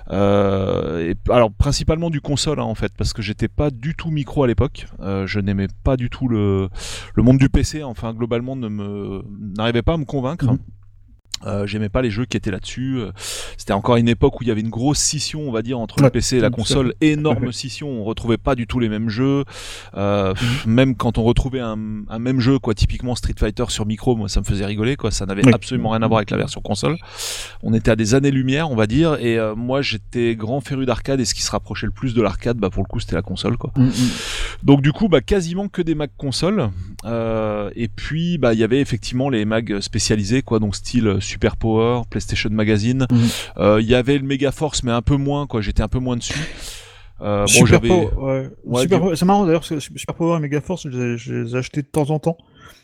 Alors 0.10 1.52
principalement 1.58 2.10
du 2.10 2.22
console 2.22 2.60
hein, 2.60 2.64
en 2.64 2.76
fait 2.76 2.94
parce 2.98 3.14
que 3.14 3.22
j'étais 3.22 3.48
pas 3.48 3.70
du 3.70 3.96
tout 3.96 4.10
micro 4.10 4.44
à 4.44 4.48
l'époque. 4.48 4.88
Je 5.00 5.40
n'aimais 5.40 5.68
pas 5.84 5.98
du 5.98 6.10
tout 6.10 6.28
le 6.28 6.70
monde 7.18 7.38
du 7.38 7.50
PC. 7.50 7.84
Enfin 7.84 8.14
globalement 8.14 8.56
ne 8.56 8.68
me 8.68 9.24
n'arrivait 9.58 9.84
pas 9.84 9.94
à 9.94 9.98
me 9.98 10.06
convaincre. 10.06 10.46
Mhm. 10.46 10.60
Euh, 11.46 11.68
J'aimais 11.68 11.90
pas 11.90 12.02
les 12.02 12.10
jeux 12.10 12.26
qui 12.26 12.38
étaient 12.38 12.50
là-dessus. 12.52 12.96
Euh, 12.98 13.12
C'était 13.58 13.74
encore 13.74 13.98
une 13.98 14.08
époque 14.08 14.40
où 14.40 14.44
il 14.44 14.48
y 14.48 14.52
avait 14.52 14.62
une 14.62 14.70
grosse 14.70 14.98
scission, 15.00 15.42
on 15.48 15.52
va 15.52 15.62
dire, 15.62 15.78
entre 15.78 16.02
le 16.02 16.10
PC 16.10 16.38
et 16.38 16.40
la 16.40 16.50
console. 16.50 16.94
Énorme 17.02 17.52
scission. 17.54 17.90
On 17.90 18.04
retrouvait 18.04 18.38
pas 18.38 18.56
du 18.56 18.68
tout 18.68 18.80
les 18.80 18.90
mêmes 18.90 19.10
jeux. 19.10 19.44
Euh, 19.96 20.34
pff, 20.34 20.66
Même 20.66 20.96
quand 20.96 21.18
on 21.18 21.24
retrouvait 21.24 21.60
un, 21.60 21.78
un 22.10 22.20
même 22.20 22.40
jeu, 22.40 22.58
quoi, 22.58 22.74
typiquement 22.74 23.16
Street 23.16 23.36
Fighter 23.38 23.66
sur 23.70 23.86
micro, 23.86 24.16
moi 24.16 24.30
ça 24.30 24.40
me 24.40 24.46
faisait 24.46 24.66
rigoler, 24.66 24.96
quoi. 24.96 25.12
Ça 25.12 25.26
n'avait 25.26 25.46
Oui. 25.46 25.54
absolument 25.54 25.90
rien 25.90 26.02
à 26.02 26.08
voir 26.08 26.20
avec 26.20 26.32
la 26.32 26.38
version 26.38 26.62
console. 26.62 26.98
On 27.62 27.74
était 27.74 27.92
à 27.92 27.96
des 27.96 28.16
années-lumière, 28.16 28.72
on 28.72 28.76
va 28.76 28.88
dire. 28.88 29.16
Et 29.20 29.38
euh, 29.38 29.56
moi 29.56 29.82
j'étais 29.82 30.36
grand 30.36 30.62
féru 30.62 30.86
d'arcade 30.86 31.20
et 31.20 31.26
ce 31.26 31.34
qui 31.36 31.42
se 31.44 31.52
rapprochait 31.52 31.86
le 31.86 31.92
plus 31.92 32.14
de 32.14 32.22
l'arcade, 32.22 32.58
bah 32.58 32.70
pour 32.70 32.82
le 32.82 32.88
coup 32.88 33.00
c'était 33.00 33.16
la 33.16 33.22
console, 33.22 33.58
quoi. 33.58 33.72
Mm, 33.76 33.84
mm. 33.86 33.92
Donc 34.64 34.82
du 34.82 34.92
coup, 34.94 35.10
bah, 35.10 35.22
quasiment 35.22 35.68
que 35.68 35.82
des 35.82 35.96
Mac 35.96 36.12
consoles. 36.18 36.70
Euh, 37.06 37.70
et 37.76 37.88
puis, 37.88 38.38
bah, 38.38 38.54
il 38.54 38.60
y 38.60 38.64
avait 38.64 38.82
effectivement 38.82 39.30
les 39.30 39.46
mags 39.46 39.80
spécialisés, 39.80 40.42
quoi, 40.42 40.60
donc 40.60 40.76
style 40.76 41.18
Super 41.20 41.56
Power, 41.56 42.02
PlayStation 42.10 42.50
Magazine. 42.52 43.06
Mhm. 43.12 43.20
Euh, 43.58 43.80
Il 43.82 43.88
y 43.88 43.96
avait 43.96 44.18
le 44.18 44.24
Mega 44.26 44.52
Force, 44.52 44.82
mais 44.84 44.92
un 44.92 45.02
peu 45.02 45.16
moins, 45.18 45.46
quoi. 45.48 45.62
J'étais 45.62 45.84
un 45.84 45.88
peu 45.88 46.00
moins 46.00 46.18
dessus. 46.18 46.40
Euh, 47.22 47.42
bon, 47.42 47.48
Super 47.48 47.68
j'avais. 47.68 47.88
Power, 47.88 48.08
ouais. 48.18 48.50
Ouais, 48.66 48.82
Super 48.82 48.98
du- 48.98 49.04
Power- 49.04 49.16
C'est 49.16 49.26
marrant 49.26 49.46
d'ailleurs, 49.46 49.62
parce 49.62 49.70
que 49.70 49.80
Super 49.80 50.16
Power 50.16 50.38
et 50.38 50.40
Mega 50.42 50.60
Force, 50.62 50.84
je 50.84 50.90
les, 50.90 51.14
ai- 51.14 51.18
je 51.18 51.34
les 51.34 51.56
ai 51.56 51.58
achetés 51.58 51.82
de 51.82 51.88
temps 51.88 52.10
en 52.10 52.20
temps. 52.20 52.38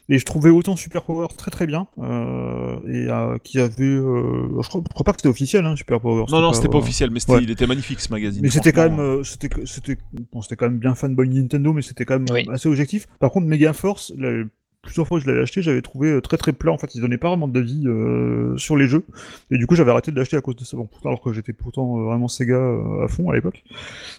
Et 0.10 0.20
je 0.20 0.26
trouvais 0.26 0.50
autant 0.50 0.76
Super 0.76 1.04
Power 1.04 1.28
très 1.38 1.52
très 1.52 1.66
bien. 1.68 1.88
Euh, 2.00 2.78
et 2.88 3.10
euh, 3.10 3.38
qui 3.44 3.60
avait. 3.60 3.84
euh, 3.84 4.62
je, 4.62 4.68
crois, 4.68 4.82
je 4.88 4.94
crois 4.94 5.04
pas 5.06 5.14
que 5.14 5.20
c'était 5.20 5.30
officiel, 5.30 5.66
hein, 5.66 5.76
Super 5.76 6.02
Power. 6.02 6.26
Non, 6.30 6.42
non, 6.42 6.54
c'était 6.54 6.68
pas 6.68 6.78
euh, 6.78 6.82
officiel, 6.82 7.12
mais 7.12 7.20
ouais. 7.30 7.44
il 7.44 7.50
était 7.52 7.68
magnifique 7.68 8.00
ce 8.02 8.12
magazine. 8.12 8.42
Mais 8.42 8.50
c'était 8.50 8.74
quand 8.74 8.84
même, 8.90 9.00
euh, 9.00 9.24
c'était, 9.24 9.50
c'était, 9.66 9.98
bon, 10.34 10.42
c'était 10.42 10.56
quand 10.58 10.68
même 10.70 10.80
bien 10.80 10.96
fanboy 10.96 11.30
Nintendo, 11.30 11.72
mais 11.74 11.82
c'était 11.82 12.06
quand 12.06 12.20
même 12.20 12.28
Oui. 12.32 12.46
assez 12.52 12.68
objectif. 12.68 13.08
Par 13.20 13.32
contre, 13.32 13.48
Mega 13.48 13.74
Force, 13.74 14.12
la- 14.18 14.44
plusieurs 14.82 15.08
fois 15.08 15.20
que 15.20 15.26
je 15.26 15.30
l'avais 15.30 15.44
acheté, 15.44 15.62
j'avais 15.62 15.82
trouvé 15.82 16.10
euh, 16.12 16.22
très 16.22 16.38
très 16.38 16.54
plat. 16.54 16.72
En 16.72 16.78
fait, 16.78 16.96
ils 16.96 17.02
donnaient 17.02 17.18
pas 17.18 17.28
vraiment 17.30 17.48
d'avis 17.48 17.84
euh, 17.86 18.58
sur 18.58 18.76
les 18.78 18.88
jeux, 18.88 19.06
et 19.52 19.58
du 19.58 19.68
coup, 19.68 19.76
j'avais 19.76 19.92
arrêté 19.92 20.12
de 20.12 20.18
l'acheter 20.18 20.38
à 20.38 20.42
cause 20.42 20.56
de 20.56 20.64
ça. 20.64 20.76
Bon, 20.78 20.90
alors 21.06 21.22
que 21.22 21.32
j'étais 21.34 21.54
pourtant 21.54 22.00
euh, 22.00 22.04
vraiment 22.06 22.28
Sega 22.28 22.56
euh, 22.56 23.06
à 23.06 23.08
fond 23.08 23.30
à 23.30 23.36
l'époque, 23.36 23.64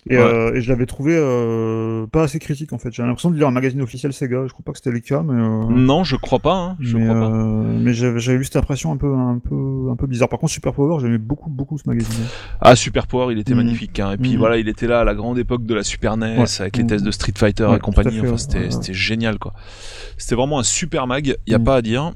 et, 0.09 0.17
Ouais. 0.17 0.23
euh, 0.23 0.55
et 0.55 0.61
je 0.61 0.69
l'avais 0.69 0.87
trouvé 0.87 1.15
euh, 1.17 2.07
pas 2.07 2.23
assez 2.25 2.39
critique 2.39 2.73
en 2.73 2.79
fait. 2.79 2.93
J'avais 2.93 3.09
l'impression 3.09 3.31
de 3.31 3.37
lire 3.37 3.49
un 3.49 3.53
magazine 3.53 3.83
officiel 3.83 4.13
Sega. 4.13 4.47
Je 4.47 4.53
crois 4.53 4.65
pas 4.65 4.73
que 4.73 4.79
c'était 4.79 4.91
le 4.93 5.01
cas, 5.01 5.23
mais. 5.23 5.35
euh, 5.35 5.65
Non, 5.69 6.05
je 6.05 6.17
crois 6.17 6.39
pas. 6.39 6.55
Hein, 6.57 6.77
je 6.81 6.97
mais, 6.97 7.05
crois 7.07 7.21
pas. 7.21 7.27
euh, 7.35 7.79
mais 7.81 7.93
j'avais, 7.93 8.35
eu 8.35 8.45
cette 8.45 8.57
impression 8.57 8.93
un 8.93 8.97
peu, 8.97 9.13
un 9.13 9.39
peu, 9.39 9.89
un 9.91 9.97
peu 9.97 10.07
bizarre. 10.07 10.29
Par 10.29 10.39
contre, 10.39 10.53
Super 10.53 10.73
Power, 10.73 11.01
j'aimais 11.01 11.19
beaucoup, 11.19 11.51
beaucoup 11.51 11.77
ce 11.79 11.89
magazine. 11.89 12.25
Ah, 12.61 12.77
Super 12.77 13.07
Power, 13.09 13.33
il 13.33 13.39
était 13.41 13.53
Mhm. 13.55 13.65
magnifique. 13.65 13.99
Hein. 13.99 14.13
Et 14.13 14.17
puis 14.17 14.33
Mhm. 14.35 14.39
voilà, 14.39 14.59
il 14.59 14.69
était 14.69 14.87
là 14.87 15.01
à 15.01 15.05
la 15.05 15.15
grande 15.15 15.39
époque 15.39 15.65
de 15.67 15.75
la 15.75 15.83
Super 15.83 16.17
NES, 16.17 16.39
Ouais. 16.39 16.61
avec 16.61 16.77
les 16.77 16.87
tests 16.87 17.01
Mhm. 17.03 17.07
de 17.07 17.11
Street 17.11 17.33
Fighter 17.37 17.65
Ouais, 17.67 17.77
et 17.77 17.81
compagnie. 17.81 18.19
fait, 18.21 18.29
Enfin, 18.29 18.37
c'était 18.71 18.93
génial, 18.95 19.39
quoi. 19.39 19.53
C'était 20.19 20.35
vraiment 20.37 20.52
un 20.59 20.63
super 20.65 21.07
mag. 21.07 21.37
Il 21.47 21.53
y 21.53 21.55
a 21.55 21.59
Mhm. 21.59 21.65
pas 21.65 21.77
à 21.77 21.83
dire. 21.83 22.13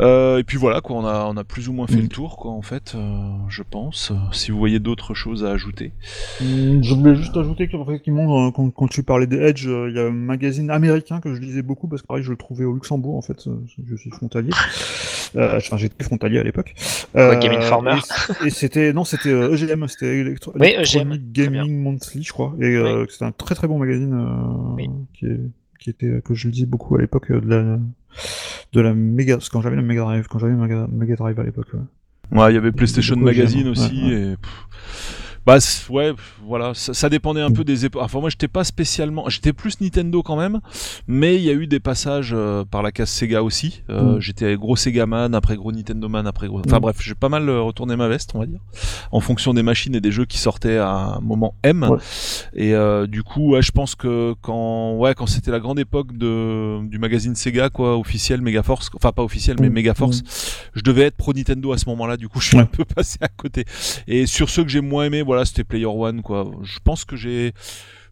Euh, 0.00 0.38
et 0.38 0.42
puis 0.42 0.56
voilà, 0.56 0.80
quoi, 0.80 0.96
on 0.96 1.04
a, 1.06 1.26
on 1.26 1.36
a 1.36 1.44
plus 1.44 1.68
ou 1.68 1.74
moins 1.74 1.86
fait 1.86 1.96
Mhm. 1.96 2.02
le 2.02 2.08
tour, 2.08 2.36
quoi, 2.38 2.50
en 2.50 2.62
fait, 2.62 2.94
euh, 2.96 3.28
je 3.50 3.62
pense. 3.62 4.10
Si 4.32 4.50
vous 4.50 4.58
voyez 4.58 4.80
d'autres 4.80 5.12
choses 5.12 5.44
à 5.44 5.50
ajouter. 5.50 5.92
Hum, 6.40 6.82
Je 6.82 6.94
voulais 6.94 7.14
juste 7.14 7.36
ajouter 7.36 7.68
qu'effectivement, 7.68 8.46
euh, 8.46 8.50
quand, 8.50 8.70
quand 8.70 8.88
tu 8.88 9.02
parlais 9.02 9.26
des 9.26 9.36
Edge, 9.36 9.66
euh, 9.68 9.90
il 9.90 9.96
y 9.96 10.00
a 10.00 10.06
un 10.06 10.10
magazine 10.10 10.70
américain 10.70 11.20
que 11.20 11.34
je 11.34 11.40
lisais 11.40 11.60
beaucoup 11.62 11.88
parce 11.88 12.00
que 12.00 12.06
pareil, 12.06 12.24
je 12.24 12.30
le 12.30 12.36
trouvais 12.38 12.64
au 12.64 12.72
Luxembourg 12.72 13.16
en 13.16 13.22
fait. 13.22 13.46
Je 13.86 13.96
suis 13.96 14.10
frontalier. 14.10 14.50
Euh, 15.34 15.56
Enfin, 15.56 15.78
j'étais 15.78 16.04
frontalier 16.04 16.38
à 16.40 16.42
l'époque. 16.42 16.74
Quoi, 17.14 17.36
Game 17.36 17.52
Informer 17.52 17.94
Et, 18.42 18.48
et 18.48 18.50
c'était 18.50 18.92
non, 18.92 19.04
c'était 19.04 19.30
euh, 19.30 19.54
EGM, 19.54 19.88
c'était 19.88 20.18
Electro 20.18 20.52
Oui, 20.60 20.66
Electronic 20.76 21.22
EGM. 21.22 21.32
Gaming 21.32 21.82
Monthly, 21.82 22.22
je 22.22 22.32
crois. 22.34 22.52
Et 22.60 22.64
euh, 22.64 23.06
c'était 23.08 23.24
un 23.24 23.32
très 23.32 23.54
très 23.54 23.66
bon 23.66 23.78
magazine 23.78 24.12
euh, 24.12 24.74
Oui. 24.74 24.90
qui, 25.18 25.24
est, 25.24 25.40
qui 25.82 25.90
était 25.90 26.20
que 26.24 26.34
je 26.34 26.48
lisais 26.48 26.66
beaucoup 26.66 26.96
à 26.96 27.00
l'époque 27.00 27.30
euh, 27.30 27.40
de 27.40 27.48
la 27.48 27.78
de 28.72 28.80
la 28.80 28.94
Mega, 28.94 29.36
parce 29.36 29.48
que 29.48 29.52
quand 29.52 29.60
j'avais 29.62 29.76
la 29.76 29.82
Mega 29.82 30.02
Drive, 30.02 30.26
quand 30.28 30.38
j'avais 30.38 30.54
Mega, 30.54 30.86
Mega 30.90 31.16
Drive 31.16 31.38
à 31.38 31.42
l'époque. 31.44 31.68
ouais. 31.74 32.38
Ouais, 32.38 32.50
il 32.50 32.54
y 32.54 32.58
avait 32.58 32.72
PlayStation 32.72 33.16
Magazine 33.16 33.68
aussi. 33.68 34.02
ouais, 34.04 34.32
Et, 34.32 34.36
pff, 34.36 34.66
Bah 35.46 35.58
ouais, 35.90 36.12
voilà, 36.44 36.72
ça, 36.74 36.94
ça 36.94 37.08
dépendait 37.08 37.40
un 37.40 37.50
peu 37.50 37.64
des 37.64 37.84
époques. 37.84 38.02
Enfin 38.02 38.20
moi 38.20 38.30
j'étais 38.30 38.48
pas 38.48 38.62
spécialement, 38.64 39.28
j'étais 39.28 39.52
plus 39.52 39.80
Nintendo 39.80 40.22
quand 40.22 40.36
même, 40.36 40.60
mais 41.08 41.36
il 41.36 41.42
y 41.42 41.50
a 41.50 41.52
eu 41.54 41.66
des 41.66 41.80
passages 41.80 42.32
euh, 42.32 42.64
par 42.64 42.82
la 42.82 42.92
case 42.92 43.10
Sega 43.10 43.42
aussi. 43.42 43.82
Euh, 43.90 44.02
Mm. 44.16 44.20
J'étais 44.20 44.56
gros 44.56 44.76
Sega 44.76 45.06
man, 45.06 45.34
après 45.34 45.56
gros 45.56 45.72
Nintendo 45.72 46.08
man, 46.08 46.26
après 46.26 46.46
gros. 46.48 46.60
Enfin 46.64 46.78
Mm. 46.78 46.82
bref, 46.82 46.96
j'ai 47.00 47.14
pas 47.14 47.28
mal 47.28 47.48
euh, 47.48 47.60
retourné 47.60 47.96
ma 47.96 48.08
veste, 48.08 48.30
on 48.34 48.38
va 48.40 48.46
dire, 48.46 48.60
en 49.10 49.20
fonction 49.20 49.52
des 49.54 49.62
machines 49.62 49.94
et 49.94 50.00
des 50.00 50.12
jeux 50.12 50.24
qui 50.26 50.38
sortaient 50.38 50.76
à 50.78 50.90
un 51.16 51.20
moment 51.20 51.54
M. 51.64 51.82
Ouais. 51.90 51.98
Et 52.54 52.74
euh, 52.74 53.06
du 53.06 53.22
coup, 53.22 53.50
ouais, 53.52 53.62
je 53.62 53.72
pense 53.72 53.94
que 53.94 54.34
quand, 54.42 54.94
ouais, 54.96 55.14
quand 55.14 55.26
c'était 55.26 55.50
la 55.50 55.60
grande 55.60 55.78
époque 55.80 56.16
de 56.16 56.84
du 56.86 56.98
magazine 56.98 57.34
Sega 57.34 57.68
quoi, 57.70 57.96
officiel 57.98 58.40
Megaforce, 58.42 58.90
enfin 58.94 59.12
pas 59.12 59.22
officiel 59.22 59.56
mais 59.60 59.70
Mm. 59.70 59.72
Megaforce, 59.72 60.22
je 60.74 60.82
devais 60.82 61.02
être 61.02 61.16
pro 61.16 61.32
Nintendo 61.32 61.72
à 61.72 61.78
ce 61.78 61.88
moment-là. 61.88 62.16
Du 62.16 62.28
coup, 62.28 62.40
je 62.40 62.46
suis 62.48 62.56
Ouais. 62.56 62.62
un 62.62 62.66
peu 62.66 62.84
passé 62.94 63.18
à 63.20 63.28
côté. 63.28 63.64
Et 64.06 64.26
sur 64.26 64.48
ceux 64.50 64.62
que 64.62 64.68
j'ai 64.68 64.80
moins 64.80 65.04
aimé, 65.06 65.22
voilà, 65.22 65.31
c'était 65.44 65.64
Player 65.64 65.86
One, 65.86 66.22
quoi. 66.22 66.50
Je 66.62 66.78
pense 66.82 67.04
que 67.04 67.16
j'ai, 67.16 67.52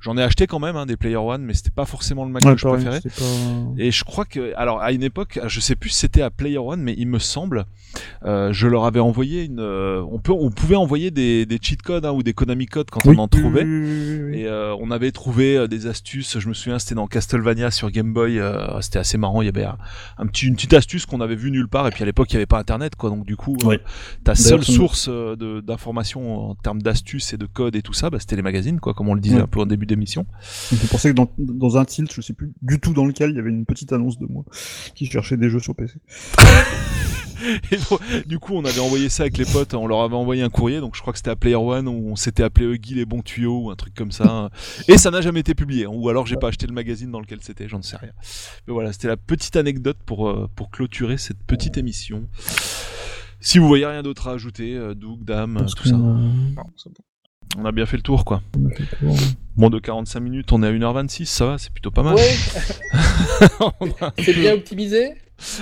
j'en 0.00 0.16
ai 0.16 0.22
acheté 0.22 0.46
quand 0.46 0.58
même 0.58 0.76
hein, 0.76 0.86
des 0.86 0.96
Player 0.96 1.16
One, 1.16 1.42
mais 1.42 1.54
c'était 1.54 1.70
pas 1.70 1.84
forcément 1.86 2.24
le 2.24 2.30
Mac 2.30 2.42
Ouais, 2.44 2.52
que 2.54 2.58
je 2.60 2.64
pareil, 2.64 2.84
préférais. 2.84 3.00
pas- 3.00 3.72
Et 3.82 3.90
je 3.90 4.04
crois 4.04 4.24
que, 4.24 4.54
alors 4.56 4.80
à 4.80 4.92
une 4.92 5.02
époque, 5.02 5.38
je 5.46 5.60
sais 5.60 5.76
plus 5.76 5.90
si 5.90 5.98
c'était 6.00 6.22
à 6.22 6.30
Player 6.30 6.58
One, 6.58 6.80
mais 6.82 6.94
il 6.96 7.06
me 7.06 7.18
semble, 7.18 7.66
euh, 8.24 8.52
je 8.52 8.66
leur 8.66 8.84
avais 8.84 9.00
envoyé 9.00 9.44
une, 9.44 9.60
euh, 9.60 10.02
on 10.10 10.18
peut, 10.18 10.32
on 10.32 10.50
pouvait 10.50 10.76
envoyer 10.76 11.10
des, 11.10 11.46
des 11.46 11.58
cheat 11.60 11.82
codes 11.82 12.04
hein, 12.04 12.12
ou 12.12 12.22
des 12.22 12.32
Konami 12.32 12.66
codes 12.66 12.90
quand 12.90 13.04
Oui, 13.06 13.14
on 13.16 13.22
en 13.22 13.28
trouvait. 13.28 13.62
Et 13.62 14.46
euh, 14.46 14.74
on 14.80 14.90
avait 14.90 15.10
trouvé 15.12 15.56
euh, 15.56 15.66
des 15.68 15.86
astuces. 15.86 16.38
Je 16.38 16.48
me 16.48 16.54
souviens, 16.54 16.78
c'était 16.78 16.94
dans 16.94 17.06
Castlevania 17.06 17.70
sur 17.70 17.90
Game 17.90 18.12
Boy. 18.12 18.38
euh, 18.38 18.80
c'était 18.80 18.98
assez 18.98 19.18
marrant. 19.18 19.42
Il 19.42 19.46
y 19.46 19.48
avait 19.48 19.64
un, 19.64 19.76
un 20.18 20.26
petit, 20.26 20.46
une 20.46 20.54
petite 20.54 20.74
astuce 20.74 21.04
qu'on 21.06 21.20
avait 21.20 21.34
vue 21.36 21.50
nulle 21.50 21.68
part. 21.68 21.86
Et 21.86 21.90
puis 21.90 22.02
à 22.02 22.06
l'époque, 22.06 22.30
il 22.32 22.34
n'y 22.34 22.38
avait 22.38 22.46
pas 22.46 22.58
Internet, 22.58 22.94
quoi. 22.96 23.10
Donc 23.10 23.24
du 23.26 23.36
coup, 23.36 23.56
euh, 23.64 23.78
ta 24.24 24.34
seule 24.34 24.64
source 24.64 25.08
de- 25.08 25.60
d'information 25.60 26.50
en 26.50 26.54
termes 26.54 26.82
d'astuces 26.82 27.32
et 27.32 27.36
de 27.36 27.46
codes 27.46 27.76
et 27.76 27.82
tout 27.82 27.92
ça, 27.92 28.10
bah, 28.10 28.18
c'était 28.20 28.36
les 28.36 28.42
magazines, 28.42 28.80
quoi, 28.80 28.94
comme 28.94 29.08
on 29.08 29.14
le 29.14 29.20
disait 29.20 29.40
un 29.40 29.46
peu 29.46 29.60
en 29.60 29.66
début 29.66 29.86
d'émission. 29.90 30.26
Je 30.72 30.86
pensais 30.86 31.10
que 31.10 31.14
dans, 31.14 31.30
dans 31.38 31.76
un 31.76 31.84
tilt, 31.84 32.12
je 32.14 32.20
sais 32.20 32.32
plus 32.32 32.52
du 32.62 32.80
tout 32.80 32.92
dans 32.94 33.04
lequel, 33.04 33.30
il 33.30 33.36
y 33.36 33.38
avait 33.38 33.50
une 33.50 33.66
petite 33.66 33.92
annonce 33.92 34.18
de 34.18 34.26
moi 34.26 34.44
qui 34.94 35.06
cherchait 35.06 35.36
des 35.36 35.50
jeux 35.50 35.60
sur 35.60 35.74
PC. 35.74 35.94
Et 37.72 37.76
donc, 37.76 38.00
du 38.26 38.38
coup, 38.38 38.54
on 38.54 38.64
avait 38.66 38.80
envoyé 38.80 39.08
ça 39.08 39.22
avec 39.22 39.38
les 39.38 39.46
potes. 39.46 39.72
On 39.72 39.86
leur 39.86 40.02
avait 40.02 40.14
envoyé 40.14 40.42
un 40.42 40.50
courrier. 40.50 40.80
Donc 40.80 40.94
je 40.94 41.00
crois 41.00 41.12
que 41.14 41.18
c'était 41.18 41.30
à 41.30 41.36
Player 41.36 41.56
One 41.56 41.88
où 41.88 42.10
on 42.10 42.16
s'était 42.16 42.42
appelé 42.42 42.66
Huggy 42.66 42.94
les 42.94 43.06
bons 43.06 43.22
tuyaux 43.22 43.60
ou 43.64 43.70
un 43.70 43.76
truc 43.76 43.94
comme 43.94 44.12
ça. 44.12 44.50
Et 44.88 44.98
ça 44.98 45.10
n'a 45.10 45.22
jamais 45.22 45.40
été 45.40 45.54
publié. 45.54 45.86
hein. 45.86 45.90
Ou 45.90 46.08
alors 46.10 46.26
j'ai 46.26 46.36
pas 46.36 46.48
acheté 46.48 46.66
le 46.66 46.74
magazine 46.74 47.10
dans 47.10 47.20
lequel 47.20 47.38
c'était. 47.40 47.66
J'en 47.66 47.80
sais 47.80 47.96
rien. 47.96 48.12
Mais 48.66 48.74
voilà, 48.74 48.92
c'était 48.92 49.08
la 49.08 49.16
petite 49.16 49.56
anecdote 49.56 49.96
pour 50.04 50.28
euh, 50.28 50.48
pour 50.54 50.70
clôturer 50.70 51.16
cette 51.16 51.42
petite 51.44 51.78
émission. 51.78 52.28
Si 53.40 53.58
vous 53.58 53.66
voyez 53.66 53.86
rien 53.86 54.02
d'autre 54.02 54.28
à 54.28 54.32
ajouter, 54.32 54.74
euh, 54.76 54.94
Doug, 54.94 55.24
Dame, 55.24 55.56
euh, 55.56 55.64
tout 55.64 55.84
ça, 55.88 55.96
c'est 56.76 56.90
bon. 56.90 57.04
On 57.58 57.64
a 57.64 57.72
bien 57.72 57.86
fait 57.86 57.96
le 57.96 58.02
tour, 58.02 58.24
quoi. 58.24 58.42
on 58.58 58.66
a 58.66 58.70
fait 58.70 58.84
le 58.92 58.98
tour. 59.08 59.16
Moins 59.56 59.70
de 59.70 59.78
45 59.78 60.20
minutes, 60.20 60.52
on 60.52 60.62
est 60.62 60.66
à 60.68 60.72
1h26, 60.72 61.24
ça 61.26 61.46
va, 61.46 61.58
c'est 61.58 61.72
plutôt 61.72 61.90
pas 61.90 62.02
mal. 62.02 62.14
Ouais, 62.14 62.34
On 63.80 63.88
a- 64.00 64.12
c'est 64.18 64.32
bien 64.34 64.54
optimisé? 64.54 65.12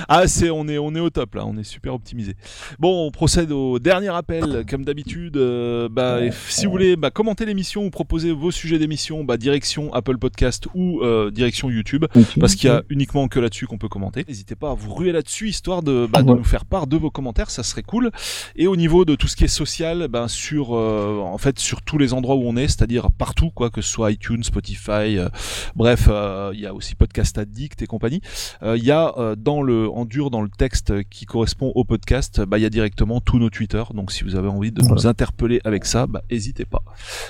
Ah, 0.09 0.27
c'est 0.27 0.51
on 0.51 0.67
est 0.69 0.79
on 0.79 0.95
est 0.95 1.01
au 1.01 1.11
top 1.11 1.35
là, 1.35 1.47
on 1.47 1.57
est 1.57 1.65
super 1.65 1.95
optimisé. 1.95 2.35
Bon, 2.79 3.07
on 3.07 3.11
procède 3.11 3.53
au 3.53 3.79
dernier 3.79 4.09
appel 4.09 4.65
comme 4.69 4.85
d'habitude. 4.85 5.37
euh, 5.37 5.89
bah, 5.91 6.21
si 6.49 6.67
vous 6.67 6.73
voulez 6.73 6.97
bah, 6.97 7.11
commenter 7.11 7.45
l'émission 7.47 7.85
ou 7.85 7.91
proposer 7.91 8.33
vos 8.33 8.51
sujets 8.51 8.79
d'émission, 8.79 9.25
bah, 9.25 9.37
direction 9.37 9.93
Apple 9.95 10.19
Podcast 10.19 10.67
ou 10.75 11.01
euh, 11.03 11.31
direction 11.31 11.71
YouTube. 11.71 12.05
Parce 12.41 12.55
qu'il 12.55 12.69
y 12.69 12.73
a 12.73 12.83
uniquement 12.89 13.29
que 13.29 13.41
là-dessus 13.41 13.67
qu'on 13.67 13.79
peut 13.79 13.89
commenter. 13.89 14.25
N'hésitez 14.29 14.55
pas 14.55 14.71
à 14.71 14.75
vous 14.75 14.93
ruer 14.95 15.13
là-dessus, 15.13 15.49
histoire 15.49 15.83
de, 15.83 16.07
bah, 16.11 16.23
de 16.23 16.29
Ouais. 16.31 16.37
nous 16.37 16.45
faire 16.45 16.65
part 16.67 16.87
de 16.87 16.97
vos 16.97 17.11
commentaires, 17.11 17.51
ça 17.51 17.63
serait 17.63 17.83
cool. 17.83 18.11
Et 18.57 18.67
au 18.67 18.77
niveau 18.77 19.05
de 19.05 19.15
tout 19.15 19.29
ce 19.29 19.37
qui 19.37 19.45
est 19.45 19.49
social, 19.49 20.09
ben 20.09 20.29
sur, 20.29 20.77
euh, 20.77 21.21
en 21.21 21.39
fait, 21.39 21.59
sur 21.59 21.83
tous 21.83 21.97
les 21.99 22.13
endroits 22.13 22.37
où 22.37 22.43
on 22.47 22.57
est, 22.57 22.69
c'est-à-dire 22.69 23.11
partout, 23.11 23.51
quoi, 23.51 23.71
que 23.71 23.81
ce 23.81 23.91
soit 23.91 24.11
iTunes, 24.13 24.43
Spotify, 24.45 25.17
euh, 25.19 25.29
bref, 25.75 26.09
euh, 26.11 26.51
il 26.55 26.61
y 26.61 26.67
a 26.67 26.75
aussi 26.75 26.95
Podcast 26.95 27.39
Addict 27.39 27.81
et 27.83 27.87
compagnie. 27.87 28.21
Euh, 28.63 28.77
Il 28.77 28.85
y 28.85 28.91
a 28.91 29.15
euh, 29.19 29.35
dans 29.37 29.63
le, 29.63 29.68
en 29.71 30.05
dur, 30.05 30.31
dans 30.31 30.43
le 30.43 30.49
texte 30.49 30.93
qui 31.11 31.27
correspond 31.27 31.73
au 31.75 31.85
podcast, 31.85 32.41
bah, 32.43 32.59
il 32.59 32.63
y 32.63 32.67
a 32.67 32.71
directement 32.71 33.21
tous 33.21 33.39
nos 33.39 33.51
Twitter. 33.51 33.83
Donc 33.95 34.13
si 34.13 34.25
vous 34.25 34.35
avez 34.37 34.49
envie 34.49 34.73
de 34.73 34.81
Voilà. 34.81 34.95
nous 34.95 35.07
interpeller 35.07 35.61
avec 35.65 35.85
ça, 35.85 36.07
bah, 36.07 36.23
n'hésitez 36.31 36.65
pas. 36.65 36.83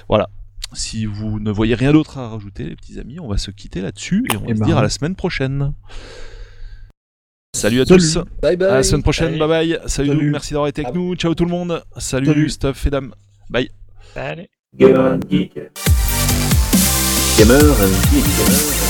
Voilà. 0.09 0.28
Si 0.74 1.06
vous 1.06 1.40
ne 1.40 1.51
voyez 1.51 1.74
rien 1.74 1.93
d'autre 1.93 2.19
à 2.19 2.28
rajouter, 2.28 2.65
les 2.65 2.77
petits 2.77 2.98
amis, 3.01 3.19
on 3.20 3.28
va 3.28 3.39
se 3.39 3.51
quitter 3.51 3.81
là-dessus 3.81 4.24
et 4.32 4.36
on 4.36 4.40
va 4.40 4.47
Eh 4.51 4.55
se 4.55 4.60
ben. 4.60 4.66
dire 4.66 4.78
à 4.78 4.82
la 4.82 4.90
semaine 4.90 5.15
prochaine. 5.15 5.73
Salut 7.56 7.81
à 7.81 7.86
Salut. 7.86 8.01
tous. 8.01 8.19
Bye 8.43 8.56
bye. 8.56 8.69
À 8.69 8.74
la 8.74 8.82
semaine 8.82 9.02
prochaine. 9.02 9.28
Salut. 9.28 9.39
Bye 9.39 9.48
bye. 9.48 9.78
Salut, 9.86 10.31
merci 10.31 10.52
d'avoir 10.52 10.69
été 10.69 10.82
avec 10.82 10.94
Ah. 10.94 10.98
nous. 10.98 11.15
Ciao 11.15 11.35
tout 11.35 11.44
le 11.47 11.51
monde. 11.51 11.82
Salut, 11.97 12.27
Salut. 12.27 12.51
Stuff 12.51 12.86
et 12.86 12.90
Dame. 12.90 13.15
Bye. 13.48 13.70
Allez. 14.15 14.51
Gamer 14.77 15.15
and 15.15 15.20
Geek. 15.31 15.55
Gamer 17.39 17.62
and 17.62 18.12
Geek. 18.12 18.88